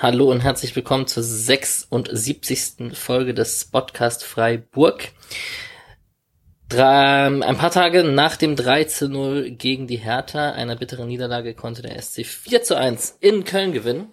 Hallo 0.00 0.30
und 0.30 0.40
herzlich 0.40 0.74
willkommen 0.76 1.06
zur 1.06 1.22
76. 1.22 2.92
Folge 2.92 3.34
des 3.34 3.64
Podcast 3.64 4.24
Freiburg. 4.24 5.08
Drei, 6.68 7.26
ein 7.26 7.56
paar 7.56 7.70
Tage 7.70 8.04
nach 8.04 8.36
dem 8.36 8.56
3 8.56 8.84
zu 8.84 9.08
0 9.08 9.50
gegen 9.52 9.86
die 9.86 9.96
Hertha, 9.96 10.52
einer 10.52 10.76
bitteren 10.76 11.08
Niederlage, 11.08 11.54
konnte 11.54 11.82
der 11.82 12.00
SC 12.00 12.26
4 12.26 12.62
zu 12.62 12.76
1 12.76 13.18
in 13.20 13.44
Köln 13.44 13.72
gewinnen. 13.72 14.12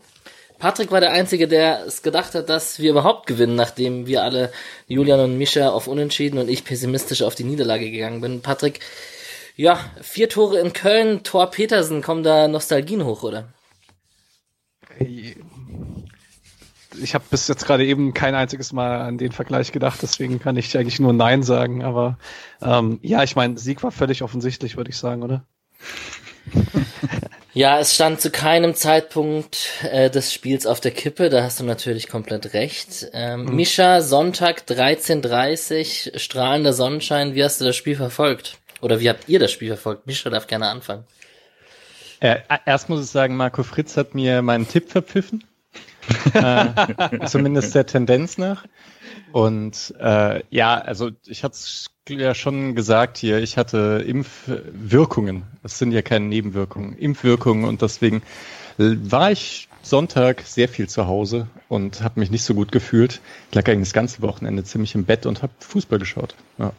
Patrick 0.59 0.91
war 0.91 0.99
der 0.99 1.11
Einzige, 1.11 1.47
der 1.47 1.85
es 1.87 2.01
gedacht 2.01 2.35
hat, 2.35 2.49
dass 2.49 2.79
wir 2.79 2.91
überhaupt 2.91 3.27
gewinnen, 3.27 3.55
nachdem 3.55 4.07
wir 4.07 4.23
alle, 4.23 4.51
Julian 4.87 5.21
und 5.21 5.37
Mischa, 5.37 5.69
auf 5.69 5.87
Unentschieden 5.87 6.37
und 6.37 6.49
ich 6.49 6.65
pessimistisch 6.65 7.21
auf 7.21 7.33
die 7.33 7.45
Niederlage 7.45 7.89
gegangen 7.89 8.19
bin. 8.19 8.41
Patrick, 8.41 8.81
ja, 9.59 9.77
vier 10.01 10.29
Tore 10.29 10.59
in 10.59 10.71
Köln, 10.71 11.23
Tor 11.23 11.51
Petersen, 11.51 12.01
kommen 12.01 12.23
da 12.23 12.47
Nostalgien 12.47 13.03
hoch, 13.03 13.23
oder? 13.23 13.49
Ich 14.97 15.35
habe 17.13 17.25
bis 17.29 17.49
jetzt 17.49 17.65
gerade 17.65 17.85
eben 17.85 18.13
kein 18.13 18.35
einziges 18.35 18.71
Mal 18.71 19.01
an 19.01 19.17
den 19.17 19.33
Vergleich 19.33 19.73
gedacht, 19.73 19.99
deswegen 20.01 20.39
kann 20.39 20.55
ich 20.55 20.77
eigentlich 20.77 21.01
nur 21.01 21.11
Nein 21.11 21.43
sagen. 21.43 21.83
Aber 21.83 22.17
ähm, 22.61 22.99
ja, 23.01 23.21
ich 23.23 23.35
meine, 23.35 23.57
Sieg 23.57 23.83
war 23.83 23.91
völlig 23.91 24.23
offensichtlich, 24.23 24.77
würde 24.77 24.91
ich 24.91 24.97
sagen, 24.97 25.23
oder? 25.23 25.43
Ja, 27.51 27.79
es 27.79 27.95
stand 27.95 28.21
zu 28.21 28.29
keinem 28.29 28.75
Zeitpunkt 28.75 29.71
äh, 29.91 30.11
des 30.11 30.31
Spiels 30.31 30.67
auf 30.67 30.79
der 30.79 30.91
Kippe, 30.91 31.29
da 31.29 31.41
hast 31.41 31.59
du 31.59 31.63
natürlich 31.63 32.07
komplett 32.07 32.53
recht. 32.53 33.07
Ähm, 33.11 33.45
mhm. 33.45 33.55
Mischa, 33.55 34.01
Sonntag 34.01 34.65
13.30 34.67 36.19
strahlender 36.19 36.73
Sonnenschein, 36.73 37.33
wie 37.33 37.43
hast 37.43 37.59
du 37.59 37.65
das 37.65 37.75
Spiel 37.75 37.95
verfolgt? 37.95 38.58
Oder 38.81 38.99
wie 38.99 39.09
habt 39.09 39.27
ihr 39.27 39.39
das 39.39 39.51
Spiel 39.51 39.69
verfolgt? 39.69 40.07
Mischa 40.07 40.29
darf 40.29 40.47
gerne 40.47 40.67
anfangen. 40.67 41.05
Äh, 42.19 42.39
erst 42.65 42.89
muss 42.89 43.03
ich 43.03 43.09
sagen, 43.09 43.35
Marco 43.35 43.63
Fritz 43.63 43.95
hat 43.97 44.13
mir 44.13 44.41
meinen 44.41 44.67
Tipp 44.67 44.89
verpfiffen. 44.89 45.43
äh, 46.33 47.25
zumindest 47.27 47.75
der 47.75 47.85
Tendenz 47.85 48.37
nach. 48.37 48.65
Und 49.31 49.93
äh, 49.99 50.41
ja, 50.49 50.75
also 50.79 51.11
ich 51.25 51.43
hatte 51.43 51.53
es 51.53 51.91
ja 52.09 52.33
schon 52.33 52.73
gesagt 52.73 53.17
hier, 53.17 53.37
ich 53.39 53.57
hatte 53.57 54.03
Impfwirkungen. 54.05 55.43
Das 55.61 55.77
sind 55.77 55.91
ja 55.91 56.01
keine 56.01 56.25
Nebenwirkungen, 56.25 56.97
Impfwirkungen 56.97 57.65
und 57.65 57.81
deswegen 57.81 58.23
war 58.77 59.31
ich 59.31 59.67
Sonntag 59.83 60.41
sehr 60.41 60.67
viel 60.67 60.89
zu 60.89 61.05
Hause 61.05 61.47
und 61.67 62.01
habe 62.01 62.19
mich 62.19 62.31
nicht 62.31 62.43
so 62.43 62.55
gut 62.55 62.71
gefühlt. 62.71 63.21
Ich 63.49 63.55
lag 63.55 63.67
eigentlich 63.67 63.89
das 63.89 63.93
ganze 63.93 64.21
Wochenende 64.21 64.63
ziemlich 64.63 64.95
im 64.95 65.05
Bett 65.05 65.25
und 65.25 65.43
habe 65.43 65.53
Fußball 65.59 65.99
geschaut. 65.99 66.33
Ja 66.57 66.71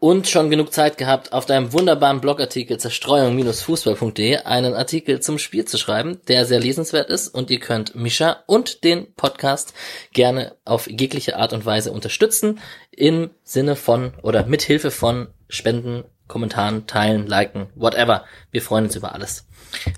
und 0.00 0.28
schon 0.28 0.50
genug 0.50 0.72
Zeit 0.72 0.96
gehabt, 0.98 1.32
auf 1.32 1.44
deinem 1.44 1.72
wunderbaren 1.74 2.20
Blogartikel 2.22 2.78
zerstreuung-fußball.de 2.78 4.38
einen 4.38 4.74
Artikel 4.74 5.20
zum 5.20 5.38
Spiel 5.38 5.66
zu 5.66 5.76
schreiben, 5.76 6.20
der 6.26 6.46
sehr 6.46 6.58
lesenswert 6.58 7.10
ist 7.10 7.28
und 7.28 7.50
ihr 7.50 7.60
könnt 7.60 7.94
Mischa 7.94 8.42
und 8.46 8.82
den 8.82 9.14
Podcast 9.14 9.74
gerne 10.12 10.56
auf 10.64 10.90
jegliche 10.90 11.36
Art 11.36 11.52
und 11.52 11.66
Weise 11.66 11.92
unterstützen 11.92 12.60
im 12.90 13.30
Sinne 13.44 13.76
von 13.76 14.14
oder 14.22 14.46
mit 14.46 14.62
Hilfe 14.62 14.90
von 14.90 15.28
Spenden, 15.48 16.04
Kommentaren, 16.26 16.86
Teilen, 16.86 17.26
Liken, 17.26 17.68
whatever. 17.74 18.24
Wir 18.50 18.62
freuen 18.62 18.84
uns 18.84 18.96
über 18.96 19.14
alles. 19.14 19.46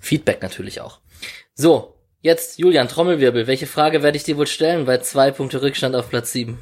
Feedback 0.00 0.42
natürlich 0.42 0.81
auch. 0.81 0.98
So, 1.55 1.94
jetzt 2.22 2.59
Julian 2.59 2.89
Trommelwirbel. 2.89 3.47
Welche 3.47 3.66
Frage 3.66 4.03
werde 4.03 4.16
ich 4.16 4.25
dir 4.25 4.37
wohl 4.37 4.48
stellen 4.48 4.84
bei 4.84 4.98
zwei 4.98 5.31
Punkte 5.31 5.62
Rückstand 5.62 5.94
auf 5.94 6.10
Platz 6.10 6.32
sieben? 6.32 6.59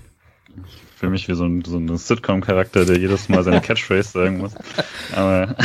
Fühle 1.00 1.12
mich 1.12 1.28
wie 1.28 1.34
so 1.34 1.46
ein, 1.46 1.64
so 1.64 1.78
ein 1.78 1.96
Sitcom-Charakter, 1.96 2.84
der 2.84 2.98
jedes 2.98 3.30
Mal 3.30 3.42
seine 3.42 3.60
Catchphrase 3.62 4.10
sagen 4.10 4.38
muss. 4.38 4.52
Aber 5.16 5.56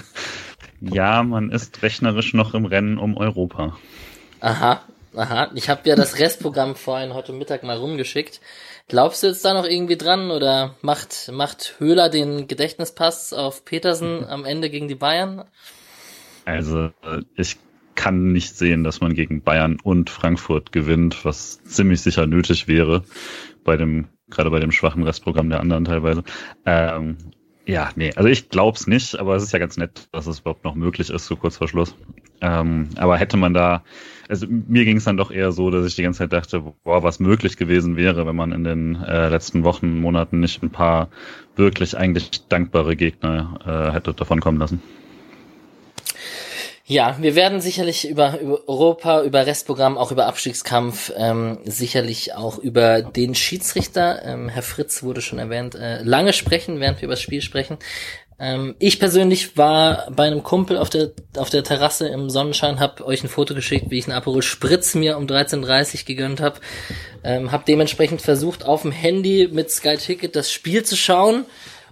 ja, 0.80 1.22
man 1.22 1.50
ist 1.50 1.82
rechnerisch 1.82 2.32
noch 2.32 2.54
im 2.54 2.64
Rennen 2.64 2.96
um 2.96 3.14
Europa. 3.14 3.76
Aha, 4.40 4.82
aha. 5.14 5.50
Ich 5.54 5.68
habe 5.68 5.86
ja 5.86 5.96
das 5.96 6.18
Restprogramm 6.18 6.76
vorhin 6.76 7.12
heute 7.12 7.34
Mittag 7.34 7.62
mal 7.62 7.76
rumgeschickt. 7.76 8.40
Glaubst 8.88 9.22
du 9.22 9.26
jetzt 9.26 9.44
da 9.44 9.52
noch 9.52 9.66
irgendwie 9.66 9.98
dran 9.98 10.30
oder 10.30 10.74
macht, 10.80 11.30
macht 11.30 11.74
Höhler 11.78 12.08
den 12.08 12.48
Gedächtnispass 12.48 13.34
auf 13.34 13.66
Petersen 13.66 14.24
am 14.28 14.46
Ende 14.46 14.70
gegen 14.70 14.88
die 14.88 14.94
Bayern? 14.94 15.44
Also, 16.46 16.90
ich 17.36 17.58
kann 17.96 18.32
nicht 18.32 18.56
sehen, 18.56 18.82
dass 18.82 19.02
man 19.02 19.12
gegen 19.12 19.42
Bayern 19.42 19.78
und 19.82 20.08
Frankfurt 20.08 20.72
gewinnt, 20.72 21.26
was 21.26 21.62
ziemlich 21.64 22.00
sicher 22.00 22.26
nötig 22.26 22.66
wäre 22.66 23.04
bei 23.62 23.76
dem 23.76 24.08
gerade 24.34 24.50
bei 24.50 24.60
dem 24.60 24.72
schwachen 24.72 25.02
Restprogramm 25.02 25.50
der 25.50 25.60
anderen 25.60 25.84
teilweise. 25.84 26.24
Ähm, 26.66 27.16
ja, 27.66 27.90
nee, 27.96 28.12
also 28.14 28.28
ich 28.28 28.50
glaub's 28.50 28.86
nicht, 28.86 29.18
aber 29.18 29.36
es 29.36 29.42
ist 29.42 29.52
ja 29.52 29.58
ganz 29.58 29.78
nett, 29.78 30.08
dass 30.12 30.26
es 30.26 30.40
überhaupt 30.40 30.64
noch 30.64 30.74
möglich 30.74 31.08
ist, 31.08 31.26
so 31.26 31.34
kurz 31.34 31.56
vor 31.56 31.68
Schluss. 31.68 31.96
Ähm, 32.42 32.90
aber 32.96 33.16
hätte 33.16 33.38
man 33.38 33.54
da, 33.54 33.82
also 34.28 34.46
mir 34.46 34.84
ging 34.84 34.98
es 34.98 35.04
dann 35.04 35.16
doch 35.16 35.30
eher 35.30 35.50
so, 35.50 35.70
dass 35.70 35.86
ich 35.86 35.94
die 35.94 36.02
ganze 36.02 36.18
Zeit 36.18 36.34
dachte, 36.34 36.62
boah, 36.84 37.02
was 37.02 37.20
möglich 37.20 37.56
gewesen 37.56 37.96
wäre, 37.96 38.26
wenn 38.26 38.36
man 38.36 38.52
in 38.52 38.64
den 38.64 38.96
äh, 38.96 39.30
letzten 39.30 39.64
Wochen, 39.64 39.98
Monaten 39.98 40.40
nicht 40.40 40.62
ein 40.62 40.70
paar 40.70 41.08
wirklich 41.56 41.96
eigentlich 41.96 42.46
dankbare 42.48 42.96
Gegner 42.96 43.60
äh, 43.64 43.94
hätte 43.94 44.12
davon 44.12 44.40
kommen 44.40 44.58
lassen. 44.58 44.82
Ja, 46.86 47.16
wir 47.18 47.34
werden 47.34 47.62
sicherlich 47.62 48.06
über, 48.06 48.38
über 48.40 48.68
Europa, 48.68 49.22
über 49.22 49.46
Restprogramm, 49.46 49.96
auch 49.96 50.12
über 50.12 50.26
Abstiegskampf, 50.26 51.12
ähm, 51.16 51.58
sicherlich 51.64 52.34
auch 52.34 52.58
über 52.58 53.00
den 53.00 53.34
Schiedsrichter, 53.34 54.22
ähm, 54.22 54.50
Herr 54.50 54.62
Fritz 54.62 55.02
wurde 55.02 55.22
schon 55.22 55.38
erwähnt, 55.38 55.74
äh, 55.74 56.02
lange 56.02 56.34
sprechen, 56.34 56.80
während 56.80 57.00
wir 57.00 57.06
über 57.06 57.14
das 57.14 57.22
Spiel 57.22 57.40
sprechen. 57.40 57.78
Ähm, 58.38 58.74
ich 58.80 58.98
persönlich 58.98 59.56
war 59.56 60.10
bei 60.10 60.24
einem 60.24 60.42
Kumpel 60.42 60.76
auf 60.76 60.90
der 60.90 61.12
auf 61.38 61.48
der 61.48 61.64
Terrasse 61.64 62.08
im 62.08 62.28
Sonnenschein, 62.28 62.80
hab 62.80 63.00
euch 63.00 63.22
ein 63.22 63.28
Foto 63.30 63.54
geschickt, 63.54 63.86
wie 63.88 63.98
ich 63.98 64.06
einen 64.06 64.16
Aperol 64.16 64.42
Spritz 64.42 64.94
mir 64.94 65.16
um 65.16 65.26
13.30 65.26 66.00
Uhr 66.00 66.04
gegönnt 66.04 66.42
habe. 66.42 66.60
Ähm, 67.22 67.50
hab 67.50 67.64
dementsprechend 67.64 68.20
versucht, 68.20 68.66
auf 68.66 68.82
dem 68.82 68.92
Handy 68.92 69.48
mit 69.50 69.70
Sky 69.70 69.96
Ticket 69.96 70.36
das 70.36 70.52
Spiel 70.52 70.82
zu 70.82 70.96
schauen 70.96 71.46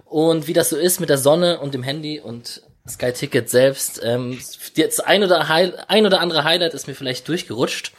und 0.05 0.47
wie 0.47 0.53
das 0.53 0.69
so 0.69 0.77
ist 0.77 0.99
mit 0.99 1.09
der 1.09 1.17
Sonne 1.17 1.59
und 1.61 1.73
dem 1.73 1.81
Handy 1.81 2.19
und 2.19 2.61
Sky 2.87 3.13
Ticket 3.13 3.49
selbst. 3.49 4.01
Ähm, 4.03 4.39
jetzt 4.75 5.05
ein 5.05 5.23
oder, 5.23 5.49
ein 5.49 6.05
oder 6.05 6.19
andere 6.19 6.43
Highlight 6.43 6.73
ist 6.73 6.87
mir 6.87 6.95
vielleicht 6.95 7.27
durchgerutscht. 7.27 7.93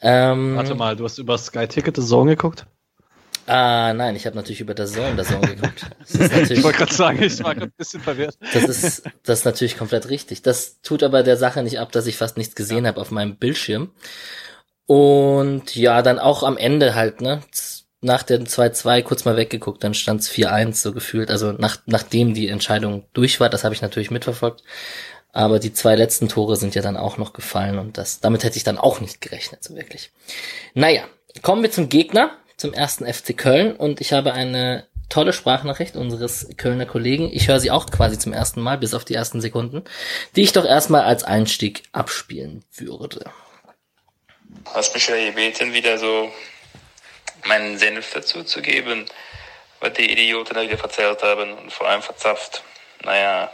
Ähm, 0.00 0.56
Warte 0.56 0.74
mal, 0.74 0.96
du 0.96 1.04
hast 1.04 1.18
über 1.18 1.38
Sky 1.38 1.68
Ticket 1.68 1.96
The 1.96 2.02
Zone 2.02 2.32
geguckt? 2.32 2.66
Ah, 3.46 3.92
nein, 3.92 4.14
ich 4.14 4.26
habe 4.26 4.36
natürlich 4.36 4.60
über 4.60 4.74
der 4.74 4.86
Zone 4.86 5.16
der 5.16 5.24
Zone 5.24 5.54
geguckt. 5.54 5.86
ich 6.08 6.62
wollte 6.62 6.78
gerade 6.78 6.94
sagen, 6.94 7.22
ich 7.22 7.42
war 7.42 7.54
gerade 7.54 7.66
ein 7.66 7.76
bisschen 7.76 8.00
verwirrt. 8.00 8.36
Das 8.52 8.64
ist, 8.64 9.02
das 9.24 9.40
ist 9.40 9.44
natürlich 9.44 9.76
komplett 9.76 10.08
richtig. 10.08 10.42
Das 10.42 10.80
tut 10.80 11.02
aber 11.02 11.22
der 11.22 11.36
Sache 11.36 11.62
nicht 11.62 11.78
ab, 11.80 11.90
dass 11.92 12.06
ich 12.06 12.16
fast 12.16 12.36
nichts 12.36 12.54
gesehen 12.54 12.84
ja. 12.84 12.90
habe 12.90 13.00
auf 13.00 13.10
meinem 13.10 13.36
Bildschirm. 13.36 13.90
Und 14.86 15.74
ja, 15.74 16.02
dann 16.02 16.18
auch 16.18 16.42
am 16.42 16.56
Ende 16.56 16.94
halt, 16.94 17.20
ne? 17.20 17.42
Nach 18.02 18.24
dem 18.24 18.44
2-2 18.44 19.02
kurz 19.02 19.24
mal 19.24 19.36
weggeguckt, 19.36 19.82
dann 19.82 19.94
stand 19.94 20.20
es 20.20 20.30
4-1 20.30 20.74
so 20.74 20.92
gefühlt. 20.92 21.30
Also 21.30 21.52
nach, 21.52 21.78
nachdem 21.86 22.34
die 22.34 22.48
Entscheidung 22.48 23.04
durch 23.12 23.40
war, 23.40 23.48
das 23.48 23.64
habe 23.64 23.74
ich 23.74 23.82
natürlich 23.82 24.10
mitverfolgt. 24.10 24.62
Aber 25.32 25.58
die 25.58 25.72
zwei 25.72 25.94
letzten 25.94 26.28
Tore 26.28 26.56
sind 26.56 26.74
ja 26.74 26.82
dann 26.82 26.98
auch 26.98 27.16
noch 27.16 27.32
gefallen 27.32 27.78
und 27.78 27.96
das, 27.96 28.20
damit 28.20 28.44
hätte 28.44 28.58
ich 28.58 28.64
dann 28.64 28.76
auch 28.76 29.00
nicht 29.00 29.22
gerechnet, 29.22 29.64
so 29.64 29.74
wirklich. 29.74 30.10
Naja, 30.74 31.04
kommen 31.40 31.62
wir 31.62 31.70
zum 31.70 31.88
Gegner, 31.88 32.36
zum 32.58 32.74
ersten 32.74 33.10
FC 33.10 33.36
Köln 33.38 33.74
und 33.74 34.02
ich 34.02 34.12
habe 34.12 34.34
eine 34.34 34.86
tolle 35.08 35.32
Sprachnachricht 35.32 35.96
unseres 35.96 36.48
Kölner 36.56 36.86
Kollegen. 36.86 37.30
Ich 37.32 37.48
höre 37.48 37.60
sie 37.60 37.70
auch 37.70 37.86
quasi 37.86 38.18
zum 38.18 38.32
ersten 38.32 38.60
Mal, 38.60 38.78
bis 38.78 38.94
auf 38.94 39.04
die 39.04 39.14
ersten 39.14 39.40
Sekunden, 39.40 39.84
die 40.36 40.42
ich 40.42 40.52
doch 40.52 40.64
erstmal 40.64 41.02
als 41.02 41.22
Einstieg 41.22 41.84
abspielen 41.92 42.64
würde. 42.74 43.30
Hast 44.66 44.92
mich 44.92 45.06
ja 45.06 45.16
gebeten, 45.16 45.72
wieder 45.72 45.98
so 45.98 46.30
meinen 47.44 47.78
Senf 47.78 48.12
dazu 48.12 48.44
zu 48.44 48.62
geben, 48.62 49.06
was 49.80 49.92
die 49.94 50.10
Idioten 50.10 50.54
da 50.54 50.62
wieder 50.62 50.78
verzählt 50.78 51.22
haben 51.22 51.52
und 51.52 51.72
vor 51.72 51.88
allem 51.88 52.02
verzapft. 52.02 52.62
Naja, 53.02 53.50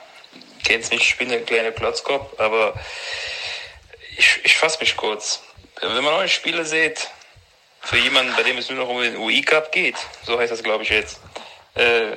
kennst 0.64 0.92
nicht, 0.92 1.02
ich 1.02 1.16
bin 1.16 1.32
ein 1.32 1.46
kleiner 1.46 1.72
Klotzkopf, 1.72 2.38
aber 2.38 2.74
ich, 4.16 4.40
ich 4.44 4.56
fasse 4.56 4.80
mich 4.80 4.96
kurz. 4.96 5.42
Wenn 5.80 6.04
man 6.04 6.14
neue 6.14 6.28
Spiele 6.28 6.64
sieht, 6.64 7.08
für 7.80 7.96
jemanden, 7.96 8.34
bei 8.36 8.42
dem 8.42 8.58
es 8.58 8.68
nur 8.68 8.78
noch 8.78 8.88
um 8.88 9.00
den 9.00 9.16
UI 9.16 9.42
Cup 9.42 9.72
geht, 9.72 9.96
so 10.24 10.38
heißt 10.38 10.52
das 10.52 10.62
glaube 10.62 10.82
ich 10.82 10.90
jetzt, 10.90 11.20
äh, 11.74 12.16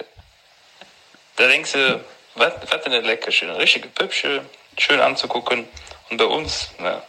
da 1.37 1.47
denkst 1.47 1.71
du, 1.73 2.03
was, 2.35 2.53
denn 2.83 2.93
ein 2.93 3.05
Leckerchen, 3.05 3.49
richtige 3.51 3.87
Püppchen, 3.87 4.41
schön 4.77 4.99
anzugucken 4.99 5.67
und 6.09 6.17
bei 6.17 6.25
uns, 6.25 6.71
na, 6.79 7.03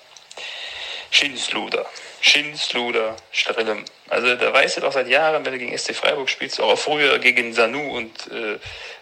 Schinsluder. 1.11 1.87
Schinsluder, 2.23 3.17
Strillem. 3.33 3.85
Also 4.09 4.37
da 4.37 4.53
weißt 4.53 4.77
du 4.77 4.81
doch 4.83 4.93
seit 4.93 5.09
Jahren, 5.09 5.45
wenn 5.45 5.53
du 5.53 5.59
gegen 5.59 5.77
SC 5.77 5.95
Freiburg 5.95 6.31
spielst, 6.31 6.61
auch 6.61 6.79
früher 6.79 7.19
gegen 7.19 7.53
Sanu 7.53 7.97
und 7.97 8.29
äh, 8.29 8.59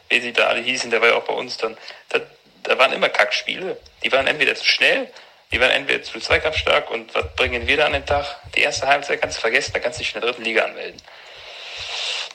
wie 0.08 0.20
sie 0.20 0.32
da 0.32 0.46
alle 0.46 0.62
hießen, 0.62 0.90
der 0.90 1.02
war 1.02 1.08
ja 1.08 1.14
auch 1.16 1.24
bei 1.24 1.34
uns 1.34 1.58
dann. 1.58 1.76
Da, 2.08 2.20
da 2.62 2.78
waren 2.78 2.92
immer 2.92 3.10
Kackspiele. 3.10 3.76
Die 4.02 4.10
waren 4.10 4.26
entweder 4.26 4.54
zu 4.54 4.64
schnell, 4.64 5.10
die 5.52 5.60
waren 5.60 5.70
entweder 5.70 6.02
zu 6.02 6.18
zweikampfstark 6.18 6.90
und 6.90 7.14
was 7.14 7.34
bringen 7.36 7.66
wir 7.66 7.76
da 7.76 7.86
an 7.86 7.92
den 7.92 8.06
Tag? 8.06 8.24
Die 8.56 8.62
erste 8.62 8.86
Halbzeit 8.86 9.20
kannst 9.20 9.36
du 9.36 9.42
vergessen, 9.42 9.72
da 9.74 9.80
kannst 9.80 9.98
du 9.98 10.02
dich 10.02 10.14
in 10.14 10.20
der 10.22 10.30
dritten 10.30 10.44
Liga 10.44 10.64
anmelden. 10.64 11.00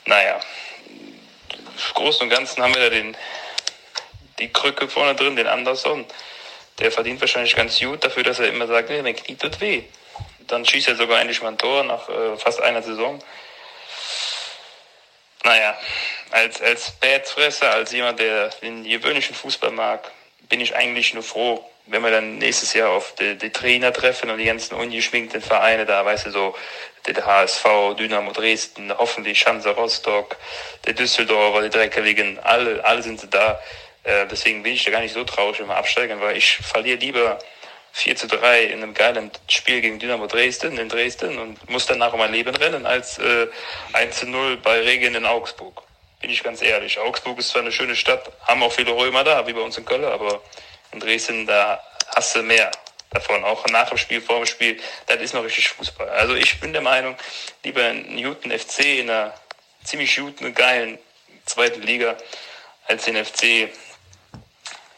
Naja, 0.06 0.40
Großen 1.96 2.22
und 2.22 2.30
Ganzen 2.30 2.62
haben 2.62 2.76
wir 2.76 2.82
da 2.84 2.90
den, 2.92 3.18
die 4.38 4.54
Krücke 4.54 4.88
vorne 4.88 5.16
drin, 5.16 5.36
den 5.36 5.48
Anderson. 5.48 6.06
Der 6.78 6.92
verdient 6.92 7.22
wahrscheinlich 7.22 7.56
ganz 7.56 7.80
gut 7.80 8.04
dafür, 8.04 8.22
dass 8.22 8.38
er 8.38 8.50
immer 8.50 8.68
sagt, 8.68 8.90
nee, 8.90 9.02
mein 9.02 9.16
Knie 9.16 9.36
tut 9.36 9.60
weh. 9.62 9.84
Dann 10.48 10.66
schießt 10.66 10.90
er 10.90 10.96
sogar 10.96 11.20
endlich 11.20 11.42
mal 11.42 11.50
ein 11.50 11.58
Tor 11.58 11.84
nach 11.84 12.08
äh, 12.10 12.38
fast 12.38 12.62
einer 12.62 12.82
Saison. 12.82 13.20
Naja, 15.44 15.78
als, 16.32 16.62
als 16.62 16.92
Badfresser, 16.92 17.72
als 17.72 17.92
jemand, 17.92 18.20
der 18.20 18.50
den 18.62 18.84
gewöhnlichen 18.84 19.36
Fußball 19.36 19.72
mag, 19.72 20.12
bin 20.50 20.60
ich 20.60 20.76
eigentlich 20.76 21.14
nur 21.14 21.24
froh, 21.24 21.64
wenn 21.88 22.02
wir 22.02 22.12
dann 22.12 22.40
nächstes 22.40 22.74
Jahr 22.74 22.90
auf 22.90 23.14
die, 23.16 23.38
die 23.38 23.52
Trainer 23.52 23.94
treffen 23.94 24.30
und 24.30 24.40
die 24.40 24.46
ganzen 24.46 24.76
ungeschminkten 24.76 25.42
Vereine 25.42 25.86
da, 25.86 26.04
weißt 26.04 26.28
du, 26.28 26.32
so 26.32 26.56
der 27.06 27.24
HSV, 27.24 27.96
Dynamo 27.98 28.32
Dresden, 28.32 28.92
hoffentlich 28.98 29.40
Schanze 29.40 29.70
Rostock, 29.70 30.36
der 30.86 30.94
Düsseldorfer, 30.94 31.62
die 31.62 31.70
Dreckeligen, 31.70 32.40
alle, 32.40 32.84
alle 32.84 33.04
sind 33.04 33.22
da. 33.32 33.60
Äh, 34.04 34.26
deswegen 34.28 34.64
bin 34.64 34.74
ich 34.74 34.84
da 34.84 34.92
gar 34.92 35.02
nicht 35.02 35.14
so 35.14 35.24
traurig, 35.24 35.60
wenn 35.60 35.68
wir 35.68 35.78
absteigen, 35.78 36.20
weil 36.22 36.38
ich 36.38 36.58
verliere 36.58 36.98
lieber 36.98 37.40
4 37.96 38.18
zu 38.18 38.28
3 38.28 38.66
in 38.66 38.84
einem 38.84 38.94
geilen 38.94 39.32
Spiel 39.48 39.80
gegen 39.80 40.00
Dynamo 40.00 40.28
Dresden 40.28 40.78
in 40.78 40.90
Dresden 40.90 41.38
und 41.40 41.70
muss 41.70 41.86
danach 41.86 42.12
um 42.12 42.20
mein 42.20 42.34
Leben 42.34 42.54
rennen 42.54 42.86
als 42.86 43.20
äh, 43.20 43.48
1 43.94 44.20
zu 44.20 44.26
0 44.28 44.58
bei 44.58 44.82
Regen 44.82 45.16
in 45.16 45.26
Augsburg. 45.26 45.82
Bin 46.20 46.30
ich 46.30 46.44
ganz 46.44 46.62
ehrlich. 46.62 47.00
Augsburg 47.00 47.40
ist 47.40 47.50
zwar 47.50 47.62
eine 47.62 47.72
schöne 47.72 47.96
Stadt, 47.96 48.30
haben 48.42 48.62
auch 48.64 48.74
viele 48.74 48.92
Römer 48.92 49.24
da, 49.24 49.48
wie 49.48 49.54
bei 49.54 49.62
uns 49.62 49.78
in 49.78 49.86
Köln, 49.86 50.04
aber 50.04 50.42
in 50.92 51.00
Dresden, 51.00 51.48
da 51.48 51.82
hast 52.14 52.36
du 52.36 52.44
mehr 52.44 52.70
davon. 53.12 53.46
Auch 53.46 53.66
nach 53.68 53.88
dem 53.88 53.98
Spiel, 53.98 54.20
vor 54.20 54.40
dem 54.40 54.46
Spiel, 54.46 54.78
das 55.08 55.22
ist 55.22 55.34
noch 55.34 55.46
richtig 55.46 55.70
Fußball. 55.70 56.10
Also 56.10 56.36
ich 56.36 56.60
bin 56.60 56.74
der 56.74 56.82
Meinung, 56.82 57.16
lieber 57.64 57.82
ein 57.82 58.14
Newton 58.14 58.52
FC 58.52 59.00
in 59.00 59.10
einer 59.10 59.34
ziemlich 59.86 60.14
guten, 60.18 60.54
geilen 60.54 61.00
zweiten 61.46 61.82
Liga 61.82 62.18
als 62.88 63.06
den 63.06 63.24
FC 63.24 63.70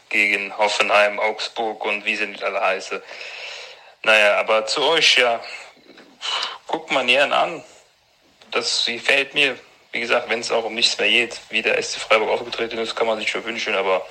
gegen 0.08 0.56
Hoffenheim, 0.56 1.18
Augsburg 1.18 1.84
und 1.84 2.04
wie 2.04 2.16
sie 2.16 2.26
nicht 2.26 2.42
alle 2.42 2.60
heiße. 2.60 3.02
Naja, 4.02 4.38
aber 4.38 4.66
zu 4.66 4.82
euch, 4.82 5.18
ja, 5.18 5.40
guckt 6.66 6.90
man 6.90 7.06
gern 7.06 7.32
an. 7.32 7.62
Das 8.50 8.86
gefällt 8.86 9.34
mir. 9.34 9.58
Wie 9.92 10.00
gesagt, 10.00 10.28
wenn 10.28 10.40
es 10.40 10.52
auch 10.52 10.64
um 10.64 10.74
nichts 10.74 10.98
mehr 10.98 11.08
geht, 11.08 11.40
wie 11.48 11.62
der 11.62 11.82
SC 11.82 11.98
Freiburg 11.98 12.28
aufgetreten 12.28 12.78
ist, 12.78 12.94
kann 12.94 13.06
man 13.06 13.18
sich 13.18 13.30
schon 13.30 13.44
wünschen, 13.44 13.74
aber 13.74 14.06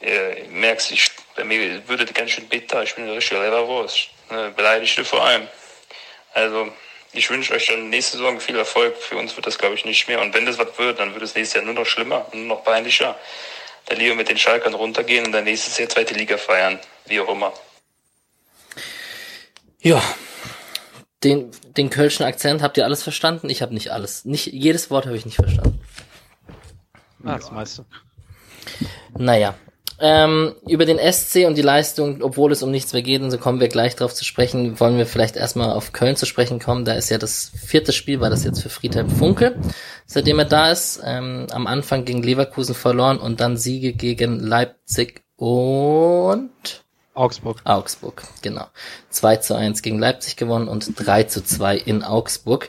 äh, 0.00 0.42
merkst, 0.48 0.90
ich, 0.90 1.10
bei 1.36 1.44
mir 1.44 1.86
würde 1.88 2.04
ganz 2.06 2.32
schön 2.32 2.48
bitter, 2.48 2.82
ich 2.82 2.94
bin 2.94 3.04
ein 3.04 3.10
richtiger 3.10 3.42
Leberwurst, 3.42 4.08
ne, 4.30 4.52
beleidigte 4.56 5.04
vor 5.04 5.24
allem. 5.24 5.48
Also, 6.34 6.72
ich 7.12 7.30
wünsche 7.30 7.54
euch 7.54 7.66
dann 7.66 7.88
nächste 7.88 8.18
Saison 8.18 8.38
viel 8.40 8.56
Erfolg. 8.56 8.96
Für 8.96 9.16
uns 9.16 9.34
wird 9.34 9.46
das, 9.46 9.56
glaube 9.56 9.74
ich, 9.74 9.84
nicht 9.84 10.08
mehr. 10.08 10.20
Und 10.20 10.34
wenn 10.34 10.46
das 10.46 10.58
was 10.58 10.76
wird, 10.78 10.98
dann 10.98 11.14
wird 11.14 11.22
es 11.22 11.34
nächstes 11.34 11.54
Jahr 11.54 11.64
nur 11.64 11.74
noch 11.74 11.86
schlimmer, 11.86 12.26
nur 12.32 12.44
noch 12.44 12.64
peinlicher. 12.64 13.18
Dann 13.88 13.98
lieber 13.98 14.14
mit 14.14 14.28
den 14.28 14.38
Schalkern 14.38 14.74
runtergehen 14.74 15.26
und 15.26 15.32
dann 15.32 15.44
nächstes 15.44 15.78
Jahr 15.78 15.88
zweite 15.88 16.14
Liga 16.14 16.36
feiern, 16.36 16.78
wie 17.06 17.20
auch 17.20 17.28
immer. 17.28 17.52
Ja, 19.80 20.02
den, 21.24 21.50
den 21.76 21.90
kölschen 21.90 22.24
Akzent 22.26 22.62
habt 22.62 22.76
ihr 22.76 22.84
alles 22.84 23.02
verstanden? 23.02 23.50
Ich 23.50 23.62
habe 23.62 23.74
nicht 23.74 23.90
alles. 23.90 24.24
Nicht 24.24 24.46
jedes 24.46 24.90
Wort 24.90 25.06
habe 25.06 25.16
ich 25.16 25.24
nicht 25.24 25.36
verstanden. 25.36 25.80
Ah, 27.24 27.36
das 27.36 27.50
meiste. 27.50 27.84
Naja. 29.16 29.54
Ähm, 30.00 30.54
über 30.68 30.86
den 30.86 30.98
SC 30.98 31.46
und 31.46 31.56
die 31.56 31.62
Leistung, 31.62 32.22
obwohl 32.22 32.52
es 32.52 32.62
um 32.62 32.70
nichts 32.70 32.92
mehr 32.92 33.02
geht, 33.02 33.20
und 33.20 33.32
so 33.32 33.38
kommen 33.38 33.58
wir 33.58 33.68
gleich 33.68 33.96
drauf 33.96 34.14
zu 34.14 34.24
sprechen, 34.24 34.78
wollen 34.78 34.96
wir 34.96 35.06
vielleicht 35.06 35.36
erstmal 35.36 35.72
auf 35.72 35.92
Köln 35.92 36.14
zu 36.14 36.24
sprechen 36.24 36.60
kommen. 36.60 36.84
Da 36.84 36.94
ist 36.94 37.10
ja 37.10 37.18
das 37.18 37.50
vierte 37.66 37.92
Spiel, 37.92 38.20
war 38.20 38.30
das 38.30 38.44
jetzt 38.44 38.62
für 38.62 38.68
Friedhelm 38.68 39.10
Funke, 39.10 39.56
seitdem 40.06 40.38
er 40.38 40.44
da 40.44 40.70
ist. 40.70 41.00
Ähm, 41.04 41.48
am 41.50 41.66
Anfang 41.66 42.04
gegen 42.04 42.22
Leverkusen 42.22 42.76
verloren 42.76 43.18
und 43.18 43.40
dann 43.40 43.56
Siege 43.56 43.92
gegen 43.92 44.38
Leipzig 44.38 45.22
und 45.36 46.50
Augsburg. 47.14 47.60
Augsburg, 47.64 48.22
genau. 48.42 48.68
2 49.10 49.36
zu 49.38 49.54
1 49.56 49.82
gegen 49.82 49.98
Leipzig 49.98 50.36
gewonnen 50.36 50.68
und 50.68 50.92
3 50.94 51.24
zu 51.24 51.42
2 51.42 51.76
in 51.76 52.04
Augsburg. 52.04 52.68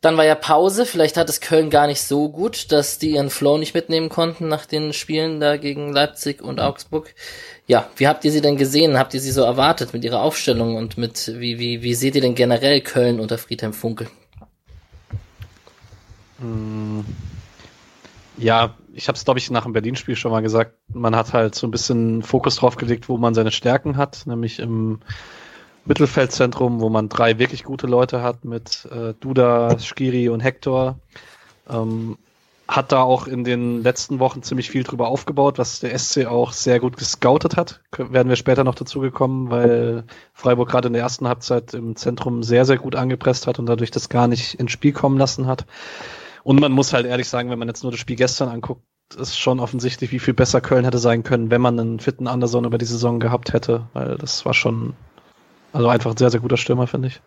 Dann 0.00 0.16
war 0.16 0.24
ja 0.24 0.34
Pause. 0.34 0.86
Vielleicht 0.86 1.16
hat 1.16 1.28
es 1.28 1.40
Köln 1.40 1.68
gar 1.68 1.86
nicht 1.86 2.02
so 2.02 2.30
gut, 2.30 2.72
dass 2.72 2.98
die 2.98 3.10
ihren 3.12 3.28
Flow 3.28 3.58
nicht 3.58 3.74
mitnehmen 3.74 4.08
konnten 4.08 4.48
nach 4.48 4.64
den 4.64 4.94
Spielen 4.94 5.40
da 5.40 5.58
gegen 5.58 5.92
Leipzig 5.92 6.40
und 6.42 6.58
Augsburg. 6.58 7.14
Ja, 7.66 7.88
wie 7.96 8.08
habt 8.08 8.24
ihr 8.24 8.32
sie 8.32 8.40
denn 8.40 8.56
gesehen? 8.56 8.98
Habt 8.98 9.12
ihr 9.12 9.20
sie 9.20 9.30
so 9.30 9.42
erwartet 9.42 9.92
mit 9.92 10.02
ihrer 10.02 10.22
Aufstellung 10.22 10.76
und 10.76 10.96
mit 10.96 11.32
wie 11.38 11.58
wie 11.58 11.82
wie 11.82 11.94
seht 11.94 12.14
ihr 12.14 12.22
denn 12.22 12.34
generell 12.34 12.80
Köln 12.80 13.20
unter 13.20 13.36
Friedhelm 13.36 13.74
Funkel? 13.74 14.08
Hm. 16.40 17.04
Ja, 18.38 18.74
ich 18.94 19.06
habe 19.06 19.16
es 19.16 19.24
glaube 19.26 19.38
ich 19.38 19.50
nach 19.50 19.64
dem 19.64 19.74
Berlin-Spiel 19.74 20.16
schon 20.16 20.30
mal 20.30 20.40
gesagt. 20.40 20.76
Man 20.88 21.14
hat 21.14 21.34
halt 21.34 21.54
so 21.54 21.66
ein 21.66 21.70
bisschen 21.70 22.22
Fokus 22.22 22.56
drauf 22.56 22.76
gelegt, 22.76 23.10
wo 23.10 23.18
man 23.18 23.34
seine 23.34 23.52
Stärken 23.52 23.98
hat, 23.98 24.26
nämlich 24.26 24.60
im 24.60 25.00
Mittelfeldzentrum, 25.90 26.80
wo 26.80 26.88
man 26.88 27.08
drei 27.08 27.40
wirklich 27.40 27.64
gute 27.64 27.88
Leute 27.88 28.22
hat 28.22 28.44
mit 28.44 28.88
äh, 28.92 29.12
Duda, 29.18 29.76
Skiri 29.76 30.28
und 30.28 30.38
Hector. 30.38 31.00
Ähm, 31.68 32.16
hat 32.68 32.92
da 32.92 33.02
auch 33.02 33.26
in 33.26 33.42
den 33.42 33.82
letzten 33.82 34.20
Wochen 34.20 34.44
ziemlich 34.44 34.70
viel 34.70 34.84
drüber 34.84 35.08
aufgebaut, 35.08 35.58
was 35.58 35.80
der 35.80 35.98
SC 35.98 36.26
auch 36.26 36.52
sehr 36.52 36.78
gut 36.78 36.96
gescoutet 36.96 37.56
hat. 37.56 37.80
Werden 37.98 38.28
wir 38.28 38.36
später 38.36 38.62
noch 38.62 38.76
dazu 38.76 39.00
gekommen, 39.00 39.50
weil 39.50 40.04
Freiburg 40.32 40.68
gerade 40.68 40.86
in 40.86 40.92
der 40.92 41.02
ersten 41.02 41.26
Halbzeit 41.26 41.74
im 41.74 41.96
Zentrum 41.96 42.44
sehr, 42.44 42.64
sehr 42.64 42.78
gut 42.78 42.94
angepresst 42.94 43.48
hat 43.48 43.58
und 43.58 43.66
dadurch 43.66 43.90
das 43.90 44.08
gar 44.08 44.28
nicht 44.28 44.54
ins 44.54 44.70
Spiel 44.70 44.92
kommen 44.92 45.18
lassen 45.18 45.48
hat. 45.48 45.66
Und 46.44 46.60
man 46.60 46.70
muss 46.70 46.92
halt 46.92 47.06
ehrlich 47.06 47.28
sagen, 47.28 47.50
wenn 47.50 47.58
man 47.58 47.66
jetzt 47.66 47.82
nur 47.82 47.90
das 47.90 48.00
Spiel 48.00 48.14
gestern 48.14 48.48
anguckt, 48.48 48.84
ist 49.18 49.36
schon 49.36 49.58
offensichtlich, 49.58 50.12
wie 50.12 50.20
viel 50.20 50.34
besser 50.34 50.60
Köln 50.60 50.84
hätte 50.84 50.98
sein 50.98 51.24
können, 51.24 51.50
wenn 51.50 51.60
man 51.60 51.80
einen 51.80 51.98
fitten 51.98 52.28
Anderson 52.28 52.64
über 52.64 52.78
die 52.78 52.84
Saison 52.84 53.18
gehabt 53.18 53.52
hätte, 53.52 53.88
weil 53.92 54.16
das 54.16 54.46
war 54.46 54.54
schon 54.54 54.94
also 55.72 55.88
einfach 55.88 56.10
ein 56.10 56.16
sehr, 56.16 56.30
sehr 56.30 56.40
guter 56.40 56.56
Stürmer, 56.56 56.86
finde 56.86 57.08
ich. 57.08 57.20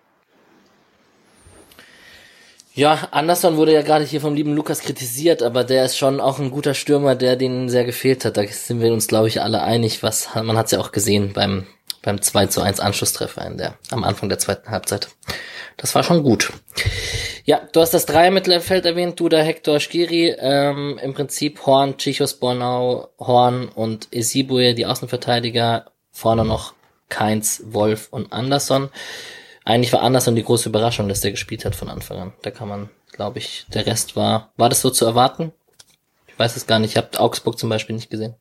Ja, 2.75 3.07
Anderson 3.11 3.55
wurde 3.57 3.71
ja 3.71 3.83
gerade 3.83 4.03
hier 4.03 4.19
vom 4.19 4.33
lieben 4.33 4.55
Lukas 4.55 4.79
kritisiert, 4.81 5.43
aber 5.43 5.63
der 5.63 5.85
ist 5.85 5.95
schon 5.95 6.19
auch 6.19 6.39
ein 6.39 6.49
guter 6.49 6.73
Stürmer, 6.73 7.13
der 7.13 7.35
denen 7.35 7.69
sehr 7.69 7.85
gefehlt 7.85 8.25
hat. 8.25 8.35
Da 8.35 8.47
sind 8.47 8.81
wir 8.81 8.91
uns, 8.91 9.07
glaube 9.07 9.27
ich, 9.27 9.41
alle 9.41 9.61
einig. 9.61 10.01
Was, 10.01 10.29
man 10.33 10.57
hat 10.57 10.65
es 10.65 10.71
ja 10.71 10.79
auch 10.79 10.91
gesehen 10.91 11.33
beim, 11.33 11.67
beim 12.01 12.19
2 12.19 12.47
zu 12.47 12.61
1 12.61 12.79
Anschlusstreffer 12.79 13.45
in 13.45 13.59
der, 13.59 13.75
am 13.91 14.03
Anfang 14.03 14.27
der 14.27 14.39
zweiten 14.39 14.71
Halbzeit. 14.71 15.09
Das 15.77 15.93
war 15.93 16.01
schon 16.01 16.23
gut. 16.23 16.51
Ja, 17.45 17.61
du 17.71 17.79
hast 17.79 17.93
das 17.93 18.07
Dreier-Mittelfeld 18.07 18.85
erwähnt, 18.85 19.19
du 19.19 19.29
da 19.29 19.37
Hector 19.37 19.79
Skiri, 19.79 20.35
ähm, 20.39 20.99
im 21.03 21.13
Prinzip 21.13 21.63
Horn, 21.67 21.97
Chichos 21.97 22.39
Bornau, 22.39 23.09
Horn 23.19 23.67
und 23.67 24.07
Esibue, 24.11 24.73
die 24.73 24.87
Außenverteidiger, 24.87 25.91
vorne 26.11 26.43
noch 26.43 26.73
Keins, 27.13 27.61
Wolf 27.67 28.07
und 28.09 28.33
Anderson. 28.33 28.89
Eigentlich 29.65 29.93
war 29.93 30.01
Anderson 30.01 30.35
die 30.35 30.43
große 30.43 30.67
Überraschung, 30.67 31.07
dass 31.07 31.21
der 31.21 31.29
gespielt 31.29 31.63
hat 31.63 31.75
von 31.75 31.87
Anfang 31.89 32.17
an. 32.17 32.33
Da 32.41 32.49
kann 32.49 32.67
man, 32.67 32.89
glaube 33.11 33.37
ich, 33.37 33.67
der 33.71 33.85
Rest 33.85 34.15
war, 34.15 34.51
war 34.57 34.67
das 34.67 34.81
so 34.81 34.89
zu 34.89 35.05
erwarten? 35.05 35.51
Ich 36.27 36.37
weiß 36.39 36.55
es 36.55 36.65
gar 36.65 36.79
nicht. 36.79 36.91
Ich 36.91 36.97
habe 36.97 37.19
Augsburg 37.19 37.59
zum 37.59 37.69
Beispiel 37.69 37.95
nicht 37.95 38.09
gesehen. 38.09 38.33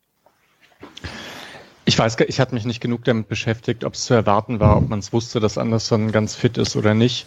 Ich 1.84 1.98
weiß, 1.98 2.16
ich 2.20 2.40
hatte 2.40 2.54
mich 2.54 2.64
nicht 2.64 2.80
genug 2.80 3.04
damit 3.04 3.28
beschäftigt, 3.28 3.84
ob 3.84 3.92
es 3.92 4.06
zu 4.06 4.14
erwarten 4.14 4.58
war, 4.58 4.78
ob 4.78 4.88
man 4.88 5.00
es 5.00 5.12
wusste, 5.12 5.38
dass 5.38 5.58
Anderson 5.58 6.12
ganz 6.12 6.34
fit 6.34 6.56
ist 6.56 6.74
oder 6.76 6.94
nicht. 6.94 7.26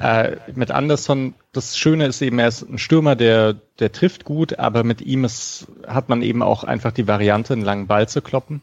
Äh, 0.00 0.36
mit 0.54 0.70
Anderson, 0.70 1.34
das 1.52 1.76
Schöne 1.76 2.06
ist 2.06 2.22
eben, 2.22 2.38
er 2.38 2.48
ist 2.48 2.62
ein 2.62 2.78
Stürmer, 2.78 3.16
der, 3.16 3.54
der 3.80 3.92
trifft 3.92 4.24
gut, 4.24 4.58
aber 4.58 4.82
mit 4.82 5.02
ihm 5.02 5.24
ist, 5.24 5.66
hat 5.86 6.08
man 6.08 6.22
eben 6.22 6.42
auch 6.42 6.64
einfach 6.64 6.92
die 6.92 7.06
Variante, 7.06 7.52
einen 7.52 7.62
langen 7.62 7.86
Ball 7.86 8.08
zu 8.08 8.22
kloppen. 8.22 8.62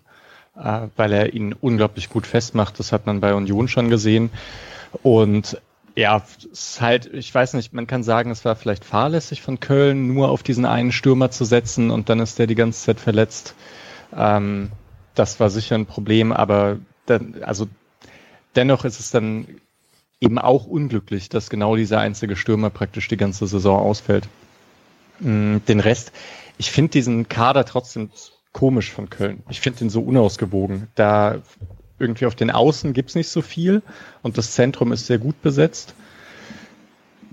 Äh, 0.56 0.88
weil 0.96 1.12
er 1.12 1.34
ihn 1.34 1.54
unglaublich 1.54 2.10
gut 2.10 2.28
festmacht. 2.28 2.80
Das 2.80 2.92
hat 2.92 3.06
man 3.06 3.20
bei 3.20 3.34
Union 3.34 3.68
schon 3.68 3.90
gesehen. 3.90 4.30
Und 5.02 5.60
ja, 5.96 6.18
es 6.18 6.46
ist 6.46 6.82
halt, 6.82 7.14
ich 7.14 7.34
weiß 7.34 7.54
nicht, 7.54 7.74
man 7.74 7.88
kann 7.88 8.04
sagen, 8.04 8.32
es 8.32 8.46
war 8.46 8.56
vielleicht 8.56 8.86
fahrlässig 8.86 9.42
von 9.42 9.60
Köln, 9.60 10.14
nur 10.14 10.30
auf 10.30 10.44
diesen 10.44 10.66
einen 10.66 10.92
Stürmer 10.92 11.32
zu 11.32 11.46
setzen 11.46 11.92
und 11.92 12.10
dann 12.10 12.20
ist 12.20 12.40
der 12.40 12.48
die 12.48 12.56
ganze 12.56 12.84
Zeit 12.84 13.00
verletzt. 13.00 13.56
Ähm, 14.16 14.72
das 15.16 15.40
war 15.40 15.50
sicher 15.50 15.76
ein 15.76 15.86
Problem, 15.86 16.32
aber 16.32 16.80
dann, 17.06 17.44
also 17.44 17.68
dennoch 18.56 18.86
ist 18.86 19.00
es 19.00 19.12
dann 19.12 19.48
eben 20.20 20.40
auch 20.40 20.66
unglücklich, 20.66 21.30
dass 21.30 21.50
genau 21.50 21.76
dieser 21.76 22.00
einzige 22.00 22.36
Stürmer 22.36 22.70
praktisch 22.70 23.08
die 23.08 23.18
ganze 23.18 23.46
Saison 23.46 23.80
ausfällt. 23.80 24.28
Mm, 25.20 25.58
den 25.68 25.80
Rest, 25.80 26.12
ich 26.58 26.72
finde 26.72 26.92
diesen 26.92 27.28
Kader 27.28 27.66
trotzdem 27.66 28.10
komisch 28.54 28.92
von 28.92 29.10
Köln. 29.10 29.44
Ich 29.50 29.60
finde 29.60 29.80
den 29.80 29.90
so 29.90 30.02
unausgewogen. 30.02 30.88
Da 30.96 31.42
irgendwie 32.00 32.26
auf 32.26 32.36
den 32.36 32.52
Außen 32.52 32.94
gibt's 32.94 33.16
nicht 33.16 33.30
so 33.30 33.42
viel 33.42 33.82
und 34.22 34.38
das 34.38 34.52
Zentrum 34.52 34.92
ist 34.92 35.08
sehr 35.08 35.18
gut 35.18 35.42
besetzt. 35.42 35.96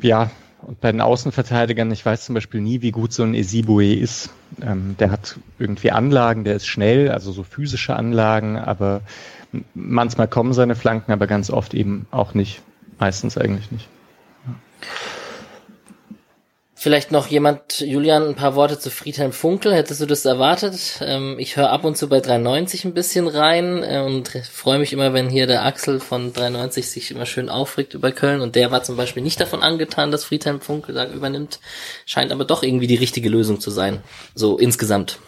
Ja, 0.01 0.31
und 0.63 0.81
bei 0.81 0.93
den 0.93 1.01
Außenverteidigern, 1.01 1.91
ich 1.91 2.05
weiß 2.05 2.27
zum 2.27 2.35
Beispiel 2.35 2.61
nie, 2.61 2.83
wie 2.83 2.91
gut 2.91 3.13
so 3.13 3.23
ein 3.23 3.35
Esibue 3.35 3.95
ist. 3.95 4.31
Ähm, 4.61 4.97
der 4.99 5.11
hat 5.11 5.39
irgendwie 5.59 5.91
Anlagen, 5.91 6.45
der 6.45 6.57
ist 6.57 6.67
schnell, 6.67 7.11
also 7.11 7.33
so 7.33 7.43
physische 7.43 7.97
Anlagen, 7.97 8.57
aber 8.57 9.03
manchmal 9.75 10.29
kommen 10.29 10.53
seine 10.53 10.75
Flanken, 10.75 11.13
aber 11.13 11.27
ganz 11.27 11.51
oft 11.51 11.75
eben 11.75 12.07
auch 12.11 12.35
nicht. 12.35 12.63
Meistens 12.99 13.39
eigentlich 13.39 13.71
nicht. 13.71 13.89
Vielleicht 16.83 17.13
noch 17.13 17.27
jemand, 17.27 17.81
Julian, 17.81 18.27
ein 18.27 18.37
paar 18.37 18.55
Worte 18.55 18.79
zu 18.79 18.89
Friedhelm 18.89 19.33
Funkel. 19.33 19.75
Hättest 19.75 20.01
du 20.01 20.07
das 20.07 20.25
erwartet? 20.25 21.03
Ähm, 21.03 21.37
ich 21.39 21.59
höre 21.59 21.71
ab 21.71 21.85
und 21.85 21.99
zu 21.99 22.09
bei 22.09 22.21
390 22.21 22.87
ein 22.87 22.95
bisschen 22.95 23.29
rein 23.29 23.83
äh, 23.83 24.01
und 24.01 24.29
freue 24.51 24.79
mich 24.79 24.95
immer, 24.95 25.13
wenn 25.13 25.29
hier 25.29 25.47
der 25.47 25.67
Axel 25.67 26.01
von 26.01 26.33
390 26.33 26.89
sich 26.89 27.11
immer 27.11 27.27
schön 27.27 27.51
aufregt 27.51 27.93
über 27.93 28.13
Köln. 28.13 28.41
Und 28.41 28.57
der 28.57 28.71
war 28.71 28.83
zum 28.83 28.97
Beispiel 28.97 29.23
nicht 29.23 29.39
davon 29.39 29.63
angetan, 29.63 30.11
dass 30.11 30.25
Friedhelm 30.25 30.63
Funkel 30.63 30.95
da 30.95 31.07
übernimmt. 31.07 31.61
Scheint 32.07 32.33
aber 32.33 32.47
doch 32.47 32.63
irgendwie 32.63 32.87
die 32.87 32.97
richtige 32.97 33.29
Lösung 33.29 33.61
zu 33.61 33.71
sein. 33.71 33.99
So 34.35 34.57
insgesamt. 34.57 35.19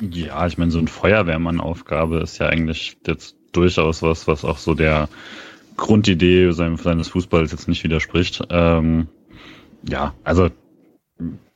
Ja, 0.00 0.46
ich 0.46 0.56
meine, 0.56 0.70
so 0.70 0.78
ein 0.78 0.88
Feuerwehrmann-Aufgabe 0.88 2.20
ist 2.20 2.38
ja 2.38 2.46
eigentlich 2.46 2.96
jetzt 3.06 3.36
durchaus 3.52 4.00
was, 4.00 4.26
was 4.26 4.46
auch 4.46 4.56
so 4.56 4.72
der 4.72 5.10
Grundidee 5.76 6.52
seines 6.52 7.08
Fußballs 7.08 7.52
jetzt 7.52 7.68
nicht 7.68 7.84
widerspricht. 7.84 8.40
Ähm, 8.48 9.08
ja, 9.88 10.14
also 10.24 10.50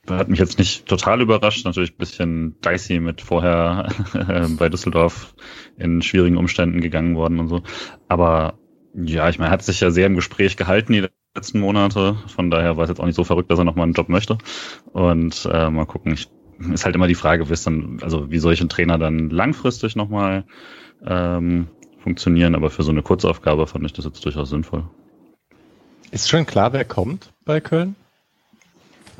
hat 0.07 0.29
mich 0.29 0.39
jetzt 0.39 0.57
nicht 0.57 0.87
total 0.87 1.21
überrascht, 1.21 1.65
natürlich 1.65 1.91
ein 1.91 1.97
bisschen 1.97 2.55
dicey 2.61 2.99
mit 2.99 3.21
vorher 3.21 3.89
bei 4.57 4.69
Düsseldorf 4.69 5.35
in 5.77 6.01
schwierigen 6.01 6.37
Umständen 6.37 6.81
gegangen 6.81 7.15
worden 7.15 7.39
und 7.39 7.47
so. 7.47 7.61
Aber 8.07 8.57
ja, 8.95 9.29
ich 9.29 9.39
meine, 9.39 9.51
hat 9.51 9.63
sich 9.63 9.79
ja 9.81 9.91
sehr 9.91 10.07
im 10.07 10.15
Gespräch 10.15 10.57
gehalten 10.57 10.93
die 10.93 11.07
letzten 11.35 11.59
Monate. 11.59 12.17
Von 12.27 12.49
daher 12.49 12.77
war 12.77 12.83
es 12.83 12.89
jetzt 12.89 12.99
auch 12.99 13.05
nicht 13.05 13.15
so 13.15 13.23
verrückt, 13.23 13.51
dass 13.51 13.59
er 13.59 13.65
nochmal 13.65 13.83
einen 13.83 13.93
Job 13.93 14.09
möchte. 14.09 14.37
Und 14.93 15.47
äh, 15.51 15.69
mal 15.69 15.85
gucken, 15.85 16.13
ich, 16.13 16.29
ist 16.73 16.85
halt 16.85 16.95
immer 16.95 17.07
die 17.07 17.15
Frage, 17.15 17.49
wie 17.49 17.53
es 17.53 17.63
dann, 17.63 17.99
also 18.01 18.31
wie 18.31 18.39
solche 18.39 18.67
Trainer 18.67 18.97
dann 18.97 19.29
langfristig 19.29 19.95
nochmal 19.95 20.45
ähm, 21.05 21.67
funktionieren. 21.99 22.55
Aber 22.55 22.69
für 22.69 22.83
so 22.83 22.91
eine 22.91 23.03
Kurzaufgabe 23.03 23.67
fand 23.67 23.85
ich 23.85 23.93
das 23.93 24.05
jetzt 24.05 24.25
durchaus 24.25 24.49
sinnvoll. 24.49 24.85
Ist 26.11 26.29
schon 26.29 26.47
klar, 26.47 26.73
wer 26.73 26.85
kommt 26.85 27.31
bei 27.45 27.61
Köln? 27.61 27.95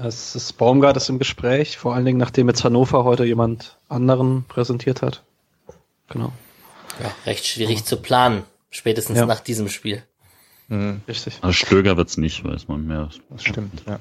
Es 0.01 0.35
ist 0.35 0.53
Baumgart 0.53 0.95
ist 0.97 1.09
im 1.09 1.19
Gespräch, 1.19 1.77
vor 1.77 1.93
allen 1.93 2.05
Dingen 2.05 2.17
nachdem 2.17 2.47
jetzt 2.47 2.63
Hannover 2.63 3.03
heute 3.03 3.25
jemand 3.25 3.77
anderen 3.89 4.45
präsentiert 4.47 5.01
hat. 5.01 5.23
Genau. 6.09 6.31
Ja, 7.01 7.11
recht 7.25 7.45
schwierig 7.45 7.79
ja. 7.79 7.85
zu 7.85 7.97
planen, 7.97 8.43
spätestens 8.69 9.17
ja. 9.17 9.25
nach 9.25 9.41
diesem 9.41 9.67
Spiel. 9.67 10.03
Mhm. 10.69 11.01
Richtig. 11.07 11.39
Also 11.41 11.53
Stöger 11.53 11.97
wird's 11.97 12.17
nicht, 12.17 12.43
weiß 12.45 12.67
man 12.67 12.87
mehr. 12.87 13.09
Das 13.29 13.43
stimmt, 13.43 13.83
ja. 13.87 13.99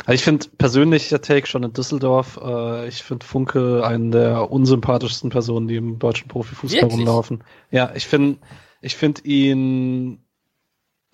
Also 0.00 0.14
ich 0.14 0.22
finde 0.22 0.46
persönlich 0.58 1.08
der 1.08 1.20
Take 1.20 1.46
schon 1.46 1.64
in 1.64 1.72
Düsseldorf, 1.72 2.38
äh, 2.42 2.86
ich 2.86 3.02
finde 3.02 3.26
Funke 3.26 3.84
einen 3.84 4.12
der 4.12 4.50
unsympathischsten 4.52 5.30
Personen, 5.30 5.66
die 5.66 5.76
im 5.76 5.98
deutschen 5.98 6.28
Profifußball 6.28 6.82
Wirklich? 6.82 6.98
rumlaufen. 6.98 7.42
Ja, 7.70 7.92
ich 7.94 8.06
finde 8.06 8.38
ich 8.82 8.94
finde 8.94 9.22
ihn 9.22 10.20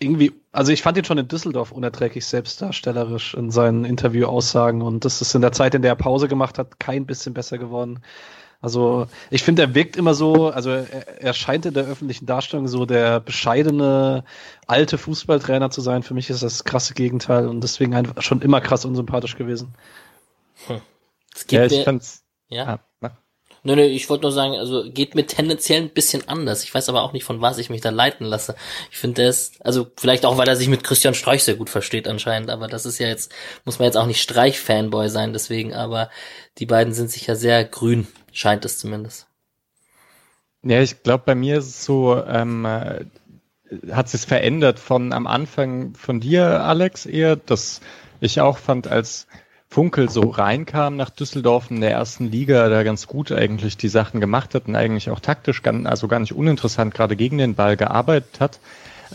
irgendwie, 0.03 0.33
also 0.53 0.73
ich 0.73 0.83
fand 0.83 0.99
ihn 0.99 1.05
schon 1.05 1.19
in 1.19 1.29
Düsseldorf 1.29 1.73
unerträglich 1.73 2.27
selbstdarstellerisch 2.27 3.35
in 3.35 3.51
seinen 3.51 3.85
Interview-Aussagen 3.85 4.83
und 4.83 5.05
das 5.05 5.23
ist 5.23 5.35
in 5.35 5.43
der 5.43 5.53
Zeit, 5.53 5.75
in 5.75 5.83
der 5.83 5.93
er 5.93 5.97
Pause 5.97 6.29
gemacht 6.29 6.59
hat, 6.59 6.79
kein 6.79 7.07
bisschen 7.07 7.35
besser 7.35 7.59
geworden. 7.59 8.01
Also 8.61 9.09
ich 9.31 9.43
finde, 9.43 9.63
er 9.63 9.75
wirkt 9.75 9.97
immer 9.97 10.15
so, 10.15 10.49
also 10.49 10.71
er, 10.71 11.21
er 11.21 11.33
scheint 11.33 11.67
in 11.67 11.75
der 11.75 11.85
öffentlichen 11.85 12.27
Darstellung 12.27 12.69
so 12.69 12.87
der 12.87 13.19
bescheidene 13.19 14.25
alte 14.69 14.99
Fußballtrainer 14.99 15.71
zu 15.71 15.81
sein. 15.81 16.05
Für 16.05 16.15
mich 16.15 16.31
ist 16.31 16.45
das, 16.45 16.59
das 16.59 16.65
krasse 16.65 16.95
Gegenteil 16.95 17.49
und 17.49 17.61
deswegen 17.61 17.95
einfach 17.95 18.23
schon 18.23 18.41
immer 18.41 18.61
krass 18.61 18.85
unsympathisch 18.85 19.37
gewesen. 19.37 19.75
Hm. 20.69 20.81
ja, 21.51 21.65
ich 21.65 21.83
fand's. 21.83 22.23
Ja. 22.49 22.67
Ah, 22.67 22.79
Nö, 23.65 23.77
nö, 23.77 23.83
ich 23.83 24.11
wollte 24.11 24.23
nur 24.23 24.33
sagen, 24.33 24.57
also 24.57 24.91
geht 24.91 25.15
mir 25.15 25.25
tendenziell 25.25 25.83
ein 25.83 25.91
bisschen 25.91 26.27
anders. 26.29 26.65
Ich 26.65 26.75
weiß 26.75 26.89
aber 26.89 27.03
auch 27.03 27.13
nicht, 27.13 27.23
von 27.23 27.41
was 27.41 27.59
ich 27.59 27.71
mich 27.71 27.81
da 27.81 27.91
leiten 27.91 28.27
lasse. 28.27 28.57
Ich 28.91 28.99
finde 28.99 29.25
das, 29.25 29.53
also 29.61 29.87
vielleicht 29.97 30.27
auch, 30.27 30.37
weil 30.37 30.49
er 30.49 30.57
sich 30.57 30.67
mit 30.67 30.83
Christian 30.83 31.15
Streich 31.15 31.45
sehr 31.45 31.55
gut 31.55 31.71
versteht 31.71 32.09
anscheinend, 32.09 32.51
aber 32.51 32.67
das 32.67 32.87
ist 32.87 32.99
ja 32.99 33.07
jetzt, 33.07 33.33
muss 33.65 33.79
man 33.79 33.87
jetzt 33.87 33.97
auch 33.97 34.07
nicht 34.07 34.21
Streich-Fanboy 34.21 35.09
sein, 35.09 35.33
deswegen, 35.33 35.75
aber 35.75 36.11
die 36.59 36.67
beiden 36.67 36.93
sind 36.93 37.09
sich 37.09 37.29
ja 37.29 37.37
sehr 37.37 37.65
grün, 37.65 38.09
scheint 38.33 38.65
es 38.65 38.79
zumindest. 38.79 39.29
Ja, 40.65 40.81
ich 40.81 41.05
glaube, 41.05 41.23
bei 41.25 41.37
mir 41.37 41.59
ist 41.59 41.69
es 41.69 41.85
so, 41.85 42.21
ähm, 42.25 42.65
äh, 42.65 43.05
hat 43.93 44.09
sich 44.09 44.23
verändert 44.23 44.81
von 44.81 45.13
am 45.13 45.29
Anfang 45.29 45.95
von 45.95 46.19
dir, 46.19 46.65
Alex, 46.65 47.07
eher, 47.07 47.37
dass 47.37 47.81
ich 48.21 48.41
auch 48.41 48.59
fand, 48.59 48.89
als 48.89 49.29
Funkel 49.73 50.11
so 50.11 50.29
reinkam 50.29 50.97
nach 50.97 51.09
Düsseldorf 51.09 51.71
in 51.71 51.81
der 51.81 51.93
ersten 51.93 52.31
Liga, 52.31 52.69
da 52.69 52.83
ganz 52.83 53.07
gut 53.07 53.33
eigentlich 53.33 53.79
die 53.79 53.89
Sachen 53.89 54.21
gemacht 54.21 54.55
hat 54.55 54.69
und 54.69 54.77
eigentlich 54.77 55.09
auch 55.09 55.19
taktisch, 55.19 55.63
also 55.65 56.09
gar 56.09 56.21
nicht 56.21 56.35
uninteressant 56.35 56.93
gerade 56.93 57.17
gegen 57.17 57.39
den 57.39 57.55
Ball 57.55 57.79
gearbeitet 57.79 58.39
hat, 58.39 58.61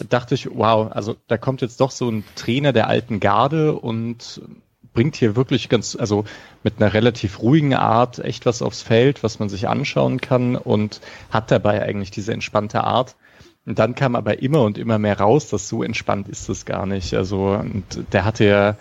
dachte 0.10 0.34
ich, 0.34 0.50
wow, 0.52 0.92
also 0.92 1.16
da 1.28 1.38
kommt 1.38 1.62
jetzt 1.62 1.80
doch 1.80 1.92
so 1.92 2.10
ein 2.10 2.24
Trainer 2.34 2.74
der 2.74 2.88
alten 2.88 3.20
Garde 3.20 3.74
und 3.74 4.42
bringt 4.96 5.16
hier 5.16 5.36
wirklich 5.36 5.70
ganz, 5.70 5.96
also 5.96 6.26
mit 6.64 6.82
einer 6.82 6.92
relativ 6.92 7.40
ruhigen 7.40 7.76
Art 7.76 8.18
echt 8.18 8.48
was 8.48 8.64
aufs 8.64 8.82
Feld, 8.82 9.22
was 9.22 9.38
man 9.38 9.50
sich 9.50 9.68
anschauen 9.68 10.22
kann 10.22 10.56
und 10.56 11.02
hat 11.30 11.52
dabei 11.52 11.84
eigentlich 11.84 12.10
diese 12.10 12.34
entspannte 12.34 12.84
Art. 12.84 13.16
Und 13.68 13.78
dann 13.78 13.94
kam 13.94 14.16
aber 14.16 14.42
immer 14.42 14.64
und 14.64 14.80
immer 14.80 14.98
mehr 14.98 15.20
raus, 15.20 15.50
dass 15.50 15.70
so 15.70 15.84
entspannt 15.84 16.30
ist 16.30 16.50
es 16.50 16.66
gar 16.66 16.88
nicht. 16.88 17.14
Also, 17.14 17.50
und 17.50 18.12
der 18.12 18.26
hatte 18.26 18.46
ja, 18.46 18.76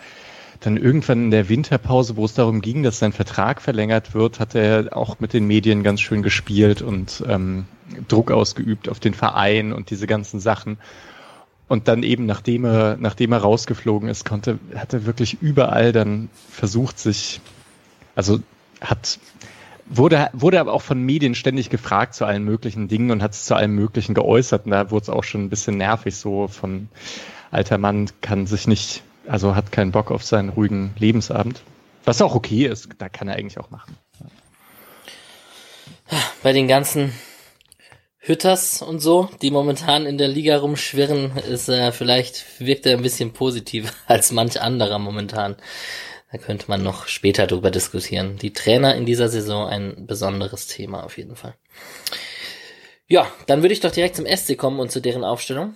dann 0.61 0.77
irgendwann 0.77 1.25
in 1.25 1.31
der 1.31 1.49
Winterpause, 1.49 2.17
wo 2.17 2.25
es 2.25 2.35
darum 2.35 2.61
ging, 2.61 2.83
dass 2.83 2.99
sein 2.99 3.13
Vertrag 3.13 3.61
verlängert 3.61 4.15
wird, 4.15 4.41
hat 4.41 4.55
er 4.55 4.97
auch 4.97 5.21
mit 5.21 5.33
den 5.33 5.47
Medien 5.47 5.83
ganz 5.83 6.01
schön 6.01 6.23
gespielt 6.23 6.83
und 6.83 7.23
ähm, 7.29 7.67
Druck 8.09 8.31
ausgeübt 8.31 8.89
auf 8.89 9.01
den 9.01 9.15
Verein 9.15 9.73
und 9.73 9.91
diese 9.91 10.07
ganzen 10.07 10.41
Sachen. 10.41 10.79
Und 11.69 11.89
dann 11.89 12.03
eben, 12.03 12.27
nachdem 12.27 12.65
er, 12.65 12.97
nachdem 12.99 13.33
er 13.33 13.39
rausgeflogen 13.39 14.09
ist, 14.09 14.25
konnte, 14.25 14.59
hat 14.75 14.93
er 14.93 15.05
wirklich 15.05 15.39
überall 15.41 15.93
dann 15.93 16.29
versucht, 16.49 16.99
sich, 16.99 17.41
also 18.15 18.39
hat, 18.81 19.19
wurde, 19.87 20.29
wurde 20.33 20.61
aber 20.61 20.73
auch 20.73 20.83
von 20.83 21.03
Medien 21.03 21.35
ständig 21.35 21.71
gefragt 21.71 22.15
zu 22.15 22.25
allen 22.25 22.45
möglichen 22.45 22.87
Dingen 22.87 23.11
und 23.11 23.23
hat 23.23 23.33
es 23.33 23.47
zu 23.47 23.57
allem 23.57 23.75
Möglichen 23.75 24.15
geäußert. 24.15 24.67
Und 24.67 24.73
da 24.73 24.91
wurde 24.91 25.05
es 25.05 25.11
auch 25.11 25.25
schon 25.25 25.45
ein 25.45 25.51
bisschen 25.51 25.77
nervig, 25.77 26.15
so 26.15 26.47
von 26.47 26.89
alter 27.51 27.79
Mann 27.79 28.11
kann 28.21 28.47
sich 28.47 28.69
nicht 28.69 29.03
also 29.29 29.55
hat 29.55 29.73
keinen 29.73 29.93
Bock 29.93 30.11
auf 30.11 30.25
seinen 30.25 30.51
ruhigen 30.51 30.95
Lebensabend. 30.99 31.63
Was 32.05 32.23
auch 32.23 32.35
okay 32.35 32.67
ist, 32.67 32.89
da 32.99 33.09
kann 33.09 33.29
er 33.29 33.37
eigentlich 33.37 33.59
auch 33.59 33.71
machen. 33.71 33.97
Bei 36.43 36.53
den 36.53 36.69
ganzen 36.69 37.13
Hütters 38.19 38.83
und 38.83 38.99
so, 38.99 39.29
die 39.41 39.53
momentan 39.53 40.05
in 40.05 40.19
der 40.19 40.27
Liga 40.27 40.57
rumschwirren, 40.59 41.37
ist 41.37 41.69
er 41.69 41.89
äh, 41.89 41.93
vielleicht 41.93 42.61
wirkt 42.61 42.85
er 42.87 42.97
ein 42.97 43.03
bisschen 43.03 43.33
positiver 43.33 43.91
als 44.07 44.33
manch 44.33 44.61
anderer 44.61 44.99
momentan. 44.99 45.57
Da 46.33 46.39
könnte 46.39 46.67
man 46.69 46.83
noch 46.83 47.07
später 47.07 47.47
drüber 47.47 47.71
diskutieren. 47.71 48.37
Die 48.37 48.53
Trainer 48.53 48.97
in 48.97 49.07
dieser 49.07 49.29
Saison 49.29 49.69
ein 49.69 50.07
besonderes 50.07 50.67
Thema 50.67 51.05
auf 51.05 51.19
jeden 51.19 51.37
Fall. 51.37 51.55
Ja, 53.07 53.31
dann 53.47 53.63
würde 53.63 53.73
ich 53.73 53.81
doch 53.81 53.93
direkt 53.93 54.17
zum 54.17 54.27
SC 54.27 54.59
kommen 54.59 54.81
und 54.81 54.91
zu 54.91 55.01
deren 55.01 55.23
Aufstellung. 55.23 55.75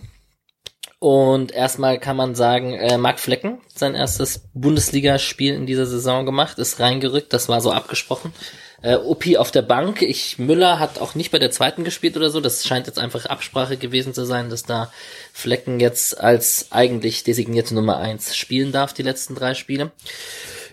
Und 1.00 1.52
erstmal 1.52 1.98
kann 1.98 2.18
man 2.18 2.34
sagen, 2.34 2.74
äh, 2.74 2.98
Marc 2.98 3.20
Flecken, 3.20 3.62
sein 3.74 3.94
erstes 3.94 4.42
Bundesligaspiel 4.52 5.54
in 5.54 5.64
dieser 5.64 5.86
Saison 5.86 6.26
gemacht, 6.26 6.58
ist 6.58 6.78
reingerückt, 6.78 7.32
das 7.32 7.48
war 7.48 7.62
so 7.62 7.72
abgesprochen. 7.72 8.34
Äh, 8.82 8.96
Upi 8.96 9.38
auf 9.38 9.50
der 9.50 9.62
Bank, 9.62 10.02
ich 10.02 10.38
Müller 10.38 10.78
hat 10.78 10.98
auch 10.98 11.14
nicht 11.14 11.30
bei 11.30 11.38
der 11.38 11.50
zweiten 11.50 11.84
gespielt 11.84 12.18
oder 12.18 12.28
so, 12.28 12.42
das 12.42 12.66
scheint 12.66 12.86
jetzt 12.86 12.98
einfach 12.98 13.24
Absprache 13.24 13.78
gewesen 13.78 14.12
zu 14.12 14.26
sein, 14.26 14.50
dass 14.50 14.64
da 14.64 14.92
Flecken 15.32 15.80
jetzt 15.80 16.20
als 16.20 16.66
eigentlich 16.68 17.24
designierte 17.24 17.74
Nummer 17.74 17.96
eins 17.96 18.36
spielen 18.36 18.70
darf, 18.70 18.92
die 18.92 19.02
letzten 19.02 19.34
drei 19.34 19.54
Spiele. 19.54 19.92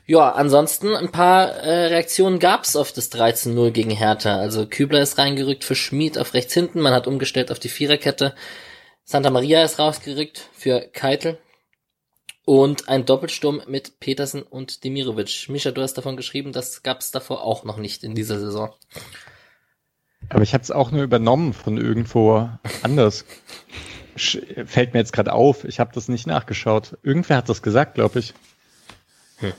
Ja, 0.07 0.31
ansonsten 0.31 0.93
ein 0.93 1.11
paar 1.11 1.51
äh, 1.51 1.85
Reaktionen 1.85 2.39
gab's 2.39 2.75
auf 2.75 2.91
das 2.91 3.13
13-0 3.13 3.71
gegen 3.71 3.91
Hertha. 3.91 4.37
Also 4.37 4.65
Kübler 4.65 5.01
ist 5.01 5.17
reingerückt 5.17 5.63
für 5.63 5.75
Schmid 5.75 6.17
auf 6.17 6.33
rechts 6.33 6.53
hinten, 6.53 6.81
man 6.81 6.93
hat 6.93 7.07
umgestellt 7.07 7.49
auf 7.49 7.59
die 7.59 7.69
Viererkette. 7.69 8.33
Santa 9.09 9.29
Maria 9.29 9.63
ist 9.63 9.79
rausgerückt 9.79 10.49
für 10.51 10.81
Keitel. 10.81 11.37
Und 12.43 12.89
ein 12.89 13.05
Doppelsturm 13.05 13.61
mit 13.65 14.01
Petersen 14.01 14.41
und 14.41 14.83
Demirovic. 14.83 15.47
Mischa, 15.47 15.71
du 15.71 15.81
hast 15.81 15.93
davon 15.93 16.17
geschrieben, 16.17 16.51
das 16.51 16.83
gab 16.83 16.99
es 16.99 17.11
davor 17.11 17.41
auch 17.41 17.63
noch 17.63 17.77
nicht 17.77 18.03
in 18.03 18.15
dieser 18.15 18.37
Saison. 18.37 18.73
Aber 20.27 20.41
ich 20.41 20.53
habe 20.53 20.61
es 20.61 20.71
auch 20.71 20.91
nur 20.91 21.03
übernommen 21.03 21.53
von 21.53 21.77
irgendwo 21.77 22.49
anders. 22.83 23.23
Fällt 24.17 24.93
mir 24.93 24.99
jetzt 24.99 25.13
gerade 25.13 25.31
auf. 25.31 25.63
Ich 25.63 25.79
habe 25.79 25.93
das 25.93 26.09
nicht 26.09 26.27
nachgeschaut. 26.27 26.97
Irgendwer 27.01 27.37
hat 27.37 27.47
das 27.47 27.61
gesagt, 27.61 27.95
glaube 27.95 28.19
ich. 28.19 28.33
Hm. 29.37 29.53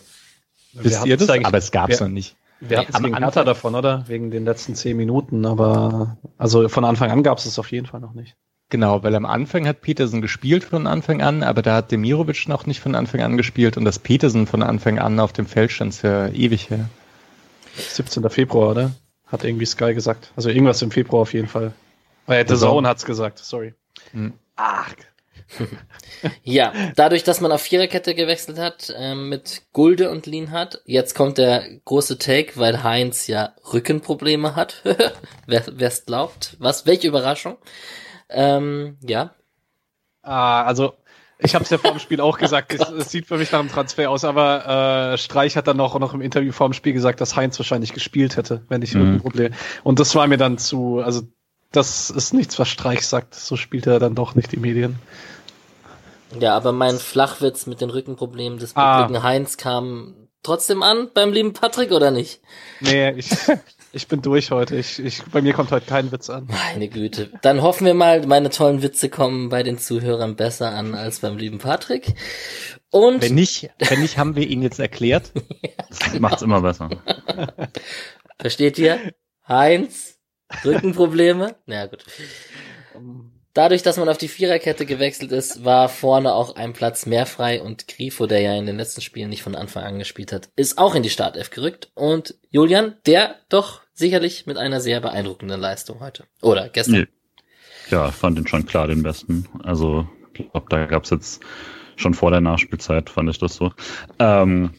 Wisst 0.75 1.07
ihr 1.07 1.17
das? 1.17 1.31
Aber 1.31 1.57
es 1.57 1.71
gab 1.71 1.89
es 1.89 2.01
noch 2.01 2.09
nicht. 2.09 2.37
Wir 2.61 2.81
hatten 2.81 2.93
es 2.95 3.03
gegen 3.03 3.17
Hertha 3.17 3.45
davon, 3.45 3.75
oder? 3.75 4.07
Wegen 4.09 4.31
den 4.31 4.45
letzten 4.45 4.75
zehn 4.75 4.99
Minuten. 4.99 5.47
Aber 5.47 6.19
also 6.37 6.69
von 6.69 6.85
Anfang 6.85 7.11
an 7.11 7.23
gab 7.23 7.39
es 7.39 7.47
es 7.47 7.59
auf 7.59 7.73
jeden 7.73 7.87
Fall 7.87 8.01
noch 8.01 8.13
nicht. 8.13 8.37
Genau, 8.71 9.03
weil 9.03 9.15
am 9.15 9.25
Anfang 9.25 9.67
hat 9.67 9.81
Petersen 9.81 10.21
gespielt 10.21 10.63
von 10.63 10.87
Anfang 10.87 11.23
an, 11.23 11.43
aber 11.43 11.63
da 11.63 11.77
hat 11.77 11.91
Demirovic 11.91 12.49
noch 12.49 12.67
nicht 12.67 12.81
von 12.81 12.95
Anfang 12.95 13.23
an 13.23 13.39
gespielt 13.39 13.79
und 13.79 13.85
das 13.85 13.99
Petersen 13.99 14.47
von 14.47 14.63
Anfang 14.63 14.99
an 14.99 15.19
auf 15.21 15.33
dem 15.33 15.47
Feld 15.47 15.73
stand 15.73 16.03
ja 16.03 16.29
ewig 16.29 16.69
her. 16.69 16.89
17. 17.77 18.29
Februar, 18.29 18.71
oder? 18.71 18.91
Hat 19.27 19.45
irgendwie 19.45 19.65
Sky 19.65 19.95
gesagt. 19.95 20.33
Also 20.37 20.51
irgendwas 20.51 20.83
im 20.83 20.91
Februar 20.91 21.23
auf 21.23 21.33
jeden 21.33 21.49
Fall. 21.49 21.73
Äh, 22.27 22.45
The 22.47 22.57
Zone 22.57 22.87
hat's 22.87 23.07
gesagt, 23.07 23.39
sorry. 23.39 23.75
Hm. 24.13 24.35
Ach, 24.57 24.93
ja, 26.43 26.73
dadurch, 26.97 27.25
dass 27.25 27.41
man 27.41 27.53
auf 27.53 27.63
Viererkette 27.63 28.15
gewechselt 28.15 28.59
hat, 28.59 28.93
äh, 28.97 29.15
mit 29.15 29.63
Gulde 29.73 30.11
und 30.11 30.27
Lienhardt, 30.27 30.83
jetzt 30.85 31.15
kommt 31.15 31.39
der 31.39 31.65
große 31.85 32.19
Take, 32.19 32.53
weil 32.57 32.83
Heinz 32.83 33.27
ja 33.27 33.55
Rückenprobleme 33.73 34.57
hat. 34.57 34.83
Wer 35.47 35.81
es 35.81 36.05
glaubt. 36.05 36.57
Was, 36.59 36.87
welche 36.87 37.09
Überraschung. 37.09 37.57
Ähm, 38.29 38.97
ja. 39.03 39.35
Ah, 40.23 40.63
also 40.63 40.95
ich 41.39 41.55
habe 41.55 41.65
es 41.65 41.71
ja 41.71 41.79
vor 41.79 41.93
dem 41.93 41.99
Spiel 42.01 42.21
auch 42.21 42.39
gesagt, 42.39 42.75
es, 42.75 42.89
es, 42.89 43.11
sieht 43.11 43.27
für 43.27 43.39
mich 43.39 43.53
nach 43.53 43.61
einem 43.61 43.71
Transfer 43.71 44.11
aus, 44.11 44.25
aber 44.25 45.13
äh, 45.13 45.19
Streich 45.19 45.57
hat 45.57 45.67
dann 45.67 45.77
noch, 45.77 45.99
noch 45.99 46.15
im 46.15 46.21
Interview 46.21 46.53
vor 46.53 46.69
dem 46.69 46.73
Spiel 46.73 46.93
gesagt, 46.93 47.21
dass 47.21 47.37
Heinz 47.37 47.59
wahrscheinlich 47.59 47.93
gespielt 47.93 48.37
hätte, 48.37 48.63
wenn 48.69 48.83
ich 48.83 48.95
mhm. 48.95 49.03
Rückenprobleme. 49.03 49.57
Und 49.85 50.01
das 50.01 50.15
war 50.15 50.27
mir 50.27 50.37
dann 50.37 50.59
zu, 50.59 50.99
also 50.99 51.23
das 51.71 52.11
ist 52.11 52.35
nichts, 52.35 52.59
was 52.59 52.69
Streich 52.69 53.07
sagt. 53.07 53.35
So 53.35 53.57
spielt 53.57 53.87
er 53.87 53.99
dann 53.99 54.15
doch 54.15 54.35
nicht 54.35 54.53
die 54.53 54.57
Medien. 54.57 54.99
Ja, 56.39 56.57
aber 56.57 56.73
mein 56.73 56.99
Flachwitz 56.99 57.67
mit 57.67 57.81
den 57.81 57.91
Rückenproblemen 57.91 58.59
des 58.59 58.77
ah. 58.77 59.09
Heinz 59.23 59.57
kam 59.57 60.15
trotzdem 60.43 60.83
an 60.83 61.11
beim 61.15 61.33
lieben 61.33 61.53
Patrick 61.53 61.93
oder 61.93 62.11
nicht? 62.11 62.41
Nee, 62.81 63.13
ich, 63.13 63.31
ich 63.99 64.07
bin 64.07 64.23
durch 64.23 64.53
heute. 64.53 64.77
Ich, 64.77 65.01
ich, 65.01 65.25
bei 65.25 65.43
mir 65.43 65.53
kommt 65.53 65.73
heute 65.73 65.87
kein 65.87 66.13
Witz 66.13 66.31
an. 66.31 66.47
Meine 66.47 66.89
Güte. 66.89 67.33
Dann 67.43 67.63
hoffen 67.63 67.85
wir 67.85 67.95
mal, 67.95 68.25
meine 68.29 68.49
tollen 68.49 68.81
Witze 68.81 69.09
kommen 69.09 69.49
bei 69.49 69.65
den 69.65 69.77
Zuhörern 69.77 70.37
besser 70.37 70.71
an 70.71 70.95
als 70.95 71.19
beim 71.19 71.37
lieben 71.37 71.59
Patrick. 71.59 72.15
Und 72.91 73.23
wenn 73.23 73.35
nicht, 73.35 73.71
wenn 73.81 74.01
nicht, 74.01 74.17
haben 74.17 74.37
wir 74.37 74.47
ihn 74.47 74.63
jetzt 74.63 74.79
erklärt. 74.79 75.33
Das 75.89 76.21
macht's 76.21 76.43
immer 76.43 76.61
besser. 76.61 76.91
Versteht 78.39 78.79
ihr? 78.79 79.15
Heinz, 79.49 80.19
Rückenprobleme? 80.63 81.57
Na 81.65 81.75
ja, 81.75 81.87
gut. 81.87 82.05
Dadurch, 83.59 83.83
dass 83.83 83.97
man 83.97 84.09
auf 84.09 84.19
die 84.19 84.29
Viererkette 84.29 84.87
gewechselt 84.87 85.33
ist, 85.33 85.65
war 85.65 85.89
vorne 85.89 86.33
auch 86.33 86.55
ein 86.55 86.75
Platz 86.75 87.07
mehr 87.07 87.27
frei 87.27 87.61
und 87.61 87.89
Grifo, 87.89 88.29
der 88.29 88.41
ja 88.41 88.55
in 88.55 88.67
den 88.67 88.77
letzten 88.77 89.01
Spielen 89.01 89.31
nicht 89.31 89.43
von 89.43 89.57
Anfang 89.57 89.83
an 89.83 89.99
gespielt 89.99 90.33
hat, 90.33 90.49
ist 90.55 90.79
auch 90.79 90.95
in 90.95 91.03
die 91.03 91.11
Startelf 91.11 91.51
gerückt 91.51 91.91
und 91.95 92.37
Julian, 92.51 92.95
der 93.05 93.35
doch 93.49 93.81
sicherlich 93.95 94.47
mit 94.47 94.59
einer 94.59 94.81
sehr 94.81 95.01
beeindruckenden 95.01 95.61
Leistung 95.61 95.99
heute. 95.99 96.23
Oder 96.41 96.69
gestern. 96.69 97.01
Nee. 97.01 97.07
Ja, 97.91 98.13
fand 98.13 98.39
ihn 98.39 98.47
schon 98.47 98.65
klar 98.65 98.87
den 98.87 99.03
besten. 99.03 99.49
Also, 99.65 100.07
ich 100.35 100.49
glaube, 100.53 100.67
da 100.71 100.87
gab's 100.87 101.11
jetzt 101.11 101.43
schon 101.97 102.15
vor 102.15 102.31
der 102.31 102.41
Nachspielzeit, 102.41 103.11
fand 103.11 103.29
ich 103.29 103.41
das 103.41 103.57
so. 103.57 103.73
Ähm, 104.21 104.71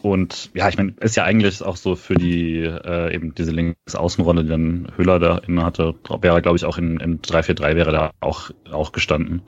und 0.00 0.50
ja, 0.54 0.68
ich 0.68 0.76
meine, 0.76 0.94
ist 1.00 1.16
ja 1.16 1.24
eigentlich 1.24 1.62
auch 1.62 1.76
so 1.76 1.96
für 1.96 2.14
die 2.14 2.62
äh, 2.62 3.14
eben 3.14 3.34
diese 3.34 3.50
Linksaußenrolle, 3.50 4.44
die 4.44 4.50
dann 4.50 4.92
Höhler 4.96 5.18
da 5.18 5.38
inne 5.38 5.64
hatte, 5.64 5.94
wäre, 6.20 6.40
glaube 6.40 6.56
ich, 6.56 6.64
auch 6.64 6.78
in, 6.78 7.00
in 7.00 7.20
3-4-3 7.20 7.74
wäre 7.74 7.90
da 7.90 8.12
auch, 8.20 8.50
auch 8.70 8.92
gestanden. 8.92 9.42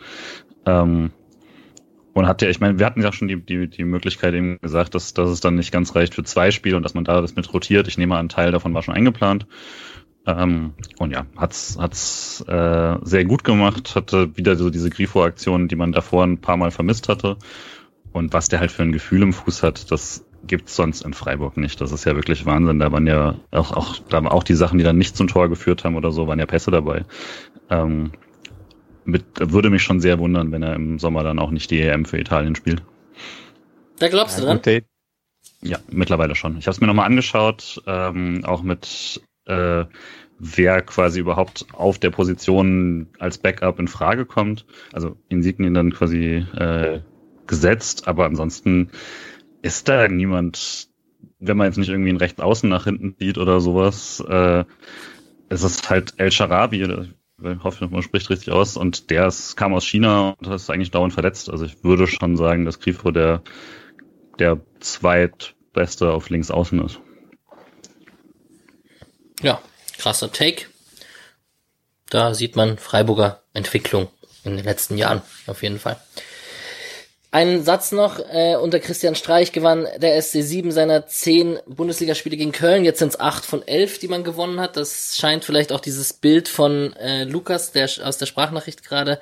Ähm, 0.66 1.12
und 2.12 2.26
hat 2.26 2.42
ja, 2.42 2.49
ich 2.49 2.59
meine, 2.59 2.80
wir 2.80 2.87
hatten 2.87 3.02
ja 3.02 3.12
schon 3.12 3.28
die, 3.28 3.40
die, 3.40 3.69
die 3.69 3.85
Möglichkeit 3.85 4.35
eben 4.35 4.59
gesagt, 4.61 4.97
dass, 4.97 5.14
dass 5.14 5.30
es 5.30 5.40
dann 5.40 5.54
nicht 5.54 5.71
ganz 5.71 5.95
reicht 5.95 6.14
für 6.14 6.25
zwei 6.25 6.50
Spiele 6.50 6.76
und 6.76 6.83
dass 6.83 6.95
man 6.95 7.04
da 7.04 7.21
das 7.21 7.37
mit 7.37 7.52
rotiert. 7.54 7.87
Ich 7.87 7.99
nehme 7.99 8.16
an, 8.16 8.28
Teil 8.28 8.50
davon 8.50 8.75
war 8.75 8.83
schon 8.83 8.95
eingeplant. 8.95 9.47
Ähm, 10.26 10.75
und 10.99 11.12
ja, 11.12 11.26
hat's, 11.37 11.78
hat's 11.78 12.45
äh, 12.49 12.97
sehr 13.02 13.25
gut 13.25 13.45
gemacht, 13.45 13.95
hatte 13.95 14.37
wieder 14.37 14.57
so 14.57 14.71
diese 14.71 14.90
Grifo-Aktion, 14.90 15.69
die 15.69 15.76
man 15.76 15.92
davor 15.92 16.25
ein 16.25 16.40
paar 16.40 16.57
Mal 16.57 16.73
vermisst 16.73 17.09
hatte. 17.09 17.37
Und 18.12 18.33
was 18.33 18.49
der 18.49 18.59
halt 18.59 18.73
für 18.73 18.83
ein 18.83 18.92
Gefühl 18.92 19.23
im 19.23 19.33
Fuß 19.33 19.62
hat, 19.62 19.92
das 19.92 20.26
gibt's 20.47 20.76
sonst 20.76 21.02
in 21.02 21.14
Freiburg 21.14 21.56
nicht. 21.56 21.80
Das 21.80 21.92
ist 21.92 22.04
ja 22.04 22.14
wirklich 22.14 22.47
Wahnsinn. 22.47 22.78
Da 22.78 22.92
waren 22.92 23.06
ja 23.06 23.37
auch, 23.50 23.73
auch, 23.73 23.99
da 24.09 24.20
auch 24.26 24.42
die 24.42 24.54
Sachen, 24.54 24.78
die 24.78 24.85
dann 24.85 24.99
nicht 24.99 25.16
zum 25.16 25.28
Tor 25.28 25.49
geführt 25.49 25.85
haben 25.85 25.97
oder 25.97 26.12
so, 26.12 26.26
waren 26.26 26.38
ja 26.38 26.47
Pässe 26.47 26.70
dabei. 26.70 27.04
Ähm, 27.68 28.12
mit, 29.05 29.24
würde 29.38 29.70
mich 29.70 29.83
schon 29.83 30.00
sehr 30.00 30.18
wundern, 30.18 30.53
wenn 30.53 30.62
er 30.62 30.74
im 30.74 30.98
Sommer 30.98 31.22
dann 31.22 31.38
auch 31.38 31.50
nicht 31.50 31.70
die 31.70 31.81
EM 31.81 32.05
für 32.05 32.18
Italien 32.18 32.55
spielt. 32.55 32.83
Da 33.98 34.09
glaubst 34.09 34.38
du 34.38 34.42
dran? 34.42 34.61
Ja, 35.62 35.79
mittlerweile 35.90 36.35
schon. 36.35 36.57
Ich 36.59 36.66
habe 36.66 36.74
es 36.74 36.81
mir 36.81 36.87
nochmal 36.87 37.07
angeschaut, 37.07 37.83
ähm, 37.87 38.44
auch 38.44 38.62
mit 38.62 39.20
äh, 39.46 39.85
wer 40.38 40.81
quasi 40.83 41.20
überhaupt 41.20 41.66
auf 41.72 41.98
der 41.98 42.11
Position 42.11 43.09
als 43.18 43.38
Backup 43.38 43.79
in 43.79 43.88
Frage 43.88 44.24
kommt. 44.24 44.64
Also 44.92 45.16
Insignien 45.29 45.74
dann 45.74 45.92
quasi 45.92 46.46
äh, 46.57 47.00
gesetzt, 47.46 48.09
aber 48.09 48.24
ansonsten 48.24 48.90
ist 49.62 49.88
da 49.88 50.09
niemand, 50.09 50.88
wenn 51.38 51.57
man 51.57 51.66
jetzt 51.66 51.77
nicht 51.77 51.88
irgendwie 51.88 52.11
einen 52.11 52.18
rechts 52.18 52.40
außen 52.40 52.68
nach 52.68 52.85
hinten 52.85 53.16
sieht 53.18 53.38
oder 53.38 53.61
sowas, 53.61 54.23
äh, 54.27 54.64
es 55.49 55.62
ist 55.62 55.90
halt 55.90 56.14
El 56.16 56.31
Sharabi, 56.31 56.83
ich 56.83 57.64
hoffe, 57.64 57.88
man 57.88 58.03
spricht 58.03 58.31
richtig 58.31 58.53
aus, 58.53 58.77
und 58.77 59.11
der 59.11 59.27
ist, 59.27 59.57
kam 59.57 59.75
aus 59.75 59.85
China 59.85 60.37
und 60.38 60.46
ist 60.49 60.70
eigentlich 60.70 60.90
dauernd 60.90 61.12
verletzt. 61.12 61.51
Also 61.51 61.64
ich 61.64 61.83
würde 61.83 62.07
schon 62.07 62.37
sagen, 62.37 62.64
dass 62.64 62.81
Grifo 62.81 63.11
der, 63.11 63.42
der 64.38 64.61
zweitbeste 64.81 66.11
auf 66.11 66.31
links 66.31 66.51
außen 66.51 66.85
ist. 66.85 67.01
Ja, 69.42 69.61
krasser 69.99 70.31
Take. 70.31 70.66
Da 72.11 72.35
sieht 72.35 72.57
man 72.57 72.77
Freiburger 72.77 73.42
Entwicklung 73.55 74.09
in 74.44 74.57
den 74.57 74.64
letzten 74.64 74.96
Jahren 74.96 75.23
auf 75.46 75.62
jeden 75.62 75.79
Fall. 75.79 75.96
Ein 77.33 77.62
Satz 77.62 77.93
noch, 77.93 78.19
äh, 78.19 78.57
unter 78.57 78.81
Christian 78.81 79.14
Streich 79.14 79.53
gewann 79.53 79.87
der 79.99 80.21
SC 80.21 80.43
7 80.43 80.73
seiner 80.73 81.07
zehn 81.07 81.61
Bundesligaspiele 81.66 82.37
gegen 82.37 82.51
Köln. 82.51 82.85
Jetzt 82.85 82.99
sind 82.99 83.11
es 83.11 83.21
acht 83.21 83.47
von 83.47 83.66
elf, 83.69 84.01
die 84.01 84.09
man 84.09 84.25
gewonnen 84.25 84.59
hat. 84.59 84.77
Das 84.77 85.16
scheint 85.16 85.45
vielleicht 85.45 85.71
auch 85.71 85.79
dieses 85.79 86.12
Bild 86.12 86.49
von 86.49 86.93
äh, 86.95 87.23
Lukas, 87.23 87.71
der 87.71 87.88
aus 88.03 88.19
der 88.19 88.27
Sprachnachricht 88.27 88.83
gerade, 88.83 89.21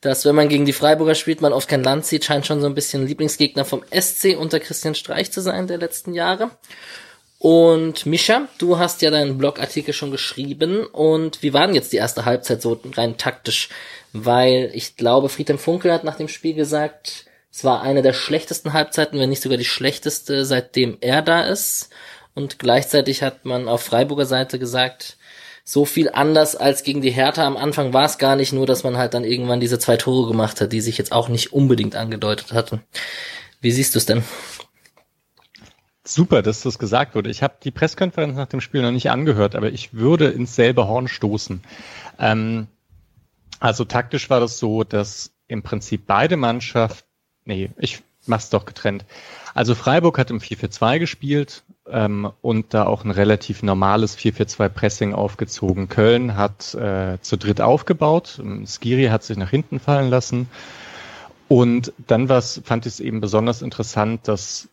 dass 0.00 0.24
wenn 0.24 0.36
man 0.36 0.48
gegen 0.48 0.64
die 0.64 0.72
Freiburger 0.72 1.16
spielt, 1.16 1.40
man 1.40 1.52
oft 1.52 1.68
kein 1.68 1.82
Land 1.82 2.06
sieht, 2.06 2.24
scheint 2.24 2.46
schon 2.46 2.60
so 2.60 2.68
ein 2.68 2.76
bisschen 2.76 3.04
Lieblingsgegner 3.04 3.64
vom 3.64 3.82
SC 3.90 4.36
unter 4.38 4.60
Christian 4.60 4.94
Streich 4.94 5.32
zu 5.32 5.40
sein 5.40 5.66
der 5.66 5.78
letzten 5.78 6.14
Jahre. 6.14 6.52
Und 7.40 8.06
Mischa, 8.06 8.46
du 8.58 8.78
hast 8.78 9.02
ja 9.02 9.10
deinen 9.10 9.38
Blogartikel 9.38 9.92
schon 9.92 10.12
geschrieben. 10.12 10.86
Und 10.86 11.42
wie 11.42 11.52
war 11.52 11.66
denn 11.66 11.74
jetzt 11.74 11.92
die 11.92 11.96
erste 11.96 12.26
Halbzeit 12.26 12.62
so 12.62 12.80
rein 12.94 13.16
taktisch? 13.16 13.70
Weil 14.12 14.70
ich 14.72 14.96
glaube, 14.96 15.28
Friedhelm 15.28 15.58
Funkel 15.58 15.92
hat 15.92 16.04
nach 16.04 16.16
dem 16.16 16.28
Spiel 16.28 16.54
gesagt, 16.54 17.24
es 17.52 17.64
war 17.64 17.82
eine 17.82 18.02
der 18.02 18.12
schlechtesten 18.12 18.72
Halbzeiten, 18.72 19.18
wenn 19.18 19.30
nicht 19.30 19.42
sogar 19.42 19.58
die 19.58 19.64
schlechteste, 19.64 20.44
seitdem 20.44 20.98
er 21.00 21.22
da 21.22 21.42
ist. 21.42 21.90
Und 22.34 22.58
gleichzeitig 22.58 23.22
hat 23.22 23.44
man 23.44 23.68
auf 23.68 23.82
Freiburger 23.82 24.26
Seite 24.26 24.58
gesagt, 24.58 25.16
so 25.64 25.84
viel 25.84 26.10
anders 26.10 26.56
als 26.56 26.84
gegen 26.84 27.00
die 27.00 27.10
Hertha 27.10 27.46
am 27.46 27.56
Anfang 27.56 27.92
war 27.92 28.04
es 28.04 28.18
gar 28.18 28.36
nicht, 28.36 28.52
nur 28.52 28.66
dass 28.66 28.84
man 28.84 28.96
halt 28.96 29.14
dann 29.14 29.24
irgendwann 29.24 29.60
diese 29.60 29.78
zwei 29.78 29.96
Tore 29.96 30.28
gemacht 30.28 30.60
hat, 30.60 30.72
die 30.72 30.80
sich 30.80 30.96
jetzt 30.96 31.12
auch 31.12 31.28
nicht 31.28 31.52
unbedingt 31.52 31.96
angedeutet 31.96 32.52
hatten. 32.52 32.82
Wie 33.60 33.72
siehst 33.72 33.94
du 33.94 33.98
es 33.98 34.06
denn? 34.06 34.24
Super, 36.04 36.42
dass 36.42 36.62
das 36.62 36.78
gesagt 36.78 37.14
wurde. 37.14 37.30
Ich 37.30 37.42
habe 37.42 37.54
die 37.62 37.70
Pressekonferenz 37.70 38.36
nach 38.36 38.48
dem 38.48 38.60
Spiel 38.60 38.82
noch 38.82 38.90
nicht 38.90 39.10
angehört, 39.10 39.54
aber 39.54 39.70
ich 39.70 39.92
würde 39.92 40.28
ins 40.28 40.54
selbe 40.54 40.88
Horn 40.88 41.08
stoßen. 41.08 41.62
Ähm, 42.18 42.68
also 43.60 43.84
taktisch 43.84 44.30
war 44.30 44.40
das 44.40 44.58
so, 44.58 44.82
dass 44.82 45.32
im 45.46 45.62
Prinzip 45.62 46.06
beide 46.06 46.36
Mannschaften 46.36 47.09
nee, 47.50 47.70
ich 47.78 48.02
mach's 48.26 48.48
doch 48.48 48.64
getrennt. 48.64 49.04
Also 49.54 49.74
Freiburg 49.74 50.18
hat 50.18 50.30
im 50.30 50.38
4-4-2 50.38 51.00
gespielt 51.00 51.64
ähm, 51.90 52.30
und 52.40 52.72
da 52.72 52.86
auch 52.86 53.04
ein 53.04 53.10
relativ 53.10 53.62
normales 53.64 54.16
4-4-2 54.16 54.68
Pressing 54.68 55.14
aufgezogen. 55.14 55.88
Köln 55.88 56.36
hat 56.36 56.74
äh, 56.74 57.18
zu 57.20 57.36
dritt 57.36 57.60
aufgebaut. 57.60 58.40
Skiri 58.66 59.06
hat 59.06 59.24
sich 59.24 59.36
nach 59.36 59.50
hinten 59.50 59.80
fallen 59.80 60.10
lassen. 60.10 60.48
Und 61.48 61.92
dann 62.06 62.28
was 62.28 62.62
fand 62.64 62.86
ich 62.86 62.94
es 62.94 63.00
eben 63.00 63.20
besonders 63.20 63.62
interessant, 63.62 64.28
dass 64.28 64.68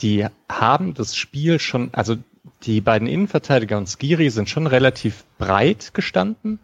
die 0.00 0.26
haben 0.48 0.94
das 0.94 1.14
Spiel 1.14 1.60
schon, 1.60 1.90
also 1.92 2.16
die 2.64 2.80
beiden 2.80 3.06
Innenverteidiger 3.06 3.78
und 3.78 3.88
Skiri 3.88 4.30
sind 4.30 4.48
schon 4.48 4.66
relativ 4.66 5.24
breit 5.38 5.94
gestanden 5.94 6.58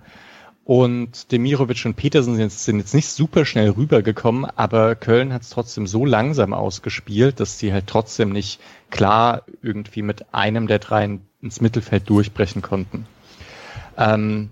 und 0.69 1.33
Demirovic 1.33 1.87
und 1.87 1.95
Petersen 1.95 2.35
sind 2.35 2.43
jetzt, 2.43 2.65
sind 2.67 2.77
jetzt 2.77 2.93
nicht 2.93 3.09
super 3.09 3.47
schnell 3.47 3.71
rübergekommen, 3.71 4.45
aber 4.45 4.97
Köln 4.97 5.33
hat 5.33 5.41
es 5.41 5.49
trotzdem 5.49 5.87
so 5.87 6.05
langsam 6.05 6.53
ausgespielt, 6.53 7.41
dass 7.41 7.59
sie 7.59 7.73
halt 7.73 7.87
trotzdem 7.87 8.29
nicht 8.29 8.61
klar 8.91 9.45
irgendwie 9.63 10.03
mit 10.03 10.35
einem 10.35 10.67
der 10.67 10.79
drei 10.79 11.21
ins 11.41 11.63
Mittelfeld 11.63 12.11
durchbrechen 12.11 12.61
konnten. 12.61 13.07
Ähm, 13.97 14.51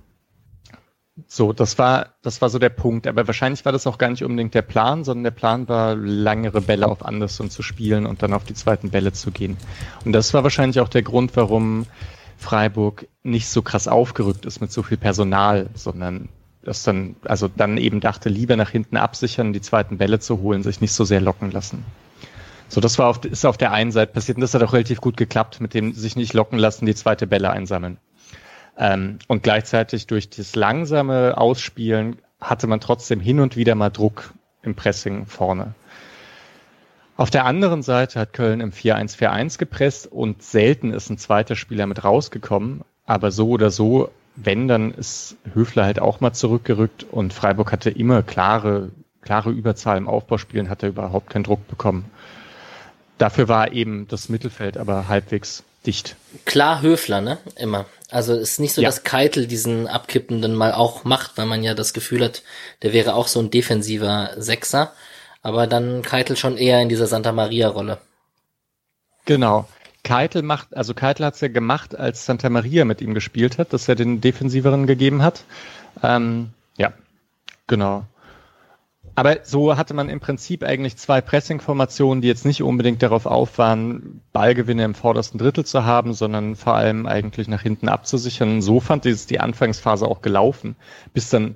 so, 1.27 1.53
das 1.53 1.77
war, 1.77 2.15
das 2.23 2.41
war 2.41 2.49
so 2.49 2.59
der 2.59 2.71
Punkt. 2.71 3.07
Aber 3.07 3.27
wahrscheinlich 3.27 3.67
war 3.67 3.73
das 3.73 3.87
auch 3.87 3.99
gar 3.99 4.09
nicht 4.09 4.25
unbedingt 4.25 4.55
der 4.55 4.63
Plan, 4.63 5.05
sondern 5.05 5.25
der 5.25 5.31
Plan 5.33 5.69
war, 5.69 5.97
langere 5.97 6.63
Bälle 6.63 6.89
auf 6.89 7.05
Anderson 7.05 7.51
zu 7.51 7.63
spielen 7.63 8.07
und 8.07 8.23
dann 8.23 8.33
auf 8.33 8.45
die 8.45 8.55
zweiten 8.55 8.89
Bälle 8.89 9.13
zu 9.13 9.33
gehen. 9.33 9.59
Und 10.07 10.13
das 10.13 10.33
war 10.33 10.45
wahrscheinlich 10.45 10.81
auch 10.81 10.89
der 10.89 11.03
Grund, 11.03 11.37
warum 11.37 11.85
Freiburg 12.37 13.07
nicht 13.23 13.49
so 13.49 13.63
krass 13.63 13.89
aufgerückt 13.89 14.47
ist 14.47 14.61
mit 14.61 14.71
so 14.71 14.83
viel 14.83 14.97
Personal, 14.97 15.71
sondern 15.75 16.29
das 16.63 16.83
dann, 16.83 17.17
also 17.25 17.49
dann 17.49 17.79
eben 17.79 18.01
dachte, 18.01 18.29
lieber 18.29 18.57
nach 18.57 18.71
hinten 18.71 18.97
absichern, 18.97 19.53
die 19.53 19.61
zweiten 19.61 19.99
Bälle 19.99 20.19
zu 20.19 20.41
holen, 20.41 20.63
sich 20.63 20.81
nicht 20.81 20.93
so 20.93 21.05
sehr 21.05 21.21
locken 21.21 21.51
lassen. 21.51 21.85
So, 22.69 22.81
das 22.81 22.99
war 22.99 23.09
auf, 23.09 23.25
ist 23.25 23.47
auf 23.47 23.57
der 23.57 23.73
einen 23.73 23.93
Seite 23.93 24.13
passiert 24.13 24.37
und 24.37 24.43
das 24.43 24.53
hat 24.53 24.63
auch 24.63 24.73
relativ 24.73 25.01
gut 25.01 25.17
geklappt, 25.17 25.61
mit 25.61 25.75
dem 25.75 25.93
sich 25.93 26.17
nicht 26.17 26.35
locken 26.35 26.59
lassen, 26.59 26.85
die 26.85 26.95
zweite 26.95 27.27
Bälle 27.27 27.51
einsammeln. 27.51 27.99
Ähm, 28.77 29.21
und 29.29 29.43
gleichzeitig 29.43 30.09
durch 30.09 30.29
das 30.29 30.57
langsame 30.57 31.39
Ausspielen 31.39 32.17
hatte 32.41 32.67
man 32.67 32.81
trotzdem 32.81 33.21
hin 33.21 33.41
und 33.41 33.57
wieder 33.57 33.75
mal 33.75 33.91
Druck 33.91 34.35
im 34.63 34.75
Pressing 34.75 35.27
vorne. 35.27 35.75
Auf 37.17 37.31
der 37.31 37.47
anderen 37.47 37.83
Seite 37.83 38.21
hat 38.21 38.33
Köln 38.35 38.61
im 38.61 38.73
4-1-4-1 38.73 39.59
gepresst 39.59 40.07
und 40.11 40.43
selten 40.43 40.93
ist 40.93 41.09
ein 41.09 41.19
zweiter 41.19 41.57
Spieler 41.57 41.87
mit 41.87 42.05
rausgekommen. 42.05 42.83
Aber 43.07 43.31
so 43.31 43.49
oder 43.51 43.71
so, 43.71 44.11
wenn, 44.35 44.69
dann 44.69 44.93
ist 44.93 45.37
Höfler 45.55 45.85
halt 45.85 45.99
auch 45.99 46.21
mal 46.21 46.35
zurückgerückt 46.35 47.07
und 47.11 47.33
Freiburg 47.33 47.73
hatte 47.73 47.89
immer 47.89 48.23
klare, 48.23 48.91
klare 49.23 49.51
Überzahl 49.51 49.97
im 49.97 50.09
Aufbauspielen, 50.09 50.69
hat 50.69 50.83
er 50.83 50.91
überhaupt 50.91 51.31
keinen 51.31 51.45
Druck 51.45 51.67
bekommen. 51.69 52.11
Dafür 53.17 53.49
war 53.49 53.73
eben 53.73 54.07
das 54.09 54.29
Mittelfeld 54.29 54.77
aber 54.77 55.09
halbwegs 55.09 55.63
dicht. 55.87 56.17
Klar 56.45 56.83
Höfler, 56.83 57.23
ne? 57.23 57.39
Immer. 57.57 57.87
Also 58.11 58.35
ist 58.35 58.61
nicht 58.61 58.75
so, 58.75 58.83
Ja. 58.83 58.89
dass 58.89 59.05
Keitel 59.05 59.47
diesen 59.47 59.87
Abkippenden 59.87 60.55
mal 60.55 60.73
auch 60.75 61.05
macht, 61.05 61.39
weil 61.39 61.47
man 61.47 61.63
ja 61.63 61.73
das 61.73 61.95
Gefühl 61.95 62.23
hat, 62.23 62.43
der 62.83 62.93
wäre 62.93 63.15
auch 63.15 63.29
so 63.29 63.41
ein 63.41 63.51
defensiver 63.51 64.33
Sechser. 64.37 64.93
Aber 65.47 65.69
dann 65.69 66.03
Keitel 66.03 66.37
schon 66.37 66.57
eher 66.57 66.83
in 66.83 66.89
dieser 66.89 67.07
Santa 67.07 67.31
Maria-Rolle. 67.31 67.99
Genau. 69.27 69.69
Keitel 70.03 70.43
macht, 70.43 70.77
also 70.77 70.93
Keitel 70.93 71.25
hat 71.25 71.37
es 71.37 71.41
ja 71.41 71.47
gemacht, 71.47 71.97
als 71.97 72.27
Santa 72.27 72.51
Maria 72.51 72.85
mit 72.85 73.01
ihm 73.01 73.15
gespielt 73.15 73.57
hat, 73.57 73.73
dass 73.73 73.87
er 73.87 73.95
den 73.95 74.21
Defensiveren 74.21 74.89
gegeben 74.89 75.23
hat. 75.23 75.45
Ähm, 76.03 76.51
ja, 76.77 76.93
genau. 77.69 78.07
Aber 79.15 79.37
so 79.45 79.77
hatte 79.77 79.95
man 79.95 80.09
im 80.09 80.19
Prinzip 80.19 80.65
eigentlich 80.65 80.97
zwei 80.97 81.21
Pressing-Formationen, 81.21 82.23
die 82.23 82.29
jetzt 82.29 82.45
nicht 82.45 82.65
unbedingt 82.65 83.01
darauf 83.01 83.25
auf 83.27 83.57
waren, 83.57 84.23
Ballgewinne 84.33 84.83
im 84.83 84.97
vordersten 84.97 85.39
Drittel 85.39 85.65
zu 85.65 85.85
haben, 85.85 86.13
sondern 86.13 86.57
vor 86.57 86.75
allem 86.75 87.07
eigentlich 87.07 87.47
nach 87.47 87.63
hinten 87.63 87.89
abzusichern. 87.89 88.63
So 88.63 88.81
fand 88.81 89.05
dieses 89.05 89.27
die 89.27 89.39
Anfangsphase 89.39 90.09
auch 90.09 90.23
gelaufen, 90.23 90.75
bis 91.15 91.31
dann 91.31 91.55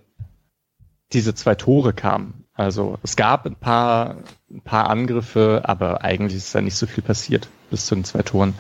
diese 1.13 1.35
zwei 1.35 1.57
Tore 1.57 1.93
kamen. 1.93 2.40
Also 2.61 2.99
es 3.03 3.17
gab 3.17 3.47
ein 3.47 3.57
paar, 3.57 4.17
ein 4.51 4.61
paar 4.61 4.91
Angriffe, 4.91 5.63
aber 5.65 6.05
eigentlich 6.05 6.37
ist 6.37 6.55
da 6.55 6.61
nicht 6.61 6.77
so 6.77 6.87
viel 6.87 7.03
passiert 7.03 7.49
bis 7.71 7.87
zu 7.87 7.95
den 7.95 8.05
zwei 8.05 8.21
Toren. 8.21 8.53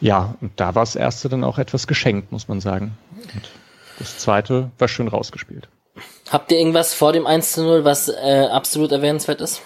Ja, 0.00 0.34
und 0.40 0.50
da 0.56 0.74
war 0.74 0.82
das 0.82 0.96
erste 0.96 1.28
dann 1.28 1.44
auch 1.44 1.58
etwas 1.58 1.86
geschenkt, 1.86 2.32
muss 2.32 2.48
man 2.48 2.60
sagen. 2.60 2.98
Und 3.12 3.50
das 4.00 4.18
zweite 4.18 4.72
war 4.78 4.88
schön 4.88 5.06
rausgespielt. 5.06 5.68
Habt 6.28 6.50
ihr 6.50 6.58
irgendwas 6.58 6.92
vor 6.92 7.12
dem 7.12 7.24
1 7.24 7.52
zu 7.52 7.62
0, 7.62 7.84
was 7.84 8.08
äh, 8.08 8.48
absolut 8.50 8.90
erwähnenswert 8.90 9.40
ist? 9.40 9.62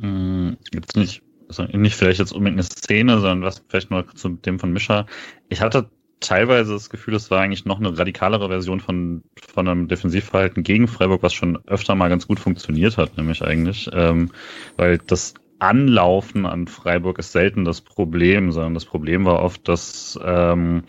Hm, 0.00 0.56
Jetzt 0.74 0.96
nicht, 0.96 1.22
also 1.48 1.62
nicht 1.62 1.94
vielleicht 1.94 2.18
jetzt 2.18 2.32
unbedingt 2.32 2.58
eine 2.58 2.64
Szene, 2.64 3.20
sondern 3.20 3.42
was 3.42 3.62
vielleicht 3.68 3.92
nur 3.92 4.12
zu 4.16 4.30
dem 4.30 4.58
von 4.58 4.72
Mischa. 4.72 5.06
Ich 5.48 5.60
hatte 5.60 5.90
teilweise 6.22 6.72
das 6.72 6.90
Gefühl, 6.90 7.14
es 7.14 7.30
war 7.30 7.40
eigentlich 7.40 7.64
noch 7.64 7.78
eine 7.78 7.96
radikalere 7.98 8.48
Version 8.48 8.80
von, 8.80 9.22
von 9.52 9.68
einem 9.68 9.88
Defensivverhalten 9.88 10.62
gegen 10.62 10.88
Freiburg, 10.88 11.22
was 11.22 11.34
schon 11.34 11.58
öfter 11.66 11.94
mal 11.94 12.08
ganz 12.08 12.26
gut 12.26 12.40
funktioniert 12.40 12.96
hat, 12.96 13.16
nämlich 13.16 13.42
eigentlich, 13.42 13.90
ähm, 13.92 14.30
weil 14.76 14.98
das 14.98 15.34
Anlaufen 15.58 16.46
an 16.46 16.66
Freiburg 16.66 17.18
ist 17.18 17.32
selten 17.32 17.64
das 17.64 17.80
Problem, 17.80 18.50
sondern 18.50 18.74
das 18.74 18.84
Problem 18.84 19.24
war 19.24 19.40
oft, 19.42 19.68
dass, 19.68 20.18
ähm, 20.24 20.82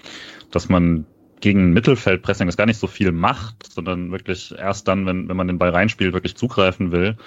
dass 0.50 0.69
man 0.69 1.06
gegen 1.41 1.74
Mittelfeldpressing 1.74 2.48
das 2.48 2.58
gar 2.58 2.65
nicht 2.65 2.80
so 2.80 2.88
viel 2.88 3.12
macht, 3.12 3.72
sondern 3.72 4.12
wirklich 4.12 4.56
erst 4.58 4.88
dann, 4.88 5.06
wenn, 5.06 5.28
wenn 5.28 5.38
man 5.38 5.48
den 5.48 5.58
Ball 5.60 5.69
reinspielt, 5.69 6.13
wirklich 6.13 6.36
zugreifen 6.36 6.91
will, 6.91 7.17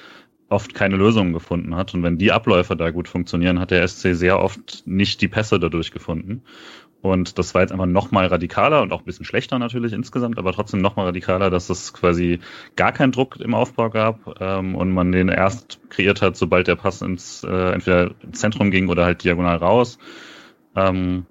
oft 0.49 0.75
keine 0.75 0.97
Lösungen 0.97 1.33
gefunden 1.33 1.77
hat. 1.77 1.95
Und 1.95 2.03
wenn 2.03 2.19
die 2.19 2.33
Abläufe 2.33 2.77
da 2.77 2.91
gut 2.91 3.09
funktionieren, 3.09 3.59
hat 3.59 3.71
der 3.71 3.87
SC 3.87 4.15
sehr 4.15 4.41
oft 4.41 4.87
nicht 4.87 5.21
die 5.21 5.29
Pässe 5.29 5.59
dadurch 5.59 5.91
gefunden. 5.91 6.43
Und 7.13 7.39
das 7.39 7.55
war 7.55 7.63
jetzt 7.63 7.73
einfach 7.73 7.87
noch 7.87 8.11
mal 8.11 8.27
radikaler 8.27 8.83
und 8.83 8.93
auch 8.93 9.01
ein 9.01 9.05
bisschen 9.05 9.25
schlechter 9.25 9.59
natürlich 9.59 9.93
insgesamt, 9.93 10.39
aber 10.39 10.53
trotzdem 10.53 10.81
noch 10.81 10.97
mal 10.97 11.05
radikaler, 11.05 11.51
dass 11.51 11.71
es 11.71 11.93
quasi 11.93 12.41
gar 12.75 12.93
keinen 12.93 13.13
Druck 13.13 13.37
im 13.37 13.55
Aufbau 13.55 13.91
gab 13.91 14.41
ähm, 14.41 14.75
und 14.75 14.93
man 14.93 15.13
den 15.13 15.29
erst 15.29 15.79
kreiert 15.89 16.23
hat, 16.23 16.37
sobald 16.37 16.67
der 16.67 16.77
Pass 16.77 17.03
ins 17.03 17.45
äh, 17.45 17.73
entweder 17.73 18.11
ins 18.23 18.41
Zentrum 18.41 18.71
ging 18.71 18.89
oder 18.89 19.05
halt 19.05 19.23
diagonal 19.25 19.57
raus. 19.57 19.99
Ähm, 20.75 21.27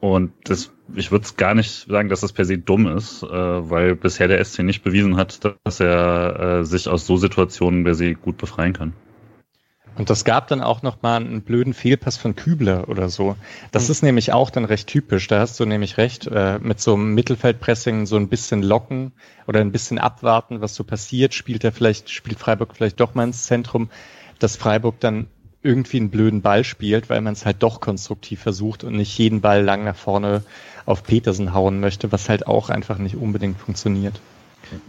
und 0.00 0.32
das, 0.44 0.70
ich 0.94 1.10
würde 1.10 1.24
es 1.24 1.36
gar 1.36 1.54
nicht 1.54 1.88
sagen, 1.88 2.10
dass 2.10 2.20
das 2.20 2.34
per 2.34 2.44
se 2.44 2.58
dumm 2.58 2.86
ist, 2.86 3.22
äh, 3.22 3.26
weil 3.26 3.96
bisher 3.96 4.28
der 4.28 4.44
SC 4.44 4.62
nicht 4.62 4.84
bewiesen 4.84 5.16
hat, 5.16 5.56
dass 5.64 5.80
er 5.80 6.60
äh, 6.60 6.64
sich 6.64 6.88
aus 6.88 7.06
so 7.06 7.16
Situationen 7.16 7.84
per 7.84 7.94
se 7.94 8.14
gut 8.14 8.36
befreien 8.36 8.74
kann. 8.74 8.92
Und 9.96 10.10
das 10.10 10.24
gab 10.24 10.48
dann 10.48 10.60
auch 10.60 10.82
noch 10.82 11.02
mal 11.02 11.16
einen 11.16 11.42
blöden 11.42 11.72
Fehlpass 11.72 12.16
von 12.16 12.34
Kübler 12.34 12.88
oder 12.88 13.08
so. 13.08 13.36
Das 13.70 13.90
ist 13.90 14.02
nämlich 14.02 14.32
auch 14.32 14.50
dann 14.50 14.64
recht 14.64 14.88
typisch. 14.88 15.28
Da 15.28 15.38
hast 15.38 15.58
du 15.60 15.66
nämlich 15.66 15.98
recht. 15.98 16.26
Äh, 16.26 16.58
mit 16.58 16.80
so 16.80 16.94
einem 16.94 17.14
Mittelfeldpressing 17.14 18.06
so 18.06 18.16
ein 18.16 18.28
bisschen 18.28 18.62
locken 18.62 19.12
oder 19.46 19.60
ein 19.60 19.70
bisschen 19.70 19.98
abwarten, 19.98 20.60
was 20.60 20.74
so 20.74 20.82
passiert. 20.82 21.32
Spielt 21.32 21.62
er 21.62 21.70
vielleicht, 21.70 22.10
spielt 22.10 22.38
Freiburg 22.38 22.74
vielleicht 22.74 22.98
doch 22.98 23.14
mal 23.14 23.24
ins 23.24 23.44
Zentrum, 23.44 23.88
dass 24.40 24.56
Freiburg 24.56 24.98
dann 24.98 25.28
irgendwie 25.62 25.96
einen 25.98 26.10
blöden 26.10 26.42
Ball 26.42 26.64
spielt, 26.64 27.08
weil 27.08 27.20
man 27.20 27.32
es 27.32 27.46
halt 27.46 27.62
doch 27.62 27.80
konstruktiv 27.80 28.40
versucht 28.40 28.84
und 28.84 28.96
nicht 28.96 29.16
jeden 29.16 29.40
Ball 29.40 29.62
lang 29.62 29.84
nach 29.84 29.96
vorne 29.96 30.42
auf 30.86 31.04
Petersen 31.04 31.54
hauen 31.54 31.80
möchte, 31.80 32.12
was 32.12 32.28
halt 32.28 32.46
auch 32.46 32.68
einfach 32.68 32.98
nicht 32.98 33.16
unbedingt 33.16 33.58
funktioniert. 33.58 34.20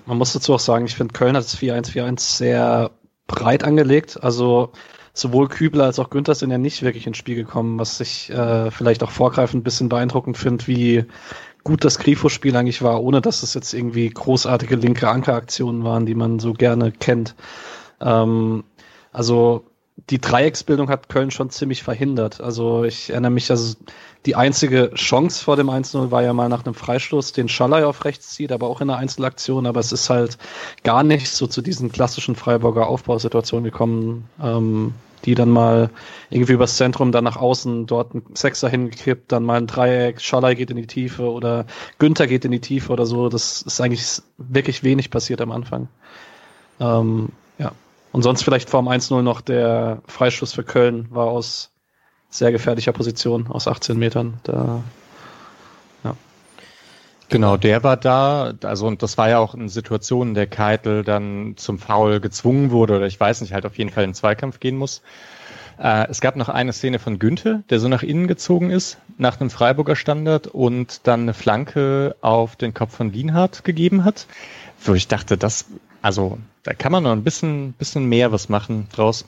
Man 0.06 0.18
muss 0.18 0.34
dazu 0.34 0.54
auch 0.54 0.60
sagen, 0.60 0.86
ich 0.86 0.96
finde, 0.96 1.14
Köln 1.14 1.38
hat 1.38 1.44
das 1.44 1.58
4-1-4-1 1.58 2.20
sehr 2.20 2.92
breit 3.28 3.64
angelegt. 3.64 4.22
Also 4.22 4.72
sowohl 5.16 5.48
Kübler 5.48 5.86
als 5.86 5.98
auch 5.98 6.12
Günther 6.12 6.36
sind 6.36 6.52
ja 6.52 6.58
nicht 6.58 6.84
wirklich 6.84 7.08
ins 7.08 7.18
Spiel 7.18 7.36
gekommen, 7.36 7.80
was 7.80 8.00
ich 8.02 8.30
äh, 8.30 8.70
vielleicht 8.70 9.02
auch 9.02 9.12
vorgreifend 9.12 9.62
ein 9.62 9.64
bisschen 9.64 9.90
beeindruckend 9.90 10.38
finde, 10.38 10.68
wie 10.68 11.06
gut 11.64 11.84
das 11.84 11.98
Grifo-Spiel 11.98 12.56
eigentlich 12.56 12.84
war, 12.84 13.02
ohne 13.02 13.22
dass 13.22 13.42
es 13.42 13.54
jetzt 13.54 13.74
irgendwie 13.74 14.10
großartige 14.10 14.76
linke 14.76 15.08
Ankeraktionen 15.08 15.84
waren, 15.84 16.06
die 16.06 16.16
man 16.16 16.40
so 16.40 16.54
gerne 16.54 16.92
kennt. 16.92 17.34
Ähm, 18.02 18.66
also 19.14 19.66
die 20.10 20.22
Dreiecksbildung 20.22 20.90
hat 20.90 21.10
Köln 21.10 21.32
schon 21.32 21.50
ziemlich 21.50 21.82
verhindert. 21.82 22.40
Also 22.40 22.84
ich 22.84 23.10
erinnere 23.10 23.32
mich, 23.32 23.50
also 23.50 23.76
die 24.26 24.36
einzige 24.36 24.92
Chance 24.94 25.44
vor 25.44 25.56
dem 25.56 25.70
1-0 25.70 26.12
war 26.12 26.22
ja 26.22 26.34
mal 26.34 26.50
nach 26.50 26.66
einem 26.66 26.76
Freistoß, 26.76 27.34
den 27.34 27.50
Schallei 27.50 27.86
auf 27.86 28.06
rechts 28.06 28.30
zieht, 28.30 28.52
aber 28.52 28.68
auch 28.68 28.82
in 28.82 28.90
einer 28.90 29.00
Einzelaktion. 29.00 29.66
Aber 29.66 29.80
es 29.80 29.92
ist 29.92 30.10
halt 30.10 30.38
gar 30.84 31.04
nicht 31.04 31.30
so 31.30 31.48
zu 31.48 31.62
diesen 31.62 31.92
klassischen 31.92 32.36
Freiburger 32.36 32.88
Aufbausituationen 32.88 33.64
gekommen, 33.64 34.30
ähm, 34.42 34.94
die 35.26 35.34
dann 35.34 35.50
mal 35.50 35.90
irgendwie 36.30 36.54
übers 36.54 36.78
Zentrum, 36.78 37.12
dann 37.12 37.24
nach 37.24 37.38
außen, 37.38 37.88
dort 37.88 38.14
ein 38.14 38.24
Sechser 38.36 38.70
hingekippt, 38.70 39.32
dann 39.32 39.44
mal 39.44 39.58
ein 39.58 39.68
Dreieck, 39.68 40.22
Schallei 40.22 40.54
geht 40.54 40.70
in 40.70 40.78
die 40.78 40.88
Tiefe 40.88 41.32
oder 41.32 41.66
Günther 41.98 42.28
geht 42.28 42.46
in 42.46 42.52
die 42.52 42.62
Tiefe 42.62 42.94
oder 42.94 43.08
so. 43.08 43.30
Das 43.30 43.64
ist 43.64 43.82
eigentlich 43.82 44.22
wirklich 44.38 44.84
wenig 44.84 45.10
passiert 45.10 45.42
am 45.42 45.52
Anfang. 45.52 45.88
Ähm, 46.80 47.30
ja. 47.58 47.72
Und 48.16 48.22
sonst 48.22 48.44
vielleicht 48.44 48.70
vorm 48.70 48.88
1-0 48.88 49.24
noch 49.24 49.42
der 49.42 50.02
Freistoß 50.08 50.54
für 50.54 50.64
Köln 50.64 51.08
war 51.10 51.26
aus 51.26 51.72
sehr 52.30 52.54
gefährlicher 52.54 52.94
Position, 52.94 53.48
aus 53.48 53.68
18 53.68 53.98
Metern. 54.00 54.36
Da, 54.44 54.84
Genau, 57.28 57.58
der 57.58 57.84
war 57.84 57.98
da, 57.98 58.54
also 58.64 58.88
und 58.88 59.04
das 59.04 59.18
war 59.18 59.28
ja 59.28 59.40
auch 59.40 59.54
in 59.54 60.34
der 60.34 60.48
Keitel 60.48 61.04
dann 61.04 61.56
zum 61.58 61.78
Foul 61.78 62.22
gezwungen 62.22 62.72
wurde 62.72 62.96
oder 62.96 63.06
ich 63.06 63.20
weiß 63.20 63.42
nicht, 63.42 63.52
halt 63.52 63.66
auf 63.66 63.78
jeden 63.78 63.90
Fall 63.90 64.06
in 64.06 64.12
den 64.12 64.16
Zweikampf 64.16 64.62
gehen 64.62 64.78
muss. 64.78 65.02
Äh, 65.78 66.08
es 66.10 66.22
gab 66.22 66.38
noch 66.38 66.48
eine 66.48 66.72
Szene 66.72 67.00
von 67.00 67.20
Günther, 67.20 67.64
der 67.70 67.82
so 67.82 67.90
nach 67.90 68.04
innen 68.04 68.28
gezogen 68.28 68.70
ist, 68.70 68.98
nach 69.18 69.42
einem 69.42 69.50
Freiburger 69.50 69.98
Standard 69.98 70.48
und 70.48 71.06
dann 71.06 71.24
eine 71.24 71.34
Flanke 71.34 72.16
auf 72.22 72.56
den 72.56 72.74
Kopf 72.74 72.96
von 72.96 73.12
Lienhardt 73.12 73.66
gegeben 73.66 74.06
hat, 74.06 74.28
wo 74.82 74.94
ich 74.94 75.10
dachte, 75.10 75.36
das, 75.36 75.66
also 76.06 76.38
da 76.62 76.76
kann 76.76 76.92
man 76.92 77.02
noch 77.02 77.14
ein 77.14 77.24
bisschen, 77.24 77.74
bisschen 77.74 78.06
mehr 78.06 78.32
was 78.32 78.48
machen 78.48 78.88
draus. 78.92 79.26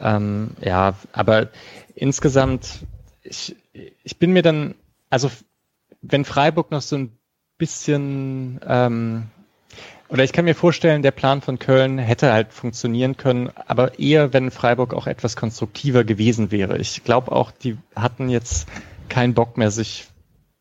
Ähm, 0.00 0.52
ja, 0.62 0.94
aber 1.12 1.50
insgesamt, 1.94 2.86
ich, 3.22 3.54
ich 4.02 4.16
bin 4.16 4.32
mir 4.32 4.40
dann, 4.40 4.76
also 5.10 5.30
wenn 6.00 6.24
Freiburg 6.24 6.70
noch 6.70 6.80
so 6.80 6.96
ein 6.96 7.18
bisschen, 7.58 8.60
ähm, 8.66 9.24
oder 10.08 10.24
ich 10.24 10.32
kann 10.32 10.46
mir 10.46 10.54
vorstellen, 10.54 11.02
der 11.02 11.10
Plan 11.10 11.42
von 11.42 11.58
Köln 11.58 11.98
hätte 11.98 12.32
halt 12.32 12.50
funktionieren 12.50 13.18
können, 13.18 13.50
aber 13.66 13.98
eher, 13.98 14.32
wenn 14.32 14.50
Freiburg 14.50 14.94
auch 14.94 15.06
etwas 15.06 15.36
konstruktiver 15.36 16.02
gewesen 16.02 16.50
wäre. 16.50 16.78
Ich 16.78 17.04
glaube 17.04 17.30
auch, 17.30 17.50
die 17.50 17.76
hatten 17.94 18.30
jetzt 18.30 18.66
keinen 19.10 19.34
Bock 19.34 19.58
mehr, 19.58 19.70
sich 19.70 20.06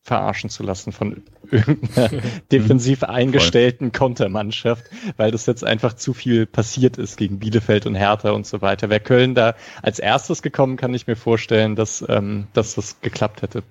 verarschen 0.01 0.49
zu 0.49 0.63
lassen 0.63 0.91
von 0.91 1.23
irgendeiner 1.51 2.09
defensiv 2.51 3.03
eingestellten 3.03 3.91
Kontermannschaft, 3.91 4.85
weil 5.17 5.31
das 5.31 5.45
jetzt 5.45 5.63
einfach 5.63 5.93
zu 5.93 6.13
viel 6.13 6.45
passiert 6.45 6.97
ist 6.97 7.17
gegen 7.17 7.39
Bielefeld 7.39 7.85
und 7.85 7.95
Hertha 7.95 8.31
und 8.31 8.45
so 8.45 8.61
weiter. 8.61 8.89
Wäre 8.89 8.99
Köln 8.99 9.35
da 9.35 9.55
als 9.81 9.99
erstes 9.99 10.41
gekommen, 10.41 10.77
kann 10.77 10.93
ich 10.93 11.07
mir 11.07 11.15
vorstellen, 11.15 11.75
dass, 11.75 12.03
ähm, 12.07 12.47
dass 12.53 12.75
das 12.75 13.01
geklappt 13.01 13.41
hätte. 13.41 13.63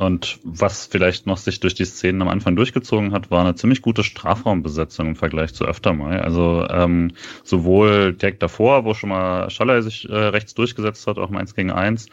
Und 0.00 0.38
was 0.44 0.86
vielleicht 0.86 1.26
noch 1.26 1.36
sich 1.36 1.60
durch 1.60 1.74
die 1.74 1.84
Szenen 1.84 2.22
am 2.22 2.28
Anfang 2.28 2.56
durchgezogen 2.56 3.12
hat, 3.12 3.30
war 3.30 3.42
eine 3.42 3.54
ziemlich 3.54 3.82
gute 3.82 4.02
Strafraumbesetzung 4.02 5.08
im 5.08 5.14
Vergleich 5.14 5.52
zu 5.52 5.66
öfter 5.66 5.92
mal. 5.92 6.22
Also 6.22 6.66
ähm, 6.70 7.12
sowohl 7.44 8.14
direkt 8.14 8.42
davor, 8.42 8.86
wo 8.86 8.94
schon 8.94 9.10
mal 9.10 9.50
Schaller 9.50 9.82
sich 9.82 10.08
äh, 10.08 10.14
rechts 10.14 10.54
durchgesetzt 10.54 11.06
hat, 11.06 11.18
auch 11.18 11.28
im 11.28 11.36
1 11.36 11.54
gegen 11.54 11.70
1, 11.70 12.06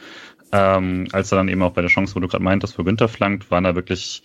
ähm, 0.52 1.08
als 1.14 1.32
er 1.32 1.38
dann 1.38 1.48
eben 1.48 1.64
auch 1.64 1.72
bei 1.72 1.82
der 1.82 1.90
Chance, 1.90 2.14
wo 2.14 2.20
du 2.20 2.28
gerade 2.28 2.44
meintest, 2.44 2.76
für 2.76 2.84
Günther 2.84 3.08
flankt, 3.08 3.50
waren 3.52 3.64
da 3.64 3.74
wirklich 3.74 4.22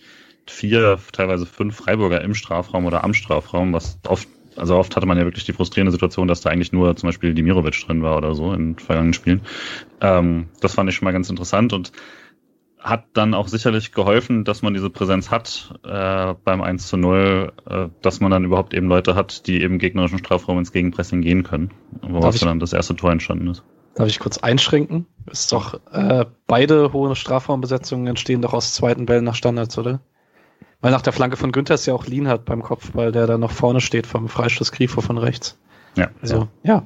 vier, 0.47 0.99
teilweise 1.11 1.45
fünf 1.45 1.75
Freiburger 1.75 2.21
im 2.21 2.33
Strafraum 2.33 2.85
oder 2.85 3.03
am 3.03 3.13
Strafraum, 3.13 3.73
was 3.73 3.99
oft, 4.07 4.27
also 4.55 4.75
oft 4.75 4.95
hatte 4.95 5.05
man 5.05 5.17
ja 5.17 5.25
wirklich 5.25 5.45
die 5.45 5.53
frustrierende 5.53 5.91
Situation, 5.91 6.27
dass 6.27 6.41
da 6.41 6.49
eigentlich 6.49 6.73
nur 6.73 6.95
zum 6.95 7.07
Beispiel 7.07 7.33
Dimirovic 7.33 7.79
drin 7.85 8.03
war 8.03 8.17
oder 8.17 8.35
so 8.35 8.53
in 8.53 8.77
vergangenen 8.77 9.13
Spielen. 9.13 9.41
Ähm, 10.01 10.47
das 10.61 10.73
fand 10.73 10.89
ich 10.89 10.95
schon 10.95 11.05
mal 11.05 11.11
ganz 11.11 11.29
interessant 11.29 11.73
und 11.73 11.91
hat 12.83 13.05
dann 13.13 13.33
auch 13.33 13.47
sicherlich 13.47 13.93
geholfen, 13.93 14.43
dass 14.43 14.61
man 14.61 14.73
diese 14.73 14.89
Präsenz 14.89 15.31
hat 15.31 15.73
äh, 15.85 16.33
beim 16.43 16.61
1 16.61 16.87
zu 16.87 16.97
0, 16.97 17.53
äh, 17.65 17.87
dass 18.01 18.19
man 18.19 18.29
dann 18.29 18.43
überhaupt 18.43 18.73
eben 18.73 18.87
Leute 18.87 19.15
hat, 19.15 19.47
die 19.47 19.61
eben 19.61 19.79
gegnerischen 19.79 20.19
Strafraum 20.19 20.59
ins 20.59 20.73
Gegenpressing 20.73 21.21
gehen 21.21 21.43
können, 21.43 21.71
woraus 22.01 22.39
dann 22.39 22.59
das 22.59 22.73
erste 22.73 22.95
Tor 22.95 23.11
entstanden 23.11 23.47
ist. 23.47 23.63
Darf 23.95 24.07
ich 24.09 24.19
kurz 24.19 24.39
einschränken? 24.39 25.05
Ist 25.31 25.51
doch, 25.51 25.79
äh, 25.91 26.25
beide 26.45 26.91
hohe 26.91 27.15
Strafraumbesetzungen 27.15 28.07
entstehen 28.07 28.41
doch 28.41 28.53
aus 28.53 28.73
zweiten 28.73 29.05
Bällen 29.05 29.23
nach 29.23 29.35
Standards, 29.35 29.77
oder? 29.77 30.01
Weil 30.83 30.91
nach 30.91 31.01
der 31.01 31.13
Flanke 31.13 31.37
von 31.37 31.53
Günther 31.53 31.75
ist 31.75 31.85
ja 31.85 31.93
auch 31.93 32.07
Lien 32.07 32.27
hat 32.27 32.43
beim 32.43 32.61
Kopf, 32.61 32.89
weil 32.91 33.13
der 33.13 33.25
da 33.25 33.37
noch 33.37 33.51
vorne 33.51 33.79
steht 33.79 34.05
vom 34.05 34.27
Freistoß 34.27 34.73
Grifo 34.73 34.99
von 34.99 35.17
rechts. 35.17 35.57
Ja. 35.95 36.09
Also, 36.21 36.49
ja. 36.61 36.83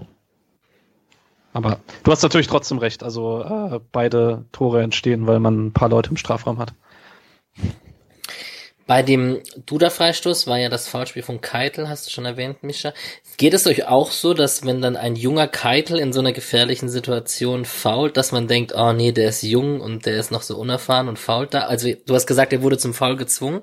Aber 1.51 1.79
du 2.03 2.11
hast 2.11 2.21
natürlich 2.21 2.45
trotzdem 2.45 2.77
recht. 2.77 3.01
Also 3.01 3.41
äh, 3.41 3.79
beide 3.91 4.45
Tore 4.51 4.83
entstehen, 4.83 5.25
weil 5.25 5.39
man 5.39 5.65
ein 5.65 5.73
paar 5.73 5.89
Leute 5.89 6.11
im 6.11 6.17
Strafraum 6.17 6.59
hat. 6.59 6.75
Bei 8.87 9.03
dem 9.03 9.41
Duda-Freistoß 9.65 10.47
war 10.47 10.57
ja 10.57 10.69
das 10.69 10.87
Foulspiel 10.87 11.21
von 11.21 11.41
Keitel, 11.41 11.89
hast 11.89 12.07
du 12.07 12.09
schon 12.09 12.23
erwähnt, 12.23 12.63
Mischa. 12.63 12.93
Geht 13.35 13.53
es 13.53 13.67
euch 13.67 13.85
auch 13.85 14.11
so, 14.11 14.33
dass 14.33 14.65
wenn 14.65 14.81
dann 14.81 14.95
ein 14.95 15.17
junger 15.17 15.49
Keitel 15.49 15.99
in 15.99 16.13
so 16.13 16.21
einer 16.21 16.31
gefährlichen 16.31 16.87
Situation 16.87 17.65
fault, 17.65 18.15
dass 18.15 18.31
man 18.31 18.47
denkt, 18.47 18.73
oh 18.73 18.93
nee, 18.93 19.11
der 19.11 19.27
ist 19.27 19.43
jung 19.43 19.81
und 19.81 20.05
der 20.05 20.17
ist 20.17 20.31
noch 20.31 20.41
so 20.41 20.57
unerfahren 20.57 21.09
und 21.09 21.19
fault 21.19 21.53
da? 21.53 21.63
Also 21.63 21.89
du 22.05 22.15
hast 22.15 22.27
gesagt, 22.27 22.53
er 22.53 22.61
wurde 22.61 22.77
zum 22.77 22.93
Foul 22.93 23.17
gezwungen. 23.17 23.61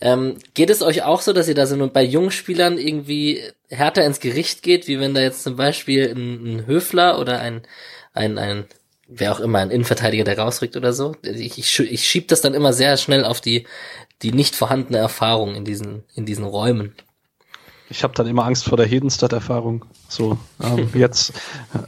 Ähm, 0.00 0.38
geht 0.54 0.70
es 0.70 0.82
euch 0.82 1.02
auch 1.02 1.20
so, 1.20 1.32
dass 1.32 1.48
ihr 1.48 1.54
da 1.56 1.66
so 1.66 1.88
bei 1.88 2.04
jungen 2.04 2.30
Spielern 2.30 2.78
irgendwie 2.78 3.42
härter 3.70 4.04
ins 4.04 4.20
Gericht 4.20 4.62
geht, 4.62 4.86
wie 4.86 5.00
wenn 5.00 5.14
da 5.14 5.20
jetzt 5.20 5.42
zum 5.42 5.56
Beispiel 5.56 6.12
ein, 6.14 6.58
ein 6.58 6.66
Höfler 6.66 7.18
oder 7.18 7.40
ein, 7.40 7.62
ein, 8.12 8.38
ein 8.38 8.66
wer 9.06 9.32
auch 9.32 9.40
immer, 9.40 9.58
ein 9.58 9.70
Innenverteidiger, 9.70 10.24
der 10.24 10.38
rausrückt 10.38 10.76
oder 10.76 10.92
so. 10.92 11.14
Ich, 11.22 11.58
ich, 11.58 11.80
ich 11.80 12.04
schieb 12.04 12.28
das 12.28 12.40
dann 12.40 12.54
immer 12.54 12.72
sehr 12.72 12.96
schnell 12.96 13.24
auf 13.24 13.40
die, 13.40 13.66
die 14.22 14.32
nicht 14.32 14.54
vorhandene 14.54 14.98
Erfahrung 14.98 15.54
in 15.54 15.64
diesen, 15.64 16.04
in 16.14 16.26
diesen 16.26 16.44
Räumen. 16.44 16.94
Ich 17.90 18.02
habe 18.02 18.14
dann 18.14 18.26
immer 18.26 18.44
Angst 18.44 18.64
vor 18.64 18.76
der 18.78 18.86
Hedenstadt-Erfahrung. 18.86 19.84
So, 20.08 20.38
ähm, 20.62 20.88
jetzt 20.94 21.30
äh, 21.74 21.78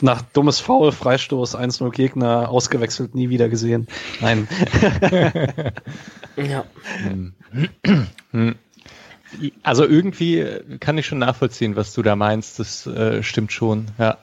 nach 0.00 0.22
dummes 0.22 0.60
Foul, 0.60 0.92
Freistoß, 0.92 1.56
1-0 1.56 1.90
Gegner, 1.90 2.48
ausgewechselt, 2.48 3.14
nie 3.14 3.28
wieder 3.28 3.48
gesehen. 3.48 3.86
Nein. 4.20 4.48
ja. 6.36 6.64
Hm. 8.32 8.56
Also 9.62 9.86
irgendwie 9.86 10.44
kann 10.80 10.98
ich 10.98 11.06
schon 11.06 11.18
nachvollziehen, 11.18 11.76
was 11.76 11.94
du 11.94 12.02
da 12.02 12.16
meinst. 12.16 12.58
Das 12.58 12.86
äh, 12.86 13.22
stimmt 13.22 13.52
schon. 13.52 13.86
Ja. 13.98 14.18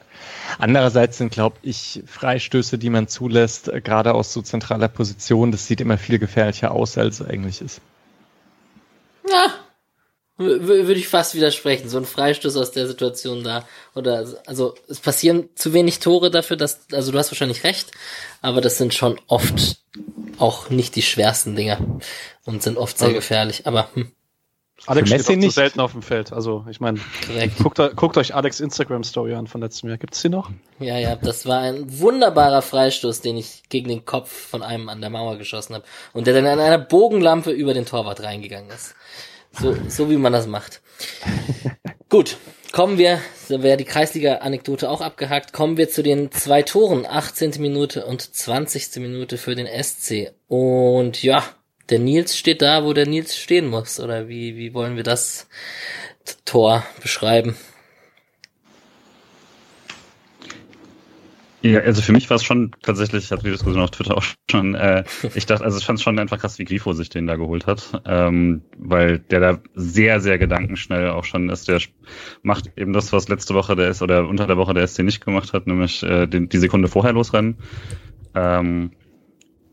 Andererseits 0.58 1.18
sind, 1.18 1.32
glaube 1.32 1.58
ich, 1.62 2.04
Freistöße, 2.06 2.78
die 2.78 2.90
man 2.90 3.08
zulässt, 3.08 3.68
äh, 3.68 3.82
gerade 3.82 4.14
aus 4.14 4.34
so 4.34 4.42
zentraler 4.42 4.88
Position, 4.88 5.52
das 5.52 5.68
sieht 5.68 5.82
immer 5.82 5.98
viel 5.98 6.20
gefährlicher 6.20 6.72
aus, 6.72 6.98
als 6.98 7.20
es 7.20 7.28
eigentlich 7.28 7.62
ist. 7.62 7.82
Ja, 9.30 9.54
würde 10.38 10.94
ich 10.94 11.08
fast 11.08 11.36
widersprechen. 11.36 11.90
So 11.90 11.98
ein 11.98 12.06
Freistoß 12.06 12.58
aus 12.58 12.72
der 12.72 12.88
Situation 12.88 13.44
da. 13.44 13.68
Oder, 13.94 14.26
also, 14.46 14.76
es 14.88 15.00
passieren 15.00 15.50
zu 15.56 15.74
wenig 15.74 16.00
Tore 16.00 16.32
dafür, 16.32 16.58
dass, 16.58 16.88
also 16.92 17.12
du 17.12 17.18
hast 17.18 17.32
wahrscheinlich 17.32 17.64
recht, 17.64 17.92
aber 18.42 18.62
das 18.62 18.78
sind 18.78 18.94
schon 18.94 19.20
oft 19.28 19.78
auch 20.40 20.70
nicht 20.70 20.96
die 20.96 21.02
schwersten 21.02 21.56
Dinger 21.56 22.00
und 22.46 22.64
sind 22.64 22.78
oft 22.78 22.98
sehr 22.98 23.10
also, 23.10 23.18
gefährlich, 23.18 23.68
aber, 23.68 23.90
hm. 23.94 24.12
Alex 24.88 25.10
steht 25.10 25.30
doch 25.30 25.36
nicht. 25.36 25.44
zu 25.44 25.50
selten 25.52 25.80
auf 25.80 25.92
dem 25.92 26.02
Feld. 26.02 26.34
Also, 26.34 26.66
ich 26.70 26.80
meine, 26.80 27.00
guckt, 27.62 27.80
guckt, 27.96 28.18
euch 28.18 28.34
Alex 28.34 28.60
Instagram 28.60 29.04
Story 29.04 29.36
an 29.36 29.48
von 29.48 29.62
letztem 29.62 29.90
Jahr. 29.90 29.98
Gibt's 29.98 30.22
die 30.22 30.30
noch? 30.30 30.50
Ja, 30.80 30.98
ja, 30.98 31.16
das 31.16 31.46
war 31.46 31.60
ein 31.60 32.00
wunderbarer 32.00 32.62
Freistoß, 32.62 33.22
den 33.22 33.38
ich 33.38 33.64
gegen 33.70 33.90
den 33.90 34.06
Kopf 34.06 34.32
von 34.32 34.64
einem 34.64 34.90
an 34.90 35.02
der 35.02 35.10
Mauer 35.10 35.38
geschossen 35.38 35.76
habe 35.76 35.86
und 36.14 36.26
der 36.26 36.34
dann 36.34 36.48
an 36.48 36.60
einer 36.60 36.80
Bogenlampe 36.80 37.52
über 37.52 37.74
den 37.74 37.86
Torwart 37.86 38.24
reingegangen 38.24 38.72
ist. 38.72 38.96
So, 39.52 39.76
so 39.88 40.10
wie 40.10 40.18
man 40.18 40.34
das 40.34 40.48
macht. 40.48 40.82
Gut, 42.10 42.38
kommen 42.72 42.98
wir, 42.98 43.20
da 43.50 43.62
wäre 43.64 43.78
die 43.78 43.86
Kreisliga-Anekdote 43.86 44.90
auch 44.90 45.02
abgehakt, 45.02 45.54
kommen 45.54 45.78
wir 45.78 45.90
zu 45.90 46.04
den 46.04 46.32
zwei 46.32 46.62
Toren, 46.64 47.06
18. 47.06 47.54
Minute 47.60 48.06
und 48.06 48.22
20. 48.22 48.98
Minute 48.98 49.38
für 49.38 49.56
den 49.56 49.68
SC. 49.68 50.34
Und 50.48 51.22
ja, 51.22 51.44
der 51.90 52.00
Nils 52.00 52.38
steht 52.38 52.62
da, 52.62 52.84
wo 52.84 52.94
der 52.94 53.08
Nils 53.08 53.38
stehen 53.38 53.68
muss. 53.68 54.00
Oder 54.00 54.28
wie, 54.28 54.56
wie 54.56 54.74
wollen 54.74 54.96
wir 54.96 55.04
das 55.04 55.48
Tor 56.46 56.84
beschreiben? 57.02 57.56
Ja, 61.64 61.82
also 61.82 62.02
für 62.02 62.12
mich 62.12 62.28
war 62.30 62.38
es 62.38 62.44
schon 62.44 62.72
tatsächlich, 62.82 63.26
ich 63.26 63.32
hatte 63.32 63.44
die 63.44 63.52
Diskussion 63.52 63.84
auf 63.84 63.92
Twitter 63.92 64.18
auch 64.18 64.24
schon, 64.50 64.74
äh, 64.74 65.04
ich 65.36 65.46
dachte, 65.46 65.64
also 65.64 65.78
ich 65.78 65.86
fand 65.86 66.00
es 66.00 66.04
schon 66.04 66.18
einfach 66.18 66.40
krass, 66.40 66.58
wie 66.58 66.66
Grifo 66.66 66.94
sich 66.94 67.10
den 67.10 67.28
da 67.28 67.36
geholt 67.36 67.68
hat, 67.68 68.02
ähm, 68.06 68.62
weil 68.78 69.20
der 69.20 69.40
da 69.40 69.60
sehr, 69.76 70.22
sehr 70.22 70.40
gedankenschnell 70.40 71.10
auch 71.10 71.24
schon 71.24 71.50
ist, 71.50 71.68
der 71.68 71.80
macht 72.42 72.72
eben 72.78 72.94
das, 72.94 73.14
was 73.14 73.30
letzte 73.30 73.54
Woche 73.54 73.76
der 73.76 73.90
ist 73.90 74.02
oder 74.02 74.28
unter 74.28 74.48
der 74.48 74.58
Woche 74.58 74.74
der 74.74 74.88
SC 74.88 75.04
nicht 75.04 75.24
gemacht 75.24 75.54
hat, 75.54 75.68
nämlich 75.68 76.02
äh, 76.02 76.26
den, 76.26 76.50
die 76.50 76.58
Sekunde 76.58 76.88
vorher 76.88 77.14
losrennen. 77.14 77.58
Ähm, 78.34 78.92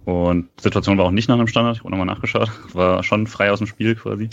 und 0.09 0.49
die 0.59 0.63
Situation 0.63 0.97
war 0.97 1.05
auch 1.05 1.11
nicht 1.11 1.29
nach 1.29 1.35
einem 1.35 1.49
Standard, 1.49 1.77
ich 1.77 1.81
habe 1.81 1.91
nochmal 1.91 2.07
nachgeschaut, 2.07 2.51
war 2.73 3.03
schon 3.03 3.27
frei 3.27 3.53
aus 3.53 3.59
dem 3.59 3.67
Spiel 3.67 3.95
quasi. 3.95 4.31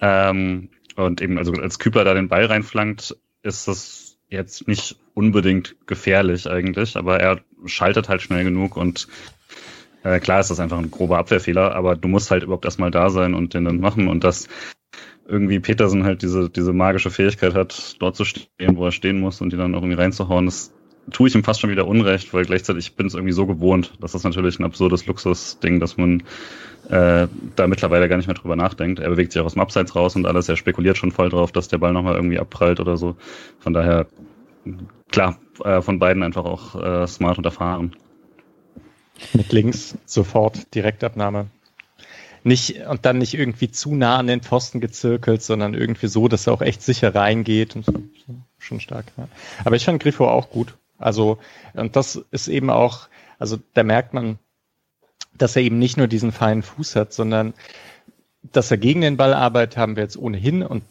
Ähm, 0.00 0.70
und 0.96 1.20
eben, 1.20 1.36
also 1.36 1.52
als 1.52 1.78
Kübler 1.78 2.04
da 2.04 2.14
den 2.14 2.28
Ball 2.28 2.46
reinflankt, 2.46 3.14
ist 3.42 3.68
das 3.68 4.16
jetzt 4.30 4.66
nicht 4.68 4.96
unbedingt 5.12 5.76
gefährlich 5.86 6.50
eigentlich, 6.50 6.96
aber 6.96 7.20
er 7.20 7.42
schaltet 7.66 8.08
halt 8.08 8.22
schnell 8.22 8.42
genug 8.42 8.78
und 8.78 9.06
äh, 10.02 10.18
klar 10.18 10.40
ist 10.40 10.50
das 10.50 10.60
einfach 10.60 10.78
ein 10.78 10.90
grober 10.90 11.18
Abwehrfehler, 11.18 11.74
aber 11.74 11.94
du 11.94 12.08
musst 12.08 12.30
halt 12.30 12.42
überhaupt 12.42 12.64
erstmal 12.64 12.90
da 12.90 13.10
sein 13.10 13.34
und 13.34 13.52
den 13.52 13.66
dann 13.66 13.80
machen. 13.80 14.08
Und 14.08 14.24
dass 14.24 14.48
irgendwie 15.26 15.60
Petersen 15.60 16.04
halt 16.04 16.22
diese, 16.22 16.48
diese 16.48 16.72
magische 16.72 17.10
Fähigkeit 17.10 17.52
hat, 17.52 17.96
dort 18.00 18.16
zu 18.16 18.24
stehen, 18.24 18.78
wo 18.78 18.86
er 18.86 18.92
stehen 18.92 19.20
muss 19.20 19.42
und 19.42 19.52
die 19.52 19.58
dann 19.58 19.74
auch 19.74 19.82
irgendwie 19.82 20.00
reinzuhauen, 20.00 20.46
das 20.46 20.72
tue 21.10 21.28
ich 21.28 21.34
ihm 21.34 21.44
fast 21.44 21.60
schon 21.60 21.70
wieder 21.70 21.86
Unrecht, 21.86 22.32
weil 22.34 22.44
gleichzeitig 22.44 22.94
bin 22.94 23.06
es 23.06 23.14
irgendwie 23.14 23.32
so 23.32 23.46
gewohnt. 23.46 23.92
Das 24.00 24.14
ist 24.14 24.24
natürlich 24.24 24.58
ein 24.58 24.64
absurdes 24.64 25.06
Luxusding, 25.06 25.80
dass 25.80 25.96
man 25.96 26.22
äh, 26.88 27.28
da 27.56 27.66
mittlerweile 27.66 28.08
gar 28.08 28.16
nicht 28.16 28.26
mehr 28.26 28.34
drüber 28.34 28.56
nachdenkt. 28.56 29.00
Er 29.00 29.10
bewegt 29.10 29.32
sich 29.32 29.40
auch 29.40 29.46
aus 29.46 29.54
dem 29.54 29.62
Abseits 29.62 29.94
raus 29.94 30.16
und 30.16 30.26
alles. 30.26 30.48
Er 30.48 30.56
spekuliert 30.56 30.96
schon 30.96 31.12
voll 31.12 31.28
drauf, 31.28 31.52
dass 31.52 31.68
der 31.68 31.78
Ball 31.78 31.92
nochmal 31.92 32.16
irgendwie 32.16 32.38
abprallt 32.38 32.80
oder 32.80 32.96
so. 32.96 33.16
Von 33.58 33.72
daher, 33.72 34.06
klar, 35.10 35.38
äh, 35.64 35.82
von 35.82 35.98
beiden 35.98 36.22
einfach 36.22 36.44
auch 36.44 36.74
äh, 36.74 37.06
smart 37.06 37.38
und 37.38 37.44
erfahren. 37.44 37.96
Mit 39.32 39.52
links 39.52 39.96
sofort 40.06 40.74
Direktabnahme. 40.74 41.46
Nicht, 42.44 42.86
und 42.86 43.04
dann 43.04 43.18
nicht 43.18 43.34
irgendwie 43.34 43.70
zu 43.70 43.94
nah 43.94 44.18
an 44.18 44.28
den 44.28 44.40
Pfosten 44.40 44.80
gezirkelt, 44.80 45.42
sondern 45.42 45.74
irgendwie 45.74 46.06
so, 46.06 46.28
dass 46.28 46.46
er 46.46 46.52
auch 46.52 46.62
echt 46.62 46.82
sicher 46.82 47.14
reingeht. 47.14 47.74
Und 47.76 47.84
so, 47.84 47.92
schon 48.58 48.80
stark. 48.80 49.06
Ja. 49.16 49.28
Aber 49.64 49.76
ich 49.76 49.84
fand 49.84 50.02
Griffo 50.02 50.26
auch 50.28 50.50
gut. 50.50 50.74
Also, 50.98 51.38
und 51.74 51.96
das 51.96 52.22
ist 52.30 52.48
eben 52.48 52.70
auch, 52.70 53.08
also 53.38 53.58
da 53.74 53.82
merkt 53.82 54.14
man, 54.14 54.38
dass 55.36 55.56
er 55.56 55.62
eben 55.62 55.78
nicht 55.78 55.96
nur 55.96 56.08
diesen 56.08 56.32
feinen 56.32 56.62
Fuß 56.62 56.96
hat, 56.96 57.12
sondern 57.12 57.54
dass 58.42 58.70
er 58.70 58.78
gegen 58.78 59.00
den 59.00 59.16
Ball 59.16 59.34
arbeitet, 59.34 59.76
haben 59.76 59.96
wir 59.96 60.02
jetzt 60.02 60.16
ohnehin 60.16 60.62
und 60.62 60.82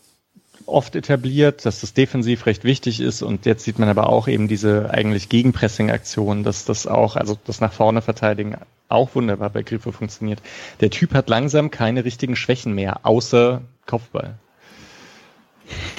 oft 0.66 0.96
etabliert, 0.96 1.66
dass 1.66 1.82
das 1.82 1.94
defensiv 1.94 2.46
recht 2.46 2.64
wichtig 2.64 3.00
ist 3.00 3.22
und 3.22 3.46
jetzt 3.46 3.64
sieht 3.64 3.80
man 3.80 3.90
aber 3.90 4.10
auch 4.10 4.28
eben 4.28 4.48
diese 4.48 4.90
eigentlich 4.90 5.30
Gegenpressing-Aktion, 5.30 6.44
dass 6.44 6.66
das 6.66 6.88
auch, 6.88 7.16
also 7.16 7.38
das 7.46 7.62
nach 7.62 7.74
vorne 7.74 8.02
verteidigen 8.02 8.58
auch 8.90 9.16
wunderbar 9.16 9.50
bei 9.50 9.64
Grifo 9.64 9.92
funktioniert. 9.92 10.42
Der 10.80 10.90
Typ 10.90 11.14
hat 11.14 11.30
langsam 11.30 11.72
keine 11.72 12.06
richtigen 12.06 12.36
Schwächen 12.36 12.74
mehr, 12.74 13.06
außer 13.06 13.62
Kopfball. 13.86 14.38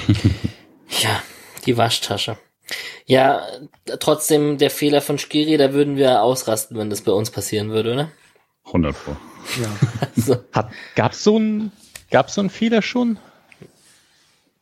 ja, 1.01 1.23
die 1.67 1.77
Waschtasche. 1.77 2.39
Ja, 3.07 3.47
trotzdem 4.01 4.59
der 4.59 4.71
Fehler 4.71 5.01
von 5.01 5.19
Skiri, 5.19 5.57
da 5.57 5.73
würden 5.73 5.97
wir 5.97 6.23
ausrasten, 6.23 6.77
wenn 6.77 6.91
das 6.91 7.03
bei 7.03 7.13
uns 7.13 7.31
passieren 7.31 7.71
würde, 7.71 7.93
oder? 7.93 8.11
100 8.67 8.95
Pro. 8.95 9.17
Ja. 9.61 9.69
Also. 10.17 10.37
Hat, 10.53 10.71
gab's 10.95 11.25
so 11.25 11.39
ein, 11.39 11.73
gab's 12.11 12.35
so 12.35 12.41
einen 12.41 12.51
Fehler 12.51 12.83
schon? 12.83 13.19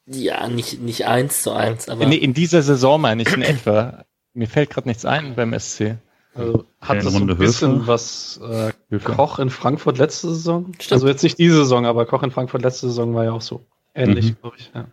Ja, 0.06 0.48
nicht, 0.48 0.80
nicht 0.80 1.06
eins 1.06 1.42
zu 1.42 1.52
eins, 1.52 1.88
aber. 1.88 2.06
Nee, 2.06 2.16
in 2.16 2.34
dieser 2.34 2.62
Saison 2.62 3.00
meine 3.00 3.22
ich 3.22 3.32
in 3.32 3.42
etwa. 3.42 4.04
Mir 4.34 4.48
fällt 4.48 4.70
gerade 4.70 4.86
nichts 4.86 5.04
ein 5.04 5.34
beim 5.34 5.58
SC. 5.58 5.96
Also 6.34 6.66
hat 6.80 6.98
das 6.98 7.14
so 7.14 7.18
ein 7.18 7.38
bisschen 7.38 7.76
Höfe. 7.76 7.86
was 7.86 8.40
äh, 8.90 8.98
Koch 8.98 9.38
in 9.38 9.48
Frankfurt 9.48 9.96
letzte 9.96 10.28
Saison? 10.28 10.72
Stimmt. 10.74 10.92
Also 10.92 11.08
jetzt 11.08 11.22
nicht 11.22 11.38
diese 11.38 11.56
Saison, 11.56 11.86
aber 11.86 12.04
Koch 12.04 12.22
in 12.22 12.30
Frankfurt 12.30 12.62
letzte 12.62 12.88
Saison 12.88 13.14
war 13.14 13.24
ja 13.24 13.32
auch 13.32 13.40
so 13.40 13.64
ähnlich, 13.94 14.32
mhm. 14.32 14.36
glaube 14.42 14.56
ich. 14.58 14.70
Ja. 14.74 14.84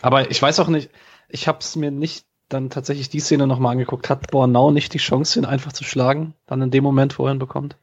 Aber 0.00 0.30
ich 0.30 0.40
weiß 0.40 0.60
auch 0.60 0.68
nicht, 0.68 0.90
ich 1.28 1.48
habe 1.48 1.58
es 1.60 1.76
mir 1.76 1.90
nicht 1.90 2.26
dann 2.48 2.70
tatsächlich 2.70 3.10
die 3.10 3.20
Szene 3.20 3.46
nochmal 3.46 3.72
angeguckt. 3.72 4.08
Hat 4.08 4.30
Bornau 4.30 4.70
nicht 4.70 4.94
die 4.94 4.98
Chance, 4.98 5.38
ihn 5.38 5.44
einfach 5.44 5.72
zu 5.72 5.84
schlagen, 5.84 6.34
dann 6.46 6.62
in 6.62 6.70
dem 6.70 6.82
Moment, 6.82 7.18
wo 7.18 7.26
er 7.26 7.34
ihn 7.34 7.38
bekommt? 7.38 7.76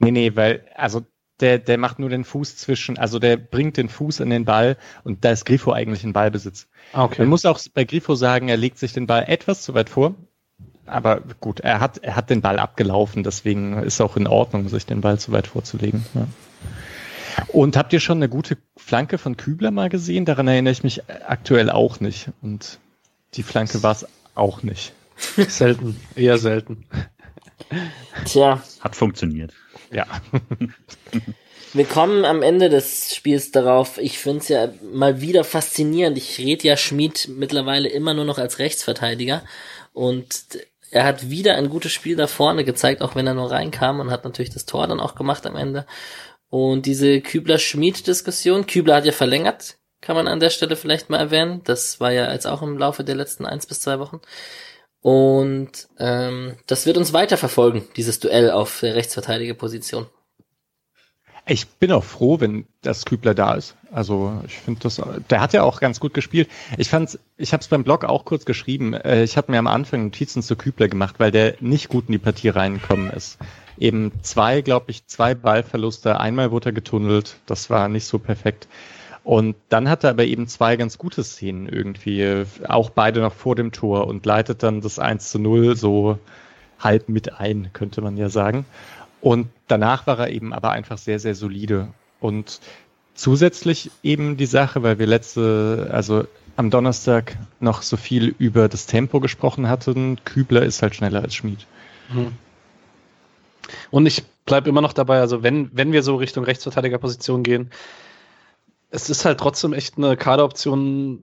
Nee, 0.00 0.10
nee, 0.10 0.34
weil, 0.34 0.64
also 0.74 1.02
der, 1.40 1.58
der 1.58 1.78
macht 1.78 2.00
nur 2.00 2.08
den 2.08 2.24
Fuß 2.24 2.56
zwischen, 2.56 2.98
also 2.98 3.18
der 3.20 3.36
bringt 3.36 3.76
den 3.76 3.88
Fuß 3.88 4.20
in 4.20 4.30
den 4.30 4.44
Ball 4.44 4.76
und 5.04 5.24
da 5.24 5.30
ist 5.30 5.44
Grifo 5.44 5.72
eigentlich 5.72 6.02
in 6.02 6.12
Ballbesitz. 6.12 6.68
Ah, 6.92 7.04
Okay. 7.04 7.22
Man 7.22 7.28
muss 7.28 7.46
auch 7.46 7.60
bei 7.72 7.84
Grifo 7.84 8.16
sagen, 8.16 8.48
er 8.48 8.56
legt 8.56 8.78
sich 8.78 8.92
den 8.92 9.06
Ball 9.06 9.24
etwas 9.28 9.62
zu 9.62 9.74
weit 9.74 9.88
vor. 9.88 10.14
Aber 10.86 11.20
gut, 11.40 11.60
er 11.60 11.80
hat, 11.80 11.98
er 11.98 12.16
hat 12.16 12.30
den 12.30 12.40
Ball 12.40 12.58
abgelaufen, 12.58 13.22
deswegen 13.22 13.74
ist 13.82 14.00
auch 14.00 14.16
in 14.16 14.26
Ordnung, 14.26 14.68
sich 14.68 14.86
den 14.86 15.02
Ball 15.02 15.18
zu 15.18 15.32
weit 15.32 15.46
vorzulegen. 15.46 16.04
Ja. 16.14 16.26
Und 17.48 17.76
habt 17.76 17.92
ihr 17.92 18.00
schon 18.00 18.18
eine 18.18 18.28
gute 18.28 18.56
Flanke 18.76 19.18
von 19.18 19.36
Kübler 19.36 19.70
mal 19.70 19.90
gesehen? 19.90 20.24
Daran 20.24 20.48
erinnere 20.48 20.72
ich 20.72 20.82
mich 20.82 21.02
aktuell 21.08 21.70
auch 21.70 22.00
nicht. 22.00 22.30
Und 22.42 22.78
die 23.34 23.42
Flanke 23.42 23.82
war 23.82 23.92
es 23.92 24.06
auch 24.34 24.62
nicht. 24.62 24.92
Selten, 25.48 26.00
eher 26.14 26.38
selten. 26.38 26.86
Tja, 28.24 28.62
Hat 28.80 28.96
funktioniert. 28.96 29.52
Ja. 29.90 30.06
wir 31.72 31.84
kommen 31.84 32.24
am 32.24 32.42
Ende 32.42 32.68
des 32.68 33.14
Spiels 33.14 33.50
darauf. 33.50 33.98
Ich 33.98 34.18
finde 34.18 34.40
es 34.40 34.48
ja 34.48 34.68
mal 34.92 35.20
wieder 35.20 35.44
faszinierend. 35.44 36.16
Ich 36.18 36.38
rede 36.38 36.68
ja 36.68 36.76
Schmid 36.76 37.28
mittlerweile 37.28 37.88
immer 37.88 38.14
nur 38.14 38.24
noch 38.24 38.38
als 38.38 38.58
Rechtsverteidiger. 38.58 39.42
Und 39.92 40.44
er 40.90 41.04
hat 41.04 41.30
wieder 41.30 41.56
ein 41.56 41.68
gutes 41.68 41.92
Spiel 41.92 42.16
da 42.16 42.26
vorne 42.26 42.64
gezeigt, 42.64 43.02
auch 43.02 43.14
wenn 43.14 43.26
er 43.26 43.34
nur 43.34 43.50
reinkam 43.50 44.00
und 44.00 44.10
hat 44.10 44.24
natürlich 44.24 44.50
das 44.50 44.66
Tor 44.66 44.86
dann 44.86 45.00
auch 45.00 45.14
gemacht 45.14 45.46
am 45.46 45.56
Ende. 45.56 45.86
Und 46.50 46.86
diese 46.86 47.20
Kübler-Schmid-Diskussion, 47.20 48.66
Kübler 48.66 48.96
hat 48.96 49.04
ja 49.04 49.12
verlängert, 49.12 49.77
kann 50.00 50.16
man 50.16 50.28
an 50.28 50.40
der 50.40 50.50
Stelle 50.50 50.76
vielleicht 50.76 51.10
mal 51.10 51.18
erwähnen. 51.18 51.62
Das 51.64 52.00
war 52.00 52.12
ja 52.12 52.32
jetzt 52.32 52.46
auch 52.46 52.62
im 52.62 52.78
Laufe 52.78 53.04
der 53.04 53.16
letzten 53.16 53.46
eins 53.46 53.66
bis 53.66 53.80
zwei 53.80 53.98
Wochen. 53.98 54.20
Und 55.00 55.88
ähm, 55.98 56.56
das 56.66 56.86
wird 56.86 56.96
uns 56.96 57.12
weiter 57.12 57.36
verfolgen, 57.36 57.86
dieses 57.96 58.18
Duell 58.20 58.50
auf 58.50 58.80
der 58.80 58.94
Rechtsverteidigerposition. 58.94 60.06
Ich 61.50 61.66
bin 61.66 61.92
auch 61.92 62.04
froh, 62.04 62.40
wenn 62.40 62.66
das 62.82 63.06
Kübler 63.06 63.34
da 63.34 63.54
ist. 63.54 63.74
Also 63.90 64.42
ich 64.46 64.58
finde 64.58 64.80
das, 64.80 65.00
der 65.30 65.40
hat 65.40 65.54
ja 65.54 65.62
auch 65.62 65.80
ganz 65.80 65.98
gut 65.98 66.12
gespielt. 66.12 66.50
Ich 66.76 66.90
fand's, 66.90 67.18
ich 67.38 67.54
habe 67.54 67.62
es 67.62 67.68
beim 67.68 67.84
Blog 67.84 68.04
auch 68.04 68.26
kurz 68.26 68.44
geschrieben. 68.44 68.92
Äh, 68.92 69.24
Ich 69.24 69.38
habe 69.38 69.50
mir 69.50 69.58
am 69.58 69.66
Anfang 69.66 70.04
Notizen 70.04 70.42
zu 70.42 70.56
Kübler 70.56 70.88
gemacht, 70.88 71.14
weil 71.18 71.30
der 71.30 71.54
nicht 71.60 71.88
gut 71.88 72.06
in 72.08 72.12
die 72.12 72.18
Partie 72.18 72.50
reingekommen 72.50 73.10
ist. 73.10 73.38
Eben 73.78 74.12
zwei, 74.22 74.60
glaube 74.60 74.90
ich, 74.90 75.06
zwei 75.06 75.34
Ballverluste. 75.34 76.20
Einmal 76.20 76.50
wurde 76.50 76.70
er 76.70 76.72
getunnelt. 76.72 77.36
Das 77.46 77.70
war 77.70 77.88
nicht 77.88 78.04
so 78.04 78.18
perfekt. 78.18 78.68
Und 79.24 79.56
dann 79.68 79.88
hat 79.88 80.04
er 80.04 80.10
aber 80.10 80.24
eben 80.24 80.46
zwei 80.48 80.76
ganz 80.76 80.98
gute 80.98 81.22
Szenen 81.22 81.68
irgendwie, 81.68 82.44
auch 82.66 82.90
beide 82.90 83.20
noch 83.20 83.34
vor 83.34 83.54
dem 83.54 83.72
Tor 83.72 84.06
und 84.06 84.24
leitet 84.24 84.62
dann 84.62 84.80
das 84.80 84.98
1 84.98 85.30
zu 85.30 85.38
0 85.38 85.76
so 85.76 86.18
halb 86.78 87.08
mit 87.08 87.38
ein, 87.38 87.70
könnte 87.72 88.00
man 88.00 88.16
ja 88.16 88.28
sagen. 88.28 88.64
Und 89.20 89.48
danach 89.66 90.06
war 90.06 90.18
er 90.18 90.30
eben 90.30 90.52
aber 90.52 90.70
einfach 90.70 90.98
sehr, 90.98 91.18
sehr 91.18 91.34
solide. 91.34 91.88
Und 92.20 92.60
zusätzlich 93.14 93.90
eben 94.02 94.36
die 94.36 94.46
Sache, 94.46 94.82
weil 94.82 94.98
wir 94.98 95.06
letzte, 95.06 95.90
also 95.92 96.24
am 96.56 96.70
Donnerstag 96.70 97.36
noch 97.60 97.82
so 97.82 97.96
viel 97.96 98.34
über 98.38 98.68
das 98.68 98.86
Tempo 98.86 99.20
gesprochen 99.20 99.68
hatten, 99.68 100.18
Kübler 100.24 100.62
ist 100.62 100.82
halt 100.82 100.94
schneller 100.94 101.22
als 101.22 101.34
Schmid. 101.34 101.66
Und 103.90 104.06
ich 104.06 104.24
bleibe 104.46 104.68
immer 104.68 104.80
noch 104.80 104.92
dabei, 104.92 105.20
also 105.20 105.42
wenn, 105.42 105.70
wenn 105.72 105.92
wir 105.92 106.02
so 106.02 106.16
Richtung 106.16 106.44
Rechtsverteidigerposition 106.44 107.42
gehen, 107.42 107.70
es 108.90 109.10
ist 109.10 109.24
halt 109.24 109.38
trotzdem 109.38 109.72
echt 109.72 109.98
eine 109.98 110.16
Kaderoption, 110.16 111.22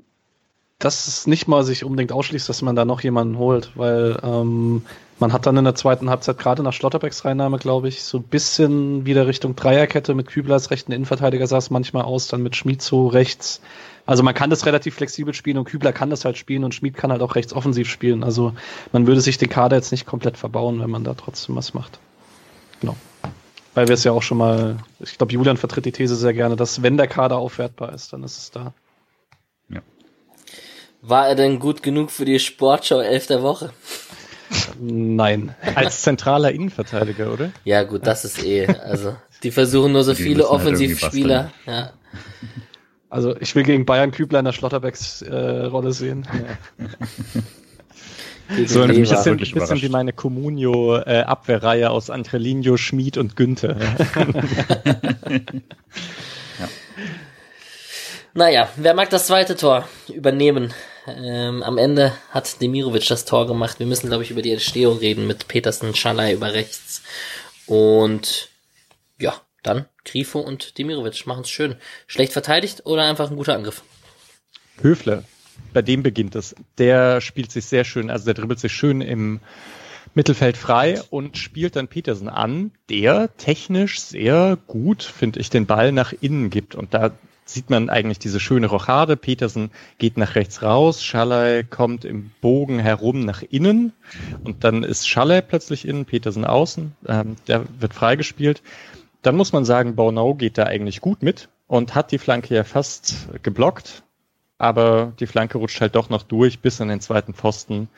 dass 0.80 1.08
es 1.08 1.26
nicht 1.26 1.48
mal 1.48 1.64
sich 1.64 1.84
unbedingt 1.84 2.12
ausschließt, 2.12 2.50
dass 2.50 2.62
man 2.62 2.76
da 2.76 2.86
noch 2.86 3.02
jemanden 3.02 3.38
holt, 3.38 3.72
weil 3.76 4.20
ähm, 4.24 4.84
man 5.20 5.32
hat 5.32 5.46
dann 5.46 5.56
in 5.56 5.64
der 5.64 5.76
zweiten 5.76 6.10
Halbzeit 6.10 6.38
gerade 6.38 6.62
nach 6.62 6.74
Schlotterbecks 6.74 7.24
Reinnahme, 7.24 7.58
glaube 7.58 7.88
ich, 7.88 8.04
so 8.04 8.18
ein 8.18 8.24
bisschen 8.24 9.06
wieder 9.06 9.28
Richtung 9.28 9.56
Dreierkette 9.56 10.14
mit 10.14 10.28
Kübler 10.28 10.56
als 10.56 10.72
rechten 10.72 10.92
Innenverteidiger 10.92 11.48
sah 11.48 11.58
es 11.58 11.70
manchmal 11.70 12.04
aus, 12.04 12.28
dann 12.28 12.44
mit 12.44 12.56
Schmid 12.56 12.82
so 12.82 13.08
rechts. 13.08 13.62
Also 14.06 14.22
man 14.22 14.34
kann 14.34 14.50
das 14.50 14.66
relativ 14.66 14.96
flexibel 14.96 15.34
spielen 15.34 15.58
und 15.58 15.66
Kübler 15.66 15.94
kann 15.94 16.10
das 16.10 16.26
halt 16.26 16.38
spielen 16.38 16.66
und 16.66 16.76
Schmid 16.76 16.96
kann 16.96 17.12
halt 17.12 17.22
auch 17.22 17.36
rechts 17.36 17.54
offensiv 17.54 17.90
spielen. 17.90 18.24
Also 18.24 18.54
man 18.92 19.08
würde 19.08 19.22
sich 19.22 19.38
den 19.38 19.50
Kader 19.50 19.78
jetzt 19.78 19.92
nicht 19.92 20.06
komplett 20.06 20.38
verbauen, 20.38 20.82
wenn 20.82 20.90
man 20.90 21.06
da 21.06 21.14
trotzdem 21.14 21.56
was 21.56 21.74
macht. 21.74 22.00
Genau. 22.82 22.98
Weil 23.76 23.88
wir 23.88 23.94
es 23.94 24.04
ja 24.04 24.12
auch 24.12 24.24
schon 24.24 24.40
mal, 24.40 24.78
ich 25.00 25.18
glaube, 25.18 25.34
Julian 25.34 25.58
vertritt 25.58 25.86
die 25.86 25.92
These 25.92 26.16
sehr 26.16 26.34
gerne, 26.34 26.56
dass 26.56 26.82
wenn 26.82 26.98
der 26.98 27.08
Kader 27.08 27.38
aufwertbar 27.38 27.94
ist, 27.94 28.14
dann 28.14 28.24
ist 28.24 28.38
es 28.38 28.52
da. 28.52 28.74
War 31.08 31.28
er 31.28 31.36
denn 31.36 31.60
gut 31.60 31.84
genug 31.84 32.10
für 32.10 32.26
die 32.26 32.40
Sportschau 32.40 33.00
11 33.00 33.28
der 33.28 33.44
Woche? 33.44 33.70
Nein. 34.80 35.54
Als 35.76 36.02
zentraler 36.02 36.52
Innenverteidiger, 36.52 37.32
oder? 37.32 37.52
Ja, 37.64 37.84
gut, 37.84 38.08
das 38.08 38.26
ist 38.26 38.44
eh. 38.44 38.66
Also, 38.66 39.16
die 39.44 39.52
versuchen 39.52 39.92
nur 39.92 40.04
so 40.04 40.14
Die 40.14 40.24
viele 40.24 40.44
halt 40.44 40.52
Offensivspieler. 40.52 41.52
Ja. 41.68 41.94
Also 43.10 43.36
ich 43.40 43.56
will 43.56 43.64
gegen 43.64 43.86
Bayern 43.86 44.12
Kübler 44.12 44.40
in 44.40 44.46
der 44.46 44.52
Schlotterbecks 44.52 45.22
äh, 45.22 45.66
Rolle 45.66 45.94
sehen. 45.94 46.28
Gegen 46.78 46.90
So 48.68 48.82
ein 48.82 48.90
bisschen, 48.90 49.26
wirklich 49.26 49.54
bisschen 49.54 49.64
überrascht. 49.64 49.84
wie 49.84 49.90
meine 49.90 50.14
Comunio-Abwehrreihe 50.14 51.90
aus 51.90 52.10
Angelino, 52.10 52.78
Schmid 52.78 53.18
und 53.18 53.36
Günther. 53.36 53.76
Naja, 58.38 58.70
wer 58.76 58.94
mag 58.94 59.10
das 59.10 59.28
zweite 59.28 59.56
Tor 59.56 59.88
übernehmen? 60.14 60.74
Ähm, 61.08 61.64
am 61.64 61.78
Ende 61.78 62.12
hat 62.32 62.62
Demirovic 62.62 63.08
das 63.08 63.24
Tor 63.24 63.48
gemacht. 63.48 63.80
Wir 63.80 63.86
müssen, 63.86 64.08
glaube 64.08 64.24
ich, 64.24 64.32
über 64.32 64.42
die 64.42 64.52
Entstehung 64.52 64.98
reden 64.98 65.26
mit 65.26 65.48
Petersen, 65.48 65.96
Schalay 65.96 66.34
über 66.34 66.52
rechts. 66.52 67.02
Und 67.66 68.50
ja, 69.20 69.36
dann 69.64 69.86
Grifo 70.04 70.40
und 70.42 70.78
Demirovic 70.78 71.26
machen 71.26 71.44
es 71.44 71.50
schön. 71.50 71.78
Schlecht 72.08 72.34
verteidigt 72.34 72.86
oder 72.86 73.04
einfach 73.04 73.32
ein 73.32 73.38
guter 73.38 73.56
Angriff? 73.56 73.84
Höfler, 74.82 75.24
bei 75.74 75.82
dem 75.82 76.04
beginnt 76.04 76.36
es. 76.36 76.56
Der 76.78 77.22
spielt 77.22 77.52
sich 77.52 77.66
sehr 77.66 77.84
schön, 77.84 78.10
also 78.10 78.26
der 78.26 78.34
dribbelt 78.34 78.60
sich 78.60 78.74
schön 78.74 79.02
im 79.02 79.40
Mittelfeld 80.14 80.56
frei 80.56 81.02
und 81.10 81.38
spielt 81.38 81.76
dann 81.76 81.90
Petersen 81.90 82.30
an, 82.30 82.72
der 82.90 83.36
technisch 83.38 84.00
sehr 84.00 84.58
gut, 84.68 85.04
finde 85.04 85.40
ich, 85.40 85.50
den 85.50 85.66
Ball 85.66 85.92
nach 85.92 86.14
innen 86.14 86.50
gibt. 86.50 86.74
Und 86.74 86.94
da 86.94 87.12
sieht 87.44 87.70
man 87.70 87.90
eigentlich 87.90 88.20
diese 88.20 88.40
schöne 88.40 88.68
Rochade. 88.68 89.18
Petersen 89.18 89.72
geht 89.98 90.18
nach 90.18 90.36
rechts 90.36 90.64
raus, 90.64 91.04
Schallei 91.04 91.64
kommt 91.64 92.06
im 92.06 92.32
Bogen 92.42 92.80
herum 92.80 93.26
nach 93.26 93.44
innen 93.44 93.94
und 94.44 94.64
dann 94.64 94.84
ist 94.84 95.08
Schallei 95.08 95.42
plötzlich 95.42 95.88
innen, 95.88 96.06
Petersen 96.06 96.46
außen. 96.46 96.96
Ähm, 97.08 97.36
der 97.48 97.66
wird 97.80 97.94
freigespielt. 97.94 98.64
Dann 99.22 99.36
muss 99.36 99.52
man 99.52 99.66
sagen, 99.66 99.96
Bornau 99.96 100.34
geht 100.34 100.58
da 100.58 100.64
eigentlich 100.64 101.02
gut 101.02 101.24
mit 101.24 101.50
und 101.68 101.94
hat 101.94 102.12
die 102.12 102.20
Flanke 102.20 102.56
ja 102.56 102.64
fast 102.64 103.28
geblockt 103.44 104.05
aber 104.58 105.14
die 105.20 105.28
Flanke 105.28 105.58
rutscht 105.58 105.82
halt 105.82 105.96
doch 105.96 106.10
noch 106.10 106.24
durch 106.24 106.60
bis 106.60 106.82
an 106.82 106.88
den 106.88 107.02
zweiten 107.02 107.34
Pfosten 107.34 107.90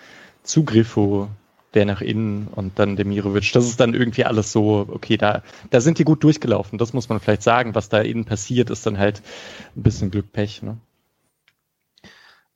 zu 0.43 0.63
Griffo, 0.63 1.29
der 1.73 1.85
nach 1.85 2.01
innen 2.01 2.47
und 2.47 2.79
dann 2.79 2.95
Demirovic. 2.95 3.51
Das 3.53 3.65
ist 3.65 3.79
dann 3.79 3.93
irgendwie 3.93 4.25
alles 4.25 4.51
so, 4.51 4.87
okay, 4.89 5.17
da, 5.17 5.43
da 5.69 5.81
sind 5.81 5.99
die 5.99 6.05
gut 6.05 6.23
durchgelaufen. 6.23 6.79
Das 6.79 6.93
muss 6.93 7.09
man 7.09 7.19
vielleicht 7.19 7.43
sagen. 7.43 7.75
Was 7.75 7.89
da 7.89 7.99
innen 7.99 8.25
passiert, 8.25 8.69
ist 8.69 8.85
dann 8.85 8.97
halt 8.97 9.21
ein 9.75 9.83
bisschen 9.83 10.09
Glück, 10.09 10.31
Pech. 10.31 10.63
Ne? 10.63 10.77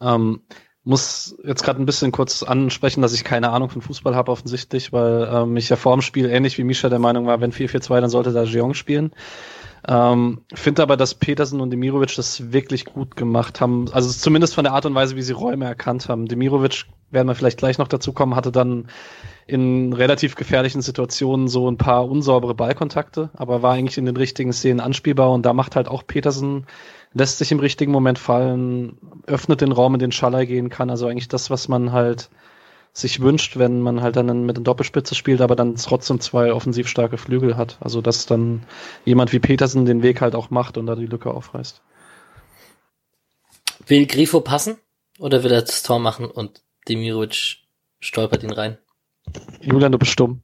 Ähm, 0.01 0.41
muss 0.83 1.35
jetzt 1.43 1.63
gerade 1.63 1.79
ein 1.79 1.85
bisschen 1.85 2.11
kurz 2.11 2.41
ansprechen, 2.41 3.01
dass 3.01 3.13
ich 3.13 3.23
keine 3.23 3.51
Ahnung 3.51 3.69
von 3.69 3.83
Fußball 3.83 4.15
habe 4.15 4.31
offensichtlich, 4.31 4.91
weil 4.91 5.29
ähm, 5.31 5.55
ich 5.57 5.69
ja 5.69 5.75
vor 5.75 5.95
dem 5.95 6.01
Spiel 6.01 6.27
ähnlich 6.27 6.57
wie 6.57 6.63
Misha 6.63 6.89
der 6.89 6.97
Meinung 6.97 7.27
war, 7.27 7.39
wenn 7.39 7.51
4-4-2, 7.51 8.01
dann 8.01 8.09
sollte 8.09 8.31
da 8.31 8.43
Jeong 8.43 8.73
spielen. 8.73 9.11
Ähm, 9.87 10.41
Finde 10.53 10.83
aber, 10.83 10.95
dass 10.95 11.15
Petersen 11.15 11.59
und 11.59 11.71
Demirovic 11.71 12.15
das 12.15 12.51
wirklich 12.51 12.85
gut 12.85 13.15
gemacht 13.15 13.61
haben. 13.61 13.87
Also 13.91 14.09
zumindest 14.09 14.53
von 14.53 14.63
der 14.63 14.73
Art 14.73 14.85
und 14.85 14.93
Weise, 14.93 15.15
wie 15.15 15.21
sie 15.23 15.33
Räume 15.33 15.65
erkannt 15.65 16.07
haben. 16.07 16.27
Demirovic, 16.27 16.85
werden 17.09 17.27
wir 17.27 17.35
vielleicht 17.35 17.57
gleich 17.57 17.77
noch 17.77 17.87
dazu 17.87 18.13
kommen, 18.13 18.35
hatte 18.35 18.51
dann 18.51 18.87
in 19.47 19.91
relativ 19.93 20.35
gefährlichen 20.35 20.81
Situationen 20.81 21.47
so 21.47 21.69
ein 21.69 21.77
paar 21.77 22.09
unsaubere 22.09 22.55
Ballkontakte, 22.55 23.31
aber 23.33 23.61
war 23.61 23.73
eigentlich 23.73 23.97
in 23.97 24.05
den 24.05 24.15
richtigen 24.15 24.53
Szenen 24.53 24.79
anspielbar 24.79 25.31
und 25.31 25.45
da 25.45 25.53
macht 25.53 25.75
halt 25.75 25.89
auch 25.89 26.07
Petersen, 26.07 26.67
lässt 27.13 27.39
sich 27.39 27.51
im 27.51 27.59
richtigen 27.59 27.91
Moment 27.91 28.17
fallen, 28.17 28.97
öffnet 29.25 29.61
den 29.61 29.73
Raum, 29.73 29.95
in 29.95 29.99
den 29.99 30.13
Schallei 30.13 30.45
gehen 30.45 30.69
kann. 30.69 30.89
Also 30.89 31.07
eigentlich 31.07 31.27
das, 31.27 31.49
was 31.49 31.67
man 31.67 31.91
halt 31.91 32.29
sich 32.93 33.21
wünscht, 33.21 33.57
wenn 33.57 33.81
man 33.81 34.01
halt 34.01 34.15
dann 34.17 34.45
mit 34.45 34.57
der 34.57 34.63
Doppelspitze 34.63 35.15
spielt, 35.15 35.41
aber 35.41 35.55
dann 35.55 35.75
trotzdem 35.75 36.19
zwei 36.19 36.51
offensiv 36.53 36.87
starke 36.87 37.17
Flügel 37.17 37.55
hat. 37.55 37.77
Also 37.79 38.01
dass 38.01 38.25
dann 38.25 38.63
jemand 39.05 39.31
wie 39.31 39.39
Petersen 39.39 39.85
den 39.85 40.03
Weg 40.03 40.21
halt 40.21 40.35
auch 40.35 40.49
macht 40.49 40.77
und 40.77 40.87
da 40.87 40.95
die 40.95 41.05
Lücke 41.05 41.31
aufreißt. 41.31 41.81
Will 43.87 44.05
Grifo 44.05 44.41
passen 44.41 44.77
oder 45.19 45.43
will 45.43 45.51
er 45.51 45.61
das 45.61 45.83
Tor 45.83 45.99
machen 45.99 46.25
und 46.25 46.61
Demirovic 46.87 47.59
stolpert 47.99 48.43
ihn 48.43 48.51
rein? 48.51 48.77
Julian, 49.61 49.91
du 49.91 49.97
bist 49.97 50.11
stumm. 50.11 50.41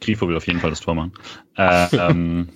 Grifo 0.00 0.28
will 0.28 0.36
auf 0.36 0.46
jeden 0.46 0.60
Fall 0.60 0.70
das 0.70 0.80
Tor 0.80 0.94
machen. 0.94 1.12
Äh, 1.56 1.96
ähm, 1.96 2.48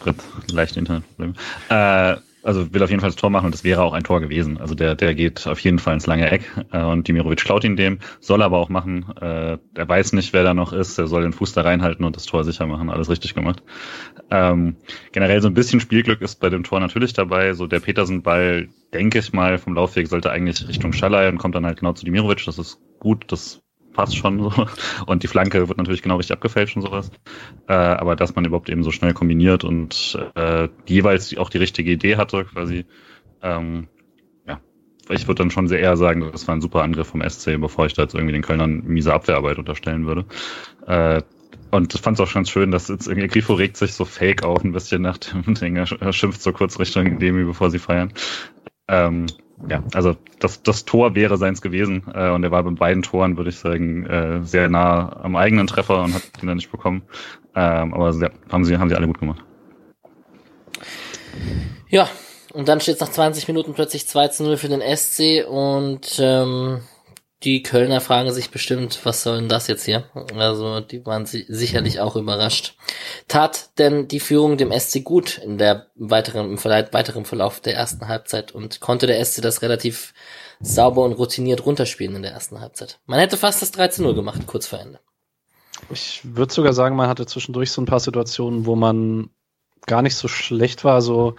Gott, 0.00 0.16
leichte 0.50 0.78
Internetprobleme. 0.78 1.34
Äh, 1.68 2.16
also 2.44 2.72
will 2.72 2.82
auf 2.82 2.90
jeden 2.90 3.00
Fall 3.00 3.08
das 3.10 3.16
Tor 3.16 3.30
machen 3.30 3.46
und 3.46 3.54
das 3.54 3.64
wäre 3.64 3.82
auch 3.82 3.94
ein 3.94 4.04
Tor 4.04 4.20
gewesen. 4.20 4.58
Also 4.58 4.74
der, 4.74 4.94
der 4.94 5.14
geht 5.14 5.46
auf 5.46 5.58
jeden 5.60 5.78
Fall 5.78 5.94
ins 5.94 6.06
lange 6.06 6.30
Eck 6.30 6.42
äh, 6.72 6.82
und 6.82 7.08
Dimirovic 7.08 7.42
klaut 7.42 7.64
ihn 7.64 7.76
dem, 7.76 7.98
soll 8.20 8.42
aber 8.42 8.58
auch 8.58 8.68
machen. 8.68 9.06
Äh, 9.20 9.58
er 9.74 9.88
weiß 9.88 10.12
nicht, 10.12 10.32
wer 10.32 10.44
da 10.44 10.54
noch 10.54 10.72
ist, 10.72 10.98
er 10.98 11.06
soll 11.06 11.22
den 11.22 11.32
Fuß 11.32 11.54
da 11.54 11.62
reinhalten 11.62 12.04
und 12.04 12.16
das 12.16 12.26
Tor 12.26 12.44
sicher 12.44 12.66
machen. 12.66 12.90
Alles 12.90 13.08
richtig 13.08 13.34
gemacht. 13.34 13.62
Ähm, 14.30 14.76
generell 15.12 15.40
so 15.40 15.48
ein 15.48 15.54
bisschen 15.54 15.80
Spielglück 15.80 16.20
ist 16.20 16.38
bei 16.38 16.50
dem 16.50 16.64
Tor 16.64 16.80
natürlich 16.80 17.14
dabei. 17.14 17.54
So 17.54 17.66
der 17.66 17.80
Petersen-Ball, 17.80 18.68
denke 18.92 19.18
ich 19.18 19.32
mal, 19.32 19.58
vom 19.58 19.74
Laufweg 19.74 20.06
sollte 20.06 20.30
eigentlich 20.30 20.68
Richtung 20.68 20.92
Schallei 20.92 21.28
und 21.28 21.38
kommt 21.38 21.54
dann 21.54 21.64
halt 21.66 21.80
genau 21.80 21.94
zu 21.94 22.04
Dimirovic. 22.04 22.44
Das 22.44 22.58
ist 22.58 22.78
gut, 23.00 23.24
das 23.28 23.63
passt 23.94 24.16
schon 24.16 24.38
so. 24.38 24.52
Und 25.06 25.22
die 25.22 25.28
Flanke 25.28 25.68
wird 25.68 25.78
natürlich 25.78 26.02
genau 26.02 26.16
richtig 26.16 26.34
abgefälscht 26.34 26.76
und 26.76 26.82
sowas. 26.82 27.10
Äh, 27.68 27.72
aber 27.72 28.16
dass 28.16 28.34
man 28.34 28.44
überhaupt 28.44 28.68
eben 28.68 28.82
so 28.82 28.90
schnell 28.90 29.14
kombiniert 29.14 29.64
und 29.64 30.18
äh, 30.34 30.68
jeweils 30.86 31.34
auch 31.38 31.48
die 31.48 31.58
richtige 31.58 31.92
Idee 31.92 32.16
hatte, 32.16 32.44
quasi, 32.44 32.84
ähm, 33.42 33.88
ja, 34.46 34.60
ich 35.08 35.26
würde 35.26 35.42
dann 35.42 35.50
schon 35.50 35.68
sehr 35.68 35.80
eher 35.80 35.96
sagen, 35.96 36.28
das 36.30 36.46
war 36.46 36.54
ein 36.54 36.60
super 36.60 36.82
Angriff 36.82 37.08
vom 37.08 37.22
SC, 37.26 37.58
bevor 37.58 37.86
ich 37.86 37.94
da 37.94 38.02
jetzt 38.02 38.14
irgendwie 38.14 38.34
den 38.34 38.42
Kölnern 38.42 38.82
miese 38.84 39.14
Abwehrarbeit 39.14 39.58
unterstellen 39.58 40.06
würde. 40.06 40.26
Äh, 40.86 41.22
und 41.70 41.92
ich 41.92 42.00
fand 42.00 42.20
es 42.20 42.28
auch 42.28 42.32
ganz 42.32 42.50
schön, 42.50 42.70
dass 42.70 42.88
jetzt 42.88 43.08
irgendwie 43.08 43.26
Grifo 43.26 43.54
regt 43.54 43.76
sich 43.76 43.94
so 43.94 44.04
fake 44.04 44.44
auf 44.44 44.62
ein 44.62 44.72
bisschen 44.72 45.02
nach 45.02 45.18
dem 45.18 45.54
Ding. 45.54 45.76
Er 45.76 46.12
schimpft 46.12 46.40
so 46.40 46.52
kurz 46.52 46.78
Richtung 46.78 47.18
Demi, 47.18 47.44
bevor 47.44 47.70
sie 47.70 47.80
feiern. 47.80 48.12
Ähm, 48.86 49.26
ja, 49.68 49.82
also 49.94 50.16
das, 50.40 50.62
das 50.62 50.84
Tor 50.84 51.14
wäre 51.14 51.36
seins 51.36 51.62
gewesen 51.62 52.04
äh, 52.14 52.30
und 52.30 52.44
er 52.44 52.50
war 52.50 52.62
bei 52.62 52.70
beiden 52.70 53.02
Toren, 53.02 53.36
würde 53.36 53.50
ich 53.50 53.58
sagen, 53.58 54.06
äh, 54.06 54.42
sehr 54.42 54.68
nah 54.68 55.20
am 55.22 55.36
eigenen 55.36 55.66
Treffer 55.66 56.02
und 56.02 56.14
hat 56.14 56.22
ihn 56.42 56.46
dann 56.46 56.56
nicht 56.56 56.70
bekommen. 56.70 57.02
Ähm, 57.54 57.94
aber 57.94 58.12
ja, 58.12 58.30
haben 58.50 58.64
sie, 58.64 58.78
haben 58.78 58.88
sie 58.88 58.96
alle 58.96 59.06
gut 59.06 59.20
gemacht. 59.20 59.42
Ja, 61.88 62.08
und 62.52 62.68
dann 62.68 62.80
steht 62.80 62.96
es 62.96 63.00
nach 63.00 63.10
20 63.10 63.48
Minuten 63.48 63.74
plötzlich 63.74 64.06
2 64.06 64.28
zu 64.28 64.44
0 64.44 64.56
für 64.56 64.68
den 64.68 64.80
SC 64.80 65.44
und 65.48 66.18
ähm, 66.18 66.80
die 67.44 67.62
Kölner 67.62 68.00
fragen 68.00 68.32
sich 68.32 68.50
bestimmt, 68.50 69.00
was 69.04 69.22
soll 69.22 69.36
denn 69.36 69.48
das 69.48 69.66
jetzt 69.66 69.84
hier? 69.84 70.04
Also 70.34 70.80
die 70.80 71.04
waren 71.04 71.26
si 71.26 71.44
sicherlich 71.48 72.00
auch 72.00 72.16
überrascht. 72.16 72.76
Tat 73.28 73.78
denn 73.78 74.08
die 74.08 74.20
Führung 74.20 74.56
dem 74.56 74.72
SC 74.72 75.04
gut 75.04 75.38
in 75.38 75.58
der 75.58 75.88
weiteren, 75.94 76.50
im 76.50 76.64
weiteren 76.64 77.24
Verlauf 77.24 77.60
der 77.60 77.74
ersten 77.74 78.08
Halbzeit 78.08 78.52
und 78.52 78.80
konnte 78.80 79.06
der 79.06 79.22
SC 79.22 79.42
das 79.42 79.62
relativ 79.62 80.14
sauber 80.60 81.04
und 81.04 81.12
routiniert 81.12 81.66
runterspielen 81.66 82.16
in 82.16 82.22
der 82.22 82.32
ersten 82.32 82.60
Halbzeit? 82.60 82.98
Man 83.06 83.20
hätte 83.20 83.36
fast 83.36 83.60
das 83.60 83.74
13-0 83.74 84.14
gemacht, 84.14 84.46
kurz 84.46 84.66
vor 84.66 84.80
Ende. 84.80 85.00
Ich 85.90 86.22
würde 86.24 86.52
sogar 86.52 86.72
sagen, 86.72 86.96
man 86.96 87.08
hatte 87.08 87.26
zwischendurch 87.26 87.70
so 87.70 87.82
ein 87.82 87.86
paar 87.86 88.00
Situationen, 88.00 88.64
wo 88.64 88.74
man 88.74 89.28
gar 89.86 90.00
nicht 90.00 90.16
so 90.16 90.28
schlecht 90.28 90.84
war. 90.84 91.02
So 91.02 91.34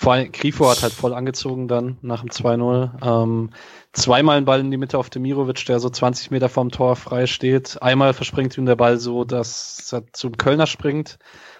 vor 0.00 0.14
allem 0.14 0.32
Grifo 0.32 0.66
hat 0.70 0.82
halt 0.82 0.94
voll 0.94 1.12
angezogen 1.12 1.68
dann 1.68 1.98
nach 2.00 2.22
dem 2.22 2.30
2-0. 2.30 3.04
Ähm, 3.04 3.50
zweimal 3.92 4.38
ein 4.38 4.46
Ball 4.46 4.60
in 4.60 4.70
die 4.70 4.78
Mitte 4.78 4.96
auf 4.96 5.10
Demirovic, 5.10 5.66
der 5.66 5.78
so 5.78 5.90
20 5.90 6.30
Meter 6.30 6.48
vom 6.48 6.70
Tor 6.70 6.96
frei 6.96 7.26
steht. 7.26 7.82
Einmal 7.82 8.14
verspringt 8.14 8.56
ihm 8.56 8.64
der 8.64 8.76
Ball 8.76 8.96
so, 8.96 9.24
dass 9.24 9.92
er 9.92 10.10
zum 10.14 10.38
Kölner 10.38 10.66
springt. 10.66 11.18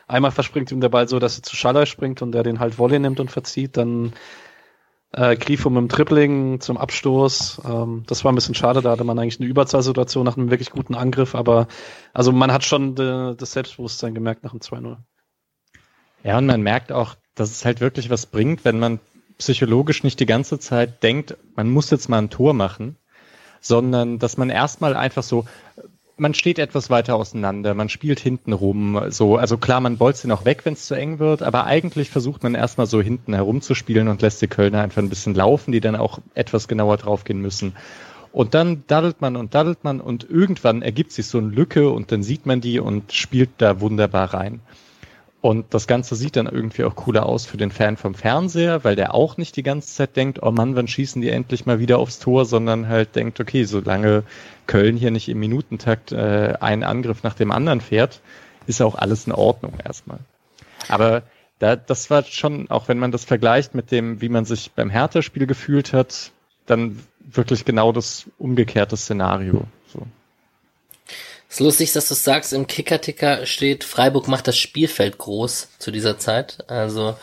Einmal 0.09 0.31
verspringt 0.31 0.73
ihm 0.73 0.81
der 0.81 0.89
Ball 0.89 1.07
so, 1.07 1.19
dass 1.19 1.37
er 1.37 1.43
zu 1.43 1.55
Schaller 1.55 1.85
springt 1.85 2.23
und 2.23 2.33
der 2.33 2.43
den 2.43 2.61
halt 2.61 2.79
Volley 2.79 2.99
nimmt 2.99 3.21
und 3.21 3.31
verzieht. 3.31 3.77
Dann 3.77 4.15
äh, 5.13 5.37
Grifo 5.37 5.69
mit 5.69 5.83
dem 5.83 5.89
Tripling 5.91 6.61
zum 6.61 6.79
Abstoß. 6.79 7.61
Ähm, 7.67 8.05
das 8.07 8.25
war 8.25 8.33
ein 8.33 8.37
bisschen 8.37 8.55
schade, 8.55 8.81
da 8.81 8.93
hatte 8.93 9.05
man 9.05 9.19
eigentlich 9.19 9.39
eine 9.39 9.51
Überzahlsituation 9.51 10.25
nach 10.25 10.39
einem 10.39 10.51
wirklich 10.51 10.71
guten 10.71 10.95
Angriff, 10.95 11.35
aber 11.35 11.69
also 12.15 12.33
man 12.33 12.51
hat 12.55 12.65
schon 12.65 12.95
de, 12.95 13.37
das 13.37 13.53
Selbstbewusstsein 13.53 14.15
gemerkt 14.15 14.45
nach 14.45 14.53
dem 14.53 14.61
2-0. 14.61 14.97
Ja, 16.23 16.39
und 16.39 16.47
man 16.47 16.63
merkt 16.63 16.91
auch, 16.91 17.17
dass 17.35 17.51
es 17.51 17.65
halt 17.65 17.81
wirklich 17.81 18.11
was 18.11 18.27
bringt, 18.27 18.65
wenn 18.65 18.79
man 18.79 19.01
psychologisch 19.39 20.05
nicht 20.05 20.21
die 20.21 20.27
ganze 20.27 20.59
Zeit 20.59 21.03
denkt, 21.03 21.37
man 21.57 21.71
muss 21.71 21.91
jetzt 21.91 22.09
mal 22.09 22.19
ein 22.19 22.31
Tor 22.31 22.55
machen, 22.55 22.97
sondern 23.61 24.19
dass 24.19 24.37
man 24.37 24.51
erstmal 24.51 24.95
einfach 24.97 25.23
so, 25.23 25.47
man 26.17 26.35
steht 26.35 26.59
etwas 26.59 26.91
weiter 26.91 27.17
auseinander, 27.17 27.73
man 27.75 27.89
spielt 27.89 28.21
hinten 28.21 28.53
rum, 28.53 29.01
so, 29.09 29.37
also 29.37 29.57
klar, 29.57 29.81
man 29.81 29.97
bolzt 29.97 30.25
ihn 30.25 30.33
auch 30.33 30.45
weg, 30.45 30.61
wenn 30.65 30.75
es 30.75 30.87
zu 30.87 30.95
eng 30.95 31.19
wird, 31.19 31.43
aber 31.43 31.65
eigentlich 31.65 32.11
versucht 32.11 32.43
man 32.43 32.55
erstmal 32.55 32.87
so 32.87 33.01
hinten 33.01 33.33
herumzuspielen 33.33 34.09
und 34.09 34.21
lässt 34.21 34.43
die 34.43 34.47
Kölner 34.47 34.83
einfach 34.83 35.03
ein 35.03 35.09
bisschen 35.09 35.35
laufen, 35.35 35.73
die 35.73 35.81
dann 35.81 35.97
auch 35.97 36.19
etwas 36.35 36.69
genauer 36.69 36.99
draufgehen 36.99 37.41
müssen. 37.41 37.75
Und 38.33 38.55
dann 38.55 38.85
daddelt 38.87 39.21
man 39.21 39.35
und 39.35 39.55
daddelt 39.55 39.83
man 39.83 40.01
und 40.01 40.29
irgendwann 40.29 40.83
ergibt 40.83 41.13
sich 41.13 41.27
so 41.27 41.39
eine 41.39 41.49
Lücke 41.49 41.91
und 41.91 42.13
dann 42.13 42.23
sieht 42.23 42.47
man 42.47 42.61
die 42.61 42.79
und 42.79 43.13
spielt 43.13 43.51
da 43.59 43.81
wunderbar 43.81 44.35
rein. 44.35 44.61
Und 45.43 45.73
das 45.73 45.87
Ganze 45.87 46.17
sieht 46.17 46.37
dann 46.37 46.47
irgendwie 46.47 46.85
auch 46.85 46.95
cooler 46.95 47.25
aus 47.25 47.47
für 47.47 47.57
den 47.57 47.71
Fan 47.71 47.97
vom 47.97 48.15
Fernseher, 48.15 48.85
weil 48.85 48.95
der 48.95 49.15
auch 49.15 49.39
nicht 49.39 49.57
die 49.57 49.63
ganze 49.63 49.89
Zeit 49.95 50.15
denkt, 50.15 50.43
oh 50.43 50.51
Mann, 50.51 50.77
wann 50.77 50.87
schießen 50.87 51.23
die 51.23 51.31
endlich 51.31 51.65
mal 51.65 51.79
wieder 51.79 51.99
aufs 51.99 52.19
Tor, 52.19 52.45
sondern 52.45 52.89
halt 52.89 53.17
denkt, 53.17 53.41
okay, 53.41 53.65
solange 53.65 54.25
Köln 54.67 54.99
hier 54.99 55.11
nicht 55.11 55.31
im 55.31 55.41
Minutentakt 55.41 56.13
äh, 56.13 56.55
einen 56.61 56.85
Angriff 56.85 57.23
nach 57.23 57.35
dem 57.35 57.53
anderen 57.53 57.81
fährt, 57.81 58.21
ist 58.67 58.83
auch 58.83 58.95
alles 58.97 59.27
in 59.27 59.33
Ordnung 59.33 59.73
erstmal. 59.83 60.19
Aber 60.89 61.23
da, 61.59 61.75
das 61.75 62.11
war 62.11 62.23
schon, 62.25 62.71
auch 62.71 62.89
wenn 62.89 62.99
man 62.99 63.11
das 63.11 63.25
vergleicht 63.25 63.75
mit 63.75 63.91
dem, 63.91 64.21
wie 64.21 64.29
man 64.29 64.45
sich 64.45 64.73
beim 64.73 64.91
Hertha-Spiel 64.91 65.47
gefühlt 65.47 65.95
hat, 65.95 66.33
dann 66.67 67.01
wirklich 67.19 67.65
genau 67.65 67.93
das 67.93 68.27
umgekehrte 68.39 68.97
Szenario. 68.97 69.65
Es 71.51 71.57
ist 71.57 71.61
lustig, 71.65 71.93
dass 71.93 72.07
du 72.07 72.15
sagst, 72.15 72.53
im 72.53 72.69
Kicker-Ticker 72.69 73.45
steht, 73.45 73.83
Freiburg 73.83 74.29
macht 74.29 74.47
das 74.47 74.57
Spielfeld 74.57 75.19
groß 75.19 75.71
zu 75.81 75.91
dieser 75.91 76.17
Zeit. 76.17 76.59
Also 76.71 77.17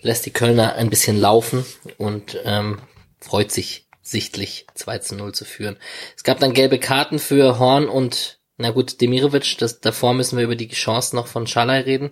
lässt 0.00 0.24
die 0.24 0.30
Kölner 0.30 0.76
ein 0.76 0.88
bisschen 0.88 1.20
laufen 1.20 1.66
und 1.98 2.40
ähm, 2.44 2.78
freut 3.20 3.52
sich 3.52 3.86
sichtlich 4.00 4.66
2 4.72 4.98
zu 5.00 5.16
0 5.16 5.34
zu 5.34 5.44
führen. 5.44 5.76
Es 6.16 6.24
gab 6.24 6.40
dann 6.40 6.54
gelbe 6.54 6.78
Karten 6.78 7.18
für 7.18 7.58
Horn 7.58 7.90
und, 7.90 8.38
na 8.56 8.70
gut, 8.70 9.02
Demirovic. 9.02 9.58
Das, 9.58 9.80
davor 9.80 10.14
müssen 10.14 10.38
wir 10.38 10.44
über 10.44 10.56
die 10.56 10.68
Chance 10.68 11.14
noch 11.14 11.26
von 11.26 11.46
Schalay 11.46 11.80
reden, 11.80 12.10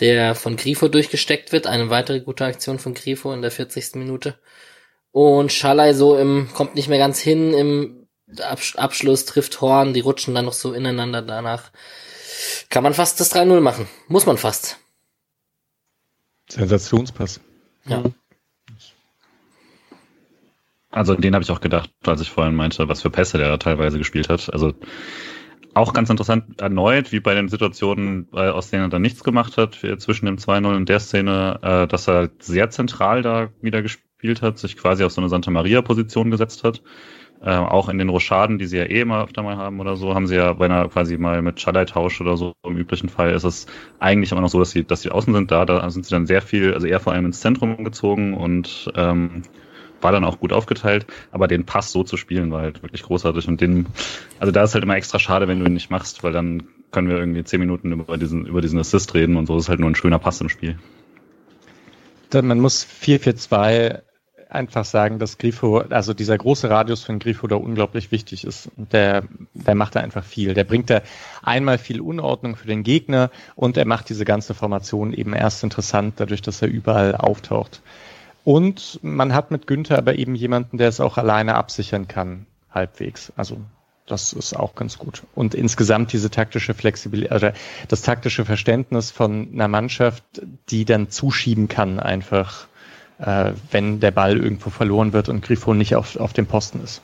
der 0.00 0.34
von 0.34 0.56
Grifo 0.56 0.88
durchgesteckt 0.88 1.52
wird. 1.52 1.68
Eine 1.68 1.90
weitere 1.90 2.20
gute 2.20 2.46
Aktion 2.46 2.80
von 2.80 2.94
Grifo 2.94 3.32
in 3.32 3.42
der 3.42 3.52
40. 3.52 3.94
Minute. 3.94 4.40
Und 5.12 5.52
Schalay 5.52 5.94
so 5.94 6.18
im, 6.18 6.48
kommt 6.52 6.74
nicht 6.74 6.88
mehr 6.88 6.98
ganz 6.98 7.20
hin 7.20 7.54
im 7.54 7.99
Abschluss 8.76 9.24
trifft 9.24 9.60
Horn, 9.60 9.94
die 9.94 10.00
rutschen 10.00 10.34
dann 10.34 10.44
noch 10.44 10.52
so 10.52 10.72
ineinander 10.72 11.22
danach. 11.22 11.70
Kann 12.68 12.82
man 12.82 12.94
fast 12.94 13.20
das 13.20 13.34
3-0 13.34 13.60
machen. 13.60 13.88
Muss 14.08 14.26
man 14.26 14.38
fast. 14.38 14.78
Sensationspass. 16.48 17.40
Ja. 17.86 18.04
Also 20.90 21.14
den 21.14 21.34
habe 21.34 21.44
ich 21.44 21.50
auch 21.50 21.60
gedacht, 21.60 21.90
als 22.04 22.20
ich 22.20 22.30
vorhin 22.30 22.54
meinte, 22.54 22.88
was 22.88 23.02
für 23.02 23.10
Pässe 23.10 23.38
der 23.38 23.48
da 23.48 23.56
teilweise 23.58 23.98
gespielt 23.98 24.28
hat. 24.28 24.52
Also 24.52 24.74
auch 25.72 25.92
ganz 25.92 26.10
interessant 26.10 26.60
erneut, 26.60 27.12
wie 27.12 27.20
bei 27.20 27.34
den 27.34 27.48
Situationen, 27.48 28.28
äh, 28.32 28.48
aus 28.48 28.70
denen 28.70 28.84
er 28.84 28.88
dann 28.88 29.02
nichts 29.02 29.22
gemacht 29.22 29.56
hat, 29.56 29.76
zwischen 29.98 30.26
dem 30.26 30.36
2-0 30.36 30.74
und 30.74 30.88
der 30.88 30.98
Szene, 30.98 31.60
äh, 31.62 31.86
dass 31.86 32.08
er 32.08 32.30
sehr 32.40 32.70
zentral 32.70 33.22
da 33.22 33.50
wieder 33.60 33.82
gespielt 33.82 34.42
hat, 34.42 34.58
sich 34.58 34.76
quasi 34.76 35.04
auf 35.04 35.12
so 35.12 35.20
eine 35.20 35.28
Santa 35.28 35.52
Maria-Position 35.52 36.32
gesetzt 36.32 36.64
hat 36.64 36.82
äh, 37.42 37.56
auch 37.56 37.88
in 37.88 37.98
den 37.98 38.10
Rochaden, 38.10 38.58
die 38.58 38.66
sie 38.66 38.76
ja 38.76 38.84
eh 38.84 39.00
immer 39.00 39.24
öfter 39.24 39.42
mal 39.42 39.56
haben 39.56 39.80
oder 39.80 39.96
so, 39.96 40.14
haben 40.14 40.26
sie 40.26 40.36
ja, 40.36 40.58
wenn 40.58 40.70
er 40.70 40.88
quasi 40.88 41.16
mal 41.16 41.40
mit 41.40 41.56
Chadai 41.56 41.86
tauscht 41.86 42.20
oder 42.20 42.36
so, 42.36 42.54
im 42.64 42.76
üblichen 42.76 43.08
Fall 43.08 43.32
ist 43.32 43.44
es 43.44 43.66
eigentlich 43.98 44.32
immer 44.32 44.42
noch 44.42 44.50
so, 44.50 44.58
dass 44.58 44.70
sie, 44.70 44.84
dass 44.84 45.02
sie 45.02 45.10
außen 45.10 45.32
sind. 45.32 45.50
Da, 45.50 45.64
da 45.64 45.88
sind 45.90 46.04
sie 46.04 46.10
dann 46.10 46.26
sehr 46.26 46.42
viel, 46.42 46.74
also 46.74 46.86
eher 46.86 47.00
vor 47.00 47.12
allem 47.12 47.24
ins 47.26 47.40
Zentrum 47.40 47.82
gezogen 47.82 48.34
und 48.34 48.92
ähm, 48.94 49.42
war 50.02 50.12
dann 50.12 50.24
auch 50.24 50.38
gut 50.38 50.52
aufgeteilt, 50.52 51.06
aber 51.30 51.48
den 51.48 51.64
Pass 51.64 51.92
so 51.92 52.04
zu 52.04 52.16
spielen 52.16 52.50
war 52.50 52.62
halt 52.62 52.82
wirklich 52.82 53.02
großartig 53.02 53.48
und 53.48 53.60
den, 53.60 53.86
also 54.38 54.52
da 54.52 54.62
ist 54.62 54.74
halt 54.74 54.84
immer 54.84 54.96
extra 54.96 55.18
schade, 55.18 55.48
wenn 55.48 55.60
du 55.60 55.66
ihn 55.66 55.74
nicht 55.74 55.90
machst, 55.90 56.22
weil 56.22 56.32
dann 56.32 56.64
können 56.90 57.08
wir 57.08 57.18
irgendwie 57.18 57.44
zehn 57.44 57.60
Minuten 57.60 57.92
über 57.92 58.16
diesen, 58.16 58.46
über 58.46 58.60
diesen 58.60 58.78
Assist 58.78 59.14
reden 59.14 59.36
und 59.36 59.46
so 59.46 59.56
ist 59.56 59.68
halt 59.68 59.80
nur 59.80 59.90
ein 59.90 59.94
schöner 59.94 60.18
Pass 60.18 60.40
im 60.40 60.48
Spiel. 60.48 60.78
Man 62.32 62.60
muss 62.60 62.86
4-4-2 62.86 64.00
einfach 64.50 64.84
sagen, 64.84 65.18
dass 65.18 65.38
Grifo, 65.38 65.78
also 65.78 66.14
dieser 66.14 66.36
große 66.36 66.68
Radius 66.68 67.04
von 67.04 67.18
Grifo 67.18 67.46
da 67.46 67.56
unglaublich 67.56 68.10
wichtig 68.10 68.44
ist. 68.44 68.70
Der, 68.76 69.24
der 69.54 69.74
macht 69.74 69.96
da 69.96 70.00
einfach 70.00 70.24
viel. 70.24 70.54
Der 70.54 70.64
bringt 70.64 70.90
da 70.90 71.02
einmal 71.42 71.78
viel 71.78 72.00
Unordnung 72.00 72.56
für 72.56 72.66
den 72.66 72.82
Gegner 72.82 73.30
und 73.54 73.76
er 73.76 73.86
macht 73.86 74.08
diese 74.08 74.24
ganze 74.24 74.54
Formation 74.54 75.12
eben 75.12 75.32
erst 75.32 75.62
interessant, 75.64 76.14
dadurch, 76.16 76.42
dass 76.42 76.62
er 76.62 76.68
überall 76.68 77.14
auftaucht. 77.14 77.82
Und 78.44 78.98
man 79.02 79.34
hat 79.34 79.50
mit 79.50 79.66
Günther 79.66 79.98
aber 79.98 80.16
eben 80.16 80.34
jemanden, 80.34 80.78
der 80.78 80.88
es 80.88 81.00
auch 81.00 81.18
alleine 81.18 81.54
absichern 81.54 82.08
kann, 82.08 82.46
halbwegs. 82.70 83.32
Also 83.36 83.58
das 84.06 84.32
ist 84.32 84.54
auch 84.54 84.74
ganz 84.74 84.98
gut. 84.98 85.22
Und 85.34 85.54
insgesamt 85.54 86.12
diese 86.12 86.30
taktische 86.30 86.74
Flexibilität, 86.74 87.32
oder 87.32 87.52
das 87.88 88.02
taktische 88.02 88.44
Verständnis 88.44 89.10
von 89.10 89.50
einer 89.52 89.68
Mannschaft, 89.68 90.24
die 90.68 90.84
dann 90.84 91.10
zuschieben 91.10 91.68
kann, 91.68 92.00
einfach 92.00 92.66
äh, 93.20 93.52
wenn 93.70 94.00
der 94.00 94.10
Ball 94.10 94.36
irgendwo 94.36 94.70
verloren 94.70 95.12
wird 95.12 95.28
und 95.28 95.42
Grifo 95.42 95.74
nicht 95.74 95.94
auf, 95.94 96.16
auf 96.16 96.32
dem 96.32 96.46
Posten 96.46 96.82
ist. 96.82 97.02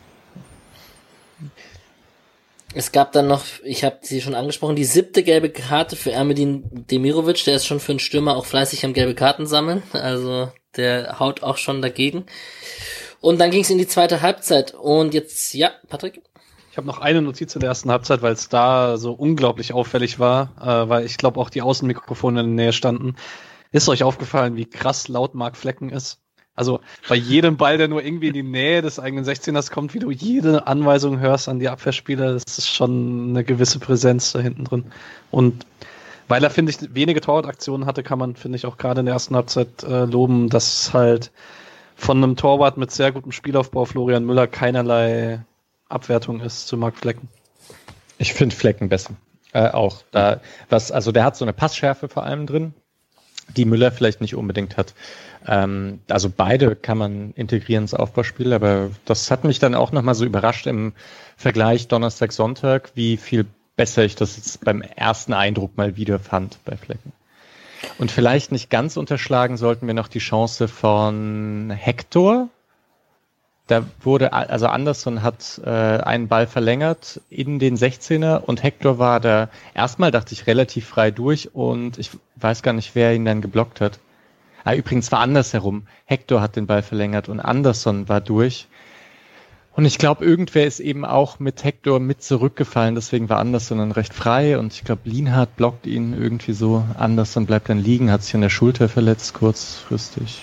Es 2.75 2.93
gab 2.93 3.12
dann 3.12 3.27
noch, 3.27 3.45
ich 3.64 3.85
habe 3.85 3.99
sie 4.03 4.21
schon 4.21 4.35
angesprochen, 4.35 4.77
die 4.77 4.85
siebte 4.85 5.23
gelbe 5.23 5.49
Karte 5.49 5.97
für 5.97 6.12
Ermedin 6.12 6.62
Demirovic. 6.91 7.43
Der 7.45 7.57
ist 7.57 7.64
schon 7.64 7.81
für 7.81 7.93
einen 7.93 8.01
Stürmer 8.01 8.37
auch 8.37 8.45
fleißig 8.45 8.85
am 8.85 8.93
gelbe 8.93 9.14
Karten 9.14 9.47
sammeln. 9.47 9.83
Also 9.93 10.53
der 10.77 11.19
haut 11.19 11.43
auch 11.43 11.57
schon 11.57 11.81
dagegen. 11.81 12.27
Und 13.21 13.41
dann 13.41 13.51
ging 13.51 13.62
es 13.62 13.71
in 13.71 13.79
die 13.79 13.87
zweite 13.87 14.21
Halbzeit. 14.21 14.75
Und 14.75 15.14
jetzt, 15.14 15.55
ja, 15.55 15.71
Patrick? 15.89 16.21
Ich 16.71 16.77
habe 16.77 16.87
noch 16.87 17.01
eine 17.01 17.23
Notiz 17.23 17.55
in 17.55 17.61
der 17.61 17.71
ersten 17.71 17.91
Halbzeit, 17.91 18.21
weil 18.21 18.35
es 18.35 18.51
da 18.51 18.99
so 18.99 19.12
unglaublich 19.12 19.73
auffällig 19.73 20.19
war, 20.19 20.53
äh, 20.61 20.89
weil 20.91 21.07
ich 21.07 21.17
glaube 21.17 21.41
auch 21.41 21.49
die 21.49 21.62
Außenmikrofone 21.62 22.41
in 22.41 22.57
der 22.57 22.64
Nähe 22.64 22.73
standen. 22.75 23.17
Ist 23.77 23.91
euch 23.91 24.05
aufgefallen, 24.05 24.57
wie 24.57 24.64
krass 24.64 25.07
laut 25.07 25.35
Mark 25.35 25.55
Flecken 25.55 25.91
ist? 25.91 26.18
Also 26.55 26.81
bei 27.11 27.14
jedem 27.14 27.59
Ball, 27.59 27.77
der 27.77 27.89
nur 27.89 28.03
irgendwie 28.03 28.29
in 28.29 28.33
die 28.33 28.43
Nähe 28.43 28.81
des 28.81 28.99
eigenen 28.99 29.22
16ers 29.22 29.70
kommt, 29.70 29.93
wie 29.93 29.99
du 29.99 30.11
jede 30.11 30.66
Anweisung 30.66 31.20
hörst 31.20 31.47
an 31.51 31.59
die 31.59 31.68
Abwehrspieler, 31.68 32.33
das 32.33 32.57
ist 32.57 32.70
schon 32.70 33.29
eine 33.29 33.45
gewisse 33.45 33.79
Präsenz 33.79 34.33
da 34.33 34.39
hinten 34.39 34.64
drin. 34.64 34.87
Und 35.31 35.66
weil 36.27 36.43
er, 36.43 36.49
finde 36.49 36.72
ich, 36.72 36.95
wenige 36.95 37.20
Torwartaktionen 37.20 37.87
hatte, 37.87 38.03
kann 38.03 38.18
man, 38.18 38.35
finde 38.35 38.57
ich, 38.57 38.64
auch 38.64 38.79
gerade 38.79 39.01
in 39.01 39.07
der 39.07 39.12
ersten 39.12 39.37
Halbzeit 39.37 39.83
äh, 39.83 40.07
loben, 40.07 40.49
dass 40.49 40.95
halt 40.95 41.31
von 41.97 42.16
einem 42.16 42.37
Torwart 42.37 42.79
mit 42.79 42.93
sehr 42.93 43.12
gutem 43.12 43.31
Spielaufbau 43.31 43.85
Florian 43.85 44.24
Müller 44.24 44.47
keinerlei 44.47 45.45
Abwertung 45.91 46.41
ist 46.41 46.66
zu 46.66 46.79
Marc 46.79 46.97
Flecken. 46.97 47.29
Ich 48.16 48.33
finde 48.33 48.57
Flecken 48.57 48.89
besser. 48.89 49.16
Äh, 49.53 49.68
auch. 49.68 50.03
Da, 50.12 50.41
was, 50.70 50.91
also 50.91 51.12
der 51.12 51.24
hat 51.24 51.37
so 51.37 51.45
eine 51.45 51.53
Passschärfe 51.53 52.09
vor 52.09 52.22
allem 52.22 52.47
drin, 52.47 52.72
die 53.49 53.64
Müller 53.64 53.92
vielleicht 53.92 54.20
nicht 54.20 54.34
unbedingt 54.34 54.76
hat. 54.76 54.94
Ähm, 55.47 56.01
also 56.09 56.30
beide 56.34 56.76
kann 56.76 56.99
man 56.99 57.32
integrieren 57.32 57.84
ins 57.84 57.94
Aufbauspiel, 57.94 58.53
aber 58.53 58.90
das 59.05 59.30
hat 59.30 59.44
mich 59.44 59.59
dann 59.59 59.74
auch 59.74 59.92
nochmal 59.92 60.14
so 60.14 60.24
überrascht 60.24 60.66
im 60.66 60.92
Vergleich 61.36 61.88
Donnerstag, 61.88 62.32
Sonntag, 62.32 62.90
wie 62.94 63.16
viel 63.16 63.47
besser 63.76 64.05
ich 64.05 64.16
das 64.16 64.36
jetzt 64.36 64.64
beim 64.64 64.82
ersten 64.82 65.34
Eindruck 65.34 65.76
mal 65.76 65.97
wieder 65.97 66.18
fand 66.18 66.59
bei 66.64 66.76
Flecken. 66.76 67.12
Und 67.99 68.11
vielleicht 68.11 68.53
nicht 68.53 68.70
ganz 68.70 68.97
unterschlagen 68.97 69.57
sollten 69.57 69.86
wir 69.86 69.94
noch 69.94 70.09
die 70.09 70.18
Chance 70.18 70.66
von 70.66 71.70
Hector, 71.70 72.49
da 73.67 73.85
wurde, 74.01 74.33
also 74.33 74.67
Anderson 74.67 75.23
hat 75.23 75.61
äh, 75.64 75.71
einen 75.71 76.29
Ball 76.29 76.47
verlängert 76.47 77.21
in 77.31 77.59
den 77.59 77.77
16er 77.77 78.39
und 78.39 78.62
Hector 78.62 78.99
war 78.99 79.19
da, 79.19 79.49
erstmal 79.75 80.12
dachte 80.12 80.35
ich, 80.35 80.47
relativ 80.47 80.87
frei 80.87 81.11
durch 81.11 81.55
und 81.55 81.99
ich 81.99 82.11
weiß 82.37 82.62
gar 82.62 82.73
nicht, 82.73 82.95
wer 82.95 83.14
ihn 83.14 83.25
dann 83.25 83.41
geblockt 83.41 83.81
hat. 83.81 83.99
Ah, 84.62 84.75
übrigens 84.75 85.11
war 85.11 85.21
andersherum. 85.21 85.87
Hector 86.05 86.41
hat 86.41 86.57
den 86.57 86.67
Ball 86.67 86.83
verlängert 86.83 87.29
und 87.29 87.41
Anderson 87.41 88.09
war 88.09 88.21
durch. 88.21 88.69
Und 89.73 89.85
ich 89.85 89.99
glaube, 89.99 90.25
irgendwer 90.25 90.67
ist 90.67 90.81
eben 90.81 91.05
auch 91.05 91.39
mit 91.39 91.62
Hector 91.62 92.01
mit 92.01 92.23
zurückgefallen, 92.23 92.95
deswegen 92.95 93.29
war 93.29 93.39
Anderson 93.39 93.79
dann 93.79 93.93
recht 93.93 94.14
frei 94.14 94.59
und 94.59 94.73
ich 94.73 94.85
glaube, 94.85 95.03
Lienhardt 95.05 95.57
blockt 95.57 95.87
ihn 95.87 96.14
irgendwie 96.14 96.53
so. 96.53 96.85
Anderson 96.97 97.47
bleibt 97.47 97.69
dann 97.69 97.79
liegen, 97.79 98.11
hat 98.11 98.23
sich 98.23 98.35
an 98.35 98.41
der 98.41 98.49
Schulter 98.49 98.89
verletzt, 98.89 99.35
kurzfristig. 99.35 100.41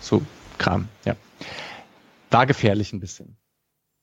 So, 0.00 0.22
Kram, 0.58 0.88
ja 1.04 1.16
war 2.30 2.46
gefährlich 2.46 2.92
ein 2.92 3.00
bisschen. 3.00 3.36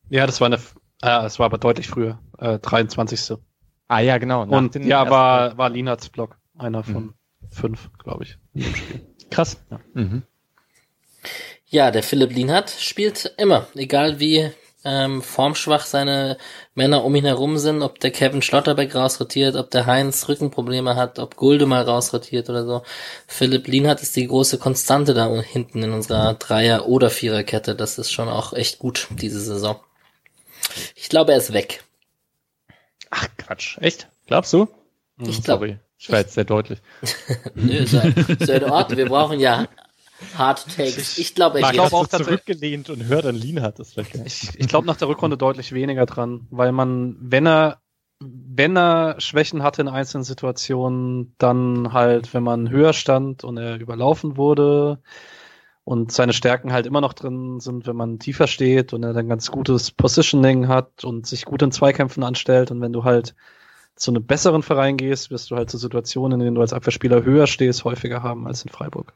Ja, 0.09 0.25
das 0.25 0.41
war 0.41 0.47
eine, 0.47 0.59
äh, 1.01 1.25
es 1.25 1.39
war 1.39 1.45
aber 1.45 1.57
deutlich 1.57 1.87
früher, 1.87 2.19
äh, 2.37 2.59
23. 2.59 3.37
Ah 3.87 3.99
ja, 3.99 4.17
genau. 4.17 4.43
Und 4.43 4.75
ja, 4.75 5.09
war, 5.09 5.57
war 5.57 5.69
Linards 5.69 6.09
Block, 6.09 6.37
einer 6.57 6.83
von 6.83 7.03
mhm. 7.03 7.13
fünf, 7.49 7.89
glaube 7.97 8.23
ich. 8.23 8.37
Krass. 9.29 9.63
Ja. 9.69 9.79
Mhm. 9.93 10.23
ja, 11.67 11.91
der 11.91 12.03
Philipp 12.03 12.31
Lienhardt 12.31 12.69
spielt 12.69 13.33
immer, 13.37 13.67
egal 13.75 14.19
wie 14.19 14.51
ähm, 14.85 15.21
formschwach 15.21 15.85
seine 15.85 16.37
Männer 16.75 17.03
um 17.03 17.15
ihn 17.15 17.25
herum 17.25 17.57
sind, 17.57 17.81
ob 17.81 17.99
der 17.99 18.11
Kevin 18.11 18.41
Schlotterbeck 18.41 18.93
rausrotiert, 18.95 19.55
ob 19.55 19.71
der 19.71 19.85
Heinz 19.85 20.27
Rückenprobleme 20.27 20.95
hat, 20.95 21.19
ob 21.19 21.35
Gulde 21.35 21.65
mal 21.65 21.83
rausrotiert 21.83 22.49
oder 22.49 22.65
so. 22.65 22.83
Philipp 23.27 23.67
Lienhardt 23.67 24.01
ist 24.01 24.15
die 24.15 24.27
große 24.27 24.57
Konstante 24.57 25.13
da 25.13 25.33
hinten 25.41 25.83
in 25.83 25.91
unserer 25.91 26.33
Dreier- 26.33 26.87
oder 26.87 27.09
Viererkette. 27.09 27.75
Das 27.75 27.97
ist 27.97 28.11
schon 28.11 28.27
auch 28.27 28.53
echt 28.53 28.79
gut, 28.79 29.07
diese 29.11 29.39
Saison. 29.39 29.79
Ich 30.95 31.09
glaube, 31.09 31.31
er 31.31 31.37
ist 31.37 31.53
weg. 31.53 31.83
Ach, 33.09 33.27
Quatsch. 33.37 33.77
Echt? 33.79 34.07
Glaubst 34.27 34.53
du? 34.53 34.67
Ich 35.19 35.37
hm, 35.37 35.43
glaube. 35.43 35.79
Ich 35.97 36.11
war 36.11 36.19
jetzt 36.19 36.33
sehr 36.33 36.43
deutlich. 36.43 36.79
Nö, 37.55 37.77
ist 37.77 37.93
ja 37.93 38.01
in 38.55 38.63
Ordnung. 38.65 38.97
Wir 38.97 39.05
brauchen 39.05 39.39
ja 39.39 39.67
Hard 40.37 40.65
Takes. 40.75 41.17
Ich 41.17 41.35
glaube, 41.35 41.61
er 41.61 41.71
glaub 41.71 41.93
auch 41.93 42.07
zurückgelehnt 42.07 42.89
und 42.89 43.05
hört 43.05 43.25
an 43.25 43.35
Lean 43.35 43.61
hat 43.61 43.79
das 43.79 43.93
vielleicht. 43.93 44.15
Ich, 44.25 44.59
ich 44.59 44.67
glaube 44.67 44.87
nach 44.87 44.97
der 44.97 45.07
Rückrunde 45.07 45.37
deutlich 45.37 45.73
weniger 45.73 46.05
dran, 46.05 46.47
weil 46.49 46.71
man, 46.71 47.15
wenn 47.19 47.45
er 47.45 47.79
wenn 48.25 48.77
er 48.77 49.19
Schwächen 49.19 49.63
hatte 49.63 49.81
in 49.81 49.87
einzelnen 49.87 50.23
Situationen, 50.23 51.35
dann 51.37 51.93
halt, 51.93 52.33
wenn 52.33 52.43
man 52.43 52.69
höher 52.69 52.93
stand 52.93 53.43
und 53.43 53.57
er 53.57 53.79
überlaufen 53.79 54.37
wurde 54.37 54.99
und 55.83 56.11
seine 56.11 56.33
Stärken 56.33 56.71
halt 56.71 56.85
immer 56.85 57.01
noch 57.01 57.13
drin 57.13 57.59
sind, 57.59 57.85
wenn 57.85 57.95
man 57.95 58.19
tiefer 58.19 58.47
steht 58.47 58.93
und 58.93 59.03
er 59.03 59.13
dann 59.13 59.27
ganz 59.27 59.51
gutes 59.51 59.91
Positioning 59.91 60.67
hat 60.67 61.03
und 61.03 61.27
sich 61.27 61.45
gut 61.45 61.61
in 61.61 61.71
Zweikämpfen 61.71 62.23
anstellt 62.23 62.71
und 62.71 62.81
wenn 62.81 62.93
du 62.93 63.03
halt 63.03 63.35
zu 63.95 64.11
einem 64.11 64.25
besseren 64.25 64.63
Verein 64.63 64.97
gehst, 64.97 65.29
wirst 65.29 65.51
du 65.51 65.55
halt 65.55 65.69
zu 65.69 65.77
Situationen, 65.77 66.39
in 66.39 66.45
denen 66.45 66.55
du 66.55 66.61
als 66.61 66.73
Abwehrspieler 66.73 67.23
höher 67.23 67.47
stehst, 67.47 67.83
häufiger 67.83 68.23
haben 68.23 68.47
als 68.47 68.63
in 68.63 68.69
Freiburg. 68.69 69.13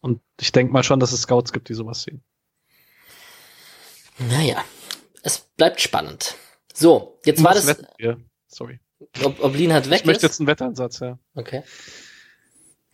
Und 0.00 0.20
ich 0.40 0.52
denke 0.52 0.72
mal 0.72 0.82
schon, 0.82 1.00
dass 1.00 1.12
es 1.12 1.22
Scouts 1.22 1.52
gibt, 1.52 1.68
die 1.68 1.74
sowas 1.74 2.02
sehen. 2.02 2.22
Naja, 4.18 4.64
es 5.22 5.38
bleibt 5.56 5.80
spannend. 5.80 6.34
So, 6.72 7.18
jetzt 7.24 7.42
war 7.42 7.54
das. 7.54 7.66
Wetten, 7.66 7.86
Sorry. 8.46 8.80
Ob, 9.22 9.42
ob 9.42 9.54
Lin 9.54 9.72
hat 9.72 9.90
weg 9.90 10.00
Ich 10.00 10.06
möchte 10.06 10.26
jetzt 10.26 10.40
einen 10.40 10.48
Wetteinsatz, 10.48 11.00
ja. 11.00 11.18
Okay. 11.34 11.62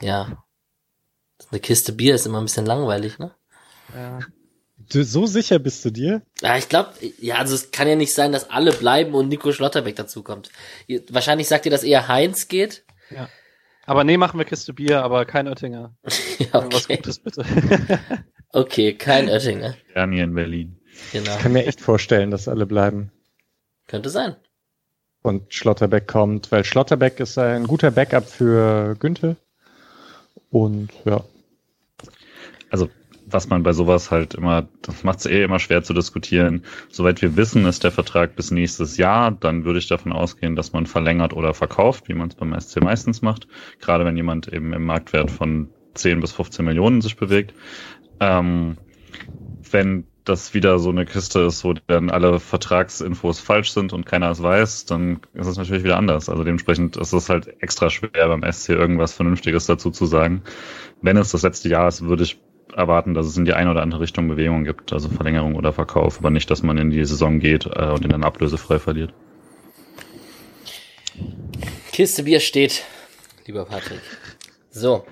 Ja. 0.02 0.44
Eine 1.50 1.60
Kiste 1.60 1.92
Bier 1.92 2.14
ist 2.14 2.26
immer 2.26 2.40
ein 2.40 2.44
bisschen 2.44 2.66
langweilig, 2.66 3.18
ne? 3.18 3.34
Ja. 3.94 4.20
Du, 4.76 5.04
so 5.04 5.26
sicher 5.26 5.58
bist 5.58 5.84
du 5.84 5.90
dir? 5.90 6.22
Ja, 6.40 6.58
ich 6.58 6.68
glaube, 6.68 6.92
ja, 7.20 7.36
also 7.36 7.54
es 7.54 7.70
kann 7.70 7.88
ja 7.88 7.96
nicht 7.96 8.12
sein, 8.12 8.32
dass 8.32 8.50
alle 8.50 8.72
bleiben 8.72 9.14
und 9.14 9.28
Nico 9.28 9.52
Schlotterbeck 9.52 9.96
dazukommt. 9.96 10.50
Wahrscheinlich 11.08 11.48
sagt 11.48 11.64
ihr, 11.64 11.70
dass 11.70 11.84
eher 11.84 12.08
Heinz 12.08 12.48
geht. 12.48 12.84
Ja. 13.10 13.28
Aber 13.86 14.04
nee, 14.04 14.16
machen 14.16 14.38
wir 14.38 14.44
Kiste 14.44 14.72
Bier, 14.72 15.02
aber 15.02 15.24
kein 15.24 15.46
Oettinger. 15.48 15.94
ja, 16.38 16.54
okay. 16.54 16.68
Was 16.72 16.88
Gutes 16.88 17.18
bitte. 17.18 17.44
okay, 18.52 18.94
kein 18.94 19.28
Oettinger. 19.28 19.74
Gerne 19.92 20.14
hier 20.14 20.24
in 20.24 20.34
Berlin. 20.34 20.80
Genau. 21.12 21.30
Ich 21.30 21.38
kann 21.38 21.52
mir 21.52 21.66
echt 21.66 21.80
vorstellen, 21.80 22.30
dass 22.30 22.48
alle 22.48 22.66
bleiben. 22.66 23.10
Könnte 23.86 24.10
sein. 24.10 24.36
Und 25.22 25.52
Schlotterbeck 25.54 26.06
kommt, 26.06 26.52
weil 26.52 26.64
Schlotterbeck 26.64 27.20
ist 27.20 27.38
ein 27.38 27.66
guter 27.66 27.90
Backup 27.90 28.28
für 28.28 28.94
Günther. 28.98 29.36
Und 30.50 30.90
ja. 31.04 31.24
Also 32.70 32.90
was 33.26 33.48
man 33.48 33.62
bei 33.62 33.72
sowas 33.72 34.10
halt 34.10 34.34
immer, 34.34 34.68
das 34.82 35.04
macht 35.04 35.20
es 35.20 35.26
eh 35.26 35.42
immer 35.42 35.58
schwer 35.58 35.82
zu 35.82 35.94
diskutieren. 35.94 36.64
Soweit 36.90 37.22
wir 37.22 37.36
wissen, 37.36 37.66
ist 37.66 37.84
der 37.84 37.90
Vertrag 37.90 38.36
bis 38.36 38.50
nächstes 38.50 38.96
Jahr. 38.96 39.30
Dann 39.30 39.64
würde 39.64 39.78
ich 39.78 39.88
davon 39.88 40.12
ausgehen, 40.12 40.56
dass 40.56 40.72
man 40.72 40.86
verlängert 40.86 41.32
oder 41.32 41.54
verkauft, 41.54 42.08
wie 42.08 42.14
man 42.14 42.28
es 42.28 42.34
beim 42.34 42.58
SC 42.58 42.82
meistens 42.82 43.22
macht. 43.22 43.48
Gerade 43.80 44.04
wenn 44.04 44.16
jemand 44.16 44.48
eben 44.48 44.72
im 44.72 44.84
Marktwert 44.84 45.30
von 45.30 45.68
10 45.94 46.20
bis 46.20 46.32
15 46.32 46.64
Millionen 46.64 47.00
sich 47.00 47.16
bewegt. 47.16 47.54
Ähm, 48.20 48.76
wenn 49.70 50.06
das 50.24 50.54
wieder 50.54 50.78
so 50.78 50.88
eine 50.88 51.04
Kiste 51.04 51.40
ist, 51.40 51.64
wo 51.64 51.74
dann 51.86 52.10
alle 52.10 52.40
Vertragsinfos 52.40 53.40
falsch 53.40 53.72
sind 53.72 53.92
und 53.92 54.06
keiner 54.06 54.30
es 54.30 54.42
weiß, 54.42 54.86
dann 54.86 55.20
ist 55.34 55.46
es 55.46 55.58
natürlich 55.58 55.84
wieder 55.84 55.98
anders. 55.98 56.28
Also 56.28 56.44
dementsprechend 56.44 56.96
ist 56.96 57.12
es 57.12 57.28
halt 57.28 57.62
extra 57.62 57.90
schwer 57.90 58.28
beim 58.28 58.42
SC 58.50 58.70
irgendwas 58.70 59.12
Vernünftiges 59.12 59.66
dazu 59.66 59.90
zu 59.90 60.06
sagen. 60.06 60.42
Wenn 61.02 61.18
es 61.18 61.32
das 61.32 61.42
letzte 61.42 61.68
Jahr 61.68 61.88
ist, 61.88 62.02
würde 62.02 62.22
ich 62.22 62.40
erwarten, 62.72 63.14
dass 63.14 63.26
es 63.26 63.36
in 63.36 63.44
die 63.44 63.52
eine 63.52 63.70
oder 63.70 63.82
andere 63.82 64.00
Richtung 64.00 64.28
Bewegung 64.28 64.64
gibt, 64.64 64.92
also 64.92 65.08
Verlängerung 65.08 65.54
oder 65.54 65.72
Verkauf, 65.72 66.18
aber 66.18 66.30
nicht, 66.30 66.50
dass 66.50 66.62
man 66.62 66.78
in 66.78 66.90
die 66.90 67.04
Saison 67.04 67.38
geht 67.38 67.66
äh, 67.66 67.90
und 67.90 68.04
ihn 68.04 68.10
dann 68.10 68.24
ablösefrei 68.24 68.78
verliert. 68.78 69.12
Kiste 71.92 72.24
Bier 72.24 72.40
steht, 72.40 72.82
lieber 73.46 73.64
Patrick. 73.64 74.00
So, 74.76 75.04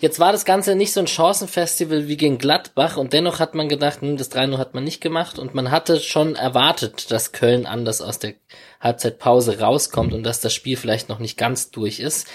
jetzt 0.00 0.18
war 0.18 0.32
das 0.32 0.44
Ganze 0.44 0.74
nicht 0.74 0.92
so 0.92 0.98
ein 0.98 1.06
Chancenfestival 1.06 2.08
wie 2.08 2.16
gegen 2.16 2.38
Gladbach 2.38 2.96
und 2.96 3.12
dennoch 3.12 3.38
hat 3.38 3.54
man 3.54 3.68
gedacht, 3.68 4.00
hm, 4.00 4.16
das 4.16 4.32
3-0 4.32 4.58
hat 4.58 4.74
man 4.74 4.82
nicht 4.82 5.00
gemacht 5.00 5.38
und 5.38 5.54
man 5.54 5.70
hatte 5.70 6.00
schon 6.00 6.34
erwartet, 6.34 7.12
dass 7.12 7.30
Köln 7.30 7.64
anders 7.64 8.02
aus 8.02 8.18
der 8.18 8.34
Halbzeitpause 8.80 9.60
rauskommt 9.60 10.12
und 10.12 10.24
dass 10.24 10.40
das 10.40 10.52
Spiel 10.52 10.76
vielleicht 10.76 11.08
noch 11.08 11.20
nicht 11.20 11.38
ganz 11.38 11.70
durch 11.70 12.00
ist 12.00 12.26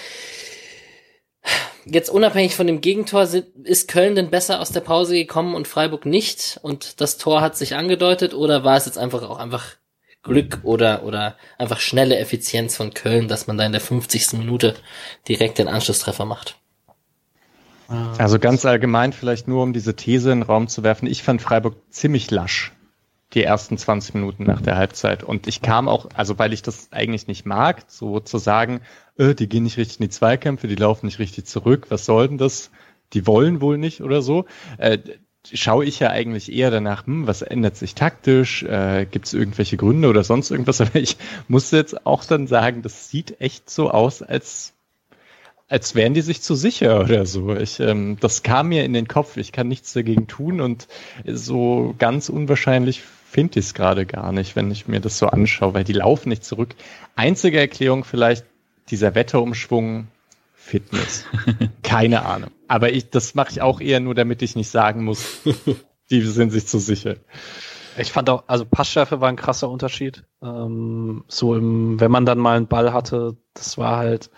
jetzt 1.84 2.10
unabhängig 2.10 2.54
von 2.54 2.66
dem 2.66 2.80
Gegentor, 2.80 3.28
ist 3.64 3.88
Köln 3.88 4.14
denn 4.14 4.30
besser 4.30 4.60
aus 4.60 4.70
der 4.70 4.80
Pause 4.80 5.14
gekommen 5.14 5.54
und 5.54 5.68
Freiburg 5.68 6.06
nicht? 6.06 6.58
Und 6.62 7.00
das 7.00 7.18
Tor 7.18 7.40
hat 7.40 7.56
sich 7.56 7.74
angedeutet 7.74 8.34
oder 8.34 8.64
war 8.64 8.76
es 8.76 8.86
jetzt 8.86 8.98
einfach 8.98 9.22
auch 9.22 9.38
einfach 9.38 9.76
Glück 10.22 10.60
oder, 10.64 11.04
oder 11.04 11.36
einfach 11.58 11.80
schnelle 11.80 12.18
Effizienz 12.18 12.76
von 12.76 12.92
Köln, 12.92 13.28
dass 13.28 13.46
man 13.46 13.56
da 13.56 13.64
in 13.64 13.72
der 13.72 13.80
50. 13.80 14.34
Minute 14.34 14.74
direkt 15.26 15.58
den 15.58 15.68
Anschlusstreffer 15.68 16.26
macht? 16.26 16.56
Also 18.18 18.38
ganz 18.38 18.64
allgemein 18.64 19.12
vielleicht 19.12 19.48
nur, 19.48 19.62
um 19.62 19.72
diese 19.72 19.96
These 19.96 20.30
in 20.30 20.40
den 20.40 20.46
Raum 20.46 20.68
zu 20.68 20.82
werfen. 20.84 21.06
Ich 21.06 21.22
fand 21.22 21.42
Freiburg 21.42 21.76
ziemlich 21.90 22.30
lasch 22.30 22.72
die 23.34 23.44
ersten 23.44 23.78
20 23.78 24.14
Minuten 24.14 24.44
nach 24.44 24.60
der 24.60 24.76
Halbzeit. 24.76 25.22
Und 25.22 25.46
ich 25.46 25.62
kam 25.62 25.88
auch, 25.88 26.06
also 26.14 26.38
weil 26.38 26.52
ich 26.52 26.62
das 26.62 26.88
eigentlich 26.90 27.26
nicht 27.26 27.46
mag, 27.46 27.84
so 27.86 28.20
zu 28.20 28.38
sagen, 28.38 28.80
äh, 29.20 29.34
die 29.34 29.48
gehen 29.48 29.62
nicht 29.62 29.76
richtig 29.76 30.00
in 30.00 30.06
die 30.06 30.10
Zweikämpfe, 30.10 30.68
die 30.68 30.76
laufen 30.76 31.06
nicht 31.06 31.18
richtig 31.18 31.46
zurück, 31.46 31.86
was 31.90 32.04
soll 32.04 32.28
denn 32.28 32.38
das? 32.38 32.70
die 33.12 33.26
wollen 33.26 33.60
wohl 33.60 33.78
nicht 33.78 34.00
oder 34.00 34.22
so. 34.22 34.46
Äh, 34.78 34.98
schaue 35.52 35.84
ich 35.84 36.00
ja 36.00 36.10
eigentlich 36.10 36.52
eher 36.52 36.70
danach, 36.70 37.06
hm, 37.06 37.26
was 37.26 37.42
ändert 37.42 37.76
sich 37.76 37.94
taktisch, 37.94 38.62
äh, 38.62 39.06
gibt 39.10 39.26
es 39.26 39.34
irgendwelche 39.34 39.76
Gründe 39.76 40.08
oder 40.08 40.24
sonst 40.24 40.50
irgendwas, 40.50 40.80
aber 40.80 40.96
ich 40.96 41.16
muss 41.48 41.70
jetzt 41.70 42.06
auch 42.06 42.24
dann 42.24 42.46
sagen, 42.46 42.82
das 42.82 43.10
sieht 43.10 43.40
echt 43.40 43.70
so 43.70 43.90
aus, 43.90 44.22
als 44.22 44.74
als 45.68 45.94
wären 45.94 46.14
die 46.14 46.20
sich 46.20 46.42
zu 46.42 46.56
sicher 46.56 47.00
oder 47.00 47.26
so. 47.26 47.54
Ich, 47.54 47.78
ähm, 47.78 48.16
das 48.18 48.42
kam 48.42 48.70
mir 48.70 48.84
in 48.84 48.92
den 48.92 49.06
Kopf. 49.06 49.36
Ich 49.36 49.52
kann 49.52 49.68
nichts 49.68 49.92
dagegen 49.92 50.26
tun 50.26 50.60
und 50.60 50.88
so 51.24 51.94
ganz 51.96 52.28
unwahrscheinlich 52.28 53.02
finde 53.30 53.60
ich 53.60 53.66
es 53.66 53.74
gerade 53.74 54.04
gar 54.04 54.32
nicht, 54.32 54.56
wenn 54.56 54.72
ich 54.72 54.88
mir 54.88 54.98
das 54.98 55.18
so 55.18 55.28
anschaue, 55.28 55.72
weil 55.72 55.84
die 55.84 55.92
laufen 55.92 56.30
nicht 56.30 56.42
zurück. 56.42 56.74
Einzige 57.14 57.60
Erklärung 57.60 58.02
vielleicht 58.02 58.44
dieser 58.90 59.14
Wetterumschwung 59.14 60.08
Fitness. 60.52 61.24
Keine 61.82 62.24
Ahnung. 62.24 62.50
Aber 62.68 62.92
ich, 62.92 63.10
das 63.10 63.34
mache 63.34 63.50
ich 63.50 63.62
auch 63.62 63.80
eher 63.80 63.98
nur, 63.98 64.14
damit 64.14 64.42
ich 64.42 64.56
nicht 64.56 64.70
sagen 64.70 65.04
muss, 65.04 65.40
die 66.10 66.20
sind 66.20 66.50
sich 66.50 66.66
zu 66.66 66.78
sicher. 66.78 67.16
Ich 67.98 68.12
fand 68.12 68.30
auch, 68.30 68.44
also 68.46 68.64
Passschärfe 68.64 69.20
war 69.20 69.28
ein 69.28 69.36
krasser 69.36 69.68
Unterschied. 69.68 70.24
Ähm, 70.42 71.24
so 71.28 71.56
im, 71.56 71.98
wenn 71.98 72.10
man 72.10 72.26
dann 72.26 72.38
mal 72.38 72.56
einen 72.56 72.68
Ball 72.68 72.92
hatte, 72.92 73.36
das 73.54 73.78
war 73.78 73.96
halt, 73.96 74.30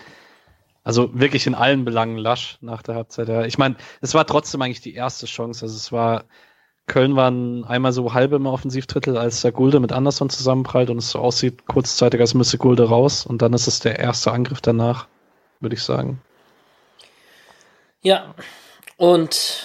also 0.84 1.10
wirklich 1.12 1.46
in 1.46 1.54
allen 1.54 1.84
Belangen 1.84 2.16
lasch 2.16 2.58
nach 2.60 2.82
der 2.82 2.94
Halbzeit. 2.94 3.28
Ja. 3.28 3.44
Ich 3.44 3.58
meine, 3.58 3.76
es 4.00 4.14
war 4.14 4.26
trotzdem 4.26 4.62
eigentlich 4.62 4.80
die 4.80 4.94
erste 4.94 5.26
Chance. 5.26 5.64
Also 5.64 5.76
es 5.76 5.92
war, 5.92 6.24
Köln 6.92 7.16
waren 7.16 7.64
einmal 7.64 7.92
so 7.92 8.12
halb 8.12 8.32
im 8.32 8.44
Offensivdrittel, 8.44 9.16
als 9.16 9.40
der 9.40 9.50
Gulde 9.50 9.80
mit 9.80 9.92
Anderson 9.92 10.28
zusammenprallt 10.28 10.90
und 10.90 10.98
es 10.98 11.08
so 11.08 11.20
aussieht, 11.20 11.66
kurzzeitig, 11.66 12.20
als 12.20 12.34
müsste 12.34 12.58
Gulde 12.58 12.86
raus. 12.86 13.24
Und 13.24 13.40
dann 13.40 13.54
ist 13.54 13.66
es 13.66 13.80
der 13.80 13.98
erste 13.98 14.30
Angriff 14.30 14.60
danach, 14.60 15.06
würde 15.60 15.74
ich 15.74 15.82
sagen. 15.82 16.20
Ja, 18.02 18.34
und 18.98 19.62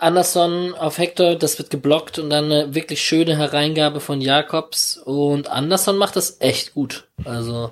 Anderson 0.00 0.74
auf 0.74 0.98
Hector, 0.98 1.36
das 1.36 1.56
wird 1.58 1.70
geblockt 1.70 2.18
und 2.18 2.30
dann 2.30 2.46
eine 2.46 2.74
wirklich 2.74 3.00
schöne 3.00 3.36
Hereingabe 3.36 4.00
von 4.00 4.20
Jakobs 4.20 4.96
und 4.96 5.48
Anderson 5.48 5.98
macht 5.98 6.16
das 6.16 6.40
echt 6.40 6.74
gut. 6.74 7.06
Also 7.24 7.70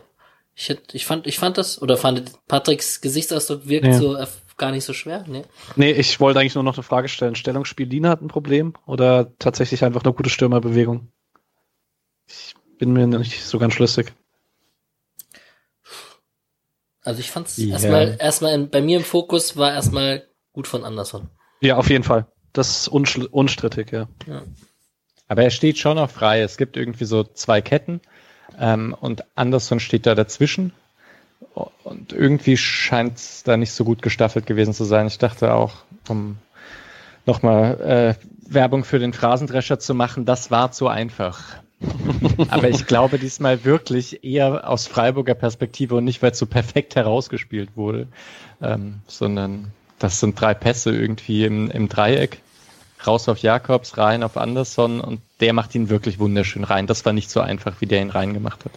ich, 0.55 0.69
hätte, 0.69 0.97
ich 0.97 1.05
fand, 1.05 1.27
ich 1.27 1.41
fand 1.41 1.59
das, 1.59 1.83
oder 1.83 1.97
fand 1.97 2.31
Patricks 2.47 3.01
Gesichtsausdruck 3.01 3.67
wirkt 3.67 3.87
ja. 3.87 3.95
so 3.95 4.17
gar 4.59 4.71
nicht 4.71 4.85
so 4.85 4.93
schwer, 4.93 5.25
ne? 5.27 5.45
Nee, 5.77 5.93
ich 5.93 6.21
wollte 6.21 6.41
eigentlich 6.41 6.55
nur 6.55 6.65
noch 6.65 6.75
eine 6.75 6.83
Frage 6.83 7.09
stellen. 7.09 7.35
Stellungsspiel 7.35 7.89
Lina 7.89 8.11
hat 8.11 8.21
ein 8.21 8.29
Problem 8.29 8.75
oder 8.87 9.33
tatsächlich 9.39 9.85
einfach 9.85 10.05
eine 10.05 10.13
gute 10.13 10.31
Stürmerbewegung? 10.31 11.11
Ich 12.27 12.55
bin 12.79 12.93
mir 12.93 13.07
nicht 13.07 13.45
so 13.45 13.59
ganz 13.59 13.75
schlüssig. 13.75 14.13
Also 17.03 17.21
ich 17.21 17.31
fand's 17.31 17.57
yeah. 17.57 17.71
erstmal, 17.71 18.17
erstmal 18.21 18.55
in, 18.55 18.69
bei 18.69 18.83
mir 18.83 18.99
im 18.99 19.05
Fokus 19.05 19.57
war 19.57 19.73
erstmal 19.73 20.29
gut 20.53 20.67
von 20.67 20.85
Anderson. 20.85 21.31
Ja, 21.61 21.77
auf 21.77 21.89
jeden 21.89 22.05
Fall. 22.05 22.27
Das 22.53 22.81
ist 22.81 22.89
unstrittig, 22.89 23.93
ja. 23.93 24.09
ja. 24.27 24.43
Aber 25.27 25.43
er 25.43 25.51
steht 25.51 25.79
schon 25.79 25.97
noch 25.97 26.11
frei. 26.11 26.41
Es 26.41 26.57
gibt 26.57 26.77
irgendwie 26.77 27.05
so 27.05 27.25
zwei 27.25 27.61
Ketten 27.61 28.01
ähm, 28.59 28.95
und 28.99 29.25
Anderson 29.37 29.81
steht 29.81 30.07
da 30.07 30.15
dazwischen. 30.15 30.73
Und 31.85 32.13
irgendwie 32.13 32.57
scheint 32.57 33.17
es 33.17 33.43
da 33.43 33.57
nicht 33.57 33.73
so 33.73 33.85
gut 33.85 34.03
gestaffelt 34.03 34.47
gewesen 34.47 34.75
zu 34.75 34.85
sein. 34.85 35.07
Ich 35.07 35.19
dachte 35.19 35.55
auch, 35.55 35.77
um 36.09 36.39
nochmal 37.27 38.17
äh, 38.19 38.27
Werbung 38.53 38.85
für 38.85 38.99
den 38.99 39.13
Phrasendrescher 39.13 39.79
zu 39.79 39.95
machen, 39.95 40.25
das 40.25 40.51
war 40.51 40.73
zu 40.73 40.89
einfach. 40.89 41.41
Aber 42.49 42.69
ich 42.69 42.87
glaube 42.87 43.19
diesmal 43.19 43.65
wirklich 43.65 44.25
eher 44.25 44.69
aus 44.69 44.87
Freiburger 44.87 45.35
Perspektive 45.35 45.95
und 45.95 46.05
nicht, 46.05 46.23
weil 46.23 46.33
es 46.33 46.39
so 46.39 46.47
perfekt 46.47 46.97
herausgespielt 46.97 47.77
wurde, 47.77 48.09
ähm, 48.61 49.01
sondern 49.07 49.73
das 49.99 50.21
sind 50.21 50.41
drei 50.41 50.55
Pässe 50.55 50.91
irgendwie 50.91 51.45
im, 51.45 51.71
im 51.71 51.89
Dreieck 51.89 52.41
raus 53.07 53.29
auf 53.29 53.39
Jakobs, 53.39 53.97
rein 53.97 54.25
auf 54.25 54.37
Anderson 54.37 55.01
und 55.01 55.21
der 55.41 55.53
macht 55.53 55.75
ihn 55.75 55.89
wirklich 55.89 56.19
wunderschön 56.19 56.65
rein. 56.65 56.89
Das 56.89 57.05
war 57.05 57.13
nicht 57.13 57.31
so 57.31 57.41
einfach, 57.41 57.81
wie 57.81 57.87
der 57.87 58.03
ihn 58.03 58.11
reingemacht 58.11 58.65
hat. 58.65 58.73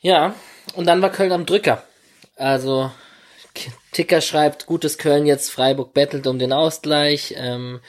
Ja, 0.00 0.34
und 0.74 0.86
dann 0.86 1.02
war 1.02 1.10
Köln 1.10 1.32
am 1.32 1.46
Drücker. 1.46 1.82
Also 2.36 2.90
Ticker 3.92 4.20
schreibt, 4.20 4.66
gutes 4.66 4.98
Köln 4.98 5.26
jetzt, 5.26 5.50
Freiburg 5.50 5.94
bettelt 5.94 6.26
um 6.26 6.38
den 6.38 6.52
Ausgleich. 6.52 7.34
Ähm, 7.36 7.80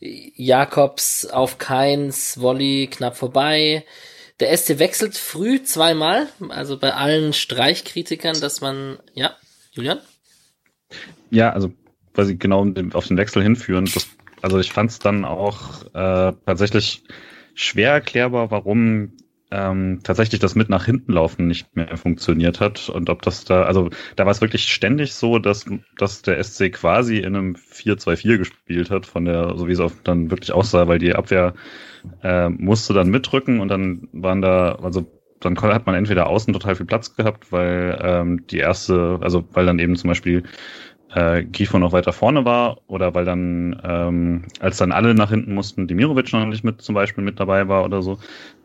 Jakobs 0.00 1.26
auf 1.26 1.58
Keins, 1.58 2.40
Volley 2.40 2.88
knapp 2.90 3.16
vorbei. 3.16 3.84
Der 4.40 4.56
SC 4.56 4.78
wechselt 4.78 5.18
früh 5.18 5.62
zweimal, 5.62 6.28
also 6.48 6.78
bei 6.78 6.94
allen 6.94 7.34
Streichkritikern, 7.34 8.40
dass 8.40 8.62
man, 8.62 8.98
ja, 9.12 9.36
Julian? 9.72 10.00
Ja, 11.30 11.52
also 11.52 11.70
quasi 12.14 12.36
genau 12.36 12.66
auf 12.94 13.06
den 13.06 13.18
Wechsel 13.18 13.42
hinführen. 13.42 13.84
Das, 13.92 14.08
also 14.40 14.58
ich 14.58 14.72
fand 14.72 14.90
es 14.90 14.98
dann 14.98 15.26
auch 15.26 15.84
äh, 15.92 16.32
tatsächlich 16.46 17.02
schwer 17.54 17.92
erklärbar, 17.92 18.50
warum 18.50 19.12
ähm, 19.50 20.00
tatsächlich 20.02 20.40
das 20.40 20.54
mit 20.54 20.68
nach 20.68 20.84
hinten 20.84 21.12
laufen 21.12 21.46
nicht 21.46 21.74
mehr 21.74 21.96
funktioniert 21.96 22.60
hat 22.60 22.88
und 22.88 23.10
ob 23.10 23.22
das 23.22 23.44
da, 23.44 23.64
also 23.64 23.90
da 24.16 24.24
war 24.24 24.32
es 24.32 24.40
wirklich 24.40 24.72
ständig 24.72 25.14
so, 25.14 25.38
dass, 25.38 25.66
dass 25.98 26.22
der 26.22 26.42
SC 26.42 26.72
quasi 26.72 27.18
in 27.18 27.34
einem 27.34 27.54
4-2-4 27.54 28.38
gespielt 28.38 28.90
hat, 28.90 29.06
von 29.06 29.24
der, 29.24 29.56
so 29.56 29.66
wie 29.66 29.72
es 29.72 29.80
auch 29.80 29.92
dann 30.04 30.30
wirklich 30.30 30.52
aussah, 30.52 30.86
weil 30.88 30.98
die 30.98 31.14
Abwehr 31.14 31.54
äh, 32.22 32.48
musste 32.48 32.94
dann 32.94 33.10
mitrücken 33.10 33.60
und 33.60 33.68
dann 33.68 34.08
waren 34.12 34.40
da, 34.40 34.76
also 34.76 35.06
dann 35.40 35.58
hat 35.60 35.86
man 35.86 35.94
entweder 35.94 36.26
außen 36.26 36.52
total 36.52 36.76
viel 36.76 36.86
Platz 36.86 37.16
gehabt, 37.16 37.50
weil 37.50 37.98
ähm, 38.02 38.46
die 38.48 38.58
erste, 38.58 39.18
also 39.22 39.48
weil 39.52 39.66
dann 39.66 39.78
eben 39.78 39.96
zum 39.96 40.08
Beispiel 40.08 40.44
äh, 41.14 41.44
Grifo 41.44 41.78
noch 41.78 41.92
weiter 41.92 42.12
vorne 42.12 42.44
war 42.44 42.78
oder 42.86 43.14
weil 43.14 43.24
dann, 43.24 43.80
ähm, 43.84 44.44
als 44.60 44.76
dann 44.76 44.92
alle 44.92 45.14
nach 45.14 45.30
hinten 45.30 45.54
mussten, 45.54 45.88
Demirovic 45.88 46.32
noch 46.32 46.44
nicht 46.46 46.64
mit 46.64 46.82
zum 46.82 46.94
Beispiel 46.94 47.24
mit 47.24 47.40
dabei 47.40 47.68
war 47.68 47.84
oder 47.84 48.02
so. 48.02 48.18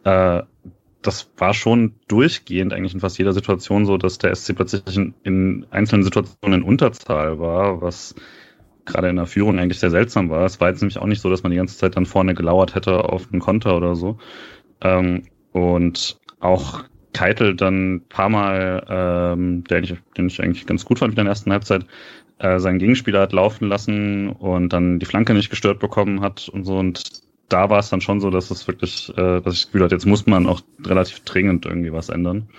Äh, 0.04 0.44
das 1.06 1.30
war 1.38 1.54
schon 1.54 1.94
durchgehend 2.08 2.74
eigentlich 2.74 2.94
in 2.94 3.00
fast 3.00 3.18
jeder 3.18 3.34
Situation 3.34 3.86
so, 3.86 3.98
dass 3.98 4.18
der 4.18 4.34
SC 4.36 4.56
plötzlich 4.56 4.84
in, 4.96 5.14
in 5.24 5.66
einzelnen 5.70 6.04
Situationen 6.04 6.62
in 6.62 6.68
Unterzahl 6.68 7.40
war, 7.40 7.82
was 7.82 8.16
gerade 8.86 9.10
in 9.10 9.16
der 9.16 9.26
Führung 9.26 9.60
eigentlich 9.60 9.80
sehr 9.80 9.92
seltsam 9.92 10.30
war. 10.30 10.46
Es 10.46 10.60
war 10.60 10.70
jetzt 10.70 10.82
nämlich 10.82 10.98
auch 10.98 11.08
nicht 11.08 11.22
so, 11.22 11.30
dass 11.30 11.44
man 11.44 11.52
die 11.52 11.58
ganze 11.58 11.78
Zeit 11.78 11.96
dann 11.96 12.06
vorne 12.06 12.34
gelauert 12.34 12.76
hätte 12.76 13.06
auf 13.06 13.28
einen 13.32 13.42
Konter 13.42 13.76
oder 13.76 13.96
so. 13.96 14.18
Ähm, 14.82 15.24
und 15.52 16.18
auch 16.40 16.84
Keitel 17.14 17.56
dann 17.56 17.96
ein 17.96 18.08
paar 18.08 18.30
Mal, 18.30 18.86
ähm, 18.90 19.64
der 19.66 19.84
ich, 19.84 19.96
den 20.18 20.28
ich 20.28 20.42
eigentlich 20.42 20.66
ganz 20.66 20.86
gut 20.86 21.00
fand 21.00 21.12
in 21.14 21.16
der 21.16 21.26
ersten 21.26 21.52
Halbzeit, 21.52 21.86
äh, 22.40 22.60
seinen 22.60 22.80
Gegenspieler 22.80 23.22
hat 23.22 23.34
laufen 23.34 23.68
lassen 23.68 24.30
und 24.30 24.70
dann 24.74 25.00
die 25.00 25.06
Flanke 25.06 25.34
nicht 25.34 25.50
gestört 25.50 25.80
bekommen 25.80 26.22
hat 26.22 26.50
und 26.50 26.66
so. 26.66 26.78
Und 26.78 27.25
da 27.50 27.70
war 27.70 27.80
es 27.80 27.90
dann 27.90 28.02
schon 28.02 28.20
so, 28.20 28.30
dass 28.30 28.52
es 28.52 28.68
wirklich, 28.68 29.10
äh, 29.10 29.42
dass 29.42 29.54
ich 29.54 29.62
das 29.62 29.66
Gefühl 29.68 29.84
hatte, 29.84 29.96
jetzt 29.96 30.06
muss 30.06 30.26
man 30.26 30.48
auch 30.48 30.62
relativ 30.84 31.22
dringend 31.22 31.66
irgendwie 31.66 31.94
was 31.94 32.10
ändern. 32.10 32.50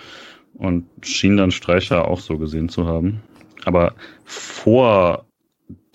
Und 0.53 0.87
schien 1.01 1.37
dann 1.37 1.51
Streicher 1.51 2.07
auch 2.07 2.19
so 2.19 2.37
gesehen 2.37 2.69
zu 2.69 2.87
haben. 2.87 3.21
Aber 3.65 3.93
vor 4.23 5.25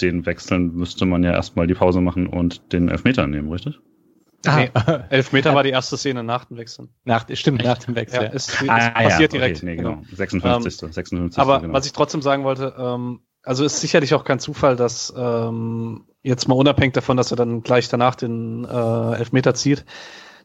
den 0.00 0.26
Wechseln 0.26 0.74
müsste 0.74 1.06
man 1.06 1.24
ja 1.24 1.32
erstmal 1.32 1.66
die 1.66 1.74
Pause 1.74 2.00
machen 2.00 2.26
und 2.26 2.72
den 2.72 2.88
Elfmeter 2.88 3.26
nehmen, 3.26 3.50
richtig? 3.50 3.80
Ah, 4.46 4.56
nee, 4.56 4.70
Elfmeter 5.10 5.54
war 5.54 5.62
die 5.62 5.70
erste 5.70 5.96
Szene 5.96 6.22
nach 6.22 6.44
dem 6.46 6.56
Wechseln. 6.56 6.88
Nach, 7.04 7.26
stimmt, 7.32 7.60
Echt? 7.60 7.68
nach 7.68 7.78
dem 7.78 7.94
Wechsel. 7.94 8.24
Ja, 8.24 8.30
es, 8.32 8.48
es 8.48 8.68
ah, 8.68 8.90
passiert 8.90 9.32
ja, 9.32 9.38
direkt. 9.38 9.58
Okay, 9.58 9.66
nee, 9.66 9.76
genau. 9.76 10.02
56. 10.12 10.82
Ähm, 10.82 10.92
56. 10.92 11.38
Aber 11.40 11.60
genau. 11.60 11.72
was 11.72 11.86
ich 11.86 11.92
trotzdem 11.92 12.22
sagen 12.22 12.44
wollte, 12.44 12.74
ähm, 12.76 13.20
also 13.42 13.64
ist 13.64 13.80
sicherlich 13.80 14.14
auch 14.14 14.24
kein 14.24 14.38
Zufall, 14.38 14.76
dass 14.76 15.12
ähm, 15.16 16.04
jetzt 16.22 16.48
mal 16.48 16.54
unabhängig 16.54 16.94
davon, 16.94 17.16
dass 17.16 17.30
er 17.30 17.36
dann 17.36 17.62
gleich 17.62 17.88
danach 17.88 18.14
den 18.14 18.64
äh, 18.64 19.14
Elfmeter 19.16 19.54
zieht, 19.54 19.84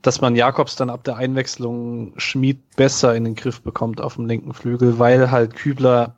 dass 0.01 0.21
man 0.21 0.35
Jakobs 0.35 0.75
dann 0.75 0.89
ab 0.89 1.03
der 1.03 1.17
Einwechslung 1.17 2.13
Schmied 2.17 2.75
besser 2.75 3.15
in 3.15 3.23
den 3.23 3.35
Griff 3.35 3.61
bekommt 3.61 4.01
auf 4.01 4.15
dem 4.15 4.25
linken 4.25 4.53
Flügel, 4.53 4.99
weil 4.99 5.31
halt 5.31 5.55
Kübler, 5.55 6.15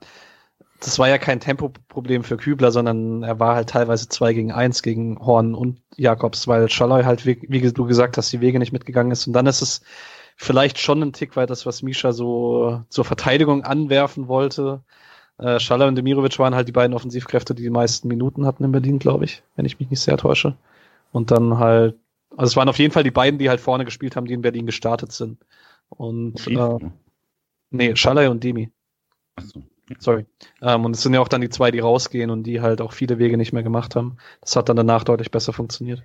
das 0.79 0.99
war 0.99 1.09
ja 1.09 1.17
kein 1.17 1.41
Tempoproblem 1.41 2.23
für 2.23 2.37
Kübler, 2.37 2.71
sondern 2.71 3.23
er 3.23 3.39
war 3.39 3.55
halt 3.55 3.69
teilweise 3.69 4.07
zwei 4.07 4.33
gegen 4.33 4.51
eins 4.51 4.81
gegen 4.81 5.19
Horn 5.19 5.55
und 5.55 5.81
Jakobs, 5.97 6.47
weil 6.47 6.69
Schalloy 6.69 7.03
halt, 7.03 7.25
wie, 7.25 7.41
wie 7.49 7.61
du 7.73 7.85
gesagt 7.85 8.17
hast, 8.17 8.31
die 8.31 8.41
Wege 8.41 8.59
nicht 8.59 8.71
mitgegangen 8.71 9.11
ist. 9.11 9.27
Und 9.27 9.33
dann 9.33 9.47
ist 9.47 9.61
es 9.61 9.81
vielleicht 10.37 10.79
schon 10.79 11.03
ein 11.03 11.13
Tick 11.13 11.35
weit 11.35 11.49
das, 11.49 11.65
was 11.65 11.81
Misha 11.81 12.13
so 12.13 12.83
zur 12.87 13.03
Verteidigung 13.03 13.65
anwerfen 13.65 14.29
wollte 14.29 14.81
äh, 15.39 15.59
Schaller 15.59 15.87
und 15.87 15.95
Demirovic 15.95 16.37
waren 16.39 16.55
halt 16.55 16.67
die 16.67 16.73
beiden 16.73 16.93
Offensivkräfte, 16.93 17.55
die 17.55 17.63
die 17.63 17.69
meisten 17.69 18.07
Minuten 18.07 18.45
hatten 18.45 18.63
in 18.63 18.71
Berlin, 18.71 18.99
glaube 18.99 19.25
ich, 19.25 19.41
wenn 19.55 19.65
ich 19.65 19.79
mich 19.79 19.89
nicht 19.89 20.01
sehr 20.01 20.17
täusche. 20.17 20.55
Und 21.11 21.31
dann 21.31 21.57
halt, 21.57 21.95
also 22.31 22.51
es 22.51 22.55
waren 22.55 22.69
auf 22.69 22.77
jeden 22.77 22.93
Fall 22.93 23.03
die 23.03 23.11
beiden, 23.11 23.39
die 23.39 23.49
halt 23.49 23.61
vorne 23.61 23.85
gespielt 23.85 24.15
haben, 24.15 24.27
die 24.27 24.33
in 24.33 24.41
Berlin 24.41 24.65
gestartet 24.65 25.11
sind. 25.11 25.37
Und 25.89 26.45
äh, 26.47 26.77
nee, 27.71 27.95
Schaller 27.95 28.29
und 28.29 28.43
Demi. 28.43 28.69
So. 29.41 29.63
Sorry. 29.97 30.25
Ähm, 30.61 30.85
und 30.85 30.95
es 30.95 31.01
sind 31.01 31.13
ja 31.13 31.19
auch 31.19 31.27
dann 31.27 31.41
die 31.41 31.49
zwei, 31.49 31.71
die 31.71 31.79
rausgehen 31.79 32.29
und 32.29 32.43
die 32.43 32.61
halt 32.61 32.81
auch 32.81 32.93
viele 32.93 33.17
Wege 33.17 33.37
nicht 33.37 33.53
mehr 33.53 33.63
gemacht 33.63 33.95
haben. 33.95 34.17
Das 34.41 34.55
hat 34.55 34.69
dann 34.69 34.75
danach 34.75 35.03
deutlich 35.03 35.31
besser 35.31 35.53
funktioniert. 35.53 36.03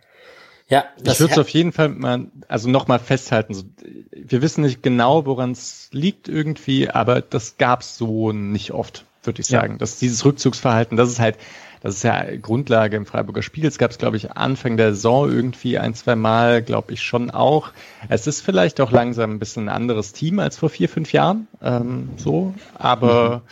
Ja, 0.68 0.84
ich 0.96 1.20
würde 1.20 1.32
es 1.32 1.38
auf 1.38 1.50
jeden 1.50 1.72
Fall 1.72 1.90
mal, 1.90 2.28
also 2.48 2.70
nochmal 2.70 2.98
festhalten. 2.98 3.74
Wir 4.12 4.40
wissen 4.40 4.62
nicht 4.62 4.82
genau, 4.82 5.26
woran 5.26 5.50
es 5.50 5.90
liegt 5.92 6.26
irgendwie, 6.26 6.88
aber 6.88 7.20
das 7.20 7.58
gab 7.58 7.82
es 7.82 7.98
so 7.98 8.32
nicht 8.32 8.72
oft 8.72 9.04
würde 9.26 9.40
ich 9.40 9.46
sagen. 9.46 9.74
Ja. 9.74 9.78
Dass 9.78 9.98
dieses 9.98 10.24
Rückzugsverhalten, 10.24 10.96
das 10.96 11.08
ist 11.08 11.20
halt, 11.20 11.38
das 11.80 11.96
ist 11.96 12.02
ja 12.02 12.24
Grundlage 12.36 12.96
im 12.96 13.06
Freiburger 13.06 13.42
Spiel. 13.42 13.66
Es 13.66 13.78
gab 13.78 13.90
es, 13.90 13.98
glaube 13.98 14.16
ich, 14.16 14.32
Anfang 14.32 14.76
der 14.76 14.94
Saison 14.94 15.30
irgendwie 15.30 15.78
ein, 15.78 15.94
zwei 15.94 16.16
Mal, 16.16 16.62
glaube 16.62 16.92
ich, 16.92 17.02
schon 17.02 17.30
auch. 17.30 17.72
Es 18.08 18.26
ist 18.26 18.40
vielleicht 18.40 18.80
auch 18.80 18.90
langsam 18.90 19.32
ein 19.32 19.38
bisschen 19.38 19.68
ein 19.68 19.74
anderes 19.74 20.12
Team 20.12 20.38
als 20.38 20.56
vor 20.56 20.70
vier, 20.70 20.88
fünf 20.88 21.12
Jahren. 21.12 21.46
Ähm, 21.60 22.10
so. 22.16 22.54
Aber 22.74 23.42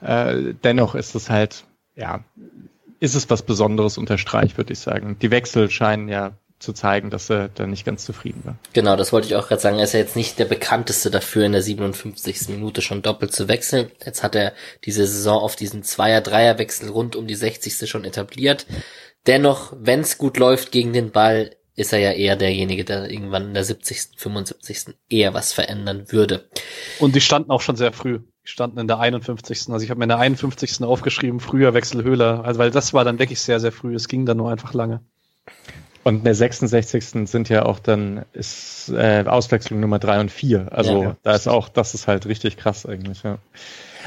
mhm. 0.00 0.06
äh, 0.06 0.54
dennoch 0.64 0.94
ist 0.94 1.14
es 1.14 1.30
halt, 1.30 1.64
ja, 1.94 2.24
ist 2.98 3.14
es 3.14 3.30
was 3.30 3.42
Besonderes 3.42 3.98
unter 3.98 4.18
Streich, 4.18 4.56
würde 4.56 4.72
ich 4.72 4.80
sagen. 4.80 5.16
Die 5.20 5.30
Wechsel 5.30 5.70
scheinen 5.70 6.08
ja 6.08 6.32
zu 6.58 6.72
zeigen, 6.72 7.10
dass 7.10 7.30
er 7.30 7.48
da 7.48 7.66
nicht 7.66 7.84
ganz 7.84 8.04
zufrieden 8.04 8.40
war. 8.44 8.56
Genau, 8.72 8.96
das 8.96 9.12
wollte 9.12 9.26
ich 9.26 9.34
auch 9.34 9.48
gerade 9.48 9.60
sagen. 9.60 9.78
Er 9.78 9.84
ist 9.84 9.92
ja 9.92 10.00
jetzt 10.00 10.16
nicht 10.16 10.38
der 10.38 10.46
bekannteste 10.46 11.10
dafür, 11.10 11.44
in 11.44 11.52
der 11.52 11.62
57. 11.62 12.48
Minute 12.48 12.80
schon 12.80 13.02
doppelt 13.02 13.32
zu 13.32 13.48
wechseln. 13.48 13.90
Jetzt 14.04 14.22
hat 14.22 14.34
er 14.34 14.52
diese 14.84 15.06
Saison 15.06 15.40
auf 15.40 15.56
diesen 15.56 15.82
Zweier-Dreier-Wechsel 15.82 16.88
rund 16.88 17.14
um 17.14 17.26
die 17.26 17.34
60. 17.34 17.88
schon 17.88 18.04
etabliert. 18.04 18.66
Dennoch, 19.26 19.74
wenn 19.78 20.00
es 20.00 20.18
gut 20.18 20.38
läuft 20.38 20.72
gegen 20.72 20.92
den 20.92 21.10
Ball, 21.10 21.50
ist 21.74 21.92
er 21.92 21.98
ja 21.98 22.12
eher 22.12 22.36
derjenige, 22.36 22.84
der 22.84 23.10
irgendwann 23.10 23.48
in 23.48 23.54
der 23.54 23.64
70., 23.64 24.12
75. 24.16 24.94
eher 25.10 25.34
was 25.34 25.52
verändern 25.52 26.10
würde. 26.10 26.48
Und 27.00 27.14
die 27.14 27.20
standen 27.20 27.50
auch 27.50 27.60
schon 27.60 27.76
sehr 27.76 27.92
früh. 27.92 28.20
Die 28.44 28.50
standen 28.50 28.78
in 28.78 28.88
der 28.88 28.98
51. 28.98 29.68
Also 29.68 29.84
ich 29.84 29.90
habe 29.90 29.98
mir 29.98 30.04
in 30.04 30.08
der 30.08 30.18
51. 30.18 30.82
aufgeschrieben, 30.82 31.38
früher 31.38 31.74
Wechsel 31.74 32.02
Höhler. 32.02 32.44
Also 32.44 32.58
weil 32.58 32.70
das 32.70 32.94
war 32.94 33.04
dann 33.04 33.18
wirklich 33.18 33.40
sehr, 33.40 33.60
sehr 33.60 33.72
früh. 33.72 33.94
Es 33.94 34.08
ging 34.08 34.24
dann 34.24 34.38
nur 34.38 34.50
einfach 34.50 34.72
lange. 34.72 35.02
Und 36.06 36.18
in 36.18 36.22
der 36.22 36.36
66. 36.36 37.28
sind 37.28 37.48
ja 37.48 37.64
auch 37.64 37.80
dann 37.80 38.26
ist 38.32 38.90
äh, 38.90 39.24
Auswechslung 39.26 39.80
Nummer 39.80 39.98
drei 39.98 40.20
und 40.20 40.30
vier. 40.30 40.68
Also 40.70 41.02
ja, 41.02 41.02
ja. 41.02 41.16
da 41.24 41.34
ist 41.34 41.48
auch, 41.48 41.68
das 41.68 41.94
ist 41.94 42.06
halt 42.06 42.26
richtig 42.26 42.56
krass 42.56 42.86
eigentlich, 42.86 43.24
ja. 43.24 43.38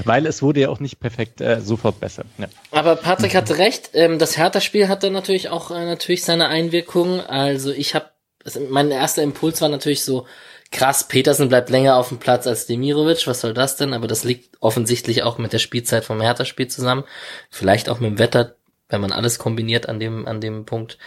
Weil 0.06 0.26
es 0.26 0.42
wurde 0.42 0.62
ja 0.62 0.70
auch 0.70 0.80
nicht 0.80 1.02
perfekt 1.02 1.42
äh, 1.42 1.60
sofort 1.60 2.00
besser. 2.00 2.24
Ja. 2.38 2.48
Aber 2.72 2.96
Patrick 2.96 3.36
hatte 3.36 3.58
recht, 3.58 3.90
ähm, 3.96 4.18
das 4.18 4.38
Hertha-Spiel 4.38 4.88
hatte 4.88 5.12
natürlich 5.12 5.50
auch 5.50 5.72
äh, 5.72 5.84
natürlich 5.84 6.24
seine 6.24 6.48
Einwirkung. 6.48 7.20
Also 7.20 7.70
ich 7.74 7.96
habe, 7.96 8.06
also 8.46 8.62
mein 8.70 8.92
erster 8.92 9.22
Impuls 9.22 9.60
war 9.60 9.68
natürlich 9.68 10.06
so, 10.06 10.26
krass, 10.72 11.06
Petersen 11.06 11.50
bleibt 11.50 11.70
länger 11.70 11.98
auf 11.98 12.08
dem 12.08 12.20
Platz 12.20 12.48
als 12.48 12.66
Demirovic, 12.66 13.28
was 13.28 13.42
soll 13.42 13.54
das 13.54 13.76
denn? 13.76 13.94
Aber 13.94 14.08
das 14.08 14.24
liegt 14.24 14.56
offensichtlich 14.62 15.24
auch 15.24 15.38
mit 15.38 15.52
der 15.52 15.60
Spielzeit 15.60 16.06
vom 16.06 16.22
Hertha-Spiel 16.22 16.70
zusammen. 16.70 17.04
Vielleicht 17.50 17.90
auch 17.90 18.00
mit 18.00 18.12
dem 18.12 18.20
Wetter, 18.20 18.56
wenn 18.88 19.02
man 19.02 19.12
alles 19.12 19.38
kombiniert 19.38 19.90
an 19.90 20.00
dem, 20.00 20.30
an 20.30 20.40
dem 20.40 20.64
Punkt. 20.64 20.98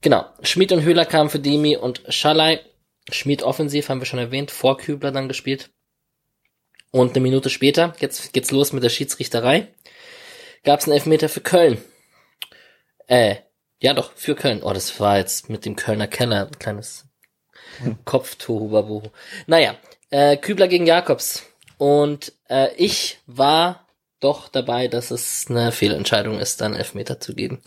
Genau. 0.00 0.26
Schmid 0.42 0.72
und 0.72 0.82
Höhler 0.82 1.04
kamen 1.04 1.30
für 1.30 1.38
Demi 1.38 1.76
und 1.76 2.02
Schalai. 2.08 2.60
Schmid 3.10 3.42
offensiv, 3.42 3.88
haben 3.88 4.00
wir 4.00 4.06
schon 4.06 4.18
erwähnt, 4.18 4.50
vor 4.50 4.78
Kübler 4.78 5.12
dann 5.12 5.28
gespielt. 5.28 5.70
Und 6.90 7.10
eine 7.14 7.20
Minute 7.20 7.50
später, 7.50 7.94
jetzt 8.00 8.32
geht's 8.32 8.50
los 8.50 8.72
mit 8.72 8.82
der 8.82 8.88
Schiedsrichterei, 8.88 9.68
gab's 10.64 10.84
einen 10.84 10.94
Elfmeter 10.94 11.28
für 11.28 11.40
Köln. 11.40 11.78
Äh, 13.06 13.36
ja 13.80 13.92
doch, 13.92 14.12
für 14.14 14.34
Köln. 14.34 14.62
Oh, 14.62 14.72
das 14.72 14.98
war 14.98 15.18
jetzt 15.18 15.48
mit 15.48 15.64
dem 15.64 15.76
Kölner 15.76 16.08
Keller 16.08 16.46
ein 16.46 16.58
kleines 16.58 17.04
hm. 17.78 17.98
Kopftohuwabohu. 18.04 19.10
Naja, 19.46 19.76
äh, 20.10 20.36
Kübler 20.36 20.68
gegen 20.68 20.86
Jakobs. 20.86 21.44
Und 21.78 22.32
äh, 22.48 22.74
ich 22.76 23.18
war 23.26 23.86
doch 24.20 24.48
dabei, 24.48 24.88
dass 24.88 25.10
es 25.10 25.46
eine 25.48 25.72
Fehlentscheidung 25.72 26.38
ist, 26.40 26.60
dann 26.60 26.74
Elfmeter 26.74 27.20
zu 27.20 27.34
geben. 27.34 27.60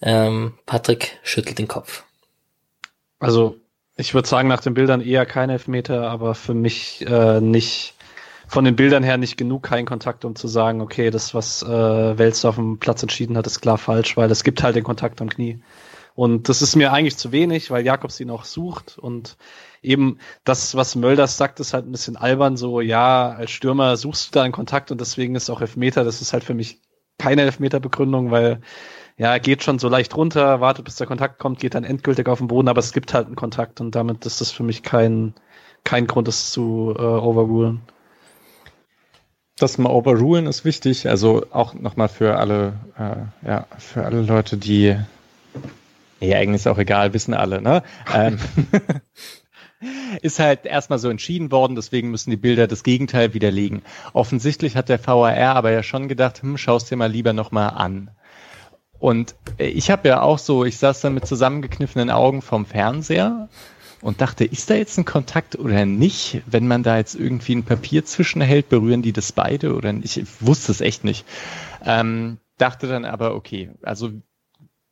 Ähm, 0.00 0.54
Patrick 0.66 1.18
schüttelt 1.22 1.58
den 1.58 1.68
Kopf. 1.68 2.04
Also, 3.18 3.56
ich 3.96 4.12
würde 4.14 4.28
sagen, 4.28 4.48
nach 4.48 4.60
den 4.60 4.74
Bildern 4.74 5.00
eher 5.00 5.24
kein 5.24 5.50
Elfmeter, 5.50 6.10
aber 6.10 6.34
für 6.34 6.54
mich 6.54 7.04
äh, 7.08 7.40
nicht 7.40 7.94
von 8.48 8.64
den 8.64 8.76
Bildern 8.76 9.02
her 9.02 9.16
nicht 9.16 9.36
genug 9.36 9.64
kein 9.64 9.86
Kontakt, 9.86 10.24
um 10.24 10.36
zu 10.36 10.48
sagen, 10.48 10.80
okay, 10.80 11.10
das, 11.10 11.34
was 11.34 11.62
äh, 11.62 11.66
Wels 12.18 12.44
auf 12.44 12.56
dem 12.56 12.78
Platz 12.78 13.02
entschieden 13.02 13.36
hat, 13.36 13.46
ist 13.46 13.60
klar 13.60 13.78
falsch, 13.78 14.16
weil 14.16 14.30
es 14.30 14.44
gibt 14.44 14.62
halt 14.62 14.76
den 14.76 14.84
Kontakt 14.84 15.20
am 15.20 15.28
Knie. 15.28 15.60
Und 16.14 16.48
das 16.48 16.62
ist 16.62 16.76
mir 16.76 16.92
eigentlich 16.92 17.16
zu 17.18 17.32
wenig, 17.32 17.70
weil 17.70 17.84
Jakobs 17.84 18.20
ihn 18.20 18.30
auch 18.30 18.44
sucht 18.44 18.98
und 18.98 19.36
eben 19.82 20.18
das, 20.44 20.74
was 20.74 20.94
Mölders 20.94 21.36
sagt, 21.36 21.60
ist 21.60 21.74
halt 21.74 21.86
ein 21.86 21.92
bisschen 21.92 22.16
albern, 22.16 22.56
so, 22.56 22.80
ja, 22.80 23.30
als 23.30 23.50
Stürmer 23.50 23.96
suchst 23.96 24.28
du 24.28 24.38
da 24.38 24.42
einen 24.42 24.52
Kontakt 24.52 24.90
und 24.90 25.00
deswegen 25.00 25.34
ist 25.34 25.50
auch 25.50 25.60
Elfmeter, 25.60 26.04
das 26.04 26.22
ist 26.22 26.32
halt 26.32 26.44
für 26.44 26.54
mich 26.54 26.80
keine 27.18 27.42
Elfmeterbegründung, 27.42 28.30
weil 28.30 28.60
ja, 29.18 29.38
geht 29.38 29.62
schon 29.62 29.78
so 29.78 29.88
leicht 29.88 30.16
runter, 30.16 30.60
wartet, 30.60 30.84
bis 30.84 30.96
der 30.96 31.06
Kontakt 31.06 31.38
kommt, 31.38 31.58
geht 31.58 31.74
dann 31.74 31.84
endgültig 31.84 32.28
auf 32.28 32.38
den 32.38 32.48
Boden, 32.48 32.68
aber 32.68 32.80
es 32.80 32.92
gibt 32.92 33.14
halt 33.14 33.26
einen 33.26 33.36
Kontakt 33.36 33.80
und 33.80 33.94
damit 33.94 34.26
ist 34.26 34.40
das 34.40 34.50
für 34.50 34.62
mich 34.62 34.82
kein, 34.82 35.34
kein 35.84 36.06
Grund, 36.06 36.28
das 36.28 36.50
zu 36.50 36.94
äh, 36.96 37.02
overrulen. 37.02 37.80
Das 39.58 39.78
mal 39.78 39.90
overrulen 39.90 40.46
ist 40.46 40.66
wichtig, 40.66 41.08
also 41.08 41.46
auch 41.50 41.72
nochmal 41.72 42.08
für 42.08 42.36
alle, 42.36 42.74
äh, 42.98 43.48
ja, 43.48 43.66
für 43.78 44.04
alle 44.04 44.20
Leute, 44.20 44.58
die, 44.58 44.96
ja, 46.20 46.36
eigentlich 46.36 46.56
ist 46.56 46.66
auch 46.66 46.78
egal, 46.78 47.14
wissen 47.14 47.32
alle, 47.32 47.62
ne? 47.62 47.82
Ähm, 48.12 48.38
ist 50.20 50.40
halt 50.40 50.66
erstmal 50.66 50.98
so 50.98 51.08
entschieden 51.08 51.50
worden, 51.50 51.74
deswegen 51.74 52.10
müssen 52.10 52.28
die 52.28 52.36
Bilder 52.36 52.66
das 52.66 52.82
Gegenteil 52.82 53.32
widerlegen. 53.32 53.80
Offensichtlich 54.12 54.76
hat 54.76 54.90
der 54.90 55.04
VAR 55.04 55.56
aber 55.56 55.70
ja 55.70 55.82
schon 55.82 56.08
gedacht, 56.08 56.42
hm, 56.42 56.58
schaust 56.58 56.90
dir 56.90 56.96
mal 56.96 57.10
lieber 57.10 57.32
nochmal 57.32 57.70
an. 57.70 58.10
Und 58.98 59.34
äh, 59.58 59.66
ich 59.66 59.90
habe 59.90 60.08
ja 60.08 60.22
auch 60.22 60.38
so, 60.38 60.64
ich 60.64 60.78
saß 60.78 61.00
dann 61.00 61.14
mit 61.14 61.26
zusammengekniffenen 61.26 62.10
Augen 62.10 62.42
vom 62.42 62.66
Fernseher 62.66 63.48
und 64.00 64.20
dachte, 64.20 64.44
ist 64.44 64.70
da 64.70 64.74
jetzt 64.74 64.98
ein 64.98 65.04
Kontakt 65.04 65.58
oder 65.58 65.84
nicht? 65.86 66.42
Wenn 66.46 66.68
man 66.68 66.82
da 66.82 66.96
jetzt 66.96 67.14
irgendwie 67.14 67.54
ein 67.54 67.64
Papier 67.64 68.04
zwischenhält, 68.04 68.68
berühren 68.68 69.02
die 69.02 69.12
das 69.12 69.32
beide 69.32 69.74
oder 69.74 69.92
nicht? 69.92 70.16
Ich 70.16 70.26
wusste 70.40 70.72
es 70.72 70.80
echt 70.80 71.04
nicht. 71.04 71.24
Ähm, 71.84 72.38
dachte 72.58 72.86
dann 72.86 73.04
aber, 73.04 73.34
okay, 73.34 73.70
also 73.82 74.10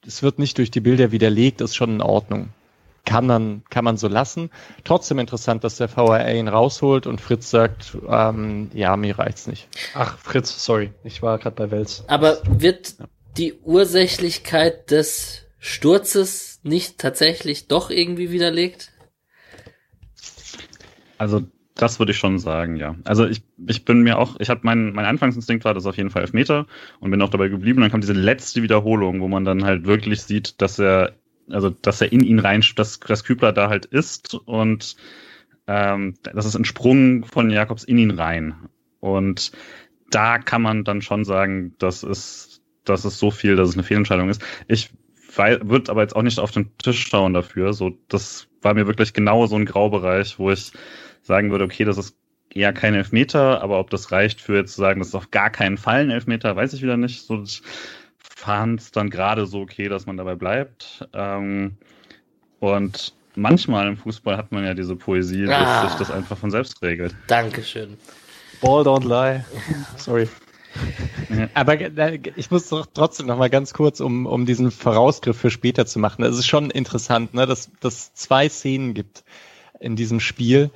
es 0.07 0.23
wird 0.23 0.39
nicht 0.39 0.59
durch 0.59 0.71
die 0.71 0.81
Bilder 0.81 1.13
widerlegt, 1.13 1.61
ist 1.61 1.77
schon 1.77 1.91
in 1.91 2.03
Ordnung. 2.03 2.51
Kann 3.07 3.27
man, 3.27 3.63
kann 3.69 3.85
man 3.85 3.99
so 3.99 4.09
lassen. 4.09 4.51
Trotzdem 4.83 5.19
interessant, 5.19 5.63
dass 5.63 5.77
der 5.77 5.89
VRA 5.89 6.31
ihn 6.31 6.49
rausholt 6.49 7.07
und 7.07 7.21
Fritz 7.21 7.51
sagt, 7.51 7.99
ähm, 8.09 8.71
ja, 8.73 8.97
mir 8.97 9.19
reicht's 9.19 9.47
nicht. 9.47 9.69
Ach, 9.95 10.17
Fritz, 10.17 10.65
sorry, 10.65 10.91
ich 11.05 11.21
war 11.21 11.39
gerade 11.39 11.55
bei 11.55 11.71
Wels. 11.71 12.05
Aber 12.07 12.39
wird 12.49 12.95
die 13.37 13.55
Ursächlichkeit 13.55 14.91
des 14.91 15.47
Sturzes 15.59 16.61
nicht 16.63 16.99
tatsächlich 16.99 17.69
doch 17.69 17.91
irgendwie 17.91 18.31
widerlegt? 18.31 18.93
Also 21.19 21.43
das 21.75 21.99
würde 21.99 22.13
ich 22.13 22.19
schon 22.19 22.39
sagen, 22.39 22.77
ja. 22.77 22.95
Also 23.05 23.27
ich, 23.27 23.43
ich 23.67 23.85
bin 23.85 24.03
mir 24.03 24.19
auch, 24.19 24.37
ich 24.39 24.49
habe 24.49 24.61
mein, 24.63 24.93
mein 24.93 25.07
Anfangsinstinkt 25.07 25.65
war 25.65 25.75
das 25.75 25.87
auf 25.87 25.97
jeden 25.97 26.11
Fall 26.11 26.23
Elfmeter 26.23 26.67
und 27.01 27.11
bin 27.11 27.21
auch 27.23 27.31
dabei 27.31 27.49
geblieben. 27.49 27.81
dann 27.81 27.91
kommt 27.91 28.05
diese 28.05 28.13
letzte 28.13 28.63
Wiederholung, 28.63 29.21
wo 29.21 29.29
man 29.29 29.45
dann 29.45 29.65
halt 29.65 29.85
wirklich 29.85 30.23
sieht, 30.23 30.61
dass 30.63 30.79
er, 30.79 31.15
also 31.51 31.71
dass 31.71 32.01
er 32.01 32.13
in 32.13 32.23
ihn 32.23 32.39
rein, 32.39 32.63
dass, 32.77 33.01
dass 33.01 33.25
Kübler 33.25 33.53
da 33.53 33.69
halt 33.69 33.87
ist 33.87 34.35
und 34.35 34.97
ähm, 35.67 36.15
das 36.23 36.47
ist 36.47 36.57
ein 36.57 36.65
Sprung 36.65 37.25
von 37.25 37.51
Jakobs 37.51 37.85
in 37.85 37.99
ihn 37.99 38.13
rein. 38.13 38.55
Und 39.01 39.53
da 40.11 40.39
kann 40.39 40.63
man 40.63 40.85
dann 40.85 41.03
schon 41.03 41.25
sagen, 41.25 41.75
das 41.79 42.03
ist 42.03 42.54
das 42.85 43.05
ist 43.05 43.19
so 43.19 43.31
viel, 43.31 43.57
dass 43.57 43.71
es 43.71 43.75
eine 43.75 43.83
Fehlentscheidung 43.83 44.29
ist. 44.29 44.43
Ich 44.69 44.91
würde 45.37 45.91
aber 45.91 46.03
jetzt 46.03 46.15
auch 46.15 46.23
nicht 46.23 46.39
auf 46.39 46.53
den 46.53 46.77
Tisch 46.79 47.07
schauen 47.07 47.35
dafür. 47.35 47.73
So, 47.73 47.99
das 48.09 48.47
war 48.63 48.75
mir 48.75 48.87
wirklich 48.87 49.13
genau 49.13 49.47
so 49.47 49.57
ein 49.57 49.67
Graubereich, 49.67 50.39
wo 50.39 50.51
ich 50.51 50.73
sagen 51.23 51.51
würde, 51.51 51.65
okay, 51.65 51.85
das 51.85 51.99
ist 51.99 52.17
eher 52.51 52.73
kein 52.73 52.95
Elfmeter, 52.95 53.63
aber 53.63 53.81
ob 53.81 53.91
das 53.91 54.13
reicht 54.13 54.41
für 54.41 54.57
jetzt 54.57 54.75
zu 54.75 54.81
sagen, 54.81 55.01
das 55.01 55.09
ist 55.09 55.15
auf 55.15 55.31
gar 55.31 55.51
keinen 55.51 55.77
Fall 55.77 56.03
ein 56.03 56.11
Elfmeter, 56.11 56.55
weiß 56.55 56.73
ich 56.73 56.83
wieder 56.83 56.97
nicht. 56.97 57.27
So, 57.27 57.43
ich 57.43 57.63
fand 58.19 58.81
es 58.81 58.91
dann 58.93 59.11
gerade 59.11 59.47
so 59.47 59.61
okay, 59.61 59.89
dass 59.89 60.07
man 60.07 60.17
dabei 60.17 60.37
bleibt. 60.37 61.09
Ähm, 61.13 61.77
und 62.61 63.13
manchmal 63.35 63.89
im 63.89 63.97
Fußball 63.97 64.37
hat 64.37 64.53
man 64.53 64.65
ja 64.65 64.75
diese 64.75 64.95
Poesie, 64.95 65.49
ah, 65.49 65.83
dass 65.83 65.91
sich 65.91 65.99
das 65.99 66.11
einfach 66.11 66.39
von 66.39 66.51
selbst 66.51 66.81
regelt. 66.83 67.15
Dankeschön. 67.27 67.97
Ball 68.61 68.83
don't 68.83 69.07
lie. 69.07 69.45
Sorry. 69.97 70.29
Aber 71.55 71.79
ich 72.37 72.51
muss 72.51 72.69
doch 72.69 72.87
trotzdem 72.93 73.27
noch 73.27 73.39
mal 73.39 73.51
ganz 73.51 73.73
kurz, 73.73 74.01
um, 74.01 74.27
um 74.27 74.47
diesen 74.47 74.71
Vorausgriff 74.71 75.37
für 75.37 75.51
später 75.51 75.87
zu 75.87 75.99
machen. 75.99 76.25
Es 76.25 76.39
ist 76.39 76.47
schon 76.47 76.71
interessant, 76.71 77.35
ne, 77.35 77.47
dass 77.47 77.71
dass 77.81 78.15
zwei 78.15 78.49
Szenen 78.49 78.95
gibt 78.95 79.25
in 79.81 79.97
diesem 79.97 80.21
Spiel, 80.21 80.71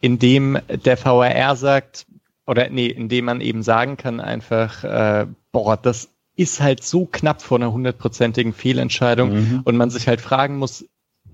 in 0.00 0.18
dem 0.18 0.58
der 0.68 1.02
VAR 1.02 1.56
sagt, 1.56 2.06
oder 2.46 2.68
nee, 2.68 2.86
in 2.86 3.08
dem 3.08 3.24
man 3.24 3.40
eben 3.40 3.62
sagen 3.62 3.96
kann 3.96 4.20
einfach, 4.20 4.84
äh, 4.84 5.26
boah, 5.52 5.76
das 5.76 6.08
ist 6.36 6.60
halt 6.60 6.82
so 6.82 7.06
knapp 7.06 7.42
vor 7.42 7.58
einer 7.58 7.72
hundertprozentigen 7.72 8.52
Fehlentscheidung 8.52 9.32
mhm. 9.32 9.60
und 9.64 9.76
man 9.76 9.90
sich 9.90 10.08
halt 10.08 10.20
fragen 10.20 10.56
muss, 10.58 10.84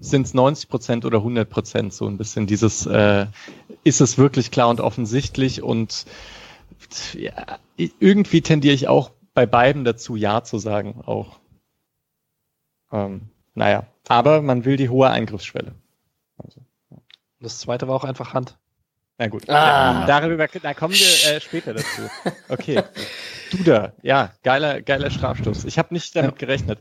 sind 0.01 0.27
es 0.27 0.35
90 0.35 0.69
Prozent 0.69 1.05
oder 1.05 1.19
100 1.19 1.49
Prozent? 1.49 1.93
So 1.93 2.07
ein 2.07 2.17
bisschen 2.17 2.47
dieses, 2.47 2.87
äh, 2.87 3.27
ist 3.85 4.01
es 4.01 4.19
wirklich 4.19 4.51
klar 4.51 4.69
und 4.69 4.81
offensichtlich 4.81 5.63
und 5.63 6.07
ja, 7.15 7.59
irgendwie 7.77 8.43
tendiere 8.43 8.75
ich 8.75 8.89
auch 8.89 9.11
bei 9.35 9.47
beiden 9.47 9.85
dazu, 9.85 10.17
Ja 10.17 10.43
zu 10.43 10.59
sagen, 10.59 11.03
auch. 11.05 11.39
Ähm, 12.93 13.31
naja, 13.55 13.87
aber 14.09 14.43
man 14.43 14.65
will 14.65 14.77
die 14.77 14.89
hohe 14.89 15.11
Eingriffsschwelle. 15.11 15.75
Also, 16.39 16.61
ja. 16.91 16.99
Das 17.41 17.59
zweite 17.59 17.89
war 17.89 17.95
auch 17.95 18.05
einfach 18.05 18.35
Hand. 18.35 18.59
Na 19.19 19.29
gut. 19.29 19.49
Ah. 19.49 20.07
Darüber, 20.07 20.47
da 20.49 20.75
kommen 20.75 20.95
wir 20.95 21.37
äh, 21.37 21.41
später 21.41 21.75
dazu. 21.75 22.03
Okay. 22.49 22.83
Duda, 23.51 23.93
ja, 24.03 24.33
geiler, 24.43 24.81
geiler 24.81 25.11
Strafstoß. 25.11 25.65
Ich 25.65 25.79
habe 25.79 25.93
nicht 25.93 26.15
damit 26.17 26.39
gerechnet. 26.39 26.79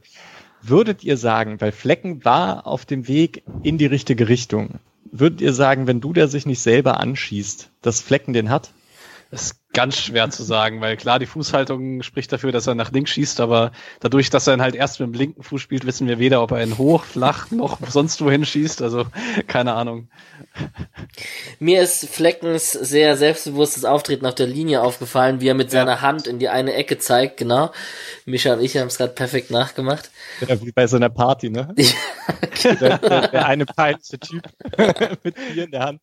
Würdet 0.61 1.03
ihr 1.03 1.17
sagen, 1.17 1.59
weil 1.61 1.71
Flecken 1.71 2.23
war 2.25 2.67
auf 2.67 2.85
dem 2.85 3.07
Weg 3.07 3.43
in 3.63 3.77
die 3.77 3.85
richtige 3.85 4.27
Richtung, 4.27 4.79
würdet 5.11 5.41
ihr 5.41 5.53
sagen, 5.53 5.87
wenn 5.87 6.01
Duda 6.01 6.27
sich 6.27 6.45
nicht 6.45 6.61
selber 6.61 6.99
anschießt, 6.99 7.71
dass 7.81 8.01
Flecken 8.01 8.33
den 8.33 8.49
hat? 8.49 8.71
Das 9.31 9.43
ist 9.43 9.59
ganz 9.74 9.97
schwer 9.97 10.30
zu 10.32 10.43
sagen, 10.43 10.82
weil 10.82 10.97
klar, 10.97 11.20
die 11.20 11.28
Fußhaltung 11.28 12.01
spricht 12.01 12.32
dafür, 12.32 12.51
dass 12.51 12.65
er 12.65 12.74
nach 12.74 12.91
links 12.91 13.11
schießt, 13.11 13.39
aber 13.39 13.72
dadurch, 13.99 14.30
dass 14.32 14.47
er 14.47 14.55
ihn 14.55 14.61
halt 14.61 14.76
erst 14.76 14.99
mit 14.99 15.07
dem 15.07 15.13
linken 15.13 15.43
Fuß 15.43 15.61
spielt, 15.61 15.86
wissen 15.86 16.07
wir 16.07 16.17
weder, 16.17 16.41
ob 16.41 16.51
er 16.51 16.63
ihn 16.63 16.78
hoch, 16.78 17.03
flach, 17.03 17.51
noch 17.51 17.78
sonst 17.88 18.22
wohin 18.22 18.45
schießt. 18.45 18.82
Also 18.82 19.05
keine 19.47 19.74
Ahnung. 19.74 20.09
Mir 21.59 21.84
ist 21.84 22.09
Fleckens 22.09 22.72
sehr 22.72 23.15
selbstbewusstes 23.15 23.86
Auftreten 23.86 24.26
auf 24.26 24.36
der 24.36 24.47
Linie 24.47 24.82
aufgefallen, 24.82 25.39
wie 25.39 25.49
er 25.49 25.53
mit 25.53 25.70
seiner 25.70 26.01
Hand 26.01 26.26
in 26.26 26.39
die 26.39 26.49
eine 26.49 26.74
Ecke 26.74 26.97
zeigt, 26.97 27.38
genau. 27.38 27.72
Micha 28.26 28.53
und 28.53 28.61
ich 28.61 28.76
haben 28.76 28.88
es 28.88 28.97
gerade 28.97 29.13
perfekt 29.13 29.51
nachgemacht. 29.51 30.09
Ja, 30.47 30.59
wie 30.61 30.72
bei 30.72 30.88
so 30.88 30.95
einer 30.95 31.09
Party, 31.09 31.51
ne? 31.51 31.76
der, 32.63 32.97
der, 32.97 33.28
der 33.28 33.45
eine 33.45 33.65
peinliche 33.65 34.20
Typ 34.20 34.43
mit 35.24 35.36
Bier 35.36 35.65
in 35.65 35.72
der 35.72 35.82
Hand. 35.82 36.01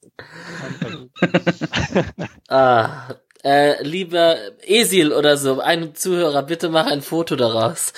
Ah, 2.49 3.09
äh, 3.47 3.81
lieber 3.85 4.37
Esil 4.67 5.13
oder 5.13 5.37
so, 5.37 5.61
ein 5.61 5.95
Zuhörer, 5.95 6.43
bitte 6.43 6.69
mach 6.69 6.87
ein 6.87 7.01
Foto 7.01 7.37
daraus. 7.37 7.93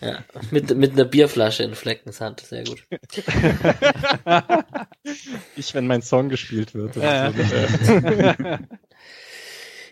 Ja, 0.00 0.24
mit, 0.50 0.74
mit 0.74 0.92
einer 0.92 1.04
Bierflasche 1.04 1.64
in 1.64 1.74
Fleckens 1.74 2.20
Hand, 2.20 2.40
sehr 2.40 2.64
gut. 2.64 2.82
Ich, 5.54 5.72
wenn 5.74 5.86
mein 5.86 6.02
Song 6.02 6.28
gespielt 6.28 6.74
wird. 6.74 6.96
Ja, 6.96 7.32
so, 7.32 7.92
äh, 7.92 8.58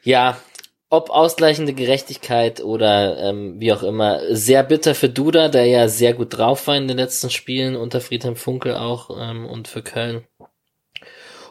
Ja, 0.02 0.36
ob 0.90 1.10
ausgleichende 1.10 1.72
Gerechtigkeit 1.72 2.62
oder 2.62 3.18
ähm, 3.18 3.60
wie 3.60 3.72
auch 3.72 3.82
immer, 3.82 4.20
sehr 4.34 4.62
bitter 4.62 4.94
für 4.94 5.08
Duda, 5.08 5.48
der 5.48 5.66
ja 5.66 5.88
sehr 5.88 6.14
gut 6.14 6.36
drauf 6.36 6.66
war 6.66 6.76
in 6.76 6.88
den 6.88 6.98
letzten 6.98 7.30
Spielen, 7.30 7.76
unter 7.76 8.00
Friedhelm 8.00 8.36
Funkel 8.36 8.74
auch 8.74 9.10
ähm, 9.18 9.46
und 9.46 9.68
für 9.68 9.82
Köln. 9.82 10.24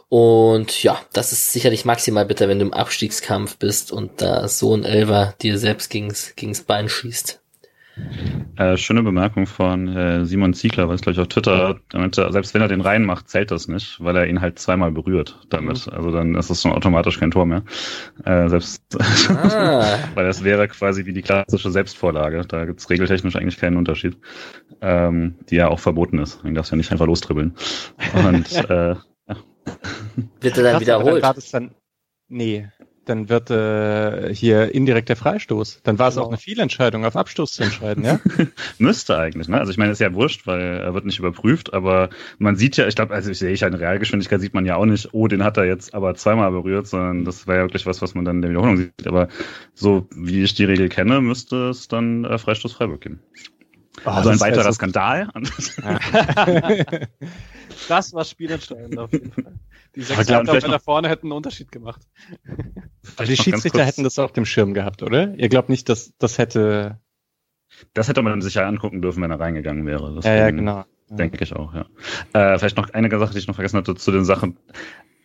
Und 0.10 0.84
ja, 0.84 1.00
das 1.14 1.32
ist 1.32 1.52
sicherlich 1.52 1.86
maximal 1.86 2.26
bitter, 2.26 2.48
wenn 2.48 2.60
du 2.60 2.66
im 2.66 2.74
Abstiegskampf 2.74 3.58
bist 3.58 3.92
und 3.92 4.22
da 4.22 4.48
so 4.48 4.76
ein 4.76 4.84
Elver 4.84 5.34
dir 5.42 5.58
selbst 5.58 5.90
gegens, 5.90 6.36
gegens 6.36 6.62
Bein 6.62 6.90
schießt. 6.90 7.44
Äh, 8.56 8.78
schöne 8.78 9.04
Bemerkung 9.04 9.46
von 9.46 9.88
äh, 9.88 10.26
Simon 10.26 10.54
Ziegler, 10.54 10.90
was 10.90 11.02
glaube 11.02 11.14
ich 11.14 11.20
auf 11.20 11.28
Twitter, 11.28 11.80
damit 11.90 12.18
er, 12.18 12.32
selbst 12.32 12.54
wenn 12.54 12.62
er 12.62 12.68
den 12.68 12.82
reinmacht, 12.82 13.30
zählt 13.30 13.52
das 13.52 13.68
nicht, 13.68 14.04
weil 14.04 14.16
er 14.16 14.28
ihn 14.28 14.42
halt 14.42 14.58
zweimal 14.58 14.92
berührt 14.92 15.40
damit. 15.50 15.88
Also 15.92 16.12
dann 16.12 16.34
ist 16.36 16.50
das 16.50 16.62
schon 16.62 16.72
automatisch 16.72 17.20
kein 17.20 17.32
Tor 17.32 17.46
mehr. 17.46 17.64
Äh, 18.26 18.50
selbst 18.50 18.82
Ah, 19.28 19.98
weil 20.16 20.26
das 20.26 20.44
wäre 20.44 20.68
quasi 20.68 21.06
wie 21.06 21.14
die 21.14 21.22
klassische 21.22 21.72
Selbstvorlage. 21.72 22.42
Da 22.48 22.66
gibt's 22.66 22.90
regeltechnisch 22.90 23.36
eigentlich 23.36 23.58
keinen 23.58 23.78
Unterschied. 23.78 24.18
Ähm, 24.82 25.36
die 25.50 25.56
ja 25.56 25.68
auch 25.68 25.80
verboten 25.80 26.20
ist. 26.20 26.44
Man 26.44 26.56
darf 26.56 26.70
ja 26.70 26.78
nicht 26.78 26.92
einfach 26.92 27.06
lostribbeln. 27.06 27.56
Und 28.14 28.54
äh, 28.70 28.96
wird 30.42 30.58
er 30.58 30.64
dann 30.64 30.72
krass, 30.74 30.82
wiederholt. 30.82 31.16
Dann 31.16 31.22
war 31.24 31.34
das 31.34 31.52
dann, 31.52 31.72
nee, 32.28 32.68
dann 33.06 33.28
wird 33.28 33.50
äh, 33.52 34.34
hier 34.34 34.74
indirekter 34.74 35.16
Freistoß. 35.16 35.82
Dann 35.84 36.00
war 36.00 36.08
es 36.08 36.16
Genau. 36.16 36.26
auch 36.26 36.30
eine 36.30 36.38
Fehlentscheidung, 36.38 37.04
auf 37.06 37.16
Abstoß 37.18 37.52
zu 37.54 37.64
entscheiden, 37.64 38.06
ja? 38.06 38.20
Müsste 38.78 39.18
eigentlich, 39.18 39.50
ne? 39.50 39.60
Also 39.60 39.72
ich 39.72 39.78
meine, 39.78 39.92
ist 39.92 40.00
ja 40.00 40.14
wurscht, 40.14 40.48
weil 40.48 40.62
er 40.62 40.94
wird 40.94 41.06
nicht 41.06 41.20
überprüft, 41.20 41.74
aber 41.74 42.10
man 42.38 42.56
sieht 42.56 42.78
ja, 42.78 42.88
ich 42.88 42.96
glaube, 42.96 43.14
also 43.14 43.30
ich 43.30 43.40
sehe 43.40 43.52
ich 43.52 43.60
ja 43.62 43.68
in 43.68 43.74
Realgeschwindigkeit 43.74 44.40
sieht 44.40 44.54
man 44.54 44.66
ja 44.66 44.78
auch 44.78 44.86
nicht, 44.86 45.10
oh, 45.14 45.28
den 45.28 45.44
hat 45.44 45.58
er 45.58 45.66
jetzt 45.66 45.94
aber 45.94 46.16
zweimal 46.16 46.52
berührt, 46.52 46.88
sondern 46.88 47.26
das 47.26 47.46
war 47.46 47.56
ja 47.56 47.62
wirklich 47.64 47.86
was, 47.86 48.02
was 48.02 48.16
man 48.16 48.24
dann 48.26 48.38
in 48.38 48.42
der 48.44 48.52
Wiederholung 48.52 48.78
sieht. 48.78 49.08
Aber 49.08 49.28
so 49.74 50.08
wie 50.16 50.44
ich 50.44 50.54
die 50.56 50.66
Regel 50.66 50.88
kenne, 50.90 51.20
müsste 51.20 51.70
es 51.70 51.88
dann 51.90 52.24
äh, 52.24 52.38
Freistoß 52.38 52.72
Freiburg 52.74 53.02
geben. 53.02 53.20
Also 54.06 54.30
ein 54.30 54.34
das 54.38 54.42
wär 54.42 54.48
weiterer 54.52 54.64
so- 54.66 54.72
Skandal. 54.74 55.30
Das 57.90 58.14
war 58.14 58.24
spielentscheidend 58.24 58.98
auf 59.00 59.12
jeden 59.12 59.32
Fall. 59.32 59.60
Die 59.96 60.02
sechs 60.02 60.28
noch- 60.30 60.82
vorne 60.82 61.10
hätten 61.10 61.28
einen 61.28 61.32
Unterschied 61.34 61.72
gemacht. 61.72 62.02
Aber 62.46 63.26
die 63.26 63.32
noch 63.32 63.38
ganz 63.38 63.44
Schiedsrichter 63.44 63.84
hätten 63.84 64.04
das 64.04 64.20
auf 64.20 64.32
dem 64.32 64.46
Schirm 64.46 64.74
gehabt, 64.74 65.02
oder? 65.04 65.34
Ihr 65.36 65.50
glaubt 65.50 65.70
nicht, 65.70 65.90
dass 65.90 66.14
das 66.18 66.38
hätte. 66.38 67.00
Das 67.94 68.08
hätte 68.08 68.22
man 68.22 68.42
sich 68.42 68.54
ja 68.54 68.68
angucken 68.68 69.02
dürfen, 69.02 69.24
wenn 69.24 69.32
er 69.32 69.40
reingegangen 69.40 69.86
wäre. 69.86 70.04
Ja, 70.04 70.36
ja, 70.36 70.46
Deswegen- 70.46 70.58
genau. 70.58 70.86
Denke 71.10 71.44
ich 71.44 71.54
auch, 71.56 71.74
ja. 71.76 71.86
Äh, 72.34 72.58
vielleicht 72.58 72.78
noch 72.78 72.90
eine 72.92 73.10
Sache, 73.20 73.34
die 73.34 73.40
ich 73.40 73.48
noch 73.48 73.56
vergessen 73.56 73.78
hatte 73.78 73.94
zu 73.94 74.12
den 74.12 74.24
Sachen. 74.26 74.58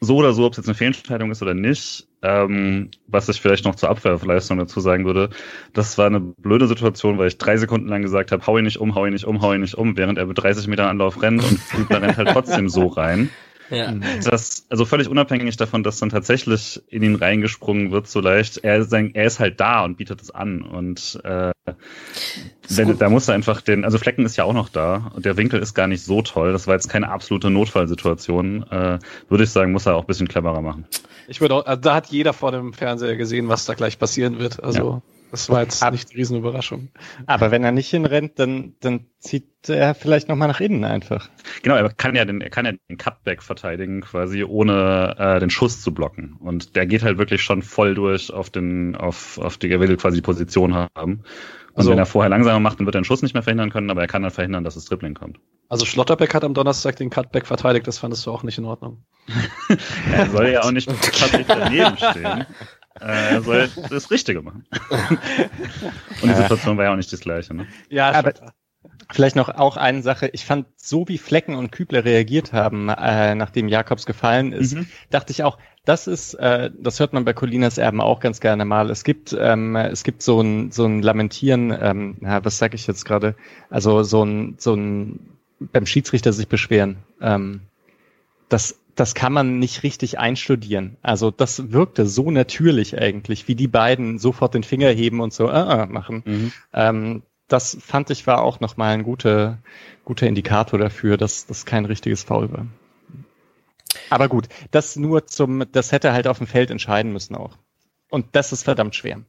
So 0.01 0.17
oder 0.17 0.33
so, 0.33 0.47
ob 0.47 0.53
es 0.53 0.59
jetzt 0.59 0.69
eine 0.69 0.75
Fehlentscheidung 0.75 1.31
ist 1.31 1.43
oder 1.43 1.55
nicht, 1.55 2.07
ähm, 2.23 2.91
was 3.07 3.29
ich 3.29 3.41
vielleicht 3.41 3.65
noch 3.65 3.75
zur 3.75 3.89
Abwehrleistung 3.89 4.59
dazu 4.59 4.81
sagen 4.81 5.05
würde, 5.05 5.31
das 5.73 5.99
war 5.99 6.07
eine 6.07 6.21
blöde 6.21 6.69
Situation, 6.69 7.19
weil 7.19 7.29
ich 7.29 7.39
drei 7.39 7.57
Sekunden 7.57 7.89
lang 7.89 8.03
gesagt 8.03 8.31
habe, 8.31 8.47
hau 8.47 8.59
ihn 8.59 8.65
nicht 8.65 8.79
um, 8.79 8.95
hau 8.95 9.07
ihn 9.07 9.13
nicht 9.13 9.25
um, 9.25 9.41
hau 9.41 9.53
ihn 9.53 9.61
nicht 9.61 9.75
um, 9.75 9.97
während 9.97 10.19
er 10.19 10.27
mit 10.27 10.41
30 10.41 10.67
Metern 10.69 10.89
Anlauf 10.89 11.21
rennt 11.23 11.43
und 11.43 11.69
Kübler 11.71 12.03
rennt 12.03 12.17
halt 12.17 12.29
trotzdem 12.29 12.69
so 12.69 12.87
rein. 12.87 13.31
Ja. 13.71 13.93
Das, 14.25 14.67
also 14.69 14.85
völlig 14.85 15.09
unabhängig 15.09 15.57
davon, 15.57 15.83
dass 15.83 15.99
dann 15.99 16.09
tatsächlich 16.09 16.83
in 16.89 17.03
ihn 17.03 17.15
reingesprungen 17.15 17.91
wird 17.91 18.09
so 18.09 18.21
leicht, 18.21 18.59
er, 18.59 18.79
ist 18.79 18.95
ein, 18.95 19.15
er 19.15 19.27
ist 19.27 19.41
halt 19.41 19.61
da 19.61 19.85
und 19.85 19.97
bietet 19.97 20.23
es 20.23 20.31
an. 20.31 20.63
Und 20.63 21.21
äh, 21.25 21.53
wenn, 22.69 22.99
da 22.99 23.09
muss 23.11 23.29
er 23.29 23.35
einfach 23.35 23.61
den, 23.61 23.85
also 23.85 23.99
Flecken 23.99 24.25
ist 24.25 24.37
ja 24.37 24.45
auch 24.45 24.53
noch 24.53 24.69
da. 24.69 25.11
Und 25.15 25.25
der 25.25 25.37
Winkel 25.37 25.61
ist 25.61 25.75
gar 25.75 25.87
nicht 25.87 26.05
so 26.05 26.23
toll, 26.23 26.53
das 26.53 26.67
war 26.67 26.75
jetzt 26.75 26.89
keine 26.89 27.11
absolute 27.11 27.51
Notfallsituation, 27.51 28.63
äh, 28.71 28.99
würde 29.29 29.45
ich 29.45 29.51
sagen, 29.51 29.73
muss 29.73 29.87
er 29.87 29.97
auch 29.97 30.05
ein 30.05 30.07
bisschen 30.07 30.29
cleverer 30.29 30.63
machen. 30.63 30.87
Ich 31.27 31.41
würde 31.41 31.57
auch, 31.57 31.67
also 31.67 31.81
da 31.81 31.95
hat 31.95 32.07
jeder 32.07 32.33
vor 32.33 32.53
dem 32.53 32.73
Fernseher 32.73 33.17
gesehen, 33.17 33.49
was 33.49 33.67
da 33.67 33.75
gleich 33.75 33.99
passieren 33.99 34.39
wird. 34.39 34.63
Also 34.63 35.03
das 35.31 35.49
war 35.51 35.63
jetzt 35.63 35.83
Ab- 35.83 35.93
nicht 35.93 36.11
die 36.13 36.17
Riesenüberraschung. 36.17 36.89
Aber 37.27 37.51
wenn 37.51 37.65
er 37.65 37.73
nicht 37.73 37.89
hinrennt, 37.91 38.39
dann, 38.39 38.75
dann 38.81 39.07
zieht 39.19 39.47
er 39.69 39.95
vielleicht 39.95 40.29
nochmal 40.29 40.49
nach 40.49 40.61
innen 40.61 40.85
einfach. 40.85 41.29
Genau, 41.63 41.75
er 41.77 41.89
kann 41.91 42.15
ja 42.15 42.25
den, 42.25 42.41
er 42.41 42.51
kann 42.51 42.65
ja 42.67 42.73
den 42.89 42.97
Cutback 42.97 43.43
verteidigen, 43.43 44.01
quasi 44.01 44.45
ohne 44.45 45.15
äh, 45.19 45.41
den 45.41 45.51
Schuss 45.51 45.81
zu 45.83 45.93
blocken. 45.93 46.37
Und 46.41 46.77
der 46.77 46.87
geht 46.87 47.03
halt 47.03 47.19
wirklich 47.19 47.43
schon 47.43 47.63
voll 47.63 47.95
durch 47.95 48.33
auf 48.33 48.51
den, 48.51 48.97
auf, 48.97 49.39
auf 49.39 49.57
die, 49.59 49.71
er 49.71 49.81
will 49.81 49.97
quasi 49.97 50.17
die 50.17 50.23
Position 50.23 50.75
haben. 50.75 50.89
Und 51.13 51.25
Also- 51.75 51.91
wenn 51.91 51.99
er 51.99 52.07
vorher 52.07 52.31
langsamer 52.31 52.61
macht, 52.61 52.79
dann 52.81 52.87
wird 52.87 52.95
er 52.97 53.01
den 53.01 53.05
Schuss 53.05 53.23
nicht 53.23 53.35
mehr 53.35 53.43
verhindern 53.43 53.71
können, 53.71 53.91
aber 53.91 54.01
er 54.01 54.07
kann 54.09 54.23
dann 54.23 54.31
verhindern, 54.33 54.65
dass 54.65 54.75
das 54.75 54.87
Dribbling 54.87 55.15
kommt. 55.15 55.39
Also 55.69 55.85
Schlotterbeck 55.85 56.33
hat 56.35 56.45
am 56.45 56.55
Donnerstag 56.55 56.97
den 56.97 57.11
Cutback 57.11 57.47
verteidigt, 57.47 57.87
das 57.87 57.99
fandest 57.99 58.25
du 58.27 58.31
auch 58.33 58.43
nicht 58.43 58.57
in 58.59 58.65
Ordnung. 58.65 59.05
Er 60.13 60.31
soll 60.31 60.49
ja 60.49 60.63
auch 60.63 60.71
nicht 60.73 60.89
tatsächlich 61.03 61.47
daneben 61.47 61.97
stehen. 61.99 62.47
Äh, 63.01 63.35
Er 63.35 63.43
soll 63.43 63.69
das 63.91 64.11
Richtige 64.11 64.43
machen. 64.43 64.65
Und 66.23 66.29
die 66.29 66.35
Situation 66.35 66.77
war 66.77 66.85
ja 66.85 66.93
auch 66.93 66.97
nicht 66.97 67.13
das 67.13 67.21
gleiche. 67.21 67.55
Ne? 67.55 67.67
Ja, 67.89 68.11
Aber-. 68.13 68.33
Vielleicht 69.11 69.37
noch 69.37 69.49
auch 69.49 69.77
eine 69.79 70.03
Sache. 70.03 70.29
Ich 70.35 70.45
fand, 70.45 70.67
so 70.77 71.09
wie 71.09 71.17
Flecken 71.19 71.55
und 71.55 71.73
Kübler 71.73 72.05
reagiert 72.05 72.53
haben, 72.53 72.89
äh, 72.91 73.35
nachdem 73.35 73.67
Jakobs 73.69 74.05
gefallen 74.07 74.53
ist, 74.53 74.75
Mhm. 74.75 74.87
dachte 75.11 75.31
ich 75.33 75.43
auch, 75.43 75.59
das 75.87 76.07
ist, 76.07 76.35
äh, 76.35 76.71
das 76.79 77.01
hört 77.01 77.15
man 77.15 77.25
bei 77.25 77.33
Colinas 77.33 77.79
Erben 77.79 78.01
auch 78.03 78.21
ganz 78.21 78.41
gerne 78.41 78.67
mal. 78.67 78.91
Es 78.91 79.05
gibt, 79.05 79.35
ähm, 79.39 79.77
es 79.77 80.05
gibt 80.05 80.23
so 80.23 80.41
ein, 80.43 80.71
so 80.73 80.85
ein 80.85 81.01
Lamentieren, 81.03 81.75
ähm, 81.81 82.17
ja, 82.21 82.45
was 82.45 82.59
sage 82.59 82.75
ich 82.75 82.87
jetzt 82.87 83.05
gerade? 83.07 83.35
Also 83.71 84.03
so 84.03 84.23
ein, 84.25 84.57
so 84.59 84.75
ein 84.75 85.21
beim 85.61 85.87
Schiedsrichter 85.87 86.33
sich 86.35 86.49
beschweren. 86.49 86.99
Ähm, 87.23 87.63
das, 88.51 88.79
das 88.99 89.15
kann 89.15 89.33
man 89.33 89.61
nicht 89.61 89.85
richtig 89.85 90.19
einstudieren. 90.19 90.97
Also 91.03 91.31
das 91.31 91.71
wirkte 91.71 92.05
so 92.05 92.33
natürlich 92.33 92.99
eigentlich, 92.99 93.47
wie 93.47 93.55
die 93.55 93.69
beiden 93.69 94.19
sofort 94.19 94.55
den 94.55 94.65
Finger 94.65 94.91
heben 94.91 95.21
und 95.21 95.33
so 95.33 95.49
äh, 95.49 95.83
äh, 95.83 95.87
machen. 95.87 96.25
Ähm, 96.73 97.23
das 97.47 97.79
fand 97.81 98.11
ich 98.11 98.27
war 98.27 98.43
auch 98.43 98.59
nochmal 98.59 98.95
ein 98.95 99.05
guter, 99.05 99.59
guter 100.05 100.27
Indikator 100.27 100.79
dafür, 100.81 101.17
dass 101.17 101.47
das 101.47 101.65
kein 101.65 101.85
richtiges 101.85 102.25
Foul 102.25 102.51
war. 102.53 102.67
Aber 104.11 104.29
gut, 104.29 104.49
das 104.73 104.97
nur 104.97 105.27
zum, 105.27 105.65
das 105.71 105.93
hätte 105.93 106.13
halt 106.13 106.27
auf 106.27 106.39
dem 106.39 106.49
Feld 106.49 106.71
entscheiden 106.71 107.13
müssen 107.13 107.37
auch. 107.37 107.57
Und 108.11 108.27
das 108.33 108.53
ist 108.53 108.65
verdammt 108.65 108.97
schwer. 108.97 109.23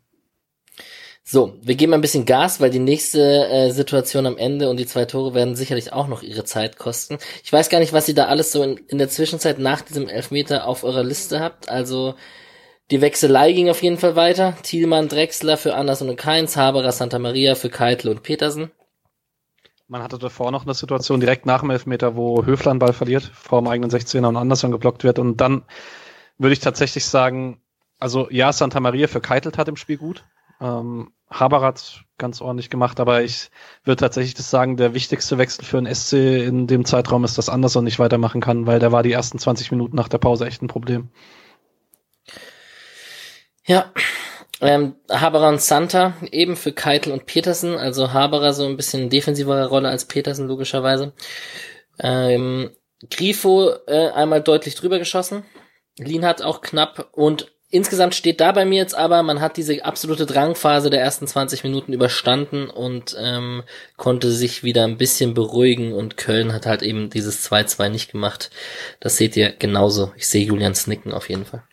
So, 1.24 1.58
wir 1.62 1.76
geben 1.76 1.94
ein 1.94 2.02
bisschen 2.02 2.26
Gas, 2.26 2.60
weil 2.60 2.72
die 2.72 2.80
nächste 2.80 3.48
äh, 3.48 3.72
Situation 3.72 4.26
am 4.26 4.38
Ende 4.38 4.70
und 4.70 4.78
die 4.78 4.88
zwei 4.88 5.06
Tore 5.06 5.36
werden 5.36 5.56
sicherlich 5.56 5.94
auch 5.94 6.08
noch 6.08 6.24
ihre 6.24 6.44
Zeit 6.44 6.78
kosten. 6.78 7.20
Ich 7.44 7.54
weiß 7.54 7.70
gar 7.70 7.80
nicht, 7.80 7.94
was 7.94 8.08
ihr 8.08 8.16
da 8.16 8.26
alles 8.26 8.52
so 8.52 8.64
in, 8.64 8.78
in 8.88 8.98
der 8.98 9.10
Zwischenzeit 9.10 9.60
nach 9.60 9.82
diesem 9.82 10.08
Elfmeter 10.08 10.66
auf 10.66 10.84
eurer 10.84 11.04
Liste 11.04 11.40
habt. 11.40 11.70
Also 11.70 12.16
die 12.90 13.02
Wechselei 13.02 13.52
ging 13.52 13.70
auf 13.70 13.84
jeden 13.84 13.98
Fall 13.98 14.16
weiter. 14.16 14.58
Thielmann, 14.64 15.08
Drexler 15.08 15.58
für 15.58 15.76
Anderson 15.76 16.10
und 16.10 16.16
Keins, 16.16 16.58
Haberer, 16.58 16.92
Santa 16.92 17.20
Maria 17.20 17.54
für 17.54 17.70
Keitel 17.70 18.10
und 18.10 18.24
Petersen. 18.24 18.72
Man 19.88 20.02
hatte 20.02 20.18
davor 20.18 20.52
noch 20.52 20.66
eine 20.66 20.74
Situation 20.74 21.20
direkt 21.20 21.46
nach 21.46 21.62
dem 21.62 21.70
Elfmeter, 21.70 22.16
wo 22.16 22.46
Höfler 22.46 22.72
einen 22.72 22.80
Ball 22.80 22.94
verliert, 22.94 23.24
vor 23.24 23.62
dem 23.62 23.68
eigenen 23.68 23.92
16er 23.92 24.28
und 24.28 24.38
Anderson 24.38 24.72
geblockt 24.72 25.04
wird. 25.04 25.20
Und 25.20 25.38
dann 25.38 25.64
würde 26.40 26.54
ich 26.54 26.60
tatsächlich 26.60 27.06
sagen, 27.06 27.62
also 28.00 28.28
ja, 28.32 28.52
Santa 28.52 28.80
Maria 28.80 29.08
für 29.08 29.22
Keitel 29.22 29.52
hat 29.56 29.68
im 29.68 29.76
Spiel 29.76 29.98
gut. 29.98 30.26
Ähm, 30.60 31.12
Haber 31.30 31.62
hat 31.62 32.04
ganz 32.18 32.42
ordentlich 32.42 32.70
gemacht, 32.70 33.00
aber 33.00 33.22
ich 33.22 33.52
würde 33.84 34.00
tatsächlich 34.00 34.34
das 34.34 34.50
sagen, 34.50 34.78
der 34.78 34.94
wichtigste 34.94 35.38
Wechsel 35.38 35.64
für 35.64 35.82
den 35.82 35.94
SC 35.94 36.14
in 36.14 36.68
dem 36.68 36.86
Zeitraum 36.86 37.24
ist, 37.24 37.38
dass 37.38 37.50
Anderson 37.50 37.84
nicht 37.84 38.00
weitermachen 38.00 38.42
kann, 38.42 38.66
weil 38.66 38.80
der 38.80 38.92
war 38.92 39.04
die 39.04 39.12
ersten 39.12 39.38
20 39.38 39.72
Minuten 39.72 39.96
nach 39.96 40.08
der 40.08 40.18
Pause 40.18 40.48
echt 40.48 40.62
ein 40.62 40.68
Problem. 40.68 41.10
Ja, 43.66 43.92
ähm, 44.62 44.96
Haberer 45.10 45.50
und 45.50 45.62
Santa 45.62 46.14
eben 46.32 46.56
für 46.56 46.74
Keitel 46.74 47.14
und 47.14 47.28
Petersen, 47.28 47.76
also 47.78 48.12
Haberer 48.12 48.54
so 48.54 48.66
ein 48.66 48.76
bisschen 48.76 49.10
defensivere 49.10 49.68
Rolle 49.68 49.90
als 49.90 50.06
Petersen 50.06 50.48
logischerweise. 50.48 51.14
Ähm, 52.00 52.72
Grifo 53.10 53.72
äh, 53.88 54.10
einmal 54.10 54.42
deutlich 54.42 54.76
drüber 54.76 55.00
geschossen. 55.00 55.44
Lin 55.98 56.26
hat 56.26 56.42
auch 56.42 56.62
knapp 56.62 57.10
und 57.12 57.52
insgesamt 57.70 58.16
steht 58.16 58.42
da 58.42 58.52
bei 58.52 58.66
mir 58.66 58.78
jetzt 58.78 58.96
aber, 58.96 59.22
man 59.24 59.42
hat 59.42 59.58
diese 59.58 59.86
absolute 59.86 60.26
Drangphase 60.26 60.90
der 60.90 61.02
ersten 61.02 61.28
20 61.28 61.64
Minuten 61.64 61.94
überstanden 61.94 62.70
und 62.70 63.16
ähm, 63.20 63.64
konnte 63.96 64.32
sich 64.32 64.64
wieder 64.64 64.84
ein 64.84 64.98
bisschen 64.98 65.34
beruhigen 65.34 65.94
und 65.94 66.18
Köln 66.18 66.54
hat 66.54 66.66
halt 66.66 66.82
eben 66.82 67.10
dieses 67.10 67.50
2-2 67.50 67.90
nicht 67.90 68.12
gemacht. 68.12 68.50
Das 69.00 69.18
seht 69.18 69.38
ihr 69.38 69.52
genauso. 69.52 70.12
Ich 70.16 70.28
sehe 70.28 70.46
Julian 70.46 70.76
Snicken 70.76 71.14
auf 71.14 71.30
jeden 71.30 71.46
Fall. 71.46 71.64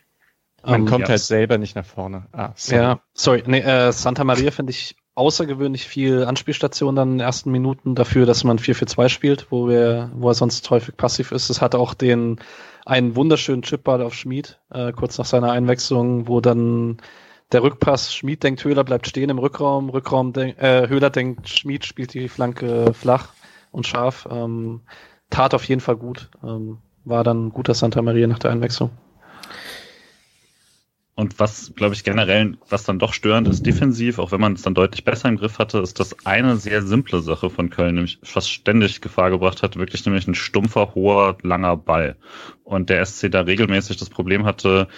Man 0.63 0.81
um, 0.81 0.87
kommt 0.87 1.03
ja. 1.03 1.09
halt 1.09 1.21
selber 1.21 1.57
nicht 1.57 1.75
nach 1.75 1.85
vorne. 1.85 2.27
Ah, 2.31 2.51
sorry. 2.55 2.81
Ja, 2.81 3.01
sorry. 3.13 3.43
Nee, 3.45 3.59
äh, 3.59 3.91
Santa 3.91 4.23
Maria 4.23 4.51
finde 4.51 4.71
ich 4.71 4.95
außergewöhnlich 5.15 5.87
viel 5.87 6.25
Anspielstation 6.25 6.95
dann 6.95 7.13
in 7.13 7.17
den 7.17 7.25
ersten 7.25 7.51
Minuten 7.51 7.95
dafür, 7.95 8.27
dass 8.27 8.43
man 8.43 8.59
4-4-2 8.59 9.09
spielt, 9.09 9.47
wo 9.49 9.67
wir, 9.67 10.11
wo 10.13 10.29
er 10.29 10.35
sonst 10.35 10.69
häufig 10.69 10.95
passiv 10.95 11.31
ist. 11.31 11.49
Es 11.49 11.61
hat 11.61 11.73
auch 11.73 11.95
den 11.95 12.39
einen 12.87 13.15
wunderschönen 13.17 13.63
Chipball 13.63 14.01
auf 14.01 14.13
Schmid, 14.13 14.59
äh, 14.71 14.93
kurz 14.93 15.17
nach 15.17 15.25
seiner 15.25 15.51
Einwechslung, 15.51 16.27
wo 16.27 16.39
dann 16.39 16.97
der 17.51 17.61
Rückpass, 17.61 18.13
Schmid 18.13 18.43
denkt, 18.43 18.63
Höhler 18.63 18.83
bleibt 18.83 19.07
stehen 19.07 19.29
im 19.29 19.39
Rückraum, 19.39 19.89
Rückraum 19.89 20.31
denk, 20.33 20.57
äh, 20.61 20.87
Höhler 20.87 21.09
denkt, 21.09 21.49
Schmid 21.49 21.85
spielt 21.85 22.13
die 22.13 22.29
Flanke 22.29 22.93
flach 22.93 23.33
und 23.71 23.85
scharf. 23.85 24.27
Ähm, 24.31 24.81
tat 25.29 25.53
auf 25.53 25.65
jeden 25.65 25.81
Fall 25.81 25.97
gut. 25.97 26.29
Ähm, 26.43 26.79
war 27.03 27.23
dann 27.23 27.51
guter 27.51 27.73
Santa 27.73 28.01
Maria 28.01 28.27
nach 28.27 28.39
der 28.39 28.51
Einwechslung. 28.51 28.91
Und 31.17 31.39
was, 31.39 31.73
glaube 31.75 31.95
ich, 31.95 32.03
generell, 32.03 32.57
was 32.69 32.83
dann 32.83 32.99
doch 32.99 33.11
störend 33.11 33.47
ist, 33.47 33.65
defensiv, 33.65 34.19
auch 34.19 34.31
wenn 34.31 34.39
man 34.39 34.53
es 34.53 34.61
dann 34.61 34.75
deutlich 34.75 35.03
besser 35.03 35.27
im 35.27 35.37
Griff 35.37 35.57
hatte, 35.57 35.79
ist, 35.79 35.99
dass 35.99 36.27
eine 36.27 36.57
sehr 36.57 36.83
simple 36.83 37.21
Sache 37.21 37.49
von 37.49 37.71
Köln 37.71 37.95
nämlich 37.95 38.19
fast 38.21 38.51
ständig 38.51 39.01
Gefahr 39.01 39.31
gebracht 39.31 39.63
hat, 39.63 39.77
wirklich 39.77 40.05
nämlich 40.05 40.27
ein 40.27 40.35
stumpfer, 40.35 40.93
hoher, 40.93 41.35
langer 41.41 41.75
Ball. 41.75 42.17
Und 42.63 42.91
der 42.91 43.03
SC 43.03 43.31
da 43.31 43.41
regelmäßig 43.41 43.97
das 43.97 44.11
Problem 44.11 44.45
hatte, 44.45 44.89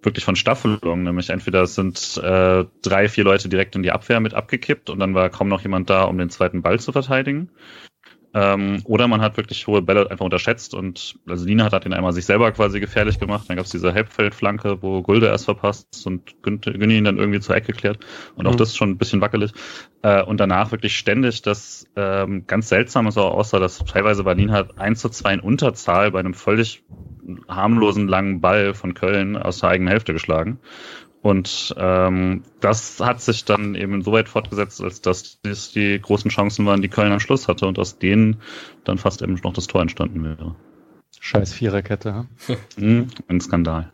wirklich 0.00 0.24
von 0.24 0.34
Staffelung, 0.34 1.02
nämlich 1.02 1.28
entweder 1.28 1.66
sind 1.66 2.16
äh, 2.16 2.64
drei, 2.80 3.10
vier 3.10 3.24
Leute 3.24 3.50
direkt 3.50 3.76
in 3.76 3.82
die 3.82 3.92
Abwehr 3.92 4.20
mit 4.20 4.32
abgekippt 4.32 4.88
und 4.88 4.98
dann 4.98 5.14
war 5.14 5.28
kaum 5.28 5.48
noch 5.48 5.60
jemand 5.60 5.90
da, 5.90 6.04
um 6.04 6.16
den 6.16 6.30
zweiten 6.30 6.62
Ball 6.62 6.80
zu 6.80 6.90
verteidigen. 6.92 7.50
Ähm, 8.32 8.80
oder 8.84 9.08
man 9.08 9.20
hat 9.20 9.36
wirklich 9.36 9.66
hohe 9.66 9.82
Bälle 9.82 10.08
einfach 10.10 10.24
unterschätzt 10.24 10.74
und 10.74 11.18
also 11.28 11.44
Lina 11.44 11.64
hat, 11.64 11.72
hat 11.72 11.84
ihn 11.84 11.92
einmal 11.92 12.12
sich 12.12 12.26
selber 12.26 12.52
quasi 12.52 12.78
gefährlich 12.78 13.18
gemacht. 13.18 13.48
Dann 13.48 13.56
gab 13.56 13.66
es 13.66 13.72
diese 13.72 13.92
Halbfeldflanke, 13.92 14.82
wo 14.82 15.02
Gulde 15.02 15.26
erst 15.26 15.46
verpasst 15.46 16.06
und 16.06 16.36
Günni 16.42 16.96
ihn 16.96 17.04
dann 17.04 17.18
irgendwie 17.18 17.40
zur 17.40 17.56
Ecke 17.56 17.72
klärt. 17.72 17.98
Und 18.36 18.46
auch 18.46 18.52
mhm. 18.52 18.58
das 18.58 18.68
ist 18.70 18.76
schon 18.76 18.90
ein 18.90 18.98
bisschen 18.98 19.20
wackelig. 19.20 19.52
Äh, 20.02 20.22
und 20.22 20.38
danach 20.38 20.70
wirklich 20.70 20.96
ständig 20.96 21.42
das 21.42 21.86
ähm, 21.96 22.46
ganz 22.46 22.68
seltsam 22.68 23.08
ist 23.08 23.18
auch 23.18 23.34
außer, 23.34 23.58
dass 23.58 23.78
teilweise 23.78 24.24
Berlin 24.24 24.52
hat 24.52 24.78
1 24.78 25.00
zu 25.00 25.08
2 25.08 25.34
in 25.34 25.40
Unterzahl 25.40 26.12
bei 26.12 26.20
einem 26.20 26.34
völlig 26.34 26.84
harmlosen 27.48 28.08
langen 28.08 28.40
Ball 28.40 28.74
von 28.74 28.94
Köln 28.94 29.36
aus 29.36 29.60
der 29.60 29.70
eigenen 29.70 29.88
Hälfte 29.88 30.12
geschlagen. 30.12 30.58
Und 31.22 31.74
ähm, 31.76 32.44
das 32.60 32.98
hat 32.98 33.20
sich 33.20 33.44
dann 33.44 33.74
eben 33.74 33.94
insoweit 33.94 34.28
fortgesetzt, 34.28 34.80
als 34.80 35.02
dass 35.02 35.38
das 35.42 35.70
die 35.70 36.00
großen 36.00 36.30
Chancen 36.30 36.64
waren, 36.64 36.80
die 36.80 36.88
Köln 36.88 37.12
am 37.12 37.20
Schluss 37.20 37.46
hatte 37.46 37.66
und 37.66 37.78
aus 37.78 37.98
denen 37.98 38.40
dann 38.84 38.96
fast 38.96 39.20
eben 39.20 39.38
noch 39.44 39.52
das 39.52 39.66
Tor 39.66 39.82
entstanden 39.82 40.24
wäre. 40.24 40.54
Scheiß 41.20 41.52
Viererkette, 41.52 42.26
hm? 42.76 43.08
ein 43.28 43.40
Skandal. 43.40 43.92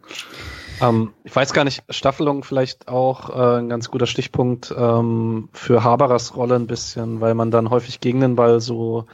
Ähm, 0.80 1.14
ich 1.24 1.34
weiß 1.34 1.52
gar 1.52 1.64
nicht, 1.64 1.82
Staffelung 1.88 2.44
vielleicht 2.44 2.86
auch 2.86 3.30
äh, 3.30 3.58
ein 3.58 3.68
ganz 3.68 3.90
guter 3.90 4.06
Stichpunkt 4.06 4.72
ähm, 4.76 5.48
für 5.52 5.82
Haberers 5.82 6.36
Rolle 6.36 6.54
ein 6.54 6.68
bisschen, 6.68 7.20
weil 7.20 7.34
man 7.34 7.50
dann 7.50 7.70
häufig 7.70 8.00
gegen 8.00 8.20
den 8.20 8.36
Ball 8.36 8.60
so 8.60 9.06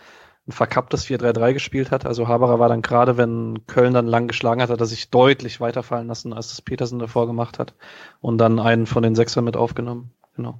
ein 0.48 0.52
verkapptes 0.52 1.06
4-3-3 1.06 1.52
gespielt 1.52 1.90
hat. 1.90 2.04
Also 2.04 2.26
Haberer 2.26 2.58
war 2.58 2.68
dann 2.68 2.82
gerade, 2.82 3.16
wenn 3.16 3.66
Köln 3.66 3.94
dann 3.94 4.06
lang 4.06 4.26
geschlagen 4.26 4.60
hat, 4.60 4.70
hat 4.70 4.80
er 4.80 4.86
sich 4.86 5.10
deutlich 5.10 5.60
weiterfallen 5.60 6.08
lassen, 6.08 6.32
als 6.32 6.48
das 6.48 6.62
Petersen 6.62 6.98
davor 6.98 7.26
gemacht 7.26 7.58
hat. 7.58 7.74
Und 8.20 8.38
dann 8.38 8.58
einen 8.58 8.86
von 8.86 9.02
den 9.02 9.14
Sechsern 9.14 9.44
mit 9.44 9.56
aufgenommen. 9.56 10.10
Genau. 10.36 10.58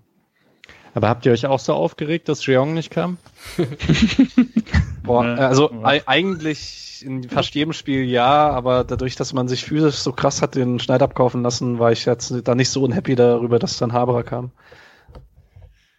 Aber 0.95 1.09
habt 1.09 1.25
ihr 1.27 1.33
euch 1.33 1.47
auch 1.47 1.59
so 1.59 1.73
aufgeregt, 1.73 2.29
dass 2.29 2.45
Jeong 2.47 2.75
nicht 2.75 2.91
kam? 2.91 3.17
Boah, 5.03 5.25
also 5.25 5.73
eigentlich 5.83 7.03
in 7.05 7.29
fast 7.29 7.55
jedem 7.55 7.73
Spiel 7.73 8.05
ja, 8.05 8.51
aber 8.51 8.85
dadurch, 8.85 9.17
dass 9.17 9.33
man 9.33 9.49
sich 9.49 9.65
physisch 9.65 9.97
so 9.97 10.13
krass 10.13 10.43
hat 10.43 10.55
den 10.55 10.79
Schneid 10.79 11.03
abkaufen 11.03 11.43
lassen, 11.43 11.79
war 11.79 11.91
ich 11.91 12.05
jetzt 12.05 12.47
da 12.47 12.55
nicht 12.55 12.69
so 12.69 12.83
unhappy 12.83 13.15
darüber, 13.15 13.59
dass 13.59 13.79
dann 13.79 13.93
Haberer 13.93 14.23
kam. 14.23 14.53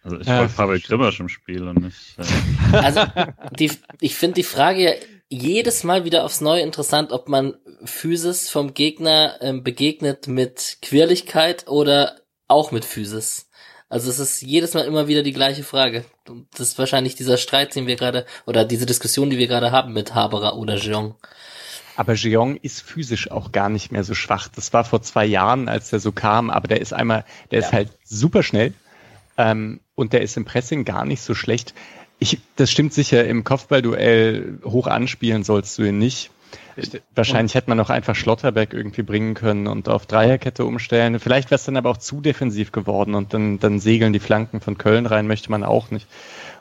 Also 0.04 0.20
ich 0.20 0.26
ja, 0.26 0.40
wollte 0.40 0.54
Pavel 0.54 0.80
Grimmersch 0.80 1.18
im 1.20 1.28
Spiel 1.30 1.66
und 1.66 1.82
nicht. 1.82 2.16
Äh 2.18 2.76
also 2.76 3.00
die, 3.58 3.72
ich 4.00 4.14
finde 4.14 4.34
die 4.34 4.42
Frage 4.44 4.82
ja 4.82 4.92
jedes 5.30 5.82
Mal 5.82 6.04
wieder 6.04 6.24
aufs 6.24 6.42
Neue 6.42 6.60
interessant, 6.60 7.10
ob 7.10 7.28
man 7.28 7.54
Physis 7.84 8.50
vom 8.50 8.74
Gegner 8.74 9.38
ähm, 9.40 9.64
begegnet 9.64 10.28
mit 10.28 10.78
Quirligkeit 10.82 11.66
oder 11.66 12.20
auch 12.46 12.70
mit 12.70 12.84
Physis. 12.84 13.48
Also 13.88 14.10
es 14.10 14.18
ist 14.18 14.42
jedes 14.42 14.74
Mal 14.74 14.84
immer 14.84 15.08
wieder 15.08 15.22
die 15.22 15.32
gleiche 15.32 15.64
Frage. 15.64 16.04
Das 16.52 16.68
ist 16.68 16.78
wahrscheinlich 16.78 17.14
dieser 17.14 17.38
Streit, 17.38 17.74
den 17.74 17.86
wir 17.86 17.96
gerade, 17.96 18.26
oder 18.46 18.64
diese 18.64 18.86
Diskussion, 18.86 19.30
die 19.30 19.38
wir 19.38 19.46
gerade 19.46 19.72
haben 19.72 19.92
mit 19.92 20.14
Haberer 20.14 20.56
oder 20.56 20.76
Jeong. 20.76 21.14
Aber 21.96 22.14
Jeong 22.14 22.56
ist 22.56 22.82
physisch 22.82 23.30
auch 23.30 23.52
gar 23.52 23.68
nicht 23.68 23.92
mehr 23.92 24.04
so 24.04 24.14
schwach. 24.14 24.48
Das 24.48 24.72
war 24.72 24.84
vor 24.84 25.02
zwei 25.02 25.24
Jahren, 25.24 25.68
als 25.68 25.90
der 25.90 26.00
so 26.00 26.12
kam, 26.12 26.50
aber 26.50 26.66
der 26.66 26.80
ist 26.80 26.92
einmal, 26.92 27.24
der 27.50 27.60
ja. 27.60 27.66
ist 27.66 27.72
halt 27.72 27.90
super 28.04 28.42
schnell 28.42 28.74
ähm, 29.36 29.80
und 29.94 30.12
der 30.12 30.22
ist 30.22 30.36
im 30.36 30.44
Pressing 30.44 30.84
gar 30.84 31.04
nicht 31.04 31.22
so 31.22 31.34
schlecht. 31.34 31.74
Ich, 32.18 32.38
das 32.56 32.70
stimmt 32.70 32.92
sicher, 32.92 33.24
im 33.24 33.44
Kopfballduell 33.44 34.58
hoch 34.64 34.86
anspielen 34.86 35.44
sollst 35.44 35.78
du 35.78 35.84
ihn 35.84 35.98
nicht. 35.98 36.30
Wahrscheinlich 37.14 37.54
hätte 37.54 37.70
man 37.70 37.80
auch 37.80 37.90
einfach 37.90 38.14
Schlotterberg 38.14 38.72
irgendwie 38.72 39.02
bringen 39.02 39.34
können 39.34 39.66
und 39.66 39.88
auf 39.88 40.06
Dreierkette 40.06 40.64
umstellen. 40.64 41.18
Vielleicht 41.20 41.50
wäre 41.50 41.56
es 41.56 41.64
dann 41.64 41.76
aber 41.76 41.90
auch 41.90 41.96
zu 41.96 42.20
defensiv 42.20 42.72
geworden 42.72 43.14
und 43.14 43.34
dann, 43.34 43.58
dann 43.58 43.80
segeln 43.80 44.12
die 44.12 44.18
Flanken 44.20 44.60
von 44.60 44.78
Köln 44.78 45.06
rein, 45.06 45.26
möchte 45.26 45.50
man 45.50 45.64
auch 45.64 45.90
nicht. 45.90 46.06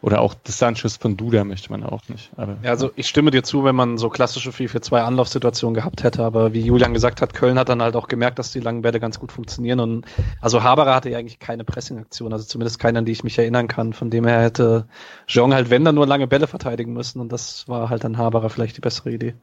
Oder 0.03 0.19
auch 0.19 0.33
das 0.33 0.59
Sanchez 0.59 0.97
von 0.97 1.15
Duda 1.15 1.45
möchte 1.45 1.71
man 1.71 1.81
auch 1.83 2.01
nicht. 2.09 2.29
Aber, 2.35 2.57
ja, 2.61 2.71
also 2.71 2.91
ich 2.97 3.07
stimme 3.07 3.31
dir 3.31 3.41
zu, 3.41 3.63
wenn 3.63 3.75
man 3.75 3.97
so 3.97 4.09
klassische 4.09 4.49
4-4-2 4.49 4.97
Anlaufsituationen 4.99 5.73
gehabt 5.73 6.03
hätte, 6.03 6.23
aber 6.25 6.51
wie 6.51 6.59
Julian 6.59 6.93
gesagt 6.93 7.21
hat, 7.21 7.33
Köln 7.33 7.57
hat 7.57 7.69
dann 7.69 7.81
halt 7.81 7.95
auch 7.95 8.09
gemerkt, 8.09 8.37
dass 8.37 8.51
die 8.51 8.59
langen 8.59 8.81
Bälle 8.81 8.99
ganz 8.99 9.17
gut 9.17 9.31
funktionieren 9.31 9.79
und 9.79 10.05
also 10.41 10.61
Haberer 10.61 10.93
hatte 10.93 11.09
ja 11.09 11.19
eigentlich 11.19 11.39
keine 11.39 11.63
Pressing-Aktion, 11.63 12.33
also 12.33 12.43
zumindest 12.43 12.79
keine, 12.79 12.99
an 12.99 13.05
die 13.05 13.13
ich 13.13 13.23
mich 13.23 13.39
erinnern 13.39 13.69
kann, 13.69 13.93
von 13.93 14.09
dem 14.09 14.27
her 14.27 14.41
hätte 14.41 14.87
Jean 15.25 15.53
halt, 15.53 15.69
wenn 15.69 15.85
dann 15.85 15.95
nur 15.95 16.05
lange 16.05 16.27
Bälle 16.27 16.47
verteidigen 16.47 16.91
müssen 16.91 17.21
und 17.21 17.31
das 17.31 17.69
war 17.69 17.89
halt 17.89 18.03
dann 18.03 18.17
Haberer 18.17 18.49
vielleicht 18.49 18.75
die 18.75 18.81
bessere 18.81 19.09
Idee. 19.09 19.35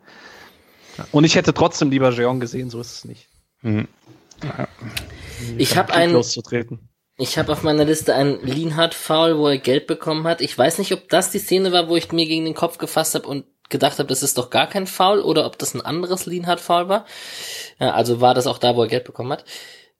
Und 1.12 1.24
ich 1.24 1.34
hätte 1.34 1.54
trotzdem 1.54 1.90
lieber 1.90 2.12
Jean 2.12 2.40
gesehen, 2.40 2.70
so 2.70 2.80
ist 2.80 2.92
es 2.92 3.04
nicht. 3.04 3.28
Mhm. 3.62 3.88
Ja. 4.42 4.68
Ich 5.58 5.76
habe 5.76 5.92
einen, 5.92 6.22
ich 7.16 7.38
habe 7.38 7.52
auf 7.52 7.62
meiner 7.62 7.84
Liste 7.84 8.14
einen 8.14 8.40
Lienhardt-Foul, 8.44 9.38
wo 9.38 9.48
er 9.48 9.58
Geld 9.58 9.86
bekommen 9.86 10.26
hat. 10.26 10.40
Ich 10.40 10.56
weiß 10.56 10.78
nicht, 10.78 10.92
ob 10.92 11.08
das 11.08 11.30
die 11.30 11.38
Szene 11.38 11.72
war, 11.72 11.88
wo 11.88 11.96
ich 11.96 12.12
mir 12.12 12.26
gegen 12.26 12.44
den 12.44 12.54
Kopf 12.54 12.78
gefasst 12.78 13.14
habe 13.14 13.26
und 13.26 13.44
gedacht 13.68 13.98
habe, 13.98 14.08
das 14.08 14.22
ist 14.22 14.36
doch 14.36 14.50
gar 14.50 14.66
kein 14.66 14.86
Foul 14.86 15.20
oder 15.20 15.46
ob 15.46 15.58
das 15.58 15.74
ein 15.74 15.80
anderes 15.80 16.26
Lienhardt-Foul 16.26 16.88
war. 16.88 17.06
Ja, 17.78 17.92
also 17.92 18.20
war 18.20 18.34
das 18.34 18.46
auch 18.46 18.58
da, 18.58 18.76
wo 18.76 18.82
er 18.82 18.88
Geld 18.88 19.04
bekommen 19.04 19.32
hat. 19.32 19.44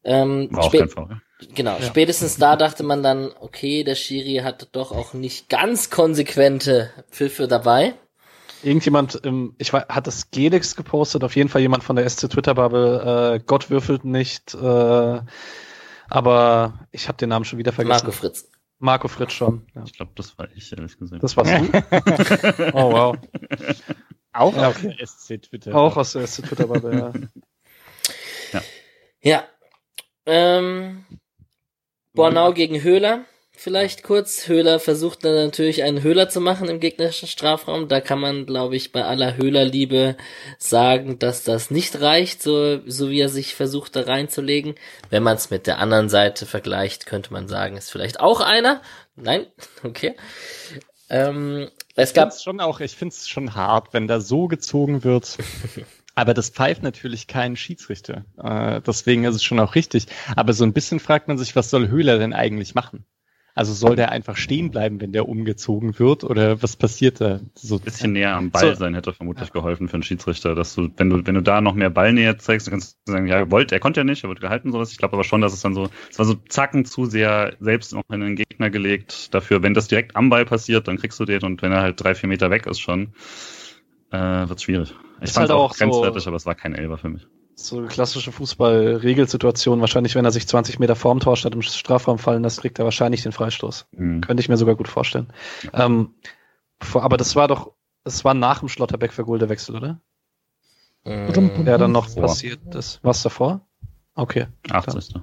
Ähm, 0.03 0.49
war 0.51 0.65
auch 0.65 0.73
kein 0.73 0.89
Foul. 0.89 1.21
Genau, 1.55 1.77
ja. 1.79 1.83
spätestens 1.83 2.37
da 2.37 2.57
dachte 2.57 2.83
man 2.83 3.03
dann, 3.03 3.33
okay, 3.41 3.85
der 3.85 3.95
Schiri 3.95 4.43
hat 4.43 4.69
doch 4.73 4.93
auch 4.93 5.15
nicht 5.15 5.49
ganz 5.49 5.89
konsequente 5.91 6.91
Pfiffe 7.11 7.49
dabei. 7.49 7.95
Irgendjemand, 8.63 9.21
ähm, 9.25 9.55
ich 9.59 9.73
weiß, 9.73 9.85
hat 9.89 10.07
das 10.07 10.31
Gelix 10.31 10.77
gepostet, 10.77 11.25
auf 11.25 11.37
jeden 11.37 11.49
Fall 11.49 11.61
jemand 11.61 11.85
von 11.85 11.97
der 11.97 12.09
SC 12.09 12.29
Twitter-Bubble, 12.29 13.35
äh, 13.37 13.41
Gott 13.45 13.71
würfelt 13.71 14.05
nicht, 14.05 14.55
äh, 14.55 15.21
aber 16.09 16.87
ich 16.91 17.09
habe 17.09 17.19
den 17.19 17.31
Namen 17.31 17.45
schon 17.45 17.59
wieder 17.59 17.73
vergessen. 17.73 18.07
Marco 18.07 18.13
Fritz. 18.13 18.51
Marco 18.79 19.09
Fritz 19.09 19.33
schon. 19.33 19.67
Ja. 19.75 19.83
Ich 19.85 19.93
glaube, 19.93 20.13
das 20.15 20.37
war 20.39 20.49
ich, 20.55 20.73
ehrlich 20.73 20.99
gesagt. 20.99 21.23
Das 21.23 21.37
warst 21.37 21.51
du? 21.51 22.73
oh, 22.75 22.93
wow. 22.93 23.17
Auch 24.33 24.57
ja, 24.57 24.69
okay. 24.69 24.97
aus 25.03 25.27
der 25.27 25.39
SC 25.39 25.43
Twitter. 25.43 25.75
Auch 25.75 25.97
aus 25.97 26.13
der 26.13 26.27
SC 26.27 26.43
Twitter 26.45 26.67
Bubble, 26.67 26.99
ja. 26.99 27.13
ja. 28.53 28.63
Ja. 29.23 29.45
Ähm, 30.27 31.05
Bornau 32.15 32.53
gegen 32.53 32.83
Höhler 32.83 33.25
vielleicht 33.61 34.03
kurz. 34.03 34.49
Höhler 34.49 34.81
versucht 34.81 35.25
dann 35.25 35.35
natürlich 35.35 35.83
einen 35.83 36.03
Höhler 36.03 36.31
zu 36.31 36.41
machen 36.41 36.69
im 36.69 36.81
gegnerischen 36.81 37.29
Strafraum. 37.29 37.89
Da 37.89 38.01
kann 38.01 38.19
man, 38.19 38.47
glaube 38.47 38.75
ich, 38.75 38.91
bei 38.91 39.05
aller 39.05 39.37
Höhlerliebe 39.37 40.17
sagen, 40.59 41.19
dass 41.19 41.45
das 41.45 41.71
nicht 41.71 42.01
reicht, 42.01 42.43
so, 42.43 42.81
so 42.87 43.11
wie 43.11 43.21
er 43.21 43.29
sich 43.29 43.55
versucht 43.55 43.97
da 43.97 44.03
reinzulegen. 44.03 44.77
Wenn 45.11 45.23
man 45.23 45.37
es 45.37 45.51
mit 45.51 45.67
der 45.67 45.79
anderen 45.79 46.09
Seite 46.09 46.47
vergleicht, 46.47 47.05
könnte 47.05 47.35
man 47.35 47.49
sagen, 47.49 47.77
ist 47.77 47.91
vielleicht 47.91 48.19
auch 48.19 48.41
einer. 48.41 48.81
Nein, 49.15 49.47
okay. 49.85 50.17
Ähm, 51.11 51.69
es 51.97 52.15
gab 52.15 52.33
schon 52.33 52.61
auch, 52.61 52.81
ich 52.81 52.97
finde 52.97 53.15
es 53.15 53.29
schon 53.29 53.55
hart, 53.55 53.93
wenn 53.93 54.09
da 54.09 54.21
so 54.21 54.49
gezogen 54.49 55.05
wird. 55.05 55.37
Aber 56.15 56.35
das 56.35 56.51
pfeift 56.51 56.83
natürlich 56.83 57.27
kein 57.27 57.57
Schiedsrichter. 57.57 58.25
Äh, 58.43 58.81
deswegen 58.81 59.25
ist 59.25 59.35
es 59.35 59.45
schon 59.45 59.61
auch 59.61 59.75
richtig. 59.75 60.07
Aber 60.35 60.55
so 60.55 60.65
ein 60.65 60.73
bisschen 60.73 60.99
fragt 60.99 61.29
man 61.29 61.37
sich, 61.37 61.55
was 61.57 61.69
soll 61.71 61.89
Höhler 61.89 62.19
denn 62.19 62.33
eigentlich 62.33 62.75
machen? 62.75 63.05
Also 63.61 63.75
soll 63.75 63.95
der 63.95 64.11
einfach 64.11 64.39
stehen 64.39 64.71
bleiben, 64.71 65.03
wenn 65.03 65.13
der 65.13 65.29
umgezogen 65.29 65.99
wird 65.99 66.25
oder 66.25 66.63
was 66.63 66.77
passiert 66.77 67.21
da? 67.21 67.41
So 67.55 67.75
ein 67.75 67.83
bisschen 67.83 68.13
näher 68.13 68.35
am 68.35 68.51
Ball 68.51 68.71
so. 68.71 68.77
sein 68.77 68.95
hätte 68.95 69.13
vermutlich 69.13 69.49
ja. 69.49 69.53
geholfen 69.53 69.87
für 69.87 69.95
einen 69.95 70.03
Schiedsrichter, 70.03 70.55
dass 70.55 70.75
du, 70.75 70.89
wenn 70.97 71.11
du, 71.11 71.27
wenn 71.27 71.35
du 71.35 71.43
da 71.43 71.61
noch 71.61 71.75
mehr 71.75 71.91
Ballnähe 71.91 72.39
zeigst, 72.39 72.67
dann 72.67 72.73
kannst 72.73 72.97
du 73.05 73.13
sagen, 73.13 73.27
ja, 73.27 73.51
wollt, 73.51 73.71
er 73.71 73.79
konnte 73.79 74.01
ja 74.01 74.05
nicht, 74.05 74.25
er 74.25 74.31
wird 74.31 74.41
gehalten, 74.41 74.73
sowas. 74.73 74.93
Ich 74.93 74.97
glaube 74.97 75.13
aber 75.13 75.25
schon, 75.25 75.43
dass 75.43 75.53
es 75.53 75.61
dann 75.61 75.75
so, 75.75 75.91
es 76.11 76.19
war 76.19 76.25
so 76.25 76.37
zacken 76.49 76.87
zu 76.87 77.05
sehr 77.05 77.55
selbst 77.61 77.93
noch 77.93 78.05
in 78.11 78.21
den 78.21 78.37
Gegner 78.37 78.71
gelegt. 78.71 79.35
Dafür, 79.35 79.63
wenn 79.63 79.75
das 79.75 79.89
direkt 79.89 80.17
am 80.17 80.31
Ball 80.31 80.47
passiert, 80.47 80.89
dann 80.89 80.97
kriegst 80.97 81.21
du 81.21 81.27
den 81.27 81.43
und 81.43 81.61
wenn 81.61 81.71
er 81.71 81.83
halt 81.83 82.03
drei, 82.03 82.15
vier 82.15 82.31
Meter 82.31 82.51
weg 82.51 82.67
ist 82.67 82.81
schon, 82.81 83.09
äh, 84.11 84.17
wird 84.17 84.63
schwierig. 84.63 84.95
Ich 85.21 85.33
fand 85.33 85.51
halt 85.51 85.59
auch 85.61 85.77
grenzwertig, 85.77 86.23
so 86.23 86.31
aber 86.31 86.39
es 86.39 86.47
war 86.47 86.55
kein 86.55 86.75
Elber 86.75 86.97
für 86.97 87.11
mich 87.11 87.27
so 87.67 87.79
eine 87.79 87.89
klassische 87.89 88.33
Fußball-Regelsituation. 88.33 89.81
Wahrscheinlich, 89.81 90.15
wenn 90.15 90.25
er 90.25 90.33
sich 90.33 90.47
20 90.47 90.79
Meter 90.79 90.97
vorm 90.97 91.21
Tor 91.21 91.37
statt 91.37 91.55
im 91.55 91.63
Strafraum 91.63 92.19
fallen 92.19 92.43
lässt, 92.43 92.61
kriegt 92.61 92.79
er 92.79 92.85
wahrscheinlich 92.85 93.23
den 93.23 93.33
Freistoß. 93.33 93.87
Mhm. 93.93 94.21
Könnte 94.23 94.41
ich 94.41 94.49
mir 94.49 94.57
sogar 94.57 94.77
gut 94.77 94.89
vorstellen. 94.89 95.33
Ja. 95.63 95.87
Ähm, 95.87 96.15
aber 96.95 97.17
das 97.17 97.37
war 97.37 97.49
doch, 97.49 97.73
das 98.05 98.25
war 98.25 98.35
nach 98.35 98.61
dem 98.61 98.69
Schlotterbeck 98.69 99.13
für 99.13 99.27
Wechsel, 99.27 99.77
oder? 99.77 100.01
Mhm. 101.05 101.65
Der 101.65 101.79
dann 101.79 101.93
noch 101.93 102.09
vor. 102.09 102.23
passiert 102.23 102.75
ist. 102.75 103.01
Was 103.03 103.23
davor? 103.23 103.67
Okay. 104.15 104.47
80. 104.71 105.15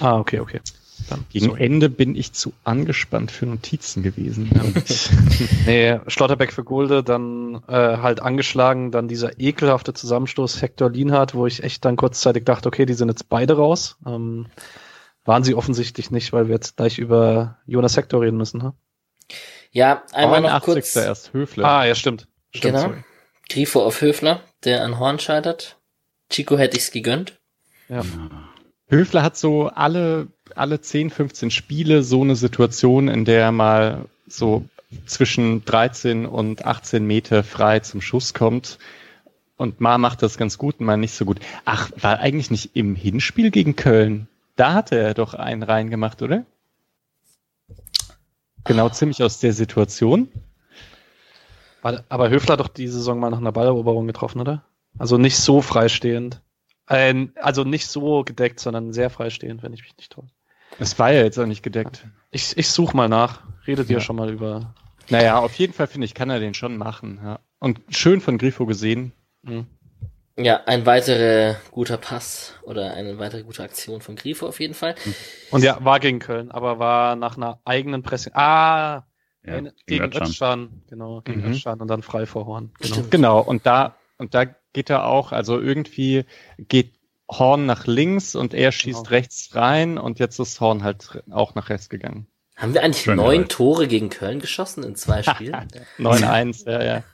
Ah, 0.00 0.18
okay, 0.18 0.40
okay. 0.40 0.60
Dann 1.08 1.24
Gegen 1.30 1.46
so. 1.46 1.56
Ende 1.56 1.88
bin 1.88 2.14
ich 2.14 2.32
zu 2.32 2.52
angespannt 2.64 3.30
für 3.30 3.46
Notizen 3.46 4.02
gewesen. 4.02 4.50
nee, 5.66 6.00
Schlotterbeck 6.06 6.52
für 6.52 6.64
Gulde, 6.64 7.02
dann 7.02 7.62
äh, 7.68 7.98
halt 7.98 8.20
angeschlagen, 8.20 8.90
dann 8.90 9.08
dieser 9.08 9.38
ekelhafte 9.38 9.94
Zusammenstoß 9.94 10.62
Hector 10.62 10.90
Lienhardt, 10.90 11.34
wo 11.34 11.46
ich 11.46 11.62
echt 11.62 11.84
dann 11.84 11.96
kurzzeitig 11.96 12.44
dachte, 12.44 12.68
okay, 12.68 12.86
die 12.86 12.94
sind 12.94 13.08
jetzt 13.08 13.28
beide 13.28 13.56
raus. 13.56 13.96
Ähm, 14.06 14.46
waren 15.24 15.44
sie 15.44 15.54
offensichtlich 15.54 16.10
nicht, 16.10 16.32
weil 16.32 16.48
wir 16.48 16.54
jetzt 16.54 16.76
gleich 16.76 16.98
über 16.98 17.58
Jonas 17.66 17.96
Hector 17.96 18.22
reden 18.22 18.36
müssen. 18.36 18.62
Ha? 18.62 18.74
Ja, 19.72 20.02
einmal 20.12 20.40
noch 20.40 20.62
kurz. 20.62 20.96
erst 20.96 21.32
Höfler. 21.32 21.66
Ah, 21.66 21.84
ja, 21.84 21.94
stimmt. 21.94 22.28
stimmt 22.50 22.74
genau. 22.74 22.88
Sorry. 22.88 23.04
Grifo 23.48 23.82
auf 23.82 24.00
Höfler, 24.00 24.40
der 24.64 24.84
an 24.84 24.98
Horn 24.98 25.18
scheitert. 25.18 25.78
Chico 26.30 26.56
hätte 26.56 26.76
ich's 26.76 26.90
gegönnt. 26.90 27.38
Ja. 27.88 28.02
Höfler 28.88 29.22
hat 29.22 29.36
so 29.36 29.68
alle 29.68 30.28
alle 30.54 30.80
10, 30.80 31.10
15 31.10 31.50
Spiele 31.50 32.02
so 32.02 32.22
eine 32.22 32.36
Situation, 32.36 33.08
in 33.08 33.24
der 33.24 33.40
er 33.40 33.52
mal 33.52 34.06
so 34.26 34.64
zwischen 35.06 35.64
13 35.64 36.26
und 36.26 36.64
18 36.64 37.06
Meter 37.06 37.42
frei 37.42 37.80
zum 37.80 38.00
Schuss 38.00 38.34
kommt. 38.34 38.78
Und 39.56 39.80
mal 39.80 39.98
macht 39.98 40.22
das 40.22 40.36
ganz 40.36 40.58
gut, 40.58 40.80
mal 40.80 40.96
nicht 40.96 41.14
so 41.14 41.24
gut. 41.24 41.40
Ach, 41.64 41.90
war 42.00 42.20
eigentlich 42.20 42.50
nicht 42.50 42.76
im 42.76 42.94
Hinspiel 42.94 43.50
gegen 43.50 43.74
Köln? 43.74 44.28
Da 44.54 44.74
hatte 44.74 44.98
er 44.98 45.14
doch 45.14 45.34
einen 45.34 45.62
reingemacht, 45.62 46.22
oder? 46.22 46.44
Genau, 48.64 48.88
ziemlich 48.88 49.22
aus 49.22 49.40
der 49.40 49.52
Situation. 49.52 50.28
Aber 51.82 52.30
Höfler 52.30 52.54
hat 52.54 52.60
doch 52.60 52.68
die 52.68 52.88
Saison 52.88 53.20
mal 53.20 53.30
nach 53.30 53.38
einer 53.38 53.52
Balleroberung 53.52 54.06
getroffen, 54.06 54.40
oder? 54.40 54.64
Also 54.98 55.18
nicht 55.18 55.36
so 55.36 55.62
freistehend. 55.62 56.40
Äh, 56.88 57.28
also 57.36 57.64
nicht 57.64 57.86
so 57.86 58.24
gedeckt, 58.24 58.60
sondern 58.60 58.92
sehr 58.92 59.10
freistehend, 59.10 59.62
wenn 59.62 59.72
ich 59.72 59.82
mich 59.82 59.96
nicht 59.96 60.12
täusche. 60.12 60.35
Es 60.78 60.98
war 60.98 61.12
ja 61.12 61.22
jetzt 61.22 61.38
auch 61.38 61.46
nicht 61.46 61.62
gedeckt. 61.62 62.06
Ich, 62.30 62.56
ich 62.56 62.68
suche 62.68 62.96
mal 62.96 63.08
nach. 63.08 63.42
Redet 63.66 63.88
ja. 63.88 63.96
ihr 63.96 64.00
schon 64.00 64.16
mal 64.16 64.30
über. 64.30 64.74
Naja, 65.08 65.38
auf 65.38 65.54
jeden 65.54 65.72
Fall 65.72 65.86
finde 65.86 66.04
ich, 66.04 66.14
kann 66.14 66.30
er 66.30 66.40
den 66.40 66.54
schon 66.54 66.76
machen. 66.76 67.20
Ja. 67.22 67.40
Und 67.58 67.80
schön 67.90 68.20
von 68.20 68.38
Grifo 68.38 68.66
gesehen. 68.66 69.12
Mhm. 69.42 69.66
Ja, 70.38 70.64
ein 70.66 70.84
weiterer 70.84 71.56
guter 71.70 71.96
Pass 71.96 72.54
oder 72.62 72.92
eine 72.92 73.18
weitere 73.18 73.42
gute 73.42 73.62
Aktion 73.62 74.02
von 74.02 74.16
Grifo 74.16 74.46
auf 74.46 74.60
jeden 74.60 74.74
Fall. 74.74 74.94
Mhm. 75.04 75.14
Und 75.50 75.64
ja, 75.64 75.82
war 75.82 75.98
gegen 75.98 76.18
Köln, 76.18 76.50
aber 76.50 76.78
war 76.78 77.16
nach 77.16 77.38
einer 77.38 77.60
eigenen 77.64 78.02
Pressing. 78.02 78.34
Ah, 78.34 79.06
ja, 79.42 79.60
gegen, 79.60 79.72
gegen 79.86 80.04
Ötschan. 80.04 80.82
Genau, 80.88 81.22
gegen 81.22 81.40
mhm. 81.40 81.52
Ötschan 81.52 81.80
und 81.80 81.88
dann 81.88 82.02
frei 82.02 82.26
vor 82.26 82.46
Horn. 82.46 82.72
Genau. 82.80 83.02
genau, 83.08 83.40
und 83.40 83.64
da, 83.64 83.96
und 84.18 84.34
da 84.34 84.44
geht 84.74 84.90
er 84.90 85.06
auch, 85.06 85.32
also 85.32 85.58
irgendwie 85.58 86.26
geht 86.58 86.95
Horn 87.30 87.66
nach 87.66 87.86
links 87.86 88.34
und 88.34 88.54
er 88.54 88.72
schießt 88.72 89.04
genau. 89.04 89.10
rechts 89.10 89.54
rein 89.54 89.98
und 89.98 90.18
jetzt 90.18 90.38
ist 90.38 90.60
Horn 90.60 90.84
halt 90.84 91.22
auch 91.30 91.54
nach 91.54 91.68
rechts 91.68 91.88
gegangen. 91.88 92.26
Haben 92.56 92.72
wir 92.72 92.82
eigentlich 92.82 93.02
Schön 93.02 93.16
neun 93.16 93.48
Tore 93.48 93.86
gegen 93.86 94.08
Köln 94.08 94.40
geschossen 94.40 94.82
in 94.84 94.96
zwei 94.96 95.22
Spielen? 95.24 95.68
9-1, 95.98 96.70
ja, 96.70 96.82
ja. 96.82 97.04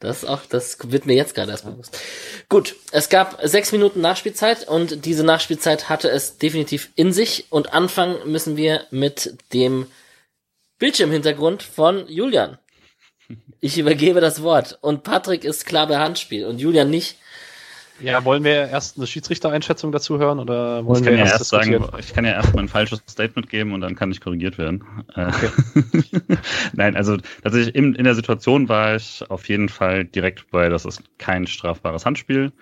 Das 0.00 0.24
auch, 0.24 0.44
das 0.44 0.78
wird 0.90 1.06
mir 1.06 1.14
jetzt 1.14 1.34
gerade 1.34 1.50
erst 1.50 1.64
bewusst. 1.64 1.98
Gut, 2.48 2.76
es 2.92 3.08
gab 3.08 3.40
sechs 3.42 3.72
Minuten 3.72 4.00
Nachspielzeit 4.00 4.68
und 4.68 5.06
diese 5.06 5.24
Nachspielzeit 5.24 5.88
hatte 5.88 6.10
es 6.10 6.36
definitiv 6.38 6.90
in 6.96 7.12
sich 7.12 7.46
und 7.50 7.72
anfangen 7.72 8.30
müssen 8.30 8.56
wir 8.56 8.86
mit 8.90 9.38
dem 9.54 9.86
Bildschirmhintergrund 10.78 11.62
von 11.62 12.06
Julian. 12.08 12.58
Ich 13.60 13.78
übergebe 13.78 14.20
das 14.20 14.42
Wort 14.42 14.78
und 14.82 15.02
Patrick 15.02 15.44
ist 15.44 15.64
klar 15.64 15.86
bei 15.86 15.98
Handspiel 15.98 16.44
und 16.44 16.58
Julian 16.58 16.90
nicht. 16.90 17.16
Ja, 18.00 18.24
wollen 18.24 18.44
wir 18.44 18.68
erst 18.68 18.96
eine 18.96 19.06
Schiedsrichtereinschätzung 19.06 19.90
dazu 19.92 20.18
hören 20.18 20.38
oder 20.38 20.84
wollen 20.84 21.02
ich 21.02 21.08
wir 21.08 21.16
ja 21.16 21.24
erst 21.24 21.46
sagen, 21.46 21.84
ich 21.98 22.12
kann 22.12 22.24
ja 22.24 22.32
erst 22.32 22.54
mal 22.54 22.62
ein 22.62 22.68
falsches 22.68 23.02
Statement 23.08 23.48
geben 23.48 23.72
und 23.72 23.80
dann 23.80 23.94
kann 23.94 24.10
ich 24.10 24.20
korrigiert 24.20 24.58
werden. 24.58 24.84
Äh, 25.14 25.26
okay. 25.26 25.48
Nein, 26.74 26.96
also 26.96 27.16
tatsächlich 27.42 27.74
in, 27.74 27.94
in 27.94 28.04
der 28.04 28.14
Situation 28.14 28.68
war 28.68 28.96
ich 28.96 29.24
auf 29.28 29.48
jeden 29.48 29.68
Fall 29.68 30.04
direkt 30.04 30.50
bei, 30.50 30.68
das 30.68 30.84
ist 30.84 31.02
kein 31.18 31.46
strafbares 31.46 32.04
Handspiel. 32.04 32.52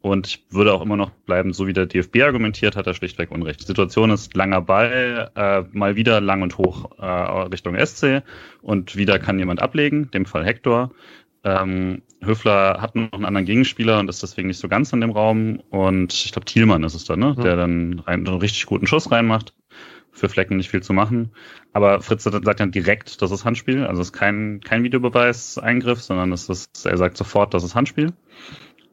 Und 0.00 0.28
ich 0.28 0.44
würde 0.50 0.72
auch 0.72 0.80
immer 0.80 0.96
noch 0.96 1.10
bleiben, 1.10 1.52
so 1.52 1.66
wie 1.66 1.72
der 1.72 1.86
DFB 1.86 2.22
argumentiert, 2.22 2.76
hat 2.76 2.86
er 2.86 2.94
schlichtweg 2.94 3.32
Unrecht. 3.32 3.60
Die 3.60 3.66
Situation 3.66 4.10
ist 4.10 4.34
langer 4.36 4.62
Ball, 4.62 5.30
äh, 5.34 5.62
mal 5.72 5.96
wieder 5.96 6.20
lang 6.20 6.42
und 6.42 6.56
hoch 6.56 6.90
äh, 6.98 7.04
Richtung 7.04 7.76
SC 7.84 8.22
und 8.62 8.94
wieder 8.94 9.18
kann 9.18 9.40
jemand 9.40 9.60
ablegen, 9.60 10.10
dem 10.12 10.24
Fall 10.24 10.44
Hector. 10.44 10.92
Ähm, 11.42 12.02
Höfler 12.22 12.80
hat 12.80 12.96
noch 12.96 13.12
einen 13.12 13.24
anderen 13.24 13.46
Gegenspieler 13.46 13.98
und 13.98 14.08
ist 14.08 14.22
deswegen 14.22 14.48
nicht 14.48 14.58
so 14.58 14.68
ganz 14.68 14.92
in 14.92 15.00
dem 15.00 15.10
Raum. 15.10 15.60
Und 15.70 16.12
ich 16.12 16.32
glaube, 16.32 16.46
Thielmann 16.46 16.84
ist 16.84 16.94
es 16.94 17.04
dann, 17.04 17.20
ne? 17.20 17.34
Mhm. 17.36 17.42
der 17.42 17.56
dann 17.56 17.98
rein, 18.00 18.26
einen 18.26 18.38
richtig 18.38 18.66
guten 18.66 18.86
Schuss 18.86 19.10
reinmacht. 19.10 19.54
Für 20.10 20.28
Flecken 20.28 20.56
nicht 20.56 20.70
viel 20.70 20.82
zu 20.82 20.92
machen. 20.92 21.30
Aber 21.72 22.00
Fritz 22.00 22.24
sagt 22.24 22.60
dann 22.60 22.72
direkt, 22.72 23.22
das 23.22 23.30
ist 23.30 23.44
Handspiel. 23.44 23.84
Also 23.84 24.02
es 24.02 24.08
ist 24.08 24.12
kein, 24.12 24.60
kein 24.64 24.82
Videobeweis-Eingriff, 24.82 26.00
sondern 26.00 26.32
es 26.32 26.48
ist, 26.48 26.86
er 26.86 26.96
sagt 26.96 27.16
sofort, 27.16 27.54
das 27.54 27.62
ist 27.62 27.76
Handspiel. 27.76 28.12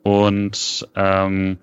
Und 0.03 0.87
ähm, 0.93 1.57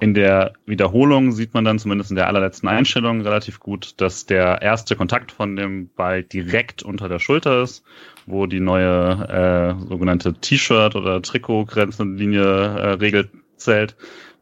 in 0.00 0.14
der 0.14 0.54
Wiederholung 0.64 1.32
sieht 1.32 1.54
man 1.54 1.64
dann 1.64 1.78
zumindest 1.78 2.10
in 2.10 2.16
der 2.16 2.28
allerletzten 2.28 2.68
Einstellung 2.68 3.20
relativ 3.20 3.60
gut, 3.60 4.00
dass 4.00 4.26
der 4.26 4.62
erste 4.62 4.96
Kontakt 4.96 5.32
von 5.32 5.54
dem 5.56 5.88
Ball 5.88 6.22
direkt 6.22 6.82
unter 6.82 7.08
der 7.08 7.18
Schulter 7.18 7.62
ist 7.62 7.84
wo 8.26 8.46
die 8.46 8.60
neue 8.60 9.28
äh, 9.28 9.74
sogenannte 9.88 10.34
T-Shirt- 10.34 10.96
oder 10.96 11.22
Trikot-Grenzenlinie-Regel 11.22 13.24
äh, 13.24 13.28
zählt. 13.56 13.96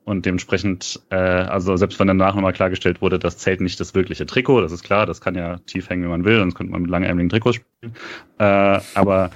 Und 0.05 0.27
dementsprechend, 0.27 1.01
äh, 1.11 1.17
also 1.17 1.77
selbst 1.77 2.01
wenn 2.01 2.09
danach 2.09 2.35
nochmal 2.35 2.53
klargestellt 2.53 3.01
wurde, 3.01 3.21
das 3.21 3.39
zählt 3.39 3.61
nicht 3.61 3.79
das 3.79 3.95
wirkliche 3.95 4.27
Trikot, 4.27 4.61
das 4.61 4.73
ist 4.73 4.83
klar, 4.83 5.07
das 5.07 5.21
kann 5.21 5.37
ja 5.37 5.59
tief 5.59 5.89
hängen, 5.89 6.03
wie 6.03 6.09
man 6.09 6.25
will, 6.25 6.39
sonst 6.39 6.57
könnte 6.57 6.73
man 6.73 6.83
mit 6.83 6.91
langärmeligen 6.91 7.29
Trikots 7.29 7.57
spielen. 7.57 7.95
Äh, 8.39 8.81
aber 8.95 9.31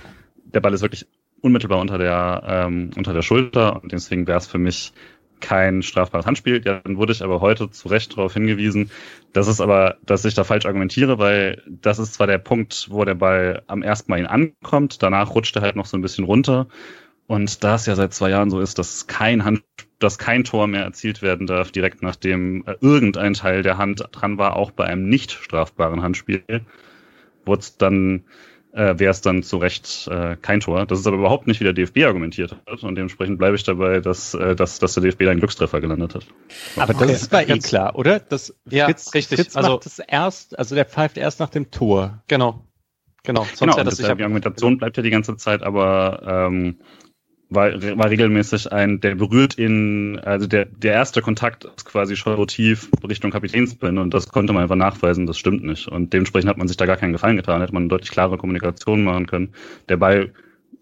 der 0.45 0.61
Ball 0.61 0.75
ist 0.75 0.83
wirklich 0.83 1.07
unmittelbar 1.41 1.79
unter 1.79 1.99
der, 1.99 2.43
ähm, 2.47 2.91
unter 2.97 3.13
der 3.13 3.23
Schulter 3.23 3.81
und 3.81 3.93
deswegen 3.93 4.27
wäre 4.27 4.39
es 4.39 4.49
für 4.49 4.59
mich 4.59 4.93
kein 5.41 5.83
strafbares 5.83 6.27
Handspiel. 6.27 6.63
Ja, 6.65 6.81
dann 6.83 6.97
wurde 6.97 7.13
ich 7.13 7.23
aber 7.23 7.41
heute 7.41 7.71
zu 7.71 7.89
Recht 7.89 8.13
darauf 8.13 8.35
hingewiesen, 8.35 8.91
dass 9.33 9.47
es 9.47 9.61
aber, 9.61 9.97
dass 10.05 10.25
ich 10.25 10.35
da 10.35 10.45
falsch 10.45 10.67
argumentiere, 10.67 11.19
weil 11.19 11.63
das 11.67 11.99
ist 11.99 12.15
zwar 12.15 12.27
der 12.27 12.39
Punkt, 12.39 12.89
wo 12.91 13.05
der 13.05 13.15
Ball 13.15 13.63
am 13.67 13.83
ersten 13.83 14.11
Mal 14.11 14.19
ihn 14.19 14.27
ankommt, 14.27 15.03
danach 15.03 15.35
rutscht 15.35 15.57
er 15.57 15.63
halt 15.63 15.77
noch 15.77 15.87
so 15.87 15.97
ein 15.97 16.03
bisschen 16.03 16.25
runter. 16.25 16.67
Und 17.27 17.65
da 17.65 17.75
es 17.75 17.87
ja 17.87 17.97
seit 17.97 18.15
zwei 18.15 18.31
Jahren 18.31 18.51
so 18.51 18.61
ist, 18.61 18.79
dass 18.79 19.09
kein 19.09 19.45
Hand, 19.45 19.63
dass 19.99 20.19
kein 20.19 20.45
Tor 20.45 20.69
mehr 20.69 20.85
erzielt 20.85 21.23
werden 21.23 21.47
darf, 21.47 21.73
direkt 21.73 22.03
nachdem 22.03 22.65
äh, 22.67 22.77
irgendein 22.81 23.35
Teil 23.35 23.63
der 23.63 23.79
Hand 23.79 24.05
dran 24.13 24.39
war, 24.39 24.57
auch 24.57 24.71
bei 24.71 24.85
einem 24.85 25.09
nicht 25.09 25.33
strafbaren 25.33 26.03
Handspiel, 26.03 26.45
wurde 27.45 27.61
es 27.61 27.77
dann 27.77 28.25
äh, 28.77 28.99
wäre 28.99 29.11
es 29.11 29.23
dann 29.23 29.43
zu 29.43 29.57
Recht 29.57 30.07
äh, 30.09 30.37
kein 30.37 30.61
Tor. 30.61 30.85
Das 30.87 31.01
ist 31.01 31.07
aber 31.07 31.17
überhaupt 31.17 31.47
nicht, 31.47 31.61
wie 31.61 31.65
der 31.65 31.73
DFB 31.73 32.05
argumentiert 32.05 32.53
hat. 32.67 32.83
Und 32.83 32.95
dementsprechend 32.95 33.39
bleibe 33.39 33.57
ich 33.57 33.65
dabei, 33.65 34.01
dass, 34.01 34.35
äh, 34.35 34.55
dass, 34.55 34.79
dass 34.79 34.95
der 34.95 35.03
DFB 35.03 35.25
da 35.25 35.31
einen 35.31 35.41
Glückstreffer 35.41 35.81
gelandet 35.81 36.15
hat. 36.15 36.27
Aber 36.77 36.93
das 36.93 37.03
okay. 37.03 37.13
ist 37.13 37.33
war 37.33 37.49
eh 37.49 37.59
klar, 37.59 37.97
oder? 37.97 38.21
Das 38.21 38.55
ja, 38.67 38.85
Fritz, 38.85 39.15
richtig. 39.15 39.41
Fritz 39.41 39.57
also, 39.57 39.71
macht 39.71 39.87
das 39.87 39.99
erst, 39.99 40.59
also 40.59 40.75
der 40.75 40.85
pfeift 40.85 41.17
erst 41.17 41.41
nach 41.41 41.49
dem 41.49 41.71
Tor. 41.71 42.23
Genau. 42.29 42.63
Genau, 43.23 43.43
sonst 43.43 43.59
genau, 43.59 43.77
das, 43.83 43.97
das 43.97 44.07
die 44.07 44.23
Argumentation 44.23 44.79
bleibt 44.79 44.97
ja 44.99 45.03
die 45.03 45.11
ganze 45.11 45.37
Zeit, 45.37 45.65
aber 45.65 46.23
ähm, 46.49 46.79
war, 47.49 47.71
war 47.73 48.11
regelmäßig 48.11 48.73
ein, 48.73 49.01
der 49.01 49.15
berührt 49.15 49.55
in, 49.55 50.19
also 50.19 50.47
der, 50.47 50.65
der 50.65 50.95
erste 50.95 51.23
Kontakt 51.23 51.65
ist 51.65 51.85
quasi 51.85 52.17
schon 52.17 52.35
rotiv 52.35 52.91
Richtung 53.07 53.31
Kapitänspin 53.31 53.99
und 53.99 54.13
das 54.15 54.29
konnte 54.29 54.53
man 54.53 54.63
einfach 54.63 54.77
nachweisen, 54.77 55.27
das 55.27 55.39
stimmt 55.39 55.63
nicht. 55.65 55.87
Und 55.87 56.13
dementsprechend 56.13 56.51
hat 56.51 56.59
man 56.59 56.69
sich 56.69 56.77
da 56.77 56.87
gar 56.87 56.97
keinen 56.97 57.13
Gefallen 57.13 57.37
getan, 57.37 57.61
hätte 57.61 57.73
man 57.73 57.85
eine 57.85 57.89
deutlich 57.89 58.11
klare 58.11 58.37
Kommunikation 58.37 59.05
machen 59.05 59.27
können. 59.27 59.55
Der 59.89 59.97
Ball 59.97 60.33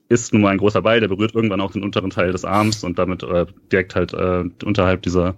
ist 0.09 0.32
nun 0.32 0.43
mal 0.43 0.51
ein 0.51 0.59
großer 0.59 0.82
Ball, 0.82 1.01
der 1.01 1.09
berührt 1.09 1.35
irgendwann 1.35 1.61
auch 1.61 1.73
den 1.73 1.82
unteren 1.82 2.11
Teil 2.11 2.32
des 2.32 2.45
Arms 2.45 2.82
und 2.85 2.99
damit 2.99 3.23
äh, 3.23 3.47
direkt 3.70 3.95
halt 3.95 4.15
äh, 4.15 4.45
unterhalb 4.65 5.03
dieser 5.03 5.35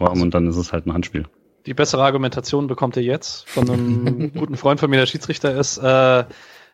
Raum 0.00 0.22
und 0.22 0.32
dann 0.32 0.46
ist 0.46 0.56
es 0.56 0.72
halt 0.72 0.86
ein 0.86 0.94
Handspiel. 0.94 1.24
Die 1.66 1.74
bessere 1.74 2.02
Argumentation 2.02 2.66
bekommt 2.66 2.96
ihr 2.96 3.02
jetzt 3.02 3.48
von 3.48 3.70
einem 3.70 4.32
guten 4.34 4.56
Freund 4.56 4.80
von 4.80 4.90
mir, 4.90 4.96
der 4.96 5.06
Schiedsrichter 5.06 5.54
ist. 5.54 5.78
Äh, 5.78 6.24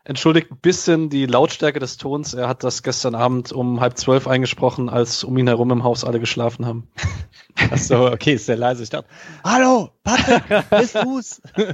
entschuldigt 0.09 0.51
ein 0.51 0.57
bisschen 0.57 1.11
die 1.11 1.27
Lautstärke 1.27 1.79
des 1.81 1.99
Tons. 1.99 2.33
Er 2.33 2.49
hat 2.49 2.65
das 2.65 2.83
gestern 2.83 3.15
Abend 3.15 3.53
um 3.53 3.81
halb 3.81 3.99
zwölf 3.99 4.27
eingesprochen, 4.27 4.89
als 4.89 5.23
um 5.23 5.37
ihn 5.37 5.47
herum 5.47 5.71
im 5.71 5.85
Haus 5.85 6.03
alle 6.03 6.19
geschlafen 6.19 6.67
haben. 6.67 6.91
Ach 7.71 7.77
so, 7.77 8.07
okay, 8.07 8.35
ist 8.35 8.47
sehr 8.47 8.57
leise. 8.57 8.83
Ich 8.83 8.91
dachte, 8.91 9.09
hallo, 9.45 9.91
Patrick, 10.03 10.71
bist 10.71 10.97
du's? 10.97 11.43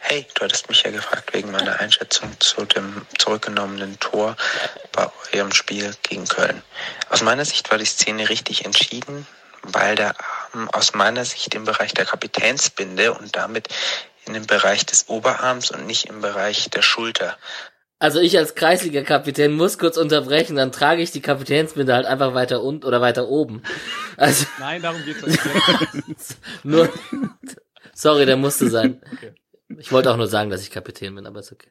Hey, 0.00 0.26
du 0.34 0.44
hattest 0.44 0.70
mich 0.70 0.82
ja 0.84 0.90
gefragt 0.90 1.34
wegen 1.34 1.50
meiner 1.50 1.80
Einschätzung 1.80 2.30
zu 2.40 2.64
dem 2.64 3.02
zurückgenommenen 3.18 4.00
Tor 4.00 4.36
bei 4.90 5.06
eurem 5.34 5.52
Spiel 5.52 5.94
gegen 6.02 6.24
Köln. 6.24 6.62
Aus 7.10 7.20
meiner 7.20 7.44
Sicht 7.44 7.70
war 7.70 7.76
die 7.76 7.84
Szene 7.84 8.30
richtig 8.30 8.64
entschieden, 8.64 9.26
weil 9.64 9.96
der 9.96 10.14
Arm 10.54 10.70
aus 10.70 10.94
meiner 10.94 11.26
Sicht 11.26 11.54
im 11.54 11.64
Bereich 11.64 11.92
der 11.92 12.06
Kapitänsbinde 12.06 13.12
und 13.12 13.36
damit 13.36 13.68
in 14.28 14.34
dem 14.34 14.46
Bereich 14.46 14.86
des 14.86 15.08
Oberarms 15.08 15.70
und 15.70 15.86
nicht 15.86 16.06
im 16.06 16.20
Bereich 16.20 16.70
der 16.70 16.82
Schulter. 16.82 17.36
Also 18.00 18.20
ich 18.20 18.38
als 18.38 18.54
Kreisliga-Kapitän 18.54 19.52
muss 19.52 19.76
kurz 19.76 19.96
unterbrechen, 19.96 20.54
dann 20.54 20.70
trage 20.70 21.02
ich 21.02 21.10
die 21.10 21.20
Kapitänsbinde 21.20 21.92
halt 21.92 22.06
einfach 22.06 22.32
weiter 22.32 22.62
unten 22.62 22.84
oder 22.84 23.00
weiter 23.00 23.28
oben. 23.28 23.62
Also 24.16 24.46
Nein, 24.58 24.82
darum 24.82 25.00
geht's 25.04 25.24
nicht. 25.24 25.38
nur, 26.64 26.92
sorry, 27.94 28.26
der 28.26 28.36
musste 28.36 28.68
sein. 28.68 29.00
Okay. 29.12 29.32
Ich 29.78 29.92
wollte 29.92 30.10
auch 30.10 30.16
nur 30.16 30.26
sagen, 30.26 30.50
dass 30.50 30.62
ich 30.62 30.72
Kapitän 30.72 31.14
bin, 31.14 31.24
aber 31.24 31.38
ist 31.38 31.52
okay. 31.52 31.70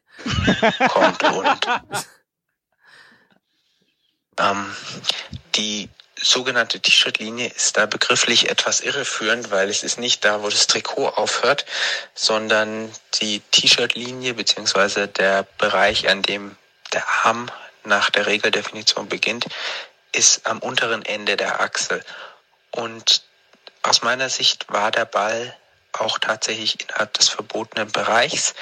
Kommt 0.88 1.22
und 1.24 1.66
ähm, 4.40 4.64
die 5.56 5.90
sogenannte 6.20 6.80
T-Shirt-Linie 6.80 7.48
ist 7.48 7.76
da 7.76 7.86
begrifflich 7.86 8.50
etwas 8.50 8.80
irreführend, 8.80 9.50
weil 9.50 9.68
es 9.68 9.82
ist 9.82 9.98
nicht 9.98 10.24
da, 10.24 10.42
wo 10.42 10.48
das 10.48 10.66
Trikot 10.66 11.08
aufhört, 11.08 11.64
sondern 12.14 12.92
die 13.20 13.40
T-Shirt-Linie 13.40 14.34
beziehungsweise 14.34 15.08
der 15.08 15.46
Bereich, 15.58 16.08
an 16.08 16.22
dem 16.22 16.56
der 16.92 17.06
Arm 17.24 17.50
nach 17.84 18.10
der 18.10 18.26
Regeldefinition 18.26 19.08
beginnt, 19.08 19.46
ist 20.12 20.46
am 20.46 20.58
unteren 20.58 21.04
Ende 21.04 21.36
der 21.36 21.60
Achsel. 21.60 22.04
Und 22.70 23.22
aus 23.82 24.02
meiner 24.02 24.28
Sicht 24.28 24.66
war 24.72 24.90
der 24.90 25.04
Ball 25.04 25.56
auch 25.92 26.18
tatsächlich 26.18 26.80
innerhalb 26.80 27.14
des 27.14 27.28
verbotenen 27.28 27.90
Bereichs. 27.90 28.54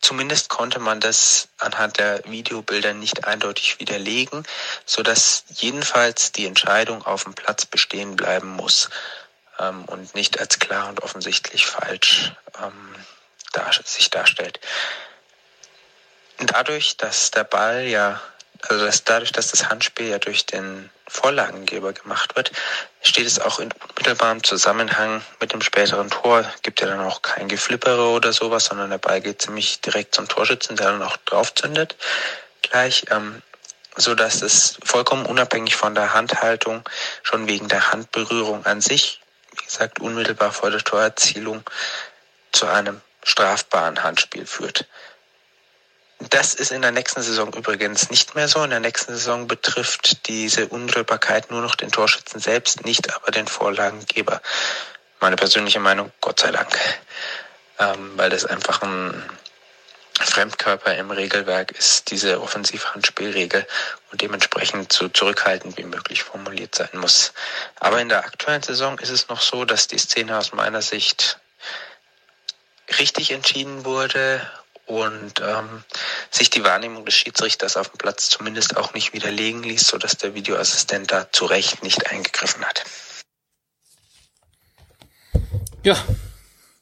Zumindest 0.00 0.48
konnte 0.48 0.78
man 0.78 1.00
das 1.00 1.48
anhand 1.58 1.98
der 1.98 2.22
Videobilder 2.24 2.94
nicht 2.94 3.24
eindeutig 3.24 3.80
widerlegen, 3.80 4.44
so 4.86 5.02
dass 5.02 5.44
jedenfalls 5.50 6.32
die 6.32 6.46
Entscheidung 6.46 7.04
auf 7.04 7.24
dem 7.24 7.34
Platz 7.34 7.66
bestehen 7.66 8.16
bleiben 8.16 8.48
muss 8.48 8.90
ähm, 9.58 9.84
und 9.84 10.14
nicht 10.14 10.38
als 10.40 10.58
klar 10.58 10.88
und 10.88 11.02
offensichtlich 11.02 11.66
falsch 11.66 12.32
ähm, 12.62 12.94
dar 13.52 13.72
sich 13.72 14.10
darstellt. 14.10 14.60
Dadurch, 16.38 16.96
dass 16.96 17.32
der 17.32 17.44
Ball 17.44 17.84
ja 17.86 18.20
also 18.62 18.84
dass 18.84 19.04
dadurch, 19.04 19.32
dass 19.32 19.50
das 19.50 19.68
Handspiel 19.68 20.08
ja 20.08 20.18
durch 20.18 20.46
den 20.46 20.90
Vorlagengeber 21.06 21.92
gemacht 21.92 22.36
wird, 22.36 22.50
steht 23.02 23.26
es 23.26 23.40
auch 23.40 23.60
in 23.60 23.72
unmittelbarem 23.72 24.42
Zusammenhang 24.42 25.22
mit 25.40 25.52
dem 25.52 25.62
späteren 25.62 26.10
Tor. 26.10 26.44
Gibt 26.62 26.80
ja 26.80 26.88
dann 26.88 27.00
auch 27.00 27.22
kein 27.22 27.48
Geflippere 27.48 28.08
oder 28.08 28.32
sowas, 28.32 28.66
sondern 28.66 28.90
der 28.90 28.98
Ball 28.98 29.20
geht 29.20 29.40
ziemlich 29.42 29.80
direkt 29.80 30.14
zum 30.14 30.28
Torschützen, 30.28 30.76
der 30.76 30.92
dann 30.92 31.02
auch 31.02 31.16
draufzündet 31.18 31.96
gleich, 32.62 33.04
ähm, 33.10 33.42
so 33.96 34.14
dass 34.14 34.42
es 34.42 34.78
vollkommen 34.84 35.26
unabhängig 35.26 35.76
von 35.76 35.94
der 35.94 36.14
Handhaltung 36.14 36.82
schon 37.22 37.48
wegen 37.48 37.68
der 37.68 37.92
Handberührung 37.92 38.64
an 38.66 38.80
sich, 38.80 39.20
wie 39.52 39.64
gesagt, 39.64 40.00
unmittelbar 40.00 40.52
vor 40.52 40.70
der 40.70 40.80
Torerzielung 40.80 41.62
zu 42.52 42.66
einem 42.66 43.00
strafbaren 43.24 44.02
Handspiel 44.02 44.46
führt. 44.46 44.86
Das 46.20 46.54
ist 46.54 46.72
in 46.72 46.82
der 46.82 46.90
nächsten 46.90 47.22
Saison 47.22 47.52
übrigens 47.52 48.10
nicht 48.10 48.34
mehr 48.34 48.48
so. 48.48 48.62
In 48.64 48.70
der 48.70 48.80
nächsten 48.80 49.12
Saison 49.12 49.46
betrifft 49.46 50.26
diese 50.26 50.66
Unmittelbarkeit 50.66 51.50
nur 51.50 51.62
noch 51.62 51.76
den 51.76 51.92
Torschützen 51.92 52.40
selbst, 52.40 52.84
nicht 52.84 53.14
aber 53.14 53.30
den 53.30 53.46
Vorlagengeber. 53.46 54.42
Meine 55.20 55.36
persönliche 55.36 55.78
Meinung, 55.78 56.10
Gott 56.20 56.40
sei 56.40 56.50
Dank. 56.50 56.76
Ähm, 57.78 58.12
weil 58.16 58.30
das 58.30 58.44
einfach 58.44 58.82
ein 58.82 59.22
Fremdkörper 60.20 60.96
im 60.96 61.12
Regelwerk 61.12 61.70
ist, 61.70 62.10
diese 62.10 62.40
Offensivhandspielregel 62.42 63.64
und 64.10 64.20
dementsprechend 64.20 64.92
so 64.92 65.08
zurückhaltend 65.08 65.78
wie 65.78 65.84
möglich 65.84 66.24
formuliert 66.24 66.74
sein 66.74 66.90
muss. 66.94 67.32
Aber 67.78 68.00
in 68.00 68.08
der 68.08 68.24
aktuellen 68.24 68.64
Saison 68.64 68.98
ist 68.98 69.10
es 69.10 69.28
noch 69.28 69.40
so, 69.40 69.64
dass 69.64 69.86
die 69.86 69.98
Szene 69.98 70.36
aus 70.36 70.52
meiner 70.52 70.82
Sicht 70.82 71.38
richtig 72.98 73.30
entschieden 73.30 73.84
wurde 73.84 74.44
und 74.88 75.40
ähm, 75.40 75.84
sich 76.30 76.50
die 76.50 76.64
Wahrnehmung 76.64 77.04
des 77.04 77.14
Schiedsrichters 77.14 77.76
auf 77.76 77.90
dem 77.90 77.98
Platz 77.98 78.30
zumindest 78.30 78.76
auch 78.76 78.94
nicht 78.94 79.12
widerlegen 79.12 79.62
ließ, 79.62 79.86
sodass 79.86 80.16
der 80.16 80.34
Videoassistent 80.34 81.12
da 81.12 81.30
zu 81.30 81.44
Recht 81.44 81.82
nicht 81.82 82.10
eingegriffen 82.10 82.64
hat. 82.64 82.84
Ja. 85.84 85.96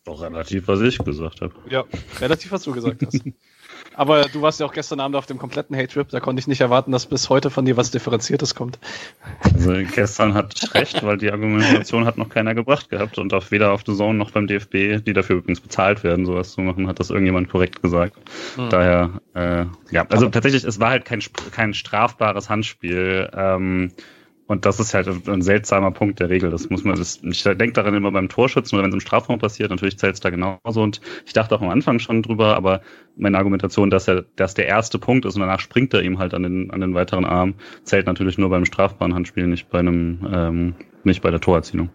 Doch 0.07 0.23
relativ, 0.23 0.69
was 0.69 0.81
ich 0.83 0.99
gesagt 0.99 1.41
habe. 1.41 1.53
Ja, 1.69 1.85
relativ, 2.21 2.53
was 2.53 2.63
du 2.63 2.73
gesagt 2.73 3.05
hast. 3.05 3.23
Aber 3.95 4.23
du 4.25 4.41
warst 4.43 4.61
ja 4.61 4.67
auch 4.67 4.73
gestern 4.73 5.01
Abend 5.01 5.17
auf 5.17 5.27
dem 5.27 5.39
kompletten 5.39 5.77
Hate-Trip, 5.77 6.09
da 6.09 6.21
konnte 6.21 6.39
ich 6.41 6.47
nicht 6.47 6.61
erwarten, 6.61 6.93
dass 6.93 7.07
bis 7.07 7.29
heute 7.29 7.51
von 7.51 7.65
dir 7.65 7.77
was 7.77 7.91
Differenziertes 7.91 8.55
kommt. 8.55 8.79
Also 9.43 9.73
gestern 9.95 10.35
hat 10.35 10.75
recht, 10.75 11.03
weil 11.03 11.19
die 11.19 11.31
Argumentation 11.31 12.05
hat 12.05 12.19
noch 12.19 12.29
keiner 12.29 12.55
gebracht 12.55 12.89
gehabt 12.91 13.19
und 13.19 13.33
auch 13.35 13.51
weder 13.51 13.73
auf 13.73 13.83
The 13.87 13.95
Zone 13.95 14.19
noch 14.19 14.31
beim 14.31 14.47
DFB, 14.47 15.05
die 15.05 15.13
dafür 15.13 15.37
übrigens 15.37 15.61
bezahlt 15.61 16.05
werden, 16.05 16.27
sowas 16.27 16.53
zu 16.53 16.61
machen, 16.61 16.89
hat 16.89 17.01
das 17.01 17.11
irgendjemand 17.11 17.49
korrekt 17.49 17.83
gesagt. 17.83 18.17
Hm. 18.57 18.71
Daher, 18.71 19.21
äh, 19.35 19.65
ja, 19.91 20.07
also 20.09 20.29
tatsächlich, 20.29 20.65
es 20.65 20.79
war 20.79 20.91
halt 20.91 21.05
kein, 21.05 21.21
kein 21.51 21.75
strafbares 21.75 22.49
Handspiel. 22.49 23.31
Ähm, 23.35 23.93
und 24.49 24.65
das 24.65 24.79
ist 24.79 24.95
halt 24.95 25.09
ein 25.29 25.43
seltsamer 25.43 25.91
Punkt 25.91 26.21
der 26.21 26.31
Regel. 26.31 26.51
Das 26.51 26.71
muss 26.71 26.85
man, 26.85 26.97
das, 26.97 27.21
ich 27.23 27.43
denke 27.43 27.73
daran 27.73 27.95
immer 27.95 28.13
beim 28.13 28.29
Torschützen 28.29 28.77
oder 28.77 28.85
wenn 28.85 28.91
es 28.91 28.95
im 28.95 29.01
Strafraum 29.01 29.41
passiert, 29.41 29.71
natürlich 29.71 29.99
zählt 29.99 30.15
es 30.15 30.21
da 30.21 30.31
genauso. 30.31 30.83
Und 30.83 31.01
ich 31.27 31.33
dachte 31.33 31.55
auch 31.57 31.63
am 31.63 31.69
Anfang 31.69 31.99
schon 31.99 32.23
drüber, 32.23 32.57
aber 32.57 32.81
meine 33.17 33.39
Argumentation, 33.39 33.91
dass 33.91 34.07
er, 34.07 34.25
dass 34.37 34.55
der 34.55 34.67
erste 34.67 35.01
Punkt 35.01 35.25
ist 35.25 35.35
und 35.35 35.41
danach 35.41 35.61
springt 35.61 35.93
er 35.95 36.03
ihm 36.03 36.19
halt 36.19 36.33
an 36.33 36.45
den, 36.45 36.71
an 36.71 36.81
den 36.81 36.95
weiteren 36.95 37.25
Arm, 37.25 37.55
zählt 37.83 38.07
natürlich 38.07 38.39
nur 38.39 38.51
beim 38.51 38.65
strafbaren 38.65 39.15
Handspiel, 39.15 39.49
nicht 39.49 39.69
bei 39.69 39.81
einem, 39.81 40.27
ähm, 40.33 40.75
nicht 41.03 41.23
bei 41.23 41.31
der 41.31 41.41
Torerzielung. 41.41 41.91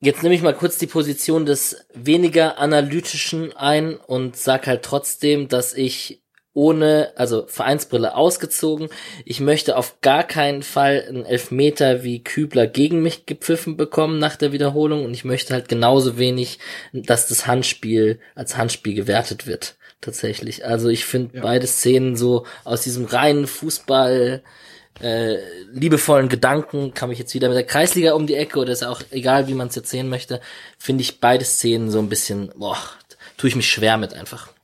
Jetzt 0.00 0.22
nehme 0.22 0.34
ich 0.34 0.42
mal 0.42 0.54
kurz 0.54 0.76
die 0.76 0.86
Position 0.86 1.46
des 1.46 1.86
weniger 1.94 2.58
analytischen 2.58 3.56
ein 3.56 3.96
und 3.96 4.36
sag 4.36 4.66
halt 4.66 4.82
trotzdem, 4.82 5.48
dass 5.48 5.72
ich 5.72 6.22
ohne, 6.56 7.12
also 7.16 7.44
Vereinsbrille 7.46 8.16
ausgezogen. 8.16 8.88
Ich 9.26 9.40
möchte 9.40 9.76
auf 9.76 10.00
gar 10.00 10.24
keinen 10.24 10.62
Fall 10.62 11.04
einen 11.06 11.26
Elfmeter 11.26 12.02
wie 12.02 12.24
Kübler 12.24 12.66
gegen 12.66 13.02
mich 13.02 13.26
gepfiffen 13.26 13.76
bekommen 13.76 14.18
nach 14.18 14.36
der 14.36 14.52
Wiederholung 14.52 15.04
und 15.04 15.12
ich 15.12 15.24
möchte 15.24 15.52
halt 15.52 15.68
genauso 15.68 16.16
wenig, 16.16 16.58
dass 16.94 17.28
das 17.28 17.46
Handspiel 17.46 18.20
als 18.34 18.56
Handspiel 18.56 18.94
gewertet 18.94 19.46
wird. 19.46 19.76
Tatsächlich. 20.00 20.64
Also 20.64 20.88
ich 20.88 21.04
finde 21.04 21.36
ja. 21.36 21.42
beide 21.42 21.66
Szenen 21.66 22.16
so 22.16 22.46
aus 22.64 22.80
diesem 22.80 23.04
reinen 23.04 23.46
Fußball, 23.46 24.42
äh, 25.02 25.36
liebevollen 25.72 26.30
Gedanken, 26.30 26.94
kam 26.94 27.10
ich 27.10 27.18
jetzt 27.18 27.34
wieder 27.34 27.48
mit 27.48 27.56
der 27.58 27.66
Kreisliga 27.66 28.14
um 28.14 28.26
die 28.26 28.34
Ecke 28.34 28.58
oder 28.58 28.72
ist 28.72 28.82
auch 28.82 29.02
egal, 29.10 29.46
wie 29.46 29.54
man 29.54 29.68
es 29.68 29.74
jetzt 29.74 29.90
sehen 29.90 30.08
möchte, 30.08 30.40
finde 30.78 31.02
ich 31.02 31.20
beide 31.20 31.44
Szenen 31.44 31.90
so 31.90 31.98
ein 31.98 32.08
bisschen, 32.08 32.50
boah, 32.56 32.78
tue 33.36 33.48
ich 33.48 33.56
mich 33.56 33.68
schwer 33.68 33.98
mit 33.98 34.14
einfach. 34.14 34.55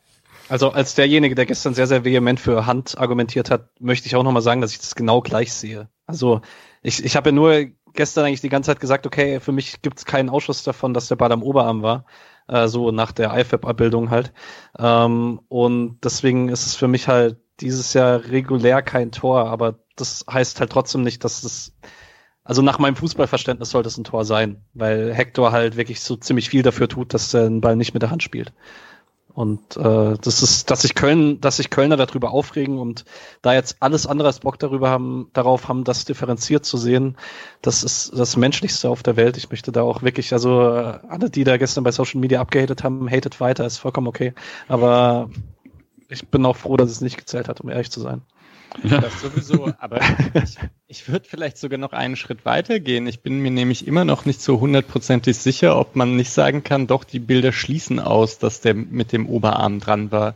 Also 0.52 0.70
als 0.70 0.94
derjenige, 0.94 1.34
der 1.34 1.46
gestern 1.46 1.72
sehr, 1.72 1.86
sehr 1.86 2.04
vehement 2.04 2.38
für 2.38 2.66
Hand 2.66 2.98
argumentiert 2.98 3.50
hat, 3.50 3.70
möchte 3.80 4.06
ich 4.06 4.16
auch 4.16 4.22
nochmal 4.22 4.42
sagen, 4.42 4.60
dass 4.60 4.72
ich 4.72 4.80
das 4.80 4.94
genau 4.94 5.22
gleich 5.22 5.50
sehe. 5.50 5.88
Also 6.04 6.42
ich, 6.82 7.02
ich 7.02 7.16
habe 7.16 7.30
ja 7.30 7.34
nur 7.34 7.68
gestern 7.94 8.26
eigentlich 8.26 8.42
die 8.42 8.50
ganze 8.50 8.66
Zeit 8.66 8.78
gesagt, 8.78 9.06
okay, 9.06 9.40
für 9.40 9.52
mich 9.52 9.80
gibt 9.80 9.96
es 9.96 10.04
keinen 10.04 10.28
Ausschuss 10.28 10.62
davon, 10.62 10.92
dass 10.92 11.08
der 11.08 11.16
Ball 11.16 11.32
am 11.32 11.42
Oberarm 11.42 11.80
war. 11.80 12.04
Äh, 12.48 12.68
so 12.68 12.90
nach 12.90 13.12
der 13.12 13.32
IFAB-Abbildung 13.34 14.10
halt. 14.10 14.34
Ähm, 14.78 15.40
und 15.48 16.00
deswegen 16.04 16.50
ist 16.50 16.66
es 16.66 16.76
für 16.76 16.86
mich 16.86 17.08
halt 17.08 17.38
dieses 17.60 17.94
Jahr 17.94 18.22
regulär 18.26 18.82
kein 18.82 19.10
Tor, 19.10 19.46
aber 19.46 19.78
das 19.96 20.26
heißt 20.30 20.60
halt 20.60 20.70
trotzdem 20.70 21.02
nicht, 21.02 21.24
dass 21.24 21.44
es 21.44 21.72
also 22.44 22.60
nach 22.60 22.78
meinem 22.78 22.96
Fußballverständnis 22.96 23.70
sollte 23.70 23.88
es 23.88 23.96
ein 23.96 24.04
Tor 24.04 24.26
sein, 24.26 24.64
weil 24.74 25.14
Hector 25.14 25.50
halt 25.50 25.76
wirklich 25.76 26.02
so 26.02 26.16
ziemlich 26.16 26.50
viel 26.50 26.62
dafür 26.62 26.88
tut, 26.88 27.14
dass 27.14 27.32
er 27.32 27.44
den 27.44 27.62
Ball 27.62 27.76
nicht 27.76 27.94
mit 27.94 28.02
der 28.02 28.10
Hand 28.10 28.22
spielt. 28.22 28.52
Und 29.34 29.76
äh, 29.76 30.16
das 30.20 30.42
ist, 30.42 30.70
dass 30.70 30.82
sich 30.82 30.94
Köln, 30.94 31.40
dass 31.40 31.56
sich 31.56 31.70
Kölner 31.70 31.96
darüber 31.96 32.32
aufregen 32.32 32.78
und 32.78 33.04
da 33.40 33.54
jetzt 33.54 33.76
alles 33.80 34.06
andere 34.06 34.28
als 34.28 34.40
Bock 34.40 34.58
darüber 34.58 34.90
haben, 34.90 35.30
darauf 35.32 35.68
haben, 35.68 35.84
das 35.84 36.04
differenziert 36.04 36.66
zu 36.66 36.76
sehen, 36.76 37.16
das 37.62 37.82
ist 37.82 38.12
das 38.14 38.36
Menschlichste 38.36 38.90
auf 38.90 39.02
der 39.02 39.16
Welt. 39.16 39.38
Ich 39.38 39.50
möchte 39.50 39.72
da 39.72 39.82
auch 39.82 40.02
wirklich, 40.02 40.32
also 40.34 40.60
alle, 40.60 41.30
die 41.30 41.44
da 41.44 41.56
gestern 41.56 41.84
bei 41.84 41.92
Social 41.92 42.20
Media 42.20 42.40
abgehatet 42.40 42.84
haben, 42.84 43.08
hatet 43.08 43.40
weiter, 43.40 43.64
ist 43.64 43.78
vollkommen 43.78 44.08
okay. 44.08 44.34
Aber 44.68 45.30
Ich 46.12 46.28
bin 46.28 46.44
auch 46.44 46.56
froh, 46.56 46.76
dass 46.76 46.90
es 46.90 47.00
nicht 47.00 47.16
gezählt 47.16 47.48
hat, 47.48 47.62
um 47.62 47.70
ehrlich 47.70 47.90
zu 47.90 48.00
sein. 48.00 48.20
Ja. 48.82 49.00
Das 49.00 49.20
sowieso, 49.20 49.72
aber 49.78 50.00
ich, 50.42 50.58
ich 50.88 51.08
würde 51.08 51.28
vielleicht 51.28 51.58
sogar 51.58 51.78
noch 51.78 51.92
einen 51.92 52.16
Schritt 52.16 52.44
weiter 52.44 52.80
gehen. 52.80 53.06
Ich 53.06 53.20
bin 53.20 53.38
mir 53.40 53.50
nämlich 53.50 53.86
immer 53.86 54.04
noch 54.04 54.24
nicht 54.24 54.40
so 54.40 54.60
hundertprozentig 54.60 55.36
sicher, 55.38 55.78
ob 55.78 55.96
man 55.96 56.16
nicht 56.16 56.30
sagen 56.30 56.64
kann, 56.64 56.86
doch, 56.86 57.04
die 57.04 57.18
Bilder 57.18 57.52
schließen 57.52 58.00
aus, 58.00 58.38
dass 58.38 58.60
der 58.60 58.74
mit 58.74 59.12
dem 59.12 59.28
Oberarm 59.28 59.80
dran 59.80 60.10
war. 60.10 60.34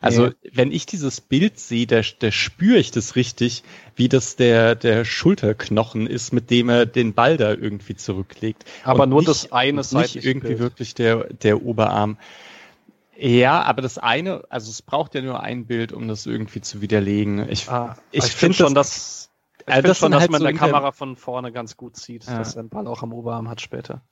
Also, 0.00 0.26
ja. 0.26 0.32
wenn 0.52 0.72
ich 0.72 0.86
dieses 0.86 1.20
Bild 1.20 1.58
sehe, 1.58 1.86
da, 1.86 2.02
da 2.18 2.30
spüre 2.30 2.78
ich 2.78 2.90
das 2.90 3.16
richtig, 3.16 3.62
wie 3.94 4.08
das 4.08 4.36
der, 4.36 4.74
der 4.74 5.04
Schulterknochen 5.04 6.06
ist, 6.06 6.32
mit 6.32 6.50
dem 6.50 6.68
er 6.68 6.86
den 6.86 7.14
Ball 7.14 7.36
da 7.36 7.52
irgendwie 7.52 7.96
zurücklegt. 7.96 8.64
Aber 8.84 9.04
Und 9.04 9.10
nur 9.10 9.20
nicht, 9.20 9.28
das 9.28 9.52
eine 9.52 9.80
Nicht 9.80 10.16
irgendwie 10.16 10.48
Bild. 10.48 10.58
wirklich 10.60 10.94
der, 10.94 11.24
der 11.32 11.62
Oberarm. 11.62 12.18
Ja, 13.18 13.62
aber 13.62 13.82
das 13.82 13.98
eine, 13.98 14.44
also 14.50 14.70
es 14.70 14.82
braucht 14.82 15.14
ja 15.14 15.22
nur 15.22 15.40
ein 15.40 15.66
Bild, 15.66 15.92
um 15.92 16.06
das 16.06 16.26
irgendwie 16.26 16.60
zu 16.60 16.80
widerlegen. 16.82 17.48
Ich, 17.48 17.68
ah, 17.70 17.96
ich, 18.10 18.24
ich 18.24 18.32
finde 18.32 18.56
schon, 18.56 18.74
dass, 18.74 19.30
ich 19.60 19.72
also 19.72 19.88
das 19.88 19.98
schon, 19.98 20.12
dass 20.12 20.20
halt 20.22 20.30
man 20.30 20.40
so 20.40 20.46
der 20.46 20.54
Kamera 20.54 20.92
von 20.92 21.16
vorne 21.16 21.50
ganz 21.52 21.76
gut 21.76 21.96
sieht, 21.96 22.24
ja. 22.26 22.38
dass 22.38 22.56
er 22.56 22.64
den 22.64 22.68
Ball 22.68 22.86
auch 22.86 23.02
am 23.02 23.12
Oberarm 23.12 23.48
hat 23.48 23.60
später. 23.60 24.02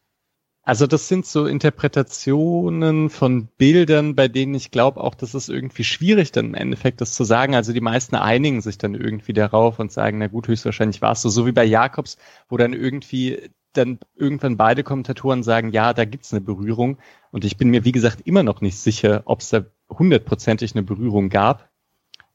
Also 0.67 0.87
das 0.87 1.09
sind 1.09 1.27
so 1.27 1.45
Interpretationen 1.45 3.11
von 3.11 3.49
Bildern, 3.59 4.15
bei 4.15 4.29
denen 4.29 4.55
ich 4.55 4.71
glaube 4.71 5.03
auch, 5.03 5.15
dass 5.15 5.35
es 5.35 5.51
irgendwie 5.51 5.85
schwierig 5.85 6.33
dann 6.33 6.47
im 6.47 6.55
Endeffekt 6.55 7.03
das 7.03 7.13
zu 7.13 7.25
sagen. 7.25 7.55
Also 7.55 7.75
die 7.75 7.83
meisten 7.83 8.17
einigen 8.17 8.63
sich 8.63 8.79
dann 8.79 8.95
irgendwie 8.95 9.35
darauf 9.35 9.79
und 9.79 9.93
sagen, 9.93 10.17
na 10.19 10.29
gut, 10.29 10.49
höchstwahrscheinlich 10.49 11.03
war 11.03 11.13
es 11.13 11.21
so. 11.21 11.29
So 11.29 11.47
wie 11.47 11.53
bei 11.53 11.65
Jakobs, 11.65 12.17
wo 12.49 12.57
dann 12.57 12.73
irgendwie 12.73 13.51
dann 13.77 13.99
irgendwann 14.15 14.57
beide 14.57 14.83
Kommentatoren 14.83 15.43
sagen, 15.43 15.71
ja, 15.73 15.93
da 15.93 16.05
gibt's 16.05 16.33
eine 16.33 16.41
Berührung. 16.41 16.99
Und 17.31 17.45
ich 17.45 17.57
bin 17.57 17.69
mir, 17.69 17.85
wie 17.85 17.93
gesagt, 17.93 18.23
immer 18.25 18.43
noch 18.43 18.61
nicht 18.61 18.79
sicher, 18.79 19.23
ob 19.27 19.41
es 19.41 19.51
da 19.51 19.65
hundertprozentig 19.91 20.75
eine 20.75 20.83
Berührung 20.83 21.29
gab. 21.29 21.69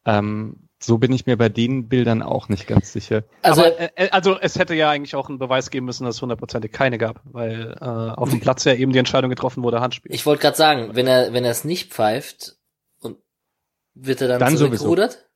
Ähm, 0.06 0.70
so 0.82 0.98
bin 0.98 1.12
ich 1.12 1.26
mir 1.26 1.38
bei 1.38 1.50
den 1.50 1.90
Bildern 1.90 2.22
auch 2.22 2.48
nicht 2.48 2.66
ganz 2.66 2.94
sicher. 2.94 3.24
Also, 3.42 3.62
Aber, 3.62 3.80
äh, 3.80 3.90
äh, 3.96 4.10
also 4.12 4.40
es 4.40 4.58
hätte 4.58 4.76
ja 4.76 4.90
eigentlich 4.90 5.16
auch 5.16 5.28
einen 5.28 5.38
Beweis 5.38 5.72
geben 5.72 5.86
müssen, 5.86 6.06
dass 6.06 6.16
es 6.16 6.22
hundertprozentig 6.22 6.72
keine 6.72 6.98
gab, 6.98 7.22
weil 7.26 7.76
äh, 7.80 7.84
auf 7.84 8.30
dem 8.30 8.40
Platz 8.40 8.64
ja 8.64 8.74
eben 8.74 8.94
die 8.94 9.00
Entscheidung 9.00 9.30
getroffen 9.30 9.62
wurde, 9.64 9.82
Handspiel. 9.82 10.14
Ich 10.14 10.26
wollte 10.26 10.42
gerade 10.42 10.58
sagen, 10.58 10.96
wenn 10.96 11.06
er 11.06 11.34
wenn 11.34 11.44
er 11.44 11.52
es 11.52 11.66
nicht 11.66 11.92
pfeift 11.92 12.56
und 13.02 13.18
wird 13.94 14.22
er 14.22 14.30
dann, 14.30 14.40
dann 14.40 14.58
zurückgerudert? 14.58 15.30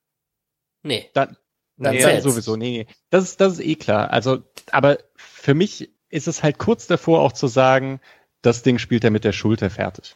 Nee. 0.81 1.09
Dann, 1.13 1.37
dann, 1.77 1.95
nee, 1.95 2.19
sowieso, 2.19 2.55
nee, 2.55 2.85
nee. 2.85 2.87
Das 3.09 3.23
ist, 3.23 3.41
das 3.41 3.53
ist 3.53 3.65
eh 3.65 3.75
klar. 3.75 4.11
Also, 4.11 4.43
aber 4.71 4.97
für 5.43 5.55
mich 5.55 5.91
ist 6.09 6.29
es 6.29 6.41
halt 6.41 6.57
kurz 6.57 6.87
davor 6.87 7.19
auch 7.19 7.33
zu 7.33 7.47
sagen, 7.47 7.99
das 8.41 8.63
Ding 8.63 8.77
spielt 8.77 9.03
er 9.03 9.11
mit 9.11 9.25
der 9.25 9.33
Schulter 9.33 9.69
fertig. 9.69 10.15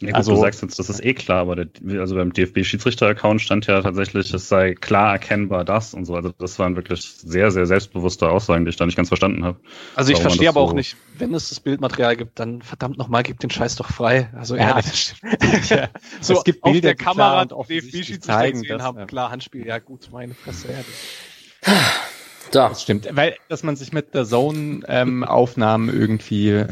Ja, 0.00 0.08
gut, 0.08 0.16
also, 0.16 0.34
du 0.34 0.40
sagst 0.40 0.62
jetzt, 0.62 0.80
das 0.80 0.90
ist 0.90 1.04
eh 1.04 1.14
klar, 1.14 1.42
aber 1.42 1.54
der, 1.54 2.00
also 2.00 2.16
beim 2.16 2.32
DFB-Schiedsrichter-Account 2.32 3.40
stand 3.40 3.68
ja 3.68 3.80
tatsächlich, 3.80 4.34
es 4.34 4.48
sei 4.48 4.74
klar 4.74 5.12
erkennbar 5.12 5.64
das 5.64 5.94
und 5.94 6.04
so. 6.04 6.16
Also 6.16 6.30
das 6.30 6.58
waren 6.58 6.74
wirklich 6.74 7.02
sehr, 7.02 7.52
sehr 7.52 7.66
selbstbewusste 7.66 8.28
Aussagen, 8.28 8.64
die 8.64 8.70
ich 8.70 8.76
da 8.76 8.86
nicht 8.86 8.96
ganz 8.96 9.06
verstanden 9.06 9.44
habe. 9.44 9.60
Also 9.94 10.10
ich 10.10 10.18
verstehe 10.18 10.48
aber 10.48 10.62
so 10.62 10.66
auch 10.66 10.72
nicht, 10.72 10.96
wenn 11.18 11.32
es 11.32 11.50
das 11.50 11.60
Bildmaterial 11.60 12.16
gibt, 12.16 12.40
dann 12.40 12.62
verdammt 12.62 12.98
nochmal, 12.98 13.22
gibt 13.22 13.44
den 13.44 13.50
Scheiß 13.50 13.76
doch 13.76 13.92
frei. 13.92 14.32
Also 14.34 14.56
ja, 14.56 14.70
ehrlich. 14.70 14.84
Das 14.86 14.98
stimmt. 14.98 15.70
ja. 15.70 15.88
So, 16.20 16.34
es 16.34 16.42
gibt 16.44 16.62
Bilder, 16.62 16.76
auf 16.76 16.80
der 16.80 16.94
Kamera 16.96 17.44
DFB-Schiedsrichter 17.44 18.50
gesehen 18.50 18.82
haben, 18.82 18.98
ja. 18.98 19.06
klar, 19.06 19.30
Handspiel, 19.30 19.64
ja 19.64 19.78
gut, 19.78 20.08
meine 20.10 20.34
Fresse, 20.34 20.72
ehrlich. 20.72 22.00
So. 22.46 22.58
Das 22.58 22.82
stimmt, 22.82 23.08
weil, 23.12 23.36
dass 23.48 23.62
man 23.62 23.76
sich 23.76 23.92
mit 23.92 24.14
der 24.14 24.24
Zone-Aufnahmen 24.24 25.88
ähm, 25.88 26.00
irgendwie, 26.00 26.64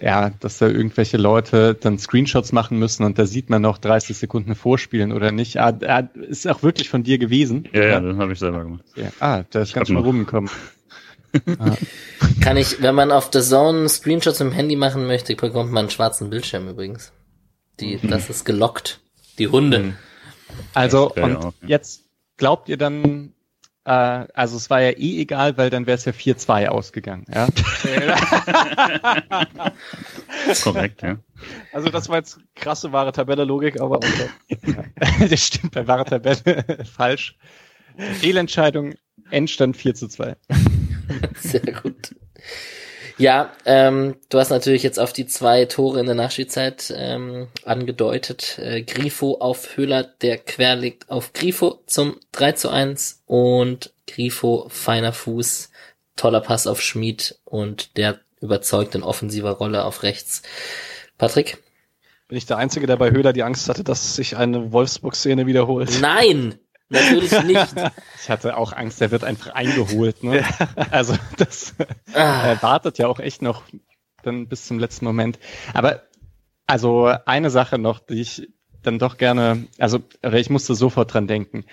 ja, 0.00 0.30
dass 0.40 0.58
da 0.58 0.66
irgendwelche 0.66 1.16
Leute 1.16 1.74
dann 1.74 1.98
Screenshots 1.98 2.52
machen 2.52 2.78
müssen 2.78 3.04
und 3.04 3.18
da 3.18 3.24
sieht 3.24 3.48
man 3.48 3.62
noch 3.62 3.78
30 3.78 4.16
Sekunden 4.16 4.54
vorspielen 4.54 5.12
oder 5.12 5.32
nicht. 5.32 5.58
Ah, 5.58 5.78
ah, 5.86 6.02
ist 6.28 6.46
auch 6.48 6.62
wirklich 6.62 6.90
von 6.90 7.02
dir 7.02 7.18
gewesen. 7.18 7.68
Ja, 7.72 7.84
ja, 7.84 8.00
das 8.00 8.16
habe 8.16 8.32
ich 8.32 8.38
selber 8.38 8.62
gemacht. 8.62 8.84
Ja. 8.94 9.10
Ah, 9.20 9.44
da 9.50 9.60
ist 9.60 9.68
ich 9.68 9.74
ganz 9.74 9.88
schön 9.88 9.96
rumgekommen. 9.96 10.50
ah. 11.58 11.76
Kann 12.42 12.56
ich, 12.56 12.82
wenn 12.82 12.94
man 12.94 13.10
auf 13.10 13.30
der 13.30 13.42
Zone 13.42 13.88
Screenshots 13.88 14.40
im 14.40 14.52
Handy 14.52 14.76
machen 14.76 15.06
möchte, 15.06 15.34
bekommt 15.34 15.72
man 15.72 15.84
einen 15.84 15.90
schwarzen 15.90 16.30
Bildschirm 16.30 16.68
übrigens. 16.68 17.12
Die, 17.80 17.98
mhm. 18.00 18.08
das 18.08 18.28
ist 18.28 18.44
gelockt. 18.44 19.00
Die 19.38 19.48
Hunde. 19.48 19.78
Mhm. 19.78 19.94
Also, 20.74 21.12
und 21.12 21.54
jetzt 21.66 22.04
glaubt 22.36 22.68
ihr 22.68 22.76
dann, 22.76 23.32
äh, 23.86 24.26
also 24.34 24.56
es 24.56 24.68
war 24.68 24.82
ja 24.82 24.90
eh 24.90 25.20
egal, 25.20 25.56
weil 25.56 25.70
dann 25.70 25.86
wäre 25.86 25.94
es 25.94 26.04
ja 26.04 26.12
4-2 26.12 26.66
ausgegangen. 26.66 27.24
Ja? 27.32 27.46
Korrekt, 30.62 31.02
ja. 31.02 31.18
Also 31.72 31.88
das 31.88 32.08
war 32.08 32.16
jetzt 32.16 32.40
krasse 32.56 32.92
wahre 32.92 33.12
Tabelle-Logik, 33.12 33.80
aber 33.80 33.96
okay. 33.96 34.28
das 35.30 35.40
stimmt 35.40 35.72
bei 35.72 35.86
wahre 35.86 36.04
Tabelle 36.04 36.84
falsch. 36.84 37.36
Fehlentscheidung, 37.96 38.94
Endstand 39.30 39.76
4 39.76 39.94
zu 39.94 40.08
2. 40.08 40.36
Sehr 41.36 41.60
gut. 41.60 42.05
Ja, 43.18 43.52
ähm, 43.64 44.16
du 44.28 44.38
hast 44.38 44.50
natürlich 44.50 44.82
jetzt 44.82 45.00
auf 45.00 45.12
die 45.12 45.26
zwei 45.26 45.64
Tore 45.64 46.00
in 46.00 46.06
der 46.06 46.14
Nachspielzeit 46.14 46.92
ähm, 46.94 47.48
angedeutet. 47.64 48.58
Äh, 48.58 48.82
Grifo 48.82 49.38
auf 49.40 49.76
Höhler, 49.76 50.02
der 50.02 50.36
quer 50.36 50.76
liegt 50.76 51.10
auf 51.10 51.32
Grifo 51.32 51.80
zum 51.86 52.20
3 52.32 52.52
zu 52.52 52.68
1 52.68 53.22
und 53.24 53.92
Grifo 54.06 54.66
feiner 54.68 55.14
Fuß, 55.14 55.70
toller 56.16 56.42
Pass 56.42 56.66
auf 56.66 56.82
Schmid 56.82 57.38
und 57.44 57.96
der 57.96 58.20
überzeugt 58.40 58.94
in 58.94 59.02
offensiver 59.02 59.52
Rolle 59.52 59.84
auf 59.84 60.02
rechts. 60.02 60.42
Patrick? 61.16 61.62
Bin 62.28 62.36
ich 62.36 62.44
der 62.44 62.58
Einzige, 62.58 62.86
der 62.86 62.96
bei 62.96 63.12
Höhler 63.12 63.32
die 63.32 63.44
Angst 63.44 63.68
hatte, 63.68 63.84
dass 63.84 64.16
sich 64.16 64.36
eine 64.36 64.72
Wolfsburg-Szene 64.72 65.46
wiederholt? 65.46 66.00
Nein! 66.00 66.58
Natürlich 66.88 67.42
nicht. 67.44 67.74
Ich 68.20 68.30
hatte 68.30 68.56
auch 68.56 68.72
Angst, 68.72 69.00
der 69.00 69.10
wird 69.10 69.24
einfach 69.24 69.54
eingeholt. 69.54 70.22
Ne? 70.22 70.38
Ja. 70.38 70.68
Also 70.90 71.16
das 71.36 71.74
ah. 72.14 72.52
äh, 72.52 72.62
wartet 72.62 72.98
ja 72.98 73.08
auch 73.08 73.20
echt 73.20 73.42
noch 73.42 73.62
dann 74.22 74.48
bis 74.48 74.66
zum 74.66 74.78
letzten 74.78 75.04
Moment. 75.04 75.38
Aber 75.74 76.02
also 76.66 77.12
eine 77.26 77.50
Sache 77.50 77.78
noch, 77.78 78.00
die 78.00 78.20
ich 78.20 78.48
dann 78.82 78.98
doch 78.98 79.16
gerne, 79.16 79.66
also 79.78 80.00
ich 80.22 80.50
musste 80.50 80.74
sofort 80.74 81.12
dran 81.14 81.26
denken, 81.26 81.64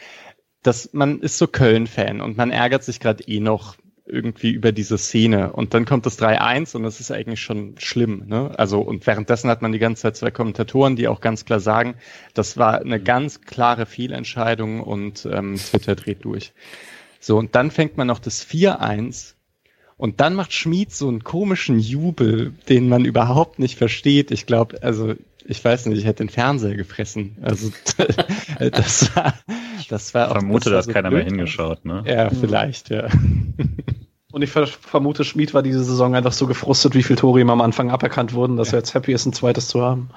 dass 0.61 0.93
man 0.93 1.19
ist 1.19 1.37
so 1.37 1.47
Köln-Fan 1.47 2.21
und 2.21 2.37
man 2.37 2.51
ärgert 2.51 2.83
sich 2.83 2.99
gerade 2.99 3.23
eh 3.25 3.39
noch 3.39 3.75
irgendwie 4.05 4.51
über 4.51 4.71
diese 4.71 4.97
Szene. 4.97 5.53
Und 5.53 5.73
dann 5.73 5.85
kommt 5.85 6.05
das 6.05 6.19
3-1 6.19 6.75
und 6.75 6.83
das 6.83 6.99
ist 6.99 7.11
eigentlich 7.11 7.41
schon 7.41 7.75
schlimm. 7.77 8.23
Ne? 8.27 8.51
Also, 8.57 8.81
und 8.81 9.07
währenddessen 9.07 9.49
hat 9.49 9.61
man 9.61 9.71
die 9.71 9.79
ganze 9.79 10.03
Zeit 10.03 10.17
zwei 10.17 10.31
Kommentatoren, 10.31 10.95
die 10.95 11.07
auch 11.07 11.21
ganz 11.21 11.45
klar 11.45 11.59
sagen, 11.59 11.95
das 12.33 12.57
war 12.57 12.79
eine 12.81 12.99
mhm. 12.99 13.03
ganz 13.03 13.41
klare 13.41 13.85
Fehlentscheidung 13.85 14.81
und 14.81 15.25
ähm, 15.31 15.55
Twitter 15.55 15.95
dreht 15.95 16.25
durch. 16.25 16.53
So, 17.19 17.37
und 17.37 17.55
dann 17.55 17.71
fängt 17.71 17.95
man 17.95 18.07
noch 18.07 18.19
das 18.19 18.45
4-1 18.45 19.35
und 19.95 20.19
dann 20.19 20.35
macht 20.35 20.51
Schmied 20.51 20.91
so 20.91 21.07
einen 21.07 21.23
komischen 21.23 21.79
Jubel, 21.79 22.53
den 22.67 22.89
man 22.89 23.05
überhaupt 23.05 23.59
nicht 23.59 23.77
versteht. 23.77 24.31
Ich 24.31 24.45
glaube, 24.45 24.83
also 24.83 25.13
ich 25.45 25.63
weiß 25.63 25.85
nicht, 25.85 25.99
ich 25.99 26.05
hätte 26.05 26.23
den 26.23 26.29
Fernseher 26.29 26.75
gefressen. 26.75 27.37
Also 27.41 27.71
das 28.59 29.15
war, 29.15 29.33
das 29.87 30.13
war. 30.13 30.27
Ich 30.27 30.33
vermute, 30.33 30.69
da 30.69 30.77
hat 30.77 30.85
so 30.85 30.91
keiner 30.91 31.09
blöd. 31.09 31.23
mehr 31.23 31.31
hingeschaut, 31.31 31.85
ne? 31.85 32.03
Ja, 32.05 32.29
vielleicht, 32.29 32.89
ja. 32.89 33.07
Und 34.31 34.41
ich 34.41 34.49
vermute, 34.49 35.23
Schmid 35.23 35.53
war 35.53 35.61
diese 35.61 35.83
Saison 35.83 36.15
einfach 36.15 36.33
so 36.33 36.47
gefrustet, 36.47 36.95
wie 36.95 37.03
viel 37.03 37.15
Tore 37.15 37.39
ihm 37.39 37.51
am 37.51 37.61
Anfang 37.61 37.91
aberkannt 37.91 38.33
wurden, 38.33 38.57
dass 38.57 38.69
ja. 38.69 38.73
er 38.73 38.79
jetzt 38.79 38.95
happy 38.95 39.13
ist, 39.13 39.27
ein 39.27 39.33
zweites 39.33 39.67
zu 39.67 39.83
haben. 39.83 40.09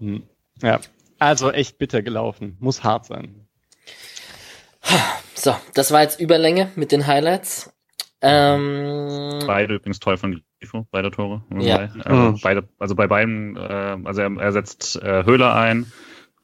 Hm. 0.00 0.22
Ja, 0.62 0.80
also 1.18 1.50
echt 1.50 1.76
bitter 1.76 2.00
gelaufen. 2.02 2.56
Muss 2.60 2.84
hart 2.84 3.04
sein. 3.04 3.46
So, 5.34 5.54
das 5.74 5.92
war 5.92 6.02
jetzt 6.02 6.18
Überlänge 6.18 6.70
mit 6.76 6.90
den 6.90 7.06
Highlights. 7.06 7.72
Ähm, 8.20 9.40
beide 9.46 9.74
übrigens 9.74 10.00
toll 10.00 10.16
von 10.16 10.42
Grifo, 10.58 10.86
beide 10.90 11.10
Tore. 11.10 11.42
Ja. 11.58 11.90
Also, 12.04 12.22
mhm. 12.32 12.40
beide, 12.42 12.68
also 12.78 12.94
bei 12.94 13.06
beiden, 13.06 13.56
äh, 13.56 13.96
also 14.04 14.22
er, 14.22 14.36
er 14.36 14.52
setzt 14.52 14.96
äh, 15.00 15.24
Höhler 15.24 15.54
ein 15.54 15.92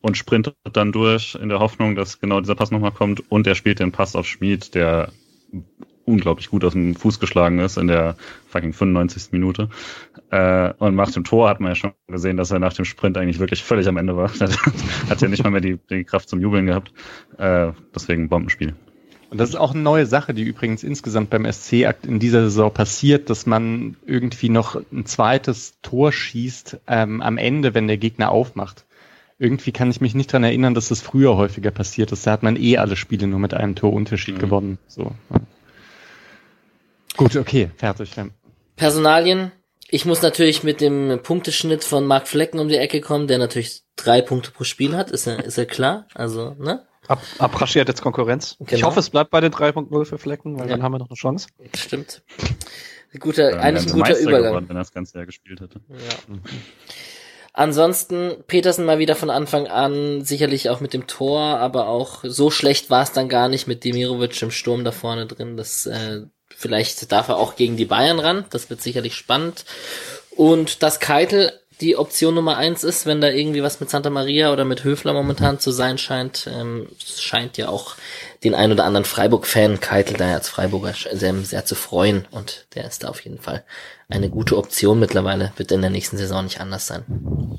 und 0.04 0.18
sprintet 0.18 0.54
dann 0.70 0.92
durch 0.92 1.34
in 1.34 1.48
der 1.48 1.60
Hoffnung, 1.60 1.94
dass 1.94 2.20
genau 2.20 2.38
dieser 2.38 2.54
Pass 2.54 2.70
nochmal 2.70 2.92
kommt 2.92 3.22
und 3.30 3.46
er 3.46 3.54
spielt 3.54 3.80
den 3.80 3.90
Pass 3.90 4.14
auf 4.16 4.26
Schmid, 4.26 4.74
der 4.74 5.12
unglaublich 6.04 6.50
gut 6.50 6.62
aus 6.62 6.74
dem 6.74 6.94
Fuß 6.94 7.20
geschlagen 7.20 7.58
ist 7.58 7.78
in 7.78 7.86
der 7.86 8.16
fucking 8.48 8.74
95. 8.74 9.32
Minute. 9.32 9.70
Äh, 10.30 10.74
und 10.74 10.94
nach 10.94 11.10
dem 11.10 11.24
Tor 11.24 11.48
hat 11.48 11.60
man 11.60 11.70
ja 11.70 11.74
schon 11.74 11.92
gesehen, 12.06 12.36
dass 12.36 12.50
er 12.50 12.58
nach 12.58 12.74
dem 12.74 12.84
Sprint 12.84 13.16
eigentlich 13.16 13.38
wirklich 13.38 13.64
völlig 13.64 13.88
am 13.88 13.96
Ende 13.96 14.14
war. 14.14 14.30
hat 15.08 15.22
ja 15.22 15.28
nicht 15.28 15.42
mal 15.42 15.48
mehr 15.48 15.62
die, 15.62 15.78
die 15.88 16.04
Kraft 16.04 16.28
zum 16.28 16.38
Jubeln 16.38 16.66
gehabt. 16.66 16.92
Äh, 17.38 17.72
deswegen 17.94 18.28
Bombenspiel. 18.28 18.74
Und 19.30 19.38
das 19.38 19.48
ist 19.48 19.56
auch 19.56 19.72
eine 19.72 19.82
neue 19.82 20.04
Sache, 20.04 20.34
die 20.34 20.42
übrigens 20.42 20.82
insgesamt 20.82 21.30
beim 21.30 21.50
SC-Akt 21.50 22.04
in 22.04 22.18
dieser 22.18 22.42
Saison 22.42 22.70
passiert, 22.70 23.30
dass 23.30 23.46
man 23.46 23.96
irgendwie 24.04 24.50
noch 24.50 24.76
ein 24.92 25.06
zweites 25.06 25.80
Tor 25.80 26.12
schießt 26.12 26.80
ähm, 26.88 27.22
am 27.22 27.38
Ende, 27.38 27.72
wenn 27.72 27.88
der 27.88 27.96
Gegner 27.96 28.30
aufmacht. 28.30 28.84
Irgendwie 29.38 29.72
kann 29.72 29.90
ich 29.90 30.00
mich 30.00 30.14
nicht 30.14 30.32
dran 30.32 30.44
erinnern, 30.44 30.74
dass 30.74 30.88
das 30.88 31.00
früher 31.00 31.36
häufiger 31.36 31.70
passiert 31.70 32.12
ist. 32.12 32.26
Da 32.26 32.32
hat 32.32 32.42
man 32.42 32.56
eh 32.56 32.78
alle 32.78 32.96
Spiele 32.96 33.26
nur 33.26 33.40
mit 33.40 33.52
einem 33.54 33.74
Torunterschied 33.74 34.36
mhm. 34.36 34.40
gewonnen. 34.40 34.78
So. 34.86 35.12
Ja. 35.30 35.40
Gut, 37.16 37.36
okay, 37.36 37.70
fertig. 37.76 38.10
Personalien. 38.76 39.52
Ich 39.88 40.04
muss 40.04 40.22
natürlich 40.22 40.64
mit 40.64 40.80
dem 40.80 41.20
Punkteschnitt 41.22 41.84
von 41.84 42.06
Mark 42.06 42.26
Flecken 42.26 42.58
um 42.58 42.68
die 42.68 42.76
Ecke 42.76 43.00
kommen, 43.00 43.28
der 43.28 43.38
natürlich 43.38 43.82
drei 43.96 44.22
Punkte 44.22 44.50
pro 44.50 44.64
Spiel 44.64 44.96
hat, 44.96 45.10
ist 45.10 45.26
ja, 45.26 45.34
ist 45.34 45.58
ja 45.58 45.64
klar. 45.66 46.06
Also, 46.14 46.56
ne? 46.58 46.84
Ab, 47.06 47.20
Abraschi 47.38 47.78
hat 47.80 47.88
jetzt 47.88 48.02
Konkurrenz. 48.02 48.56
Genau. 48.58 48.72
Ich 48.72 48.82
hoffe, 48.82 49.00
es 49.00 49.10
bleibt 49.10 49.30
bei 49.30 49.40
den 49.40 49.52
3.0 49.52 50.04
für 50.06 50.18
Flecken, 50.18 50.58
weil 50.58 50.66
Ja. 50.68 50.72
dann 50.72 50.82
haben 50.82 50.92
wir 50.92 50.98
noch 50.98 51.10
eine 51.10 51.16
Chance. 51.16 51.48
Stimmt. 51.76 52.22
Guter, 53.20 53.60
eigentlich 53.60 53.86
ein 53.86 53.92
guter 53.92 54.08
Meister 54.10 54.22
Übergang. 54.22 54.42
geworden, 54.42 54.68
wenn 54.68 54.76
er 54.76 54.80
das 54.80 54.92
ganze 54.92 55.18
Jahr 55.18 55.26
gespielt 55.26 55.60
hätte. 55.60 55.80
Ja. 55.88 56.36
Ansonsten 57.56 58.42
Petersen 58.48 58.84
mal 58.84 58.98
wieder 58.98 59.14
von 59.14 59.30
Anfang 59.30 59.68
an, 59.68 60.24
sicherlich 60.24 60.70
auch 60.70 60.80
mit 60.80 60.92
dem 60.92 61.06
Tor, 61.06 61.40
aber 61.40 61.86
auch 61.86 62.24
so 62.24 62.50
schlecht 62.50 62.90
war 62.90 63.04
es 63.04 63.12
dann 63.12 63.28
gar 63.28 63.48
nicht 63.48 63.68
mit 63.68 63.84
Demirovic 63.84 64.42
im 64.42 64.50
Sturm 64.50 64.84
da 64.84 64.90
vorne 64.90 65.26
drin. 65.26 65.56
Das 65.56 65.86
äh, 65.86 66.22
vielleicht 66.48 67.12
darf 67.12 67.28
er 67.28 67.36
auch 67.36 67.54
gegen 67.54 67.76
die 67.76 67.84
Bayern 67.84 68.18
ran. 68.18 68.44
Das 68.50 68.70
wird 68.70 68.82
sicherlich 68.82 69.14
spannend. 69.14 69.64
Und 70.34 70.82
dass 70.82 70.98
Keitel 70.98 71.52
die 71.80 71.96
Option 71.96 72.34
Nummer 72.34 72.56
eins 72.56 72.82
ist, 72.82 73.06
wenn 73.06 73.20
da 73.20 73.28
irgendwie 73.28 73.62
was 73.62 73.78
mit 73.78 73.88
Santa 73.88 74.10
Maria 74.10 74.52
oder 74.52 74.64
mit 74.64 74.82
Höfler 74.82 75.12
momentan 75.12 75.60
zu 75.60 75.70
sein 75.70 75.96
scheint, 75.96 76.48
ähm, 76.52 76.88
scheint 76.98 77.56
ja 77.56 77.68
auch 77.68 77.94
den 78.44 78.54
ein 78.54 78.70
oder 78.70 78.84
anderen 78.84 79.04
Freiburg-Fan 79.04 79.80
Keitel 79.80 80.16
da 80.16 80.34
als 80.34 80.48
Freiburger 80.48 80.94
sehr, 81.12 81.34
sehr 81.34 81.64
zu 81.64 81.74
freuen 81.74 82.26
und 82.30 82.66
der 82.74 82.84
ist 82.84 83.02
da 83.02 83.08
auf 83.08 83.20
jeden 83.20 83.40
Fall 83.40 83.64
eine 84.08 84.28
gute 84.28 84.56
Option 84.56 85.00
mittlerweile, 85.00 85.52
wird 85.56 85.72
in 85.72 85.80
der 85.80 85.90
nächsten 85.90 86.18
Saison 86.18 86.44
nicht 86.44 86.60
anders 86.60 86.86
sein. 86.86 87.58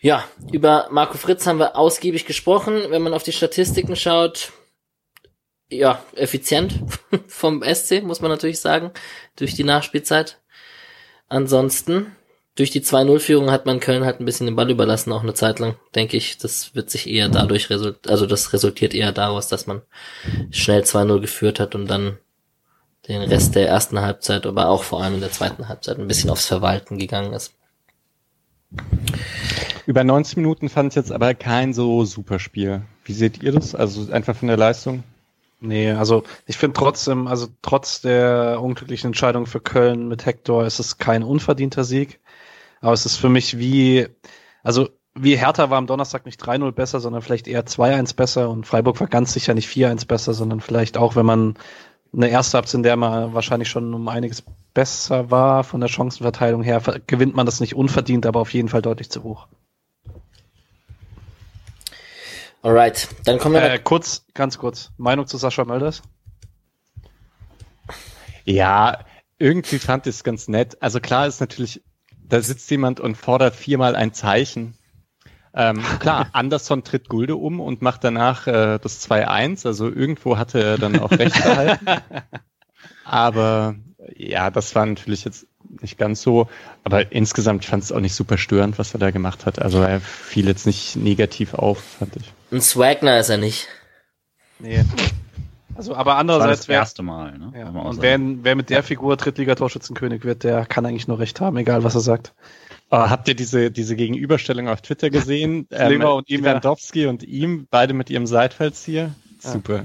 Ja, 0.00 0.24
über 0.50 0.88
Marco 0.90 1.18
Fritz 1.18 1.46
haben 1.46 1.58
wir 1.58 1.76
ausgiebig 1.76 2.24
gesprochen. 2.24 2.84
Wenn 2.88 3.02
man 3.02 3.12
auf 3.12 3.22
die 3.22 3.32
Statistiken 3.32 3.96
schaut, 3.96 4.50
ja, 5.68 6.02
effizient 6.16 6.80
vom 7.28 7.62
SC, 7.62 8.02
muss 8.02 8.22
man 8.22 8.30
natürlich 8.30 8.60
sagen, 8.60 8.92
durch 9.36 9.54
die 9.54 9.64
Nachspielzeit. 9.64 10.38
Ansonsten, 11.28 12.16
durch 12.56 12.70
die 12.70 12.82
2-0-Führung 12.82 13.50
hat 13.50 13.66
man 13.66 13.80
Köln 13.80 14.04
halt 14.04 14.20
ein 14.20 14.24
bisschen 14.24 14.46
den 14.46 14.56
Ball 14.56 14.70
überlassen, 14.70 15.12
auch 15.12 15.22
eine 15.22 15.34
Zeit 15.34 15.58
lang, 15.58 15.76
denke 15.94 16.16
ich. 16.16 16.38
Das 16.38 16.74
wird 16.74 16.90
sich 16.90 17.08
eher 17.08 17.28
dadurch 17.28 17.70
result 17.70 18.08
also 18.08 18.26
das 18.26 18.52
resultiert 18.52 18.94
eher 18.94 19.12
daraus, 19.12 19.48
dass 19.48 19.66
man 19.66 19.82
schnell 20.50 20.82
2-0 20.82 21.20
geführt 21.20 21.60
hat 21.60 21.74
und 21.74 21.86
dann 21.86 22.18
den 23.08 23.22
Rest 23.22 23.54
der 23.54 23.68
ersten 23.68 24.00
Halbzeit, 24.00 24.46
aber 24.46 24.68
auch 24.68 24.82
vor 24.82 25.02
allem 25.02 25.14
in 25.14 25.20
der 25.20 25.32
zweiten 25.32 25.68
Halbzeit 25.68 25.98
ein 25.98 26.08
bisschen 26.08 26.30
aufs 26.30 26.46
Verwalten 26.46 26.98
gegangen 26.98 27.32
ist. 27.32 27.54
Über 29.86 30.04
90 30.04 30.36
Minuten 30.36 30.68
fand 30.68 30.92
ich 30.92 30.96
jetzt 30.96 31.10
aber 31.10 31.34
kein 31.34 31.72
so 31.72 32.04
super 32.04 32.38
Spiel. 32.38 32.82
Wie 33.04 33.12
seht 33.12 33.42
ihr 33.42 33.52
das? 33.52 33.74
Also 33.74 34.12
einfach 34.12 34.36
von 34.36 34.48
der 34.48 34.56
Leistung? 34.56 35.02
Nee, 35.60 35.90
also 35.90 36.24
ich 36.46 36.56
finde 36.56 36.78
trotzdem, 36.78 37.26
also 37.26 37.48
trotz 37.62 38.00
der 38.00 38.60
unglücklichen 38.62 39.08
Entscheidung 39.08 39.46
für 39.46 39.60
Köln 39.60 40.08
mit 40.08 40.24
Hector 40.24 40.64
ist 40.64 40.78
es 40.78 40.98
kein 40.98 41.22
unverdienter 41.22 41.84
Sieg. 41.84 42.20
Aber 42.80 42.92
es 42.92 43.06
ist 43.06 43.16
für 43.16 43.28
mich 43.28 43.58
wie, 43.58 44.08
also 44.62 44.88
wie 45.14 45.36
Hertha 45.36 45.70
war 45.70 45.78
am 45.78 45.86
Donnerstag 45.86 46.24
nicht 46.24 46.42
3-0 46.42 46.72
besser, 46.72 47.00
sondern 47.00 47.22
vielleicht 47.22 47.48
eher 47.48 47.66
2-1 47.66 48.16
besser 48.16 48.48
und 48.48 48.66
Freiburg 48.66 49.00
war 49.00 49.06
ganz 49.06 49.32
sicher 49.32 49.54
nicht 49.54 49.68
4-1 49.68 50.06
besser, 50.06 50.34
sondern 50.34 50.60
vielleicht 50.60 50.96
auch, 50.96 51.16
wenn 51.16 51.26
man 51.26 51.58
eine 52.12 52.28
erste 52.28 52.56
Halbzeit, 52.56 52.76
in 52.76 52.82
der 52.82 52.96
man 52.96 53.34
wahrscheinlich 53.34 53.68
schon 53.68 53.92
um 53.94 54.08
einiges 54.08 54.42
besser 54.74 55.30
war 55.30 55.64
von 55.64 55.80
der 55.80 55.88
Chancenverteilung 55.88 56.62
her, 56.62 56.82
gewinnt 57.06 57.34
man 57.34 57.46
das 57.46 57.60
nicht 57.60 57.74
unverdient, 57.74 58.26
aber 58.26 58.40
auf 58.40 58.52
jeden 58.52 58.68
Fall 58.68 58.82
deutlich 58.82 59.10
zu 59.10 59.22
hoch. 59.22 59.46
Alright, 62.62 63.08
dann 63.24 63.38
kommen 63.38 63.54
wir 63.54 63.62
Äh, 63.62 63.78
kurz, 63.78 64.26
ganz 64.34 64.58
kurz, 64.58 64.92
Meinung 64.98 65.26
zu 65.26 65.38
Sascha 65.38 65.64
Mölders? 65.64 66.02
Ja, 68.44 69.04
irgendwie 69.38 69.78
fand 69.78 70.06
ich 70.06 70.16
es 70.16 70.24
ganz 70.24 70.48
nett. 70.48 70.76
Also 70.82 71.00
klar 71.00 71.26
ist 71.26 71.40
natürlich, 71.40 71.82
da 72.30 72.40
sitzt 72.40 72.70
jemand 72.70 73.00
und 73.00 73.16
fordert 73.16 73.54
viermal 73.54 73.96
ein 73.96 74.12
Zeichen. 74.14 74.74
Ähm, 75.52 75.82
klar, 76.00 76.28
Anderson 76.32 76.84
tritt 76.84 77.08
Gulde 77.08 77.36
um 77.36 77.60
und 77.60 77.82
macht 77.82 78.04
danach 78.04 78.46
äh, 78.46 78.78
das 78.78 79.08
2-1. 79.08 79.66
Also 79.66 79.88
irgendwo 79.88 80.38
hatte 80.38 80.62
er 80.62 80.78
dann 80.78 80.98
auch 80.98 81.10
recht 81.10 81.34
behalten. 81.42 81.86
Aber 83.04 83.74
ja, 84.16 84.50
das 84.50 84.74
war 84.74 84.86
natürlich 84.86 85.24
jetzt 85.24 85.46
nicht 85.80 85.98
ganz 85.98 86.22
so. 86.22 86.48
Aber 86.84 87.12
insgesamt 87.12 87.64
fand 87.64 87.82
es 87.82 87.92
auch 87.92 88.00
nicht 88.00 88.14
super 88.14 88.38
störend, 88.38 88.78
was 88.78 88.94
er 88.94 89.00
da 89.00 89.10
gemacht 89.10 89.46
hat. 89.46 89.60
Also 89.60 89.82
er 89.82 90.00
fiel 90.00 90.46
jetzt 90.46 90.66
nicht 90.66 90.96
negativ 90.96 91.54
auf, 91.54 91.82
fand 91.98 92.16
ich. 92.16 92.32
ein 92.52 92.60
Swagner 92.60 93.18
ist 93.18 93.28
er 93.28 93.38
nicht. 93.38 93.68
Nee. 94.58 94.84
Also, 95.74 95.94
aber 95.94 96.12
Das 96.12 96.20
andererseits 96.20 96.60
das 96.60 96.68
wäre 96.68 96.80
erste 96.80 97.02
Mal, 97.02 97.38
ne? 97.38 97.52
Ja, 97.56 97.68
und 97.68 98.02
wer, 98.02 98.18
wer 98.20 98.56
mit 98.56 98.70
der 98.70 98.82
Figur 98.82 99.16
Drittliga-Torschützenkönig 99.16 100.24
wird, 100.24 100.44
der 100.44 100.66
kann 100.66 100.84
eigentlich 100.86 101.08
nur 101.08 101.18
recht 101.18 101.40
haben, 101.40 101.56
egal 101.56 101.84
was 101.84 101.94
er 101.94 102.00
sagt. 102.00 102.34
Äh, 102.90 102.96
habt 102.96 103.28
ihr 103.28 103.34
diese, 103.34 103.70
diese 103.70 103.96
Gegenüberstellung 103.96 104.68
auf 104.68 104.82
Twitter 104.82 105.10
gesehen? 105.10 105.66
Ähm, 105.80 105.92
Lever 105.92 106.14
und 106.16 106.28
ihm, 106.28 106.44
ja. 106.44 106.50
Lewandowski 106.50 107.06
und 107.06 107.22
ihm, 107.22 107.66
beide 107.70 107.94
mit 107.94 108.10
ihrem 108.10 108.26
Seitfallzieher. 108.26 109.14
Ja. 109.42 109.50
Super. 109.50 109.84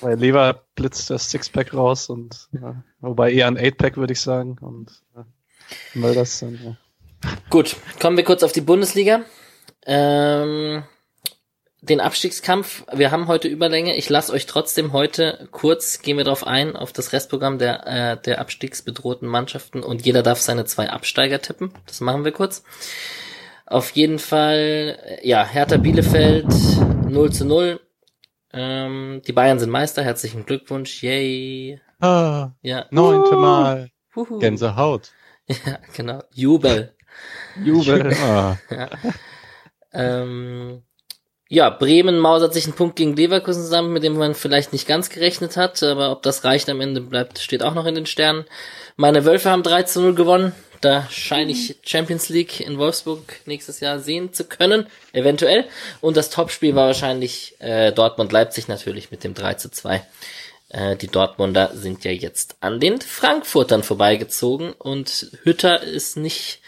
Bei 0.00 0.14
Lever 0.14 0.62
blitzt 0.74 1.10
das 1.10 1.30
Sixpack 1.30 1.74
raus 1.74 2.08
und 2.08 2.48
ja, 2.52 2.82
wobei 3.00 3.32
eher 3.32 3.48
ein 3.48 3.58
Eightpack, 3.58 3.96
würde 3.96 4.12
ich 4.12 4.20
sagen. 4.20 4.56
Und 4.60 5.02
ja, 5.14 5.26
Mölders 5.94 6.40
dann, 6.40 6.58
ja. 6.62 6.76
Gut, 7.50 7.76
kommen 8.00 8.16
wir 8.16 8.24
kurz 8.24 8.42
auf 8.42 8.52
die 8.52 8.60
Bundesliga. 8.60 9.22
Ähm, 9.84 10.84
den 11.82 12.00
Abstiegskampf, 12.00 12.84
wir 12.92 13.10
haben 13.10 13.28
heute 13.28 13.48
Überlänge. 13.48 13.96
Ich 13.96 14.08
lasse 14.08 14.32
euch 14.32 14.46
trotzdem 14.46 14.92
heute 14.92 15.48
kurz, 15.52 16.00
gehen 16.00 16.16
wir 16.16 16.24
darauf 16.24 16.46
ein, 16.46 16.74
auf 16.74 16.92
das 16.92 17.12
Restprogramm 17.12 17.58
der, 17.58 17.86
äh, 17.86 18.16
der 18.20 18.40
abstiegsbedrohten 18.40 19.28
Mannschaften 19.28 19.82
und 19.82 20.04
jeder 20.04 20.22
darf 20.22 20.40
seine 20.40 20.64
zwei 20.64 20.90
Absteiger 20.90 21.40
tippen. 21.40 21.72
Das 21.86 22.00
machen 22.00 22.24
wir 22.24 22.32
kurz. 22.32 22.64
Auf 23.66 23.90
jeden 23.90 24.18
Fall, 24.18 24.98
äh, 25.04 25.28
ja, 25.28 25.44
Hertha 25.44 25.76
Bielefeld 25.76 26.46
0 27.08 27.32
zu 27.32 27.44
0. 27.44 27.80
Ähm, 28.52 29.22
die 29.26 29.32
Bayern 29.32 29.58
sind 29.58 29.70
Meister, 29.70 30.02
herzlichen 30.02 30.46
Glückwunsch, 30.46 31.02
yay. 31.02 31.80
Ah, 32.00 32.50
Ja, 32.62 32.86
neunte 32.90 33.36
Mal. 33.36 33.90
Huhu. 34.14 34.38
Gänsehaut. 34.38 35.12
Ja, 35.48 35.78
genau. 35.94 36.24
Jubel. 36.32 36.94
Jubel. 37.62 38.12
Ah, 38.20 38.56
Ähm, 39.92 40.82
ja, 41.48 41.70
Bremen 41.70 42.18
mausert 42.18 42.52
sich 42.52 42.64
einen 42.64 42.74
Punkt 42.74 42.96
gegen 42.96 43.14
Leverkusen 43.14 43.62
zusammen, 43.62 43.92
mit 43.92 44.02
dem 44.02 44.16
man 44.16 44.34
vielleicht 44.34 44.72
nicht 44.72 44.88
ganz 44.88 45.10
gerechnet 45.10 45.56
hat, 45.56 45.82
aber 45.82 46.10
ob 46.10 46.22
das 46.22 46.44
reicht 46.44 46.68
am 46.68 46.80
Ende 46.80 47.00
bleibt, 47.00 47.38
steht 47.38 47.62
auch 47.62 47.74
noch 47.74 47.86
in 47.86 47.94
den 47.94 48.06
Sternen. 48.06 48.44
Meine 48.96 49.24
Wölfe 49.24 49.50
haben 49.50 49.62
3 49.62 49.84
zu 49.84 50.00
0 50.00 50.14
gewonnen. 50.14 50.52
Da 50.80 51.06
scheine 51.10 51.52
ich 51.52 51.76
Champions 51.82 52.28
League 52.28 52.60
in 52.60 52.78
Wolfsburg 52.78 53.40
nächstes 53.46 53.80
Jahr 53.80 53.98
sehen 53.98 54.32
zu 54.32 54.44
können, 54.44 54.86
eventuell. 55.12 55.64
Und 56.00 56.16
das 56.16 56.30
Topspiel 56.30 56.74
war 56.74 56.88
wahrscheinlich 56.88 57.54
äh, 57.60 57.92
Dortmund-Leipzig 57.92 58.68
natürlich 58.68 59.10
mit 59.10 59.24
dem 59.24 59.32
3 59.32 59.54
zu 59.54 59.70
2. 59.70 60.04
Äh, 60.68 60.96
die 60.96 61.08
Dortmunder 61.08 61.70
sind 61.74 62.04
ja 62.04 62.10
jetzt 62.10 62.56
an 62.60 62.80
den 62.80 63.00
Frankfurtern 63.00 63.82
vorbeigezogen 63.82 64.72
und 64.72 65.30
Hütter 65.44 65.82
ist 65.82 66.16
nicht, 66.16 66.60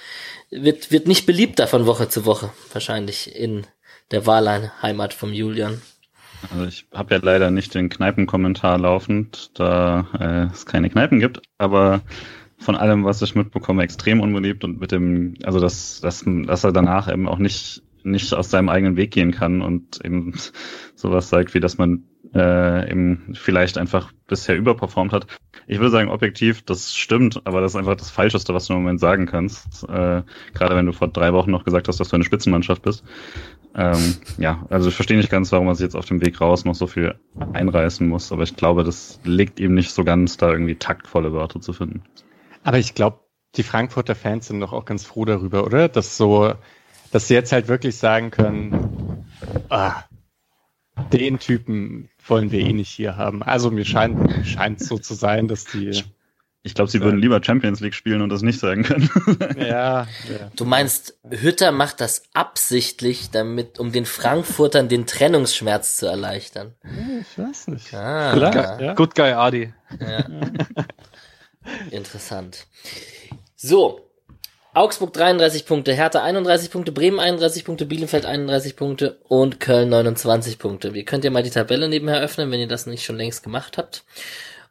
wird, 0.51 0.91
wird 0.91 1.07
nicht 1.07 1.27
beliebter 1.27 1.67
von 1.67 1.85
Woche 1.85 2.09
zu 2.09 2.25
Woche, 2.25 2.51
wahrscheinlich 2.73 3.35
in 3.35 3.67
der 4.10 4.26
Wahlheimat 4.26 5.14
vom 5.14 5.32
Julian. 5.32 5.80
Also 6.51 6.66
ich 6.66 6.86
habe 6.94 7.14
ja 7.14 7.20
leider 7.22 7.51
nicht 7.51 7.74
den 7.74 7.89
Kneipenkommentar 7.89 8.78
laufend, 8.78 9.51
da 9.59 10.06
äh, 10.18 10.52
es 10.52 10.66
keine 10.66 10.89
Kneipen 10.89 11.18
gibt, 11.18 11.43
aber 11.59 12.02
von 12.59 12.76
allem, 12.76 13.05
was 13.05 13.22
ich 13.22 13.35
mitbekomme, 13.35 13.82
extrem 13.82 14.20
unbeliebt 14.20 14.64
und 14.64 14.80
mit 14.80 14.93
dem, 14.93 15.35
also 15.43 15.60
dass, 15.60 16.01
dass, 16.01 16.24
dass 16.26 16.64
er 16.64 16.72
danach 16.72 17.12
eben 17.12 17.28
auch 17.28 17.39
nicht, 17.39 17.82
nicht 18.02 18.32
aus 18.35 18.51
seinem 18.51 18.68
eigenen 18.68 18.97
Weg 18.97 19.12
gehen 19.12 19.32
kann 19.32 19.62
und 19.62 20.05
eben 20.05 20.35
sowas 20.94 21.28
sagt, 21.28 21.55
wie 21.55 21.60
dass 21.60 21.78
man 21.78 22.05
äh, 22.35 22.90
eben 22.90 23.35
vielleicht 23.35 23.78
einfach 23.78 24.12
bisher 24.26 24.56
überperformt 24.56 25.12
hat. 25.12 25.26
Ich 25.66 25.78
würde 25.78 25.90
sagen, 25.90 26.10
objektiv, 26.10 26.62
das 26.62 26.94
stimmt, 26.94 27.40
aber 27.44 27.60
das 27.60 27.72
ist 27.72 27.76
einfach 27.76 27.97
das 27.97 28.10
Falscheste, 28.10 28.55
was 28.55 28.66
du 28.66 28.74
im 28.74 28.80
Moment 28.80 29.01
sagen 29.01 29.26
kannst. 29.26 29.85
Äh, 29.85 30.22
gerade 30.55 30.76
wenn 30.76 30.86
du 30.86 30.93
vor 30.93 31.09
drei 31.09 31.32
Wochen 31.32 31.51
noch 31.51 31.64
gesagt 31.64 31.89
hast, 31.89 32.01
dass 32.01 32.09
du 32.09 32.16
eine 32.16 32.24
Spitzenmannschaft 32.24 32.82
bist. 32.82 33.05
Ähm, 33.79 34.17
ja, 34.39 34.67
also 34.71 34.89
ich 34.89 34.97
verstehe 34.97 35.17
nicht 35.17 35.31
ganz, 35.31 35.53
warum 35.53 35.67
man 35.67 35.77
sich 35.77 35.85
jetzt 35.85 35.95
auf 35.95 36.05
dem 36.05 36.21
Weg 36.21 36.41
raus 36.41 36.65
noch 36.65 36.75
so 36.75 36.89
viel 36.89 37.15
einreißen 37.53 38.09
muss, 38.09 38.33
aber 38.33 38.43
ich 38.43 38.57
glaube, 38.57 38.83
das 38.83 39.21
liegt 39.23 39.61
ihm 39.61 39.75
nicht 39.75 39.93
so 39.93 40.03
ganz, 40.03 40.37
da 40.37 40.51
irgendwie 40.51 40.75
taktvolle 40.75 41.33
Wörter 41.33 41.61
zu 41.61 41.73
finden. 41.73 42.03
Aber 42.65 42.79
ich 42.79 42.97
glaube, 42.97 43.21
die 43.55 43.63
Frankfurter 43.63 44.17
Fans 44.17 44.49
sind 44.49 44.59
doch 44.59 44.73
auch 44.73 44.85
ganz 44.85 45.05
froh 45.05 45.25
darüber, 45.25 45.65
oder? 45.65 45.89
Dass 45.89 46.17
so, 46.17 46.55
dass 47.13 47.29
sie 47.29 47.35
jetzt 47.35 47.53
halt 47.53 47.69
wirklich 47.69 47.97
sagen 47.97 48.33
können, 48.33 49.25
ah, 49.69 50.03
den 51.13 51.39
Typen 51.39 52.11
wollen 52.27 52.51
wir 52.51 52.59
eh 52.59 52.73
nicht 52.73 52.91
hier 52.91 53.17
haben. 53.17 53.45
Also 53.45 53.71
mir 53.71 53.85
scheint, 53.85 54.45
scheint 54.45 54.81
so 54.81 54.99
zu 54.99 55.15
sein, 55.15 55.47
dass 55.47 55.65
die, 55.67 56.03
Ich 56.62 56.74
glaube, 56.74 56.90
sie 56.90 57.01
würden 57.01 57.20
lieber 57.20 57.43
Champions 57.43 57.80
League 57.80 57.94
spielen 57.94 58.20
und 58.20 58.30
das 58.30 58.43
nicht 58.43 58.59
sagen 58.59 58.82
können. 58.82 59.09
ja, 59.59 60.02
ja. 60.02 60.06
Du 60.56 60.64
meinst, 60.64 61.18
Hütter 61.30 61.72
macht 61.72 62.01
das 62.01 62.24
absichtlich, 62.35 63.30
damit, 63.30 63.78
um 63.78 63.93
den 63.93 64.05
Frankfurtern 64.05 64.89
den 64.89 65.06
Trennungsschmerz 65.06 65.97
zu 65.97 66.06
erleichtern. 66.06 66.74
ich 67.20 67.39
weiß 67.39 67.68
nicht. 67.68 67.94
Ah, 67.94 68.32
Vielleicht, 68.32 68.55
ja. 68.80 68.94
Good 68.94 69.14
Guy 69.14 69.32
Adi. 69.32 69.72
Ja. 70.01 70.26
Interessant. 71.90 72.66
So, 73.55 74.09
Augsburg 74.74 75.12
33 75.12 75.66
Punkte, 75.66 75.93
Hertha 75.93 76.22
31 76.22 76.70
Punkte, 76.70 76.93
Bremen 76.93 77.18
31 77.18 77.64
Punkte, 77.64 77.86
Bielefeld 77.86 78.26
31 78.26 78.76
Punkte 78.76 79.18
und 79.24 79.59
Köln 79.60 79.89
29 79.89 80.59
Punkte. 80.59 80.89
Ihr 80.89 81.05
könnt 81.05 81.24
ja 81.24 81.30
mal 81.30 81.43
die 81.43 81.51
Tabelle 81.51 81.89
nebenher 81.89 82.20
öffnen, 82.20 82.51
wenn 82.51 82.60
ihr 82.60 82.68
das 82.68 82.86
nicht 82.86 83.05
schon 83.05 83.16
längst 83.16 83.43
gemacht 83.43 83.78
habt. 83.78 84.05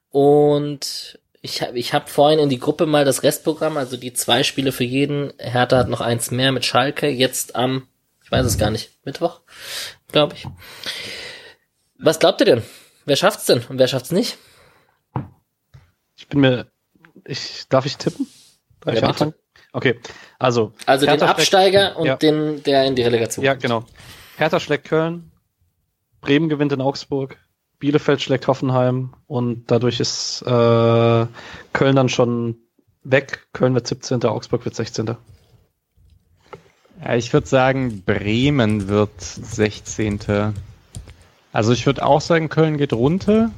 Und 0.09 1.19
ich 1.41 1.61
habe 1.61 1.77
ich 1.77 1.93
hab 1.93 2.09
vorhin 2.09 2.39
in 2.39 2.49
die 2.49 2.59
Gruppe 2.59 2.85
mal 2.85 3.05
das 3.05 3.23
Restprogramm, 3.23 3.77
also 3.77 3.97
die 3.97 4.13
zwei 4.13 4.43
Spiele 4.43 4.71
für 4.71 4.83
jeden. 4.83 5.33
Hertha 5.37 5.77
hat 5.77 5.89
noch 5.89 6.01
eins 6.01 6.31
mehr 6.31 6.51
mit 6.51 6.65
Schalke, 6.65 7.07
jetzt 7.07 7.55
am, 7.55 7.87
ich 8.23 8.31
weiß 8.31 8.45
es 8.45 8.57
gar 8.57 8.71
nicht, 8.71 8.91
Mittwoch, 9.05 9.41
glaube 10.11 10.35
ich. 10.35 10.45
Was 11.99 12.19
glaubt 12.19 12.41
ihr 12.41 12.45
denn? 12.45 12.63
Wer 13.05 13.15
schafft's 13.15 13.45
denn 13.45 13.63
und 13.69 13.79
wer 13.79 13.87
schafft's 13.87 14.11
nicht? 14.11 14.37
Ich 16.15 16.27
bin 16.27 16.39
mir, 16.41 16.67
ich, 17.25 17.65
darf 17.69 17.85
ich 17.85 17.97
tippen? 17.97 18.27
Darf 18.81 18.95
Ja, 18.95 18.99
ich 19.01 19.05
anfangen? 19.07 19.33
Okay, 19.73 19.99
also. 20.39 20.73
Also 20.85 21.05
den 21.05 21.11
Hertha 21.11 21.27
schlägt- 21.27 21.39
Absteiger 21.39 21.97
und 21.97 22.05
Ja. 22.05 22.15
den, 22.15 22.63
der 22.63 22.85
in 22.85 22.95
die 22.95 23.03
Relegation. 23.03 23.45
Ja, 23.45 23.53
genau. 23.53 23.85
Hertha 24.37 24.59
schlägt 24.59 24.85
Köln, 24.85 25.31
Bremen 26.21 26.49
gewinnt 26.49 26.71
in 26.71 26.81
Augsburg, 26.81 27.37
Bielefeld 27.79 28.21
schlägt 28.21 28.47
Hoffenheim 28.47 29.13
und 29.27 29.69
dadurch 29.69 29.99
ist 29.99 30.41
äh, 30.41 31.25
Köln 31.73 31.95
dann 31.95 32.09
schon 32.09 32.57
weg. 33.03 33.47
Köln 33.53 33.73
wird 33.75 33.87
17., 33.87 34.23
Augsburg 34.23 34.65
wird 34.65 34.75
16. 34.75 35.15
Ja, 37.03 37.15
ich 37.15 37.31
würde 37.33 37.47
sagen, 37.47 38.03
Bremen 38.03 38.87
wird 38.87 39.21
16. 39.21 40.53
Also 41.53 41.71
ich 41.71 41.85
würde 41.85 42.05
auch 42.05 42.21
sagen, 42.21 42.49
Köln 42.49 42.77
geht 42.77 42.93
runter. 42.93 43.51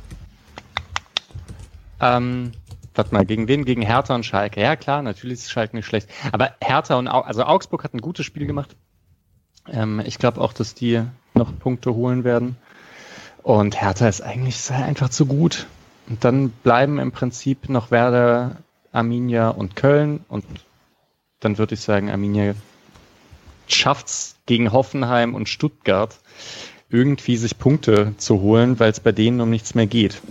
Ähm, 2.02 2.52
warte 2.94 3.14
mal, 3.14 3.26
gegen 3.26 3.48
wen? 3.48 3.66
Gegen 3.66 3.82
Hertha 3.82 4.16
und 4.16 4.26
Schalke. 4.26 4.62
Ja 4.62 4.76
klar, 4.76 5.02
natürlich 5.02 5.40
ist 5.40 5.52
Schalke 5.52 5.76
nicht 5.76 5.86
schlecht. 5.86 6.10
Aber 6.32 6.52
Hertha 6.62 6.96
und 6.96 7.08
Au 7.08 7.22
also 7.22 7.44
Augsburg 7.44 7.84
hat 7.84 7.94
ein 7.94 8.02
gutes 8.02 8.26
Spiel 8.26 8.46
gemacht. 8.46 8.76
Ähm, 9.72 10.02
ich 10.06 10.18
glaube 10.18 10.42
auch, 10.42 10.54
dass 10.54 10.74
die 10.74 11.04
noch 11.34 11.58
Punkte 11.58 11.94
holen 11.94 12.24
werden. 12.24 12.58
Und 13.50 13.82
Hertha 13.82 14.08
ist 14.08 14.22
eigentlich 14.22 14.58
sehr 14.58 14.86
einfach 14.86 15.10
zu 15.10 15.26
gut. 15.26 15.66
Und 16.08 16.24
dann 16.24 16.52
bleiben 16.52 17.00
im 17.00 17.12
Prinzip 17.12 17.68
noch 17.68 17.90
Werder, 17.90 18.58
Arminia 18.92 19.50
und 19.50 19.76
Köln. 19.76 20.24
Und 20.28 20.46
dann 21.40 21.58
würde 21.58 21.74
ich 21.74 21.82
sagen, 21.82 22.12
Arminia 22.12 22.54
schafft's 23.68 24.36
gegen 24.46 24.72
Hoffenheim 24.72 25.34
und 25.34 25.50
Stuttgart 25.50 26.16
irgendwie 26.90 27.38
sich 27.38 27.58
Punkte 27.58 28.14
zu 28.18 28.40
holen, 28.40 28.80
weil 28.80 28.92
es 28.92 29.00
bei 29.00 29.12
denen 29.12 29.42
um 29.42 29.50
nichts 29.50 29.74
mehr 29.74 29.88
geht. 29.88 30.22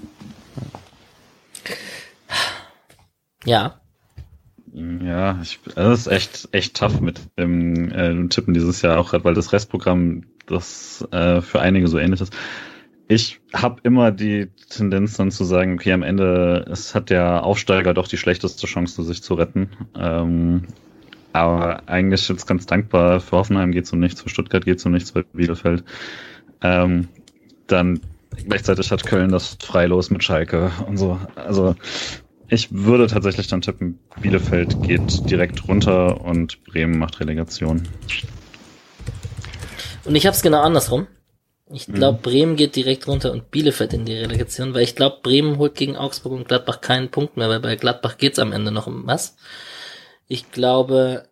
Ja. 3.45 3.81
Ja, 4.73 5.41
ich, 5.43 5.59
das 5.75 6.03
ist 6.03 6.07
echt, 6.07 6.49
echt 6.53 6.77
tough 6.77 7.01
mit 7.01 7.21
dem 7.37 7.91
äh, 7.91 8.29
Tippen 8.29 8.55
dieses 8.55 8.81
Jahr, 8.83 9.01
auch 9.01 9.11
gerade 9.11 9.25
weil 9.25 9.35
das 9.35 9.53
Restprogramm 9.53 10.23
das 10.47 11.05
äh, 11.11 11.41
für 11.41 11.61
einige 11.61 11.89
so 11.89 11.99
ähnlich 11.99 12.21
ist. 12.21 12.33
Ich 13.11 13.41
habe 13.55 13.81
immer 13.85 14.13
die 14.13 14.49
Tendenz 14.69 15.17
dann 15.17 15.31
zu 15.31 15.45
sagen, 15.45 15.75
okay, 15.75 15.93
am 15.93 16.03
Ende 16.03 16.67
es 16.71 16.95
hat 16.95 17.09
der 17.09 17.43
Aufsteiger 17.43 17.95
doch 17.95 18.07
die 18.07 18.19
schlechteste 18.19 18.67
Chance, 18.67 19.03
sich 19.03 19.23
zu 19.23 19.33
retten. 19.33 19.71
Ähm, 19.99 20.65
aber 21.33 21.89
eigentlich 21.89 22.29
jetzt 22.29 22.47
ganz 22.47 22.67
dankbar, 22.67 23.21
für 23.21 23.39
Hoffenheim 23.39 23.73
geht's 23.73 23.93
um 23.95 23.99
nichts, 23.99 24.21
für 24.21 24.29
Stuttgart 24.29 24.65
geht's 24.65 24.85
um 24.85 24.93
nichts, 24.93 25.13
für 25.13 25.25
Bielefeld. 25.25 25.85
Ähm, 26.61 27.09
dann 27.67 28.01
gleichzeitig 28.47 28.91
hat 28.91 29.07
Köln 29.07 29.31
das 29.31 29.57
Freilos 29.63 30.11
mit 30.11 30.23
Schalke 30.23 30.71
und 30.87 30.99
so. 30.99 31.19
Also 31.35 31.77
ich 32.49 32.69
würde 32.73 33.07
tatsächlich 33.07 33.47
dann 33.47 33.63
tippen, 33.63 33.99
Bielefeld 34.21 34.83
geht 34.83 35.31
direkt 35.31 35.67
runter 35.67 36.21
und 36.21 36.63
Bremen 36.65 36.99
macht 36.99 37.21
Relegation. 37.21 37.89
Und 40.05 40.15
ich 40.15 40.27
hab's 40.27 40.43
genau 40.43 40.61
andersrum. 40.61 41.07
Ich 41.71 41.89
Mhm. 41.89 41.95
glaube, 41.95 42.19
Bremen 42.23 42.57
geht 42.57 42.77
direkt 42.77 43.07
runter 43.07 43.33
und 43.33 43.51
Bielefeld 43.51 43.93
in 43.93 44.05
die 44.05 44.15
Relegation, 44.17 44.75
weil 44.75 44.83
ich 44.83 44.97
glaube, 44.97 45.19
Bremen 45.23 45.59
holt 45.59 45.75
gegen 45.75 45.97
Augsburg 45.97 46.33
und 46.33 46.49
Gladbach 46.49 46.81
keinen 46.81 47.11
Punkt 47.11 47.37
mehr, 47.37 47.49
weil 47.49 47.61
bei 47.61 47.77
Gladbach 47.77 48.17
geht's 48.17 48.39
am 48.39 48.53
Ende 48.53 48.71
noch 48.71 48.87
um 48.87 49.07
was. 49.07 49.37
Ich 50.27 50.51
glaube, 50.51 51.29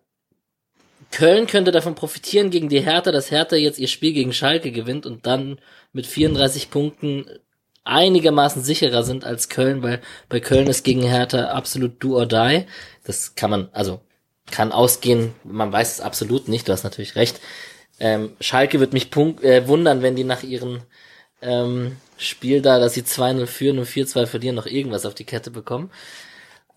Köln 1.11 1.47
könnte 1.47 1.71
davon 1.71 1.95
profitieren 1.95 2.49
gegen 2.49 2.69
die 2.69 2.81
Hertha, 2.81 3.11
dass 3.11 3.31
Hertha 3.31 3.55
jetzt 3.55 3.79
ihr 3.79 3.87
Spiel 3.87 4.13
gegen 4.13 4.33
Schalke 4.33 4.71
gewinnt 4.71 5.05
und 5.05 5.25
dann 5.25 5.59
mit 5.93 6.05
34 6.05 6.69
Punkten 6.69 7.25
einigermaßen 7.83 8.61
sicherer 8.61 9.03
sind 9.03 9.23
als 9.23 9.49
Köln, 9.49 9.81
weil 9.81 10.01
bei 10.27 10.39
Köln 10.39 10.67
ist 10.67 10.83
gegen 10.83 11.03
Hertha 11.03 11.51
absolut 11.51 12.03
do 12.03 12.17
or 12.17 12.25
die. 12.25 12.65
Das 13.05 13.35
kann 13.35 13.49
man, 13.49 13.69
also 13.71 14.01
kann 14.51 14.71
ausgehen, 14.71 15.33
man 15.43 15.71
weiß 15.71 15.93
es 15.93 16.01
absolut 16.01 16.47
nicht, 16.47 16.67
du 16.67 16.73
hast 16.73 16.83
natürlich 16.83 17.15
recht. 17.15 17.39
Ähm, 17.99 18.31
Schalke 18.39 18.79
wird 18.79 18.93
mich 18.93 19.09
punkt, 19.09 19.43
äh, 19.43 19.67
wundern, 19.67 20.01
wenn 20.01 20.15
die 20.15 20.23
nach 20.23 20.43
ihrem 20.43 20.81
ähm, 21.41 21.97
Spiel 22.17 22.61
da, 22.61 22.79
dass 22.79 22.93
sie 22.93 23.01
2-0 23.01 23.45
führen 23.45 23.79
und 23.79 23.87
4-2 23.87 24.25
verlieren, 24.25 24.55
noch 24.55 24.65
irgendwas 24.65 25.05
auf 25.05 25.15
die 25.15 25.23
Kette 25.23 25.51
bekommen. 25.51 25.91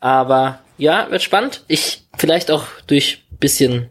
Aber 0.00 0.60
ja, 0.78 1.10
wird 1.10 1.22
spannend. 1.22 1.64
Ich 1.68 2.04
vielleicht 2.16 2.50
auch 2.50 2.64
durch 2.86 3.24
bisschen 3.38 3.88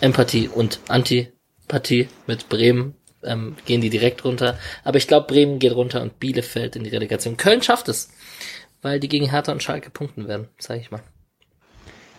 Empathie 0.00 0.48
und 0.48 0.80
Antipathie 0.88 2.08
mit 2.26 2.48
Bremen 2.48 2.94
ähm, 3.22 3.56
gehen 3.64 3.80
die 3.80 3.90
direkt 3.90 4.24
runter. 4.24 4.58
Aber 4.84 4.98
ich 4.98 5.08
glaube, 5.08 5.26
Bremen 5.26 5.58
geht 5.58 5.74
runter 5.74 6.02
und 6.02 6.18
Bielefeld 6.20 6.76
in 6.76 6.84
die 6.84 6.90
Relegation. 6.90 7.36
Köln 7.36 7.62
schafft 7.62 7.88
es, 7.88 8.10
weil 8.82 9.00
die 9.00 9.08
gegen 9.08 9.30
Hertha 9.30 9.52
und 9.52 9.62
Schalke 9.62 9.90
punkten 9.90 10.28
werden, 10.28 10.48
sage 10.58 10.80
ich 10.80 10.90
mal. 10.90 11.02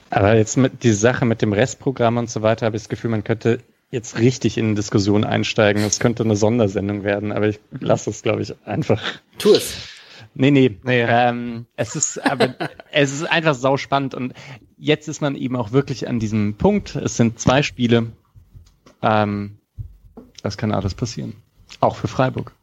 Aber 0.10 0.36
jetzt 0.36 0.58
mit 0.58 0.84
die 0.84 0.94
Sache 0.94 1.26
mit 1.26 1.42
dem 1.42 1.54
Restprogramm 1.54 2.18
und 2.18 2.30
so 2.30 2.42
weiter 2.42 2.66
habe 2.66 2.78
ich 2.78 2.84
das 2.84 2.90
Gefühl, 2.90 3.12
man 3.12 3.24
könnte 3.24 3.60
jetzt 3.92 4.18
richtig 4.20 4.58
in 4.58 4.68
eine 4.68 4.76
Diskussion 4.76 5.24
einsteigen. 5.24 5.84
Es 5.84 6.00
könnte 6.00 6.24
eine 6.24 6.36
Sondersendung 6.36 7.04
werden, 7.04 7.32
aber 7.32 7.48
ich 7.48 7.60
lasse 7.80 8.10
es, 8.10 8.22
glaube 8.22 8.42
ich, 8.42 8.54
einfach. 8.66 9.02
Tu 9.38 9.52
es. 9.54 9.88
Nee, 10.34 10.52
nee. 10.52 10.78
Nee. 10.84 11.06
Ähm, 11.08 11.66
es 11.76 11.96
ist 11.96 12.18
aber 12.20 12.56
es 12.92 13.12
ist 13.12 13.24
einfach 13.24 13.56
sau 13.56 13.78
spannend 13.78 14.14
und 14.14 14.34
jetzt 14.78 15.08
ist 15.08 15.22
man 15.22 15.36
eben 15.36 15.56
auch 15.56 15.72
wirklich 15.72 16.08
an 16.08 16.20
diesem 16.20 16.56
Punkt. 16.56 16.96
Es 16.96 17.18
sind 17.18 17.40
zwei 17.40 17.64
Spiele. 17.64 18.12
Ähm, 19.02 19.58
das 20.44 20.58
kann 20.58 20.72
alles 20.72 20.94
passieren. 20.94 21.36
Auch 21.80 21.96
für 21.96 22.08
Freiburg. 22.08 22.54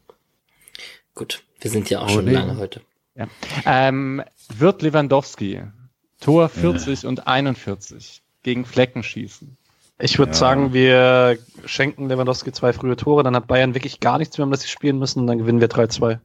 Gut, 1.14 1.44
wir 1.60 1.70
sind 1.70 1.90
ja 1.90 2.00
auch 2.00 2.06
Oh, 2.10 2.14
schon 2.14 2.24
nee. 2.26 2.32
lange 2.32 2.56
heute. 2.56 2.80
Ja. 3.14 3.28
Ähm, 3.64 4.22
wird 4.56 4.82
Lewandowski 4.82 5.62
Tor 6.20 6.48
40 6.48 7.06
und 7.06 7.26
41 7.26 8.22
gegen 8.42 8.64
Flecken 8.64 9.02
schießen? 9.02 9.56
Ich 9.98 10.18
würde 10.18 10.32
Ja. 10.32 10.38
sagen, 10.38 10.72
wir 10.72 11.38
schenken 11.64 12.08
Lewandowski 12.08 12.52
zwei 12.52 12.72
frühe 12.72 12.96
Tore, 12.96 13.22
dann 13.22 13.36
hat 13.36 13.46
Bayern 13.46 13.74
wirklich 13.74 14.00
gar 14.00 14.18
nichts 14.18 14.36
mehr, 14.36 14.44
um 14.44 14.50
das 14.50 14.62
sie 14.62 14.68
spielen 14.68 14.98
müssen, 14.98 15.20
und 15.20 15.26
dann 15.28 15.38
gewinnen 15.38 15.60
wir 15.60 15.68
3-2. 15.68 16.18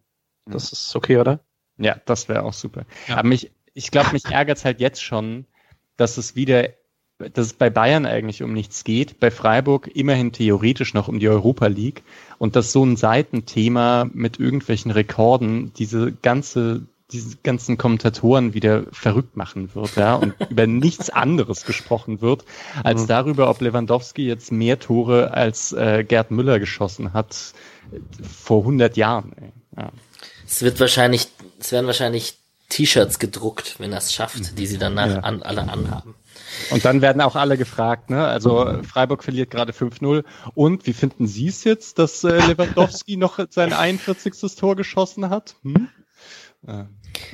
Das 0.45 0.71
ist 0.71 0.95
okay, 0.95 1.17
oder? 1.17 1.39
Ja, 1.77 1.97
das 2.05 2.27
wäre 2.27 2.43
auch 2.43 2.53
super. 2.53 2.85
Ja. 3.07 3.17
Aber 3.17 3.27
mich, 3.27 3.51
ich 3.73 3.91
glaube, 3.91 4.11
mich 4.11 4.25
ärgert's 4.25 4.65
halt 4.65 4.79
jetzt 4.79 5.03
schon, 5.03 5.45
dass 5.97 6.17
es 6.17 6.35
wieder, 6.35 6.69
dass 7.19 7.45
es 7.47 7.53
bei 7.53 7.69
Bayern 7.69 8.05
eigentlich 8.07 8.41
um 8.41 8.53
nichts 8.53 8.83
geht, 8.83 9.19
bei 9.19 9.29
Freiburg 9.29 9.87
immerhin 9.93 10.31
theoretisch 10.31 10.93
noch 10.93 11.07
um 11.07 11.19
die 11.19 11.29
Europa 11.29 11.67
League 11.67 12.03
und 12.39 12.55
dass 12.55 12.71
so 12.71 12.83
ein 12.83 12.97
Seitenthema 12.97 14.09
mit 14.11 14.39
irgendwelchen 14.39 14.91
Rekorden 14.91 15.71
diese 15.73 16.11
ganze 16.11 16.87
diese 17.11 17.37
ganzen 17.43 17.77
Kommentatoren 17.77 18.53
wieder 18.53 18.83
verrückt 18.91 19.35
machen 19.35 19.73
wird, 19.73 19.95
ja, 19.95 20.15
und 20.15 20.33
über 20.49 20.67
nichts 20.67 21.09
anderes 21.09 21.65
gesprochen 21.65 22.21
wird, 22.21 22.45
als 22.83 23.03
Mhm. 23.03 23.07
darüber, 23.07 23.49
ob 23.49 23.61
Lewandowski 23.61 24.27
jetzt 24.27 24.51
mehr 24.51 24.79
Tore 24.79 25.33
als 25.33 25.71
äh, 25.73 26.03
Gerd 26.03 26.31
Müller 26.31 26.59
geschossen 26.59 27.13
hat 27.13 27.53
äh, 27.91 27.99
vor 28.23 28.61
100 28.61 28.95
Jahren. 28.97 29.33
Ey. 29.41 29.51
Ja. 29.77 29.91
Es 30.45 30.61
wird 30.61 30.79
wahrscheinlich, 30.79 31.27
es 31.59 31.71
werden 31.71 31.87
wahrscheinlich 31.87 32.37
T-Shirts 32.69 33.17
gedruckt, 33.17 33.75
wenn 33.79 33.91
er 33.91 33.97
es 33.97 34.13
schafft, 34.13 34.57
die 34.59 34.67
sie 34.67 34.77
danach 34.77 35.07
Ja. 35.07 35.19
an, 35.21 35.41
alle 35.41 35.61
anhaben. 35.63 36.13
Und 36.69 36.85
dann 36.85 37.01
werden 37.01 37.21
auch 37.21 37.35
alle 37.35 37.57
gefragt, 37.57 38.09
ne? 38.11 38.25
Also 38.25 38.81
Freiburg 38.83 39.23
verliert 39.23 39.49
gerade 39.51 39.71
5-0. 39.73 40.23
Und 40.53 40.85
wie 40.85 40.93
finden 40.93 41.27
Sie 41.27 41.47
es 41.47 41.63
jetzt, 41.63 41.97
dass 41.99 42.23
äh, 42.23 42.37
Lewandowski 42.47 43.17
noch 43.17 43.39
sein 43.49 43.73
41. 43.73 44.33
Tor 44.55 44.75
geschossen 44.75 45.29
hat? 45.29 45.55
Hm? 45.63 45.89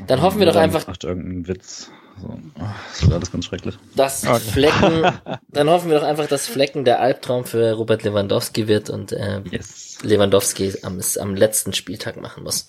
Dann 0.07 0.21
hoffen 0.21 0.39
wir 0.39 0.45
doch 0.47 0.55
einfach, 0.55 0.87
Macht 0.87 1.03
irgendeinen 1.03 1.47
Witz. 1.47 1.89
So. 2.21 2.27
Oh, 2.29 2.63
das 2.91 3.01
wird 3.03 3.13
alles 3.13 3.31
ganz 3.31 3.45
schrecklich. 3.45 3.77
dass 3.95 4.25
Okay. 4.25 4.39
Flecken, 4.39 5.03
dann 5.49 5.69
hoffen 5.69 5.89
wir 5.89 5.99
doch 5.99 6.05
einfach, 6.07 6.27
dass 6.27 6.47
Flecken 6.47 6.85
der 6.85 7.01
Albtraum 7.01 7.43
für 7.43 7.73
Robert 7.73 8.03
Lewandowski 8.03 8.67
wird 8.69 8.89
und 8.89 9.11
äh, 9.11 9.41
Yes. 9.51 9.97
Lewandowski 10.01 10.73
am, 10.83 10.99
am 11.19 11.35
letzten 11.35 11.73
Spieltag 11.73 12.15
machen 12.21 12.43
muss. 12.43 12.67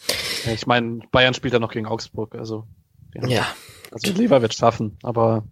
Ich 0.53 0.67
meine, 0.67 1.01
Bayern 1.13 1.35
spielt 1.35 1.53
ja 1.55 1.61
noch 1.61 1.71
gegen 1.73 1.87
Augsburg, 1.87 2.35
also, 2.35 2.67
Ja. 3.15 3.47
also 3.93 4.13
Lever 4.13 4.43
wird 4.43 4.55
schaffen, 4.55 4.99
aber 5.03 5.45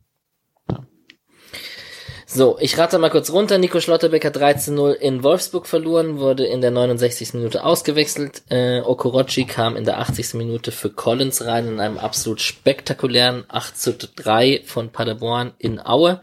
So, 2.36 2.59
ich 2.59 2.77
rate 2.77 2.98
mal 2.98 3.11
kurz 3.11 3.31
runter. 3.31 3.59
Nico 3.59 3.78
Schlotterbeck 3.78 4.24
hat 4.24 4.36
13-0 4.36 4.94
in 4.94 5.23
Wolfsburg 5.23 5.69
verloren, 5.69 6.19
wurde 6.19 6.44
in 6.44 6.61
der 6.61 6.73
69. 6.73 7.35
Minute 7.35 7.62
ausgewechselt. 7.62 8.43
Äh, 8.51 8.81
Okorochi 8.81 9.44
kam 9.44 9.77
in 9.77 9.85
der 9.85 10.01
80. 10.01 10.35
Minute 10.35 10.73
für 10.73 10.90
Collins 10.90 11.47
rein 11.47 11.69
in 11.69 11.78
einem 11.78 11.97
absolut 11.97 12.40
spektakulären 12.40 13.44
8 13.47 13.78
zu 13.78 13.94
3 13.94 14.62
von 14.66 14.90
Paderborn 14.90 15.52
in 15.59 15.78
Aue. 15.78 16.23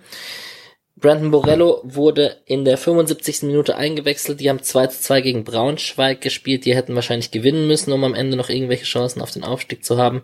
Brandon 0.97 1.31
Borello 1.31 1.79
wurde 1.85 2.41
in 2.45 2.65
der 2.65 2.77
75. 2.77 3.43
Minute 3.43 3.77
eingewechselt. 3.77 4.41
Die 4.41 4.49
haben 4.49 4.61
2 4.61 4.87
zu 4.87 4.99
2 4.99 5.21
gegen 5.21 5.43
Braunschweig 5.45 6.19
gespielt. 6.19 6.65
Die 6.65 6.75
hätten 6.75 6.93
wahrscheinlich 6.93 7.31
gewinnen 7.31 7.67
müssen, 7.67 7.93
um 7.93 8.03
am 8.03 8.15
Ende 8.15 8.35
noch 8.35 8.49
irgendwelche 8.49 8.83
Chancen 8.83 9.21
auf 9.21 9.31
den 9.31 9.45
Aufstieg 9.45 9.85
zu 9.85 9.97
haben. 9.97 10.23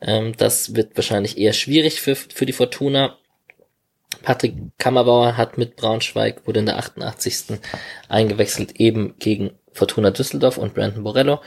Ähm, 0.00 0.32
das 0.38 0.74
wird 0.74 0.96
wahrscheinlich 0.96 1.36
eher 1.36 1.52
schwierig 1.52 2.00
für, 2.00 2.16
für 2.16 2.46
die 2.46 2.54
Fortuna. 2.54 3.18
Patrick 4.22 4.54
Kammerbauer 4.78 5.36
hat 5.36 5.58
mit 5.58 5.76
Braunschweig, 5.76 6.46
wurde 6.46 6.60
in 6.60 6.66
der 6.66 6.78
88. 6.78 7.58
eingewechselt, 8.08 8.80
eben 8.80 9.14
gegen 9.18 9.52
Fortuna 9.72 10.10
Düsseldorf 10.10 10.58
und 10.58 10.74
Brandon 10.74 11.04
Borello. 11.04 11.40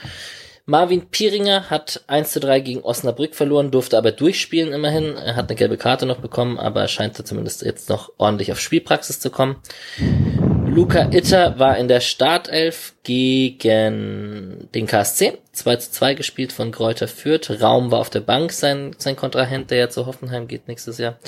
Marvin 0.66 1.10
Pieringer 1.10 1.68
hat 1.68 2.04
1 2.06 2.32
zu 2.32 2.40
3 2.40 2.60
gegen 2.60 2.80
Osnabrück 2.80 3.34
verloren, 3.34 3.70
durfte 3.70 3.98
aber 3.98 4.12
durchspielen 4.12 4.72
immerhin. 4.72 5.14
Er 5.14 5.36
hat 5.36 5.50
eine 5.50 5.56
gelbe 5.56 5.76
Karte 5.76 6.06
noch 6.06 6.20
bekommen, 6.20 6.58
aber 6.58 6.88
scheint 6.88 7.18
da 7.18 7.24
zumindest 7.24 7.60
jetzt 7.62 7.90
noch 7.90 8.10
ordentlich 8.16 8.50
auf 8.50 8.58
Spielpraxis 8.58 9.20
zu 9.20 9.28
kommen. 9.28 9.56
Luca 10.66 11.10
Itter 11.12 11.58
war 11.58 11.76
in 11.76 11.86
der 11.86 12.00
Startelf 12.00 12.94
gegen 13.02 14.70
den 14.74 14.86
KSC. 14.86 15.38
2 15.52 15.76
zu 15.76 15.90
2 15.90 16.14
gespielt 16.14 16.52
von 16.52 16.72
Kräuter 16.72 17.08
Fürth. 17.08 17.60
Raum 17.60 17.90
war 17.90 18.00
auf 18.00 18.08
der 18.08 18.20
Bank 18.20 18.50
sein, 18.50 18.96
sein 18.96 19.16
Kontrahent, 19.16 19.70
der 19.70 19.78
ja 19.78 19.88
zu 19.90 20.06
Hoffenheim 20.06 20.48
geht 20.48 20.66
nächstes 20.66 20.96
Jahr. 20.96 21.18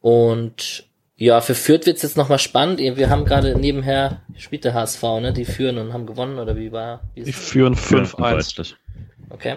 Und 0.00 0.84
ja, 1.16 1.40
für 1.42 1.54
Fürth 1.54 1.86
wird's 1.86 2.02
jetzt 2.02 2.16
nochmal 2.16 2.38
spannend. 2.38 2.80
Wir 2.80 3.10
haben 3.10 3.24
gerade 3.24 3.58
nebenher, 3.58 4.22
spielt 4.36 4.64
der 4.64 4.74
HSV, 4.74 5.02
ne? 5.20 5.32
Die 5.32 5.44
führen 5.44 5.78
und 5.78 5.92
haben 5.92 6.06
gewonnen, 6.06 6.38
oder 6.38 6.56
wie 6.56 6.72
war? 6.72 7.02
Wie 7.14 7.24
die 7.24 7.32
führen 7.32 7.74
5-1. 7.74 8.74
Okay. 9.28 9.56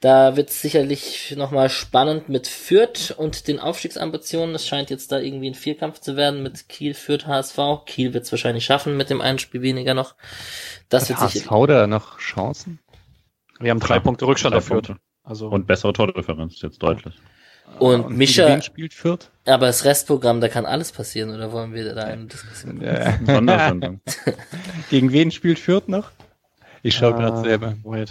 Da 0.00 0.36
wird's 0.36 0.62
sicherlich 0.62 1.34
nochmal 1.36 1.68
spannend 1.68 2.28
mit 2.28 2.46
Fürth 2.46 3.12
und 3.16 3.48
den 3.48 3.58
Aufstiegsambitionen. 3.58 4.54
Es 4.54 4.66
scheint 4.66 4.90
jetzt 4.90 5.10
da 5.10 5.18
irgendwie 5.18 5.50
ein 5.50 5.54
Vierkampf 5.54 6.00
zu 6.00 6.16
werden 6.16 6.42
mit 6.42 6.68
Kiel, 6.68 6.94
Fürth, 6.94 7.26
HSV. 7.26 7.58
Kiel 7.86 8.14
wird's 8.14 8.30
wahrscheinlich 8.30 8.64
schaffen 8.64 8.96
mit 8.96 9.10
dem 9.10 9.20
einen 9.20 9.40
Spiel 9.40 9.62
weniger 9.62 9.94
noch. 9.94 10.14
Das 10.88 11.02
Hat 11.02 11.08
wird 11.08 11.20
HSV 11.20 11.32
sicher... 11.32 11.66
da 11.66 11.86
noch 11.88 12.18
Chancen? 12.18 12.78
Wir 13.58 13.70
haben 13.72 13.80
drei 13.80 13.96
ja, 13.96 14.00
Punkte 14.00 14.26
Rückstand 14.26 14.54
auf 14.54 14.66
Fürth. 14.66 14.94
Also 15.24 15.48
und 15.48 15.66
bessere 15.66 15.92
Tordifferenz 15.92 16.62
jetzt 16.62 16.80
deutlich. 16.82 17.14
Und, 17.78 18.06
und 18.06 18.16
Mischa, 18.16 18.60
spielt 18.60 18.92
Fürth? 18.92 19.30
aber 19.46 19.66
das 19.66 19.84
Restprogramm, 19.84 20.40
da 20.40 20.48
kann 20.48 20.66
alles 20.66 20.92
passieren, 20.92 21.30
oder 21.30 21.52
wollen 21.52 21.72
wir 21.72 21.94
da 21.94 22.02
eine 22.02 22.26
Diskussion 22.26 22.80
ja. 22.80 23.18
Gegen 24.90 25.12
wen 25.12 25.30
spielt 25.30 25.58
Fürth 25.58 25.88
noch? 25.88 26.10
Ich 26.82 26.96
schaue 26.96 27.14
ah, 27.14 27.18
gerade 27.18 27.40
selber. 27.42 27.76
Wait. 27.84 28.10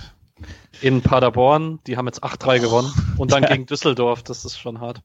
In 0.81 1.01
Paderborn, 1.01 1.79
die 1.87 1.97
haben 1.97 2.05
jetzt 2.05 2.23
8-3 2.23 2.59
gewonnen. 2.59 2.91
Und 3.17 3.31
dann 3.31 3.43
gegen 3.49 3.65
Düsseldorf, 3.65 4.23
das 4.23 4.45
ist 4.45 4.59
schon 4.59 4.79
hart. 4.79 5.01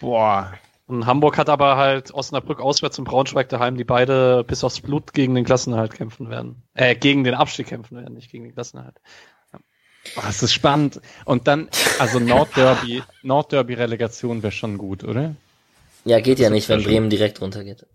Boah. 0.00 0.52
Und 0.86 1.06
Hamburg 1.06 1.38
hat 1.38 1.48
aber 1.48 1.76
halt 1.76 2.12
Osnabrück 2.12 2.60
auswärts 2.60 2.98
und 2.98 3.04
Braunschweig 3.04 3.48
daheim, 3.48 3.76
die 3.76 3.84
beide 3.84 4.44
bis 4.44 4.64
aufs 4.64 4.80
Blut 4.80 5.12
gegen 5.12 5.34
den 5.34 5.44
Klassenerhalt 5.44 5.94
kämpfen 5.94 6.28
werden. 6.28 6.62
Äh, 6.74 6.96
gegen 6.96 7.24
den 7.24 7.34
Abstieg 7.34 7.68
kämpfen 7.68 7.96
werden, 7.96 8.14
nicht 8.14 8.30
gegen 8.30 8.44
den 8.44 8.52
Klassenerhalt. 8.52 9.00
Oh, 10.16 10.20
das 10.22 10.42
ist 10.42 10.52
spannend. 10.52 11.00
Und 11.24 11.46
dann, 11.46 11.68
also 11.98 12.18
Nordderby, 12.18 13.02
Nordderby-Relegation 13.22 14.42
wäre 14.42 14.52
schon 14.52 14.78
gut, 14.78 15.04
oder? 15.04 15.34
Ja, 16.04 16.20
geht 16.20 16.38
ja 16.38 16.50
nicht, 16.50 16.68
wenn 16.68 16.82
Bremen 16.82 17.10
direkt 17.10 17.40
runtergeht. 17.40 17.86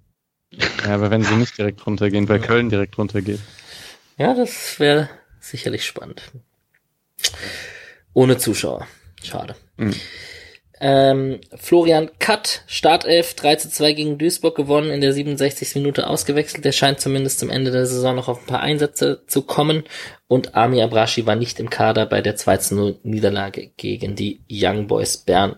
Ja, 0.51 0.95
aber 0.95 1.11
wenn 1.11 1.23
sie 1.23 1.35
nicht 1.35 1.57
direkt 1.57 1.85
runtergehen, 1.85 2.29
weil 2.29 2.39
Köln 2.39 2.69
direkt 2.69 2.97
runtergeht. 2.97 3.41
Ja, 4.17 4.33
das 4.33 4.79
wäre 4.79 5.09
sicherlich 5.41 5.85
spannend. 5.85 6.21
Ohne 8.13 8.37
Zuschauer. 8.37 8.87
Schade. 9.21 9.55
Mhm. 9.75 9.95
Ähm, 10.79 11.39
Florian 11.55 12.11
Katt, 12.19 12.61
Startelf, 12.67 13.33
3 13.33 13.55
zu 13.55 13.69
2 13.69 13.93
gegen 13.93 14.17
Duisburg 14.17 14.55
gewonnen, 14.55 14.91
in 14.91 15.01
der 15.01 15.13
67. 15.13 15.75
Minute 15.75 16.07
ausgewechselt. 16.07 16.65
Der 16.65 16.71
scheint 16.71 16.99
zumindest 16.99 17.39
zum 17.39 17.49
Ende 17.49 17.71
der 17.71 17.85
Saison 17.85 18.15
noch 18.15 18.27
auf 18.27 18.41
ein 18.41 18.45
paar 18.47 18.59
Einsätze 18.59 19.23
zu 19.27 19.41
kommen. 19.41 19.83
Und 20.27 20.55
Ami 20.55 20.81
Abrashi 20.81 21.25
war 21.25 21.35
nicht 21.35 21.59
im 21.59 21.69
Kader 21.69 22.05
bei 22.05 22.21
der 22.21 22.35
2 22.35 22.57
zu 22.57 22.75
0 22.75 22.99
Niederlage 23.03 23.71
gegen 23.77 24.15
die 24.15 24.41
Young 24.49 24.87
Boys 24.87 25.17
Bern. 25.17 25.57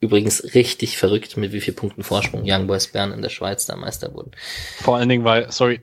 Übrigens 0.00 0.54
richtig 0.54 0.98
verrückt, 0.98 1.36
mit 1.36 1.52
wie 1.52 1.60
viel 1.60 1.74
Punkten 1.74 2.02
Vorsprung 2.02 2.42
Young 2.44 2.66
Boys 2.66 2.88
Bern 2.88 3.12
in 3.12 3.22
der 3.22 3.30
Schweiz 3.30 3.66
da 3.66 3.76
Meister 3.76 4.14
wurden. 4.14 4.32
Vor 4.80 4.96
allen 4.96 5.08
Dingen, 5.08 5.24
weil, 5.24 5.50
sorry, 5.50 5.80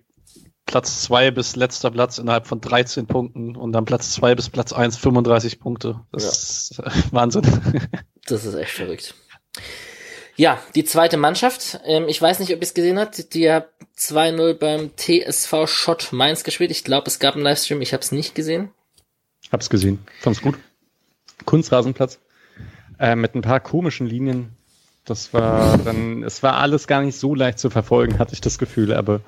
Platz 0.65 1.01
2 1.03 1.31
bis 1.31 1.55
letzter 1.55 1.91
Platz 1.91 2.17
innerhalb 2.17 2.47
von 2.47 2.61
13 2.61 3.05
Punkten 3.05 3.55
und 3.55 3.73
dann 3.73 3.85
Platz 3.85 4.11
2 4.11 4.35
bis 4.35 4.49
Platz 4.49 4.73
1 4.73 4.97
35 4.97 5.59
Punkte. 5.59 6.01
Das 6.11 6.73
ja. 6.77 6.85
ist 6.85 7.13
Wahnsinn. 7.13 7.43
Das 8.25 8.45
ist 8.45 8.55
echt 8.55 8.71
verrückt. 8.71 9.15
Ja, 10.35 10.59
die 10.75 10.85
zweite 10.85 11.17
Mannschaft, 11.17 11.79
ähm, 11.85 12.07
ich 12.07 12.21
weiß 12.21 12.39
nicht, 12.39 12.51
ob 12.53 12.59
ihr 12.59 12.63
es 12.63 12.73
gesehen 12.73 12.97
habt, 12.99 13.33
die 13.33 13.51
hat 13.51 13.69
2-0 13.97 14.53
beim 14.55 14.91
TSV 14.95 15.67
Schott 15.67 16.09
Mainz 16.13 16.43
gespielt. 16.43 16.71
Ich 16.71 16.83
glaube, 16.83 17.07
es 17.07 17.19
gab 17.19 17.35
einen 17.35 17.43
Livestream, 17.43 17.81
ich 17.81 17.93
habe 17.93 18.01
es 18.01 18.11
nicht 18.11 18.33
gesehen. 18.33 18.71
Hab's 19.51 19.69
gesehen, 19.69 19.99
fand's 20.19 20.41
gut. 20.41 20.55
Kunstrasenplatz 21.45 22.19
äh, 22.99 23.15
mit 23.15 23.35
ein 23.35 23.41
paar 23.41 23.59
komischen 23.59 24.07
Linien. 24.07 24.55
Das 25.05 25.33
war 25.33 25.77
dann, 25.79 26.23
es 26.23 26.43
war 26.43 26.57
alles 26.57 26.87
gar 26.87 27.01
nicht 27.01 27.17
so 27.17 27.35
leicht 27.35 27.59
zu 27.59 27.69
verfolgen, 27.69 28.19
hatte 28.19 28.33
ich 28.33 28.41
das 28.41 28.57
Gefühl, 28.57 28.93
aber 28.93 29.21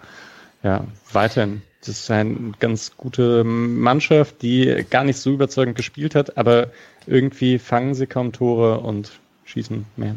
ja, 0.62 0.86
weiterhin. 1.12 1.62
Das 1.80 1.90
ist 1.90 2.12
eine 2.12 2.54
ganz 2.60 2.96
gute 2.96 3.44
Mannschaft, 3.44 4.42
die 4.42 4.86
gar 4.90 5.04
nicht 5.04 5.18
so 5.20 5.32
überzeugend 5.32 5.76
gespielt 5.76 6.16
hat, 6.16 6.38
aber 6.38 6.72
irgendwie 7.08 7.60
fangen 7.60 7.94
sie 7.94 8.08
kaum 8.08 8.32
Tore 8.32 8.80
und 8.80 9.12
schießen 9.46 9.86
mehr. 9.96 10.16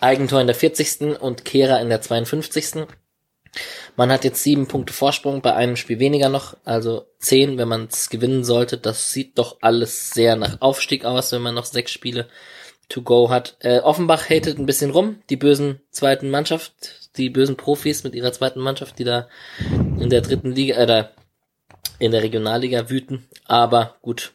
Eigentor 0.00 0.40
in 0.40 0.46
der 0.46 0.56
40. 0.56 1.20
und 1.20 1.44
Kehrer 1.44 1.80
in 1.80 1.88
der 1.88 2.00
52. 2.00 2.86
Man 3.96 4.10
hat 4.10 4.24
jetzt 4.24 4.42
sieben 4.42 4.66
Punkte 4.66 4.92
Vorsprung, 4.92 5.42
bei 5.42 5.54
einem 5.54 5.76
Spiel 5.76 5.98
weniger 5.98 6.28
noch, 6.28 6.56
also 6.64 7.06
zehn, 7.18 7.58
wenn 7.58 7.68
man 7.68 7.88
es 7.90 8.08
gewinnen 8.08 8.44
sollte. 8.44 8.78
Das 8.78 9.12
sieht 9.12 9.38
doch 9.38 9.58
alles 9.60 10.10
sehr 10.10 10.36
nach 10.36 10.60
Aufstieg 10.60 11.04
aus, 11.04 11.32
wenn 11.32 11.42
man 11.42 11.54
noch 11.54 11.66
sechs 11.66 11.92
Spiele 11.92 12.28
to 12.88 13.02
go 13.02 13.30
hat. 13.30 13.56
Äh, 13.60 13.80
Offenbach 13.80 14.28
hatet 14.28 14.58
ein 14.58 14.66
bisschen 14.66 14.90
rum, 14.90 15.20
die 15.30 15.36
bösen 15.36 15.80
zweiten 15.90 16.30
Mannschaft, 16.30 16.72
die 17.16 17.30
bösen 17.30 17.56
Profis 17.56 18.04
mit 18.04 18.14
ihrer 18.14 18.32
zweiten 18.32 18.60
Mannschaft, 18.60 18.98
die 18.98 19.04
da 19.04 19.28
in 20.00 20.08
der 20.08 20.22
dritten 20.22 20.52
Liga, 20.52 20.76
äh, 20.76 21.04
in 21.98 22.12
der 22.12 22.22
Regionalliga 22.22 22.88
wüten. 22.88 23.28
Aber 23.44 23.96
gut, 24.02 24.32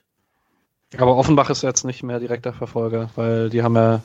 aber 0.96 1.18
Offenbach 1.18 1.50
ist 1.50 1.64
jetzt 1.64 1.84
nicht 1.84 2.04
mehr 2.04 2.20
direkter 2.20 2.54
Verfolger, 2.54 3.10
weil 3.16 3.50
die 3.50 3.64
haben 3.64 3.76
ja 3.76 4.02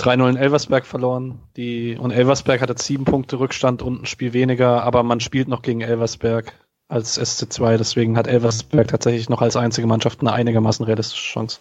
3-0 0.00 0.28
in 0.30 0.36
Elversberg 0.36 0.86
verloren. 0.86 1.40
Die, 1.56 1.96
und 1.96 2.10
Elversberg 2.10 2.60
hat 2.60 2.68
jetzt 2.68 2.84
sieben 2.84 3.04
Punkte 3.04 3.38
Rückstand 3.38 3.82
und 3.82 4.02
ein 4.02 4.06
Spiel 4.06 4.32
weniger, 4.32 4.82
aber 4.82 5.02
man 5.02 5.20
spielt 5.20 5.48
noch 5.48 5.62
gegen 5.62 5.80
Elversberg 5.80 6.52
als 6.88 7.20
SC2, 7.20 7.78
deswegen 7.78 8.16
hat 8.16 8.28
Elversberg 8.28 8.88
tatsächlich 8.88 9.28
noch 9.28 9.42
als 9.42 9.56
einzige 9.56 9.86
Mannschaft 9.86 10.20
eine 10.20 10.32
einigermaßen 10.32 10.84
realistische 10.84 11.32
Chance. 11.32 11.58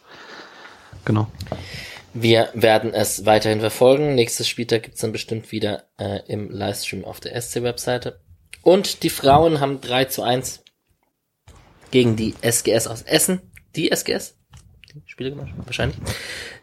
Genau. 1.03 1.27
Wir 2.13 2.49
werden 2.53 2.93
es 2.93 3.25
weiterhin 3.25 3.59
verfolgen. 3.59 4.15
Nächstes 4.15 4.47
Spieltag 4.47 4.83
gibt's 4.83 5.01
dann 5.01 5.11
bestimmt 5.11 5.51
wieder 5.51 5.83
äh, 5.97 6.19
im 6.27 6.49
Livestream 6.49 7.03
auf 7.03 7.19
der 7.19 7.39
SC-Webseite. 7.39 8.21
Und 8.61 9.03
die 9.03 9.09
Frauen 9.09 9.59
haben 9.59 9.81
3 9.81 10.05
zu 10.05 10.23
1 10.23 10.63
gegen 11.91 12.15
die 12.15 12.33
SGS 12.41 12.87
aus 12.87 13.01
Essen. 13.01 13.51
Die 13.75 13.91
SGS? 13.91 14.34
Spiele 15.05 15.31
gemacht, 15.31 15.51
wahrscheinlich. 15.57 15.97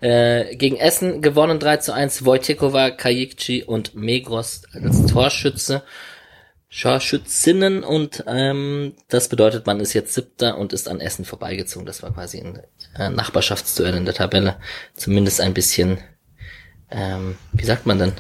Äh, 0.01 0.57
gegen 0.57 0.77
Essen 0.77 1.23
gewonnen 1.23 1.59
3 1.59 1.79
zu 1.79 1.93
1, 1.93 2.25
Wojtekova, 2.25 2.91
Kajikci 2.91 3.65
und 3.65 3.95
Megros 3.95 4.63
als 4.73 5.07
Torschütze. 5.07 5.83
Torschützinnen 6.71 7.85
und 7.85 8.25
ähm, 8.27 8.95
das 9.09 9.29
bedeutet, 9.29 9.67
man 9.67 9.79
ist 9.79 9.93
jetzt 9.93 10.15
siebter 10.15 10.57
und 10.57 10.73
ist 10.73 10.89
an 10.89 11.01
Essen 11.01 11.27
vorbeigezogen. 11.27 11.85
Das 11.85 12.03
war 12.03 12.15
quasi 12.15 12.41
ein 12.41 12.63
äh, 12.99 13.11
Nachbarschaftsduell 13.11 13.95
in 13.95 14.07
der 14.07 14.15
Tabelle. 14.15 14.57
Zumindest 14.95 15.43
ein 15.43 15.53
bisschen, 15.53 15.99
ähm, 16.91 17.37
wie 17.53 17.67
sagt 17.67 17.85
man 17.85 17.99
denn? 17.99 18.13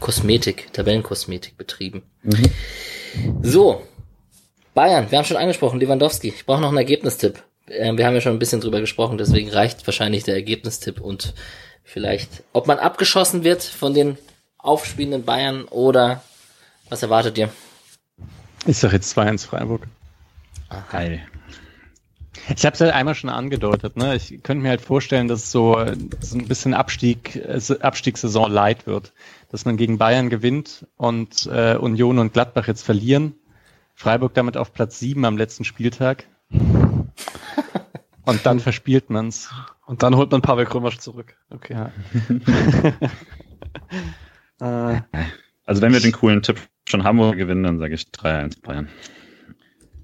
Kosmetik, 0.00 0.72
Tabellenkosmetik 0.72 1.56
betrieben. 1.56 2.02
Mhm. 2.24 2.50
So, 3.42 3.86
Bayern, 4.74 5.10
wir 5.10 5.18
haben 5.18 5.24
schon 5.24 5.36
angesprochen, 5.36 5.78
Lewandowski. 5.78 6.28
Ich 6.28 6.44
brauche 6.44 6.60
noch 6.60 6.68
einen 6.68 6.78
Ergebnistipp. 6.78 7.44
Äh, 7.66 7.96
wir 7.96 8.06
haben 8.06 8.14
ja 8.14 8.20
schon 8.20 8.32
ein 8.32 8.38
bisschen 8.38 8.60
drüber 8.60 8.80
gesprochen, 8.80 9.18
deswegen 9.18 9.50
reicht 9.50 9.86
wahrscheinlich 9.86 10.24
der 10.24 10.34
Ergebnistipp 10.34 11.00
und 11.00 11.34
vielleicht, 11.84 12.42
ob 12.52 12.66
man 12.66 12.78
abgeschossen 12.78 13.44
wird 13.44 13.62
von 13.62 13.94
den 13.94 14.18
aufspielenden 14.58 15.24
Bayern 15.24 15.64
oder 15.64 16.22
was 16.88 17.02
erwartet 17.02 17.38
ihr? 17.38 17.50
Ich 18.66 18.78
sag 18.78 18.92
jetzt 18.92 19.16
2-1 19.16 19.46
Freiburg. 19.46 19.86
Hi. 20.92 21.20
Ich 22.56 22.64
habe 22.64 22.74
es 22.74 22.80
halt 22.80 22.92
einmal 22.92 23.14
schon 23.14 23.30
angedeutet. 23.30 23.96
Ne? 23.96 24.16
Ich 24.16 24.42
könnte 24.42 24.62
mir 24.62 24.70
halt 24.70 24.80
vorstellen, 24.80 25.28
dass 25.28 25.50
so, 25.50 25.76
so 26.20 26.38
ein 26.38 26.48
bisschen 26.48 26.74
Abstieg, 26.74 27.40
Abstiegssaison 27.80 28.50
light 28.50 28.86
wird. 28.86 29.12
dass 29.50 29.64
man 29.64 29.76
gegen 29.76 29.98
Bayern 29.98 30.30
gewinnt 30.30 30.86
und 30.96 31.46
äh, 31.46 31.76
Union 31.76 32.18
und 32.18 32.32
Gladbach 32.32 32.66
jetzt 32.68 32.82
verlieren. 32.82 33.34
Freiburg 33.94 34.34
damit 34.34 34.56
auf 34.56 34.72
Platz 34.72 34.98
sieben 34.98 35.24
am 35.24 35.36
letzten 35.36 35.64
Spieltag. 35.64 36.24
Und 38.24 38.46
dann 38.46 38.60
verspielt 38.60 39.10
man's. 39.10 39.50
Und 39.86 40.02
dann 40.02 40.16
holt 40.16 40.30
man 40.30 40.42
Pavel 40.42 40.64
Krömer 40.64 40.96
zurück. 40.96 41.36
Okay. 41.50 41.74
Ja. 41.74 41.92
äh, 44.96 45.02
also 45.66 45.82
wenn 45.82 45.92
wir 45.92 46.00
den 46.00 46.12
coolen 46.12 46.42
Tipp 46.42 46.60
schon 46.88 47.04
Hamburg 47.04 47.36
gewinnen, 47.36 47.64
dann 47.64 47.78
sage 47.78 47.94
ich 47.94 48.04
3-1 48.04 48.62
Bayern. 48.62 48.88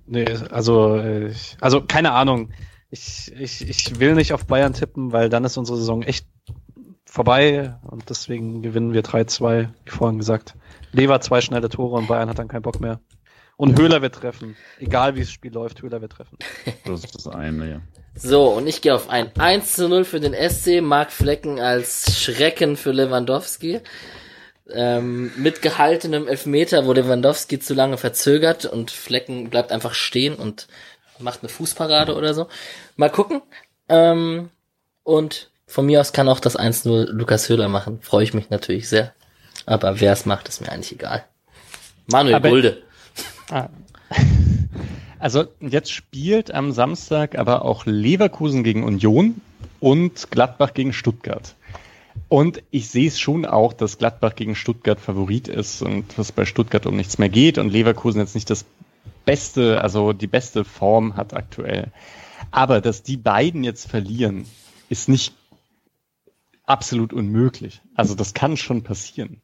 Nee, 0.07 0.27
also, 0.51 0.97
äh, 0.97 1.29
ich, 1.29 1.57
also 1.61 1.83
keine 1.83 2.13
Ahnung. 2.13 2.51
Ich, 2.91 3.31
ich, 3.39 3.69
ich 3.69 4.01
will 4.01 4.15
nicht 4.15 4.33
auf 4.33 4.47
Bayern 4.47 4.73
tippen, 4.73 5.13
weil 5.13 5.29
dann 5.29 5.45
ist 5.45 5.59
unsere 5.59 5.77
Saison 5.77 6.03
echt 6.03 6.27
vorbei 7.05 7.77
und 7.83 8.09
deswegen 8.09 8.63
gewinnen 8.63 8.95
wir 8.95 9.03
3-2, 9.03 9.69
wie 9.85 9.91
vorhin 9.91 10.19
gesagt. 10.19 10.55
Lever 10.93 11.21
zwei 11.21 11.41
schnelle 11.41 11.69
Tore 11.69 11.97
und 11.97 12.09
Bayern 12.09 12.31
hat 12.31 12.39
dann 12.39 12.49
keinen 12.49 12.63
Bock 12.63 12.81
mehr. 12.81 13.01
Und 13.59 13.77
Höhler 13.77 14.01
wird 14.03 14.15
treffen. 14.15 14.57
Egal 14.79 15.17
wie 15.17 15.21
das 15.21 15.33
Spiel 15.33 15.53
läuft, 15.53 15.83
Höhler 15.83 16.01
wird 16.01 16.13
treffen. 16.13 16.39
Das 16.85 17.03
ist 17.03 17.13
das 17.15 17.27
eine, 17.27 17.69
ja. 17.69 17.81
So, 18.15 18.51
und 18.51 18.69
ich 18.69 18.83
gehe 18.83 18.95
auf 18.95 19.11
ein 19.11 19.33
1 19.37 19.73
zu 19.73 19.89
0 19.89 20.05
für 20.05 20.21
den 20.21 20.33
SC, 20.33 20.81
Mark 20.81 21.11
Flecken 21.11 21.59
als 21.59 22.21
Schrecken 22.23 22.77
für 22.77 22.93
Lewandowski. 22.93 23.81
Ähm, 24.71 25.33
mit 25.37 25.61
gehaltenem 25.61 26.29
Elfmeter, 26.29 26.87
wo 26.87 26.93
Lewandowski 26.93 27.59
zu 27.59 27.75
lange 27.75 27.97
verzögert 27.97 28.65
und 28.65 28.93
Flecken 28.93 29.51
bleibt 29.51 29.73
einfach 29.73 29.95
stehen 29.95 30.37
und 30.37 30.69
macht 31.19 31.43
eine 31.43 31.49
Fußparade 31.49 32.15
oder 32.15 32.35
so. 32.35 32.47
Mal 32.97 33.11
gucken. 33.11 33.43
Ähm, 33.89 34.51
und 35.03 35.51
von 35.67 35.85
mir 35.85 36.01
aus 36.01 36.13
kann 36.13 36.29
auch 36.29 36.39
das 36.39 36.57
1-0 36.57 37.07
Lukas 37.11 37.49
Höhler 37.49 37.69
machen. 37.69 38.01
Freue 38.03 38.23
ich 38.23 38.35
mich 38.35 38.51
natürlich 38.51 38.89
sehr. 38.89 39.15
Aber 39.67 39.99
wer 40.01 40.13
es 40.13 40.27
macht, 40.27 40.49
ist 40.49 40.61
mir 40.61 40.71
eigentlich 40.71 40.93
egal. 40.93 41.25
Manuel 42.07 42.37
Aber- 42.37 42.51
Gulde. 42.51 42.83
Ah. 43.51 43.69
Also 45.21 45.47
jetzt 45.59 45.91
spielt 45.91 46.55
am 46.55 46.71
Samstag 46.71 47.37
aber 47.37 47.65
auch 47.65 47.87
Leverkusen 47.87 48.63
gegen 48.63 48.85
Union 48.85 49.41
und 49.81 50.31
Gladbach 50.31 50.75
gegen 50.75 50.93
Stuttgart. 50.93 51.57
Und 52.29 52.63
ich 52.71 52.89
sehe 52.89 53.09
es 53.09 53.19
schon 53.19 53.45
auch, 53.45 53.73
dass 53.73 53.99
Gladbach 53.99 54.37
gegen 54.37 54.55
Stuttgart 54.55 55.01
Favorit 55.01 55.49
ist 55.49 55.83
und 55.83 56.17
dass 56.19 56.31
bei 56.31 56.45
Stuttgart 56.45 56.87
um 56.87 56.97
nichts 56.97 57.19
mehr 57.19 57.29
geht 57.31 57.59
und 57.59 57.71
Leverkusen 57.71 58.21
jetzt 58.21 58.37
nicht 58.37 58.49
das 58.49 58.65
beste, 59.25 59.83
also 59.83 60.13
die 60.13 60.27
beste 60.27 60.65
Form 60.65 61.17
hat 61.17 61.35
aktuell. 61.35 61.91
Aber 62.51 62.81
dass 62.81 63.03
die 63.03 63.17
beiden 63.17 63.65
jetzt 63.65 63.89
verlieren, 63.89 64.47
ist 64.89 65.09
nicht 65.09 65.35
absolut 66.65 67.13
unmöglich. 67.13 67.81
Also 67.95 68.15
das 68.15 68.35
kann 68.35 68.57
schon 68.57 68.83
passieren. 68.83 69.43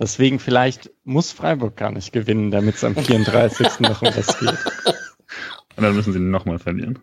Deswegen 0.00 0.38
vielleicht 0.38 0.90
muss 1.04 1.30
Freiburg 1.30 1.76
gar 1.76 1.90
nicht 1.90 2.12
gewinnen, 2.12 2.50
damit 2.50 2.76
es 2.76 2.84
am 2.84 2.96
34. 2.96 3.80
noch 3.80 4.00
um 4.00 4.08
was 4.08 4.38
geht. 4.38 4.48
Und 5.76 5.84
dann 5.84 5.94
müssen 5.94 6.12
sie 6.12 6.18
nochmal 6.18 6.58
verlieren. 6.58 6.98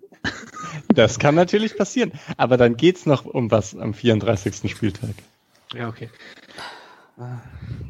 Das 0.89 1.19
kann 1.19 1.35
natürlich 1.35 1.77
passieren. 1.77 2.11
Aber 2.37 2.57
dann 2.57 2.75
geht's 2.75 3.05
noch 3.05 3.25
um 3.25 3.51
was 3.51 3.77
am 3.77 3.93
34. 3.93 4.69
Spieltag. 4.71 5.11
Ja, 5.73 5.89
okay. 5.89 6.09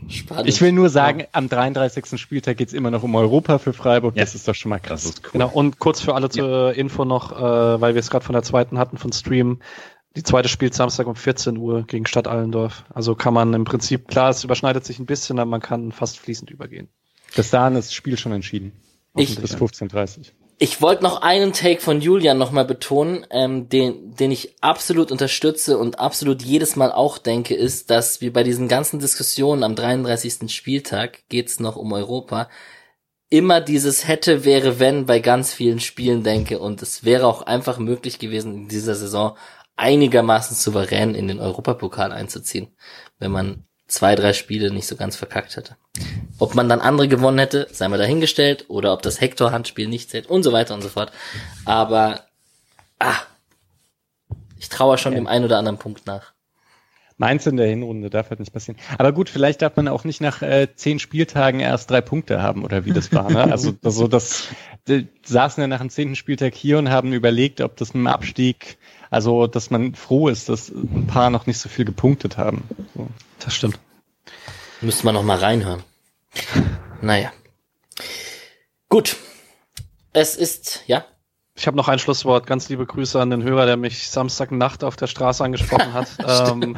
Spannend. 0.08 0.48
Ich 0.48 0.62
will 0.62 0.72
nur 0.72 0.90
sagen, 0.90 1.26
am 1.34 1.50
33. 1.50 2.20
Spieltag 2.20 2.58
geht's 2.58 2.72
immer 2.74 2.92
noch 2.92 3.04
um 3.04 3.14
Europa 3.16 3.58
für 3.60 3.74
Freiburg. 3.74 4.16
Ja. 4.16 4.24
Das 4.24 4.36
ist 4.36 4.48
doch 4.48 4.56
schon 4.56 4.70
mal 4.70 4.80
krass. 4.80 5.16
cool. 5.24 5.30
Genau, 5.34 5.50
und 5.50 5.80
kurz 5.80 6.00
für 6.02 6.16
alle 6.16 6.30
zur 6.30 6.74
Info 6.74 7.04
noch, 7.04 7.34
äh, 7.34 7.82
weil 7.82 7.94
wir 7.94 8.00
es 8.00 8.10
gerade 8.10 8.26
von 8.26 8.34
der 8.34 8.44
zweiten 8.44 8.78
hatten, 8.78 8.98
von 8.98 9.12
Stream. 9.12 9.60
Die 10.16 10.24
zweite 10.24 10.50
spielt 10.50 10.74
Samstag 10.74 11.06
um 11.08 11.16
14 11.16 11.58
Uhr 11.58 11.84
gegen 11.84 12.06
Stadt 12.08 12.28
Allendorf. 12.28 12.86
Also 12.94 13.14
kann 13.16 13.34
man 13.34 13.54
im 13.54 13.66
Prinzip, 13.66 14.08
klar, 14.08 14.30
es 14.32 14.44
überschneidet 14.44 14.84
sich 14.84 14.98
ein 15.00 15.06
bisschen, 15.06 15.38
aber 15.40 15.50
man 15.50 15.62
kann 15.62 15.92
fast 15.92 16.18
fließend 16.20 16.50
übergehen. 16.50 16.90
Bis 17.36 17.50
dahin 17.52 17.76
ist 17.78 17.90
das 17.90 17.94
Spiel 17.94 18.18
schon 18.18 18.32
entschieden. 18.32 18.72
Ich- 19.16 19.40
Bis 19.40 19.56
15.30 19.56 20.32
Ich 20.60 20.82
wollte 20.82 21.04
noch 21.04 21.22
einen 21.22 21.54
Take 21.54 21.82
von 21.82 22.02
Julian 22.02 22.38
nochmal 22.40 22.66
betonen, 22.66 23.28
ähm, 23.30 23.70
den, 23.70 24.16
den 24.16 24.32
ich 24.32 24.56
absolut 24.62 25.12
unterstütze 25.12 25.78
und 25.78 26.00
absolut 26.00 26.42
jedes 26.42 26.76
Mal 26.76 26.92
auch 26.92 27.20
denke, 27.20 27.54
ist, 27.54 27.92
dass 27.92 28.22
wir 28.22 28.34
bei 28.34 28.42
diesen 28.44 28.68
ganzen 28.68 29.00
Diskussionen 29.00 29.64
am 29.64 29.76
33. 29.76 30.52
Spieltag 30.52 31.20
geht's 31.30 31.60
noch 31.60 31.76
um 31.76 31.94
Europa, 31.94 32.50
immer 33.30 33.62
dieses 33.62 34.08
hätte, 34.08 34.46
wäre, 34.46 34.80
wenn 34.80 35.06
bei 35.06 35.20
ganz 35.20 35.54
vielen 35.54 35.80
Spielen 35.80 36.24
denke 36.24 36.60
und 36.60 36.82
es 36.82 37.04
wäre 37.04 37.28
auch 37.28 37.42
einfach 37.42 37.78
möglich 37.78 38.20
gewesen, 38.20 38.54
in 38.56 38.68
dieser 38.68 38.96
Saison 38.96 39.38
einigermaßen 39.76 40.56
souverän 40.56 41.14
in 41.14 41.28
den 41.28 41.40
Europapokal 41.40 42.12
einzuziehen, 42.12 42.76
wenn 43.20 43.32
man 43.32 43.64
zwei, 43.88 44.16
drei 44.16 44.34
Spiele 44.34 44.72
nicht 44.72 44.88
so 44.88 44.96
ganz 44.96 45.16
verkackt 45.16 45.56
hätte. 45.56 45.78
Ob 46.40 46.56
man 46.56 46.68
dann 46.68 46.82
andere 46.82 47.08
gewonnen 47.08 47.40
hätte, 47.40 47.68
sei 47.72 47.88
mal 47.88 47.98
dahingestellt, 47.98 48.66
oder 48.70 48.94
ob 48.94 49.02
das 49.02 49.22
Hector-Handspiel 49.22 49.88
nicht 49.88 50.10
zählt 50.10 50.28
und 50.28 50.44
so 50.44 50.52
weiter 50.52 50.74
und 50.74 50.82
so 50.82 50.90
fort. 50.90 51.12
Aber, 51.66 52.26
ah, 53.00 53.20
ich 54.58 54.70
traue 54.70 54.98
schon 54.98 55.14
Ja. 55.14 55.20
dem 55.20 55.28
einen 55.28 55.46
oder 55.46 55.58
anderen 55.58 55.78
Punkt 55.78 56.06
nach. 56.06 56.34
Mainz 57.18 57.48
in 57.48 57.58
der 57.58 57.68
Hinrunde 57.68 58.10
darf 58.10 58.30
halt 58.30 58.40
nicht 58.40 58.54
passieren. 58.54 58.80
Aber 58.98 59.12
gut, 59.12 59.30
vielleicht 59.30 59.62
darf 59.64 59.76
man 59.76 59.88
auch 59.88 60.04
nicht 60.04 60.22
nach 60.22 60.44
äh, 60.44 60.68
zehn 60.76 61.00
Spieltagen 61.00 61.60
erst 61.60 61.90
drei 61.90 62.02
Punkte 62.02 62.44
haben 62.44 62.64
oder 62.64 62.86
wie 62.86 62.94
das 62.94 63.12
war. 63.12 63.32
Ne? 63.32 63.52
Also 63.58 63.72
das, 63.72 63.96
so 63.96 64.08
das 64.08 64.50
die 64.88 65.08
saßen 65.24 65.62
ja 65.62 65.68
nach 65.68 65.80
dem 65.80 65.90
zehnten 65.90 66.16
Spieltag 66.16 66.54
hier 66.54 66.78
und 66.78 66.90
haben 66.90 67.14
überlegt, 67.14 67.62
ob 67.62 67.76
das 67.78 67.94
mit 67.94 68.02
dem 68.02 68.08
Abstieg, 68.08 68.78
also 69.10 69.48
dass 69.48 69.70
man 69.70 69.96
froh 69.96 70.28
ist, 70.28 70.50
dass 70.50 70.70
ein 70.70 71.08
paar 71.08 71.30
noch 71.30 71.48
nicht 71.48 71.58
so 71.58 71.70
viel 71.70 71.86
gepunktet 71.86 72.38
haben. 72.38 72.64
So. 72.96 73.08
Das 73.40 73.54
stimmt. 73.54 73.80
Müsste 74.82 75.06
man 75.06 75.16
noch 75.16 75.24
mal 75.24 75.38
reinhören. 75.38 75.84
Naja. 77.02 77.32
Gut. 78.90 79.16
Es 80.14 80.36
ist, 80.36 80.84
ja, 80.88 81.06
Ich 81.58 81.66
habe 81.66 81.76
noch 81.76 81.88
ein 81.88 81.98
Schlusswort. 81.98 82.46
Ganz 82.46 82.70
liebe 82.70 82.86
Grüße 82.86 83.20
an 83.20 83.32
den 83.32 83.42
Hörer, 83.42 83.66
der 83.66 83.78
mich 83.78 84.10
Samstagnacht 84.10 84.84
auf 84.84 84.96
der 84.96 85.08
Straße 85.08 85.44
angesprochen 85.44 85.92
hat 85.92 86.08
ähm, 86.54 86.78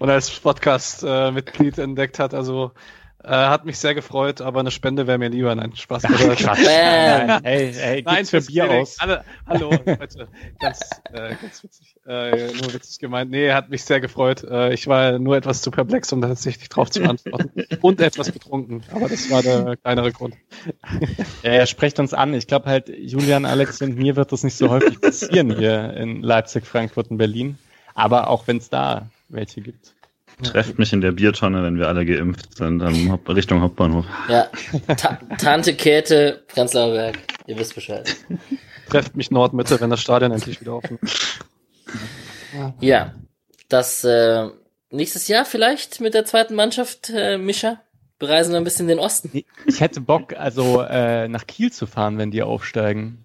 und 0.00 0.10
als 0.10 0.30
Podcast-Mitglied 0.30 1.78
entdeckt 1.78 2.18
hat. 2.18 2.34
Also 2.34 2.72
äh, 3.24 3.30
hat 3.30 3.64
mich 3.64 3.78
sehr 3.78 3.94
gefreut, 3.94 4.40
aber 4.40 4.60
eine 4.60 4.70
Spende 4.70 5.08
wäre 5.08 5.18
mir 5.18 5.28
lieber. 5.28 5.52
Nein, 5.54 5.74
Spaß. 5.74 6.02
Quatsch. 6.04 6.44
Bam. 6.44 6.56
Nein, 7.26 7.40
hey, 7.42 7.72
hey, 7.72 8.02
Nein, 8.04 8.24
für 8.24 8.40
Bier 8.40 8.66
Felix. 8.66 8.92
aus. 8.92 9.00
Alle, 9.00 9.24
hallo, 9.46 9.70
Leute. 9.70 10.28
Ganz, 10.60 10.80
äh, 11.12 11.34
ganz 11.34 11.64
witzig. 11.64 11.96
Äh, 12.06 12.52
nur 12.52 12.72
witzig 12.72 13.00
gemeint. 13.00 13.30
Nee, 13.32 13.52
hat 13.52 13.70
mich 13.70 13.82
sehr 13.84 14.00
gefreut. 14.00 14.44
Äh, 14.44 14.72
ich 14.72 14.86
war 14.86 15.18
nur 15.18 15.36
etwas 15.36 15.62
zu 15.62 15.72
perplex, 15.72 16.12
um 16.12 16.22
tatsächlich 16.22 16.68
drauf 16.68 16.90
zu 16.90 17.02
antworten. 17.02 17.50
Und 17.82 18.00
etwas 18.00 18.30
betrunken. 18.30 18.84
Aber 18.94 19.08
das 19.08 19.28
war 19.30 19.42
der 19.42 19.76
kleinere 19.76 20.12
Grund. 20.12 20.36
Ja, 21.42 21.50
er 21.50 21.66
sprecht 21.66 21.98
uns 21.98 22.14
an. 22.14 22.34
Ich 22.34 22.46
glaube 22.46 22.66
halt, 22.66 22.88
Julian, 22.88 23.46
Alex 23.46 23.82
und 23.82 23.96
mir 23.96 24.14
wird 24.14 24.30
das 24.30 24.44
nicht 24.44 24.56
so 24.56 24.70
häufig 24.70 25.00
passieren 25.00 25.56
hier 25.56 25.94
in 25.94 26.22
Leipzig, 26.22 26.66
Frankfurt 26.66 27.10
und 27.10 27.18
Berlin. 27.18 27.58
Aber 27.94 28.30
auch 28.30 28.46
wenn 28.46 28.58
es 28.58 28.70
da 28.70 29.10
welche 29.28 29.60
gibt. 29.60 29.94
Trefft 30.42 30.78
mich 30.78 30.92
in 30.92 31.00
der 31.00 31.12
Biertonne, 31.12 31.62
wenn 31.64 31.78
wir 31.78 31.88
alle 31.88 32.06
geimpft 32.06 32.56
sind, 32.56 32.82
Haupt 33.10 33.28
Richtung 33.30 33.60
Hauptbahnhof. 33.60 34.04
ja. 34.28 34.48
Ta 34.94 35.18
Tante 35.38 35.74
Käthe, 35.74 36.44
Prenzlauer 36.46 36.92
Berg. 36.92 37.18
Ihr 37.46 37.58
wisst 37.58 37.74
Bescheid. 37.74 38.14
Trefft 38.88 39.16
mich 39.16 39.30
Nordmitte, 39.30 39.80
wenn 39.80 39.90
das 39.90 40.00
Stadion 40.00 40.32
endlich 40.32 40.60
wieder 40.60 40.76
offen 40.76 40.98
ist. 41.02 41.40
Ja. 42.80 43.14
Das, 43.68 44.04
äh, 44.04 44.48
nächstes 44.90 45.28
Jahr 45.28 45.44
vielleicht 45.44 46.00
mit 46.00 46.14
der 46.14 46.24
zweiten 46.24 46.54
Mannschaft, 46.54 47.10
äh, 47.14 47.36
Mischa? 47.36 47.80
Bereisen 48.18 48.52
wir 48.52 48.58
ein 48.58 48.64
bisschen 48.64 48.88
den 48.88 48.98
Osten. 48.98 49.30
Ich 49.66 49.80
hätte 49.80 50.00
Bock, 50.00 50.34
also 50.34 50.82
äh, 50.82 51.28
nach 51.28 51.46
Kiel 51.46 51.70
zu 51.72 51.86
fahren, 51.86 52.18
wenn 52.18 52.30
die 52.32 52.42
aufsteigen. 52.42 53.24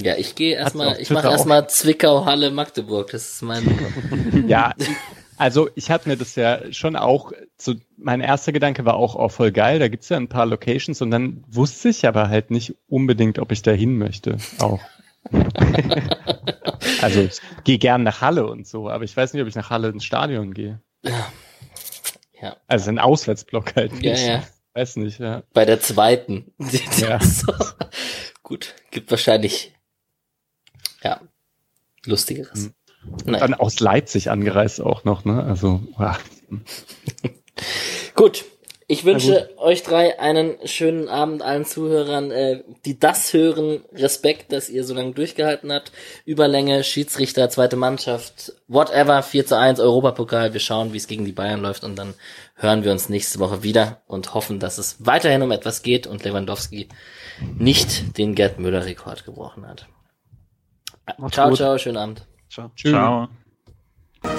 Ja, 0.00 0.16
ich 0.16 0.34
gehe 0.34 0.56
erstmal, 0.56 0.98
ich 0.98 1.10
mache 1.10 1.28
erstmal 1.28 1.68
Zwickau, 1.68 2.24
Halle, 2.24 2.50
Magdeburg. 2.50 3.10
Das 3.12 3.34
ist 3.34 3.42
mein, 3.42 3.62
Ja, 4.48 4.72
also 5.38 5.68
ich 5.74 5.90
hatte 5.90 6.08
mir 6.08 6.16
das 6.16 6.34
ja 6.36 6.72
schon 6.72 6.96
auch, 6.96 7.32
so, 7.58 7.74
mein 7.96 8.20
erster 8.20 8.52
Gedanke 8.52 8.84
war 8.84 8.94
auch, 8.94 9.14
oh, 9.16 9.28
voll 9.28 9.52
geil, 9.52 9.78
da 9.78 9.88
gibt's 9.88 10.08
ja 10.08 10.16
ein 10.16 10.28
paar 10.28 10.46
Locations 10.46 11.00
und 11.02 11.10
dann 11.10 11.44
wusste 11.48 11.88
ich 11.88 12.06
aber 12.06 12.28
halt 12.28 12.50
nicht 12.50 12.74
unbedingt, 12.88 13.38
ob 13.38 13.52
ich 13.52 13.62
da 13.62 13.72
hin 13.72 13.96
möchte. 13.98 14.36
Auch. 14.60 14.80
also 17.00 17.20
ich 17.22 17.40
gehe 17.64 17.78
gern 17.78 18.02
nach 18.02 18.20
Halle 18.20 18.46
und 18.46 18.66
so, 18.66 18.88
aber 18.90 19.04
ich 19.04 19.16
weiß 19.16 19.32
nicht, 19.32 19.42
ob 19.42 19.48
ich 19.48 19.54
nach 19.54 19.70
Halle 19.70 19.88
ins 19.88 20.04
Stadion 20.04 20.52
gehe. 20.54 20.80
ja. 22.40 22.56
Also 22.66 22.90
ein 22.90 22.98
Auswärtsblock 22.98 23.74
halt 23.76 23.92
Ja, 24.02 24.12
nicht. 24.12 24.26
ja. 24.26 24.42
Weiß 24.74 24.96
nicht, 24.96 25.20
ja. 25.20 25.44
Bei 25.52 25.64
der 25.64 25.80
zweiten. 25.80 26.52
Ja. 26.98 27.20
so. 27.20 27.52
Gut, 28.42 28.74
gibt 28.90 29.10
wahrscheinlich, 29.10 29.72
ja, 31.02 31.20
lustigeres. 32.04 32.64
Hm. 32.64 32.74
Naja. 33.24 33.40
Dann 33.40 33.54
aus 33.54 33.80
Leipzig 33.80 34.30
angereist 34.30 34.80
auch 34.80 35.04
noch, 35.04 35.24
ne? 35.24 35.42
Also, 35.42 35.80
wow. 35.96 36.18
Gut, 38.14 38.44
Ich 38.86 39.06
wünsche 39.06 39.48
euch 39.56 39.82
drei 39.82 40.20
einen 40.20 40.56
schönen 40.66 41.08
Abend 41.08 41.40
allen 41.40 41.64
Zuhörern, 41.64 42.30
äh, 42.30 42.62
die 42.84 42.98
das 42.98 43.32
hören. 43.32 43.82
Respekt, 43.94 44.52
dass 44.52 44.68
ihr 44.68 44.84
so 44.84 44.92
lange 44.92 45.12
durchgehalten 45.12 45.72
habt. 45.72 45.90
Überlänge, 46.26 46.84
Schiedsrichter, 46.84 47.48
zweite 47.48 47.76
Mannschaft, 47.76 48.52
whatever, 48.68 49.22
4 49.22 49.46
zu 49.46 49.56
1, 49.56 49.80
Europapokal. 49.80 50.52
Wir 50.52 50.60
schauen, 50.60 50.92
wie 50.92 50.98
es 50.98 51.06
gegen 51.06 51.24
die 51.24 51.32
Bayern 51.32 51.62
läuft 51.62 51.82
und 51.82 51.96
dann 51.96 52.12
hören 52.56 52.84
wir 52.84 52.92
uns 52.92 53.08
nächste 53.08 53.38
Woche 53.38 53.62
wieder 53.62 54.02
und 54.06 54.34
hoffen, 54.34 54.60
dass 54.60 54.76
es 54.76 54.96
weiterhin 55.06 55.40
um 55.40 55.50
etwas 55.50 55.82
geht 55.82 56.06
und 56.06 56.22
Lewandowski 56.22 56.88
nicht 57.58 58.18
den 58.18 58.34
Gerd 58.34 58.58
Müller-Rekord 58.58 59.24
gebrochen 59.24 59.66
hat. 59.66 59.86
Macht's 61.16 61.36
ciao, 61.36 61.48
gut. 61.48 61.56
ciao, 61.56 61.78
schönen 61.78 61.96
Abend. 61.96 62.26
Ciao. 62.54 62.70
Ciao. 62.76 63.28
Und 64.22 64.34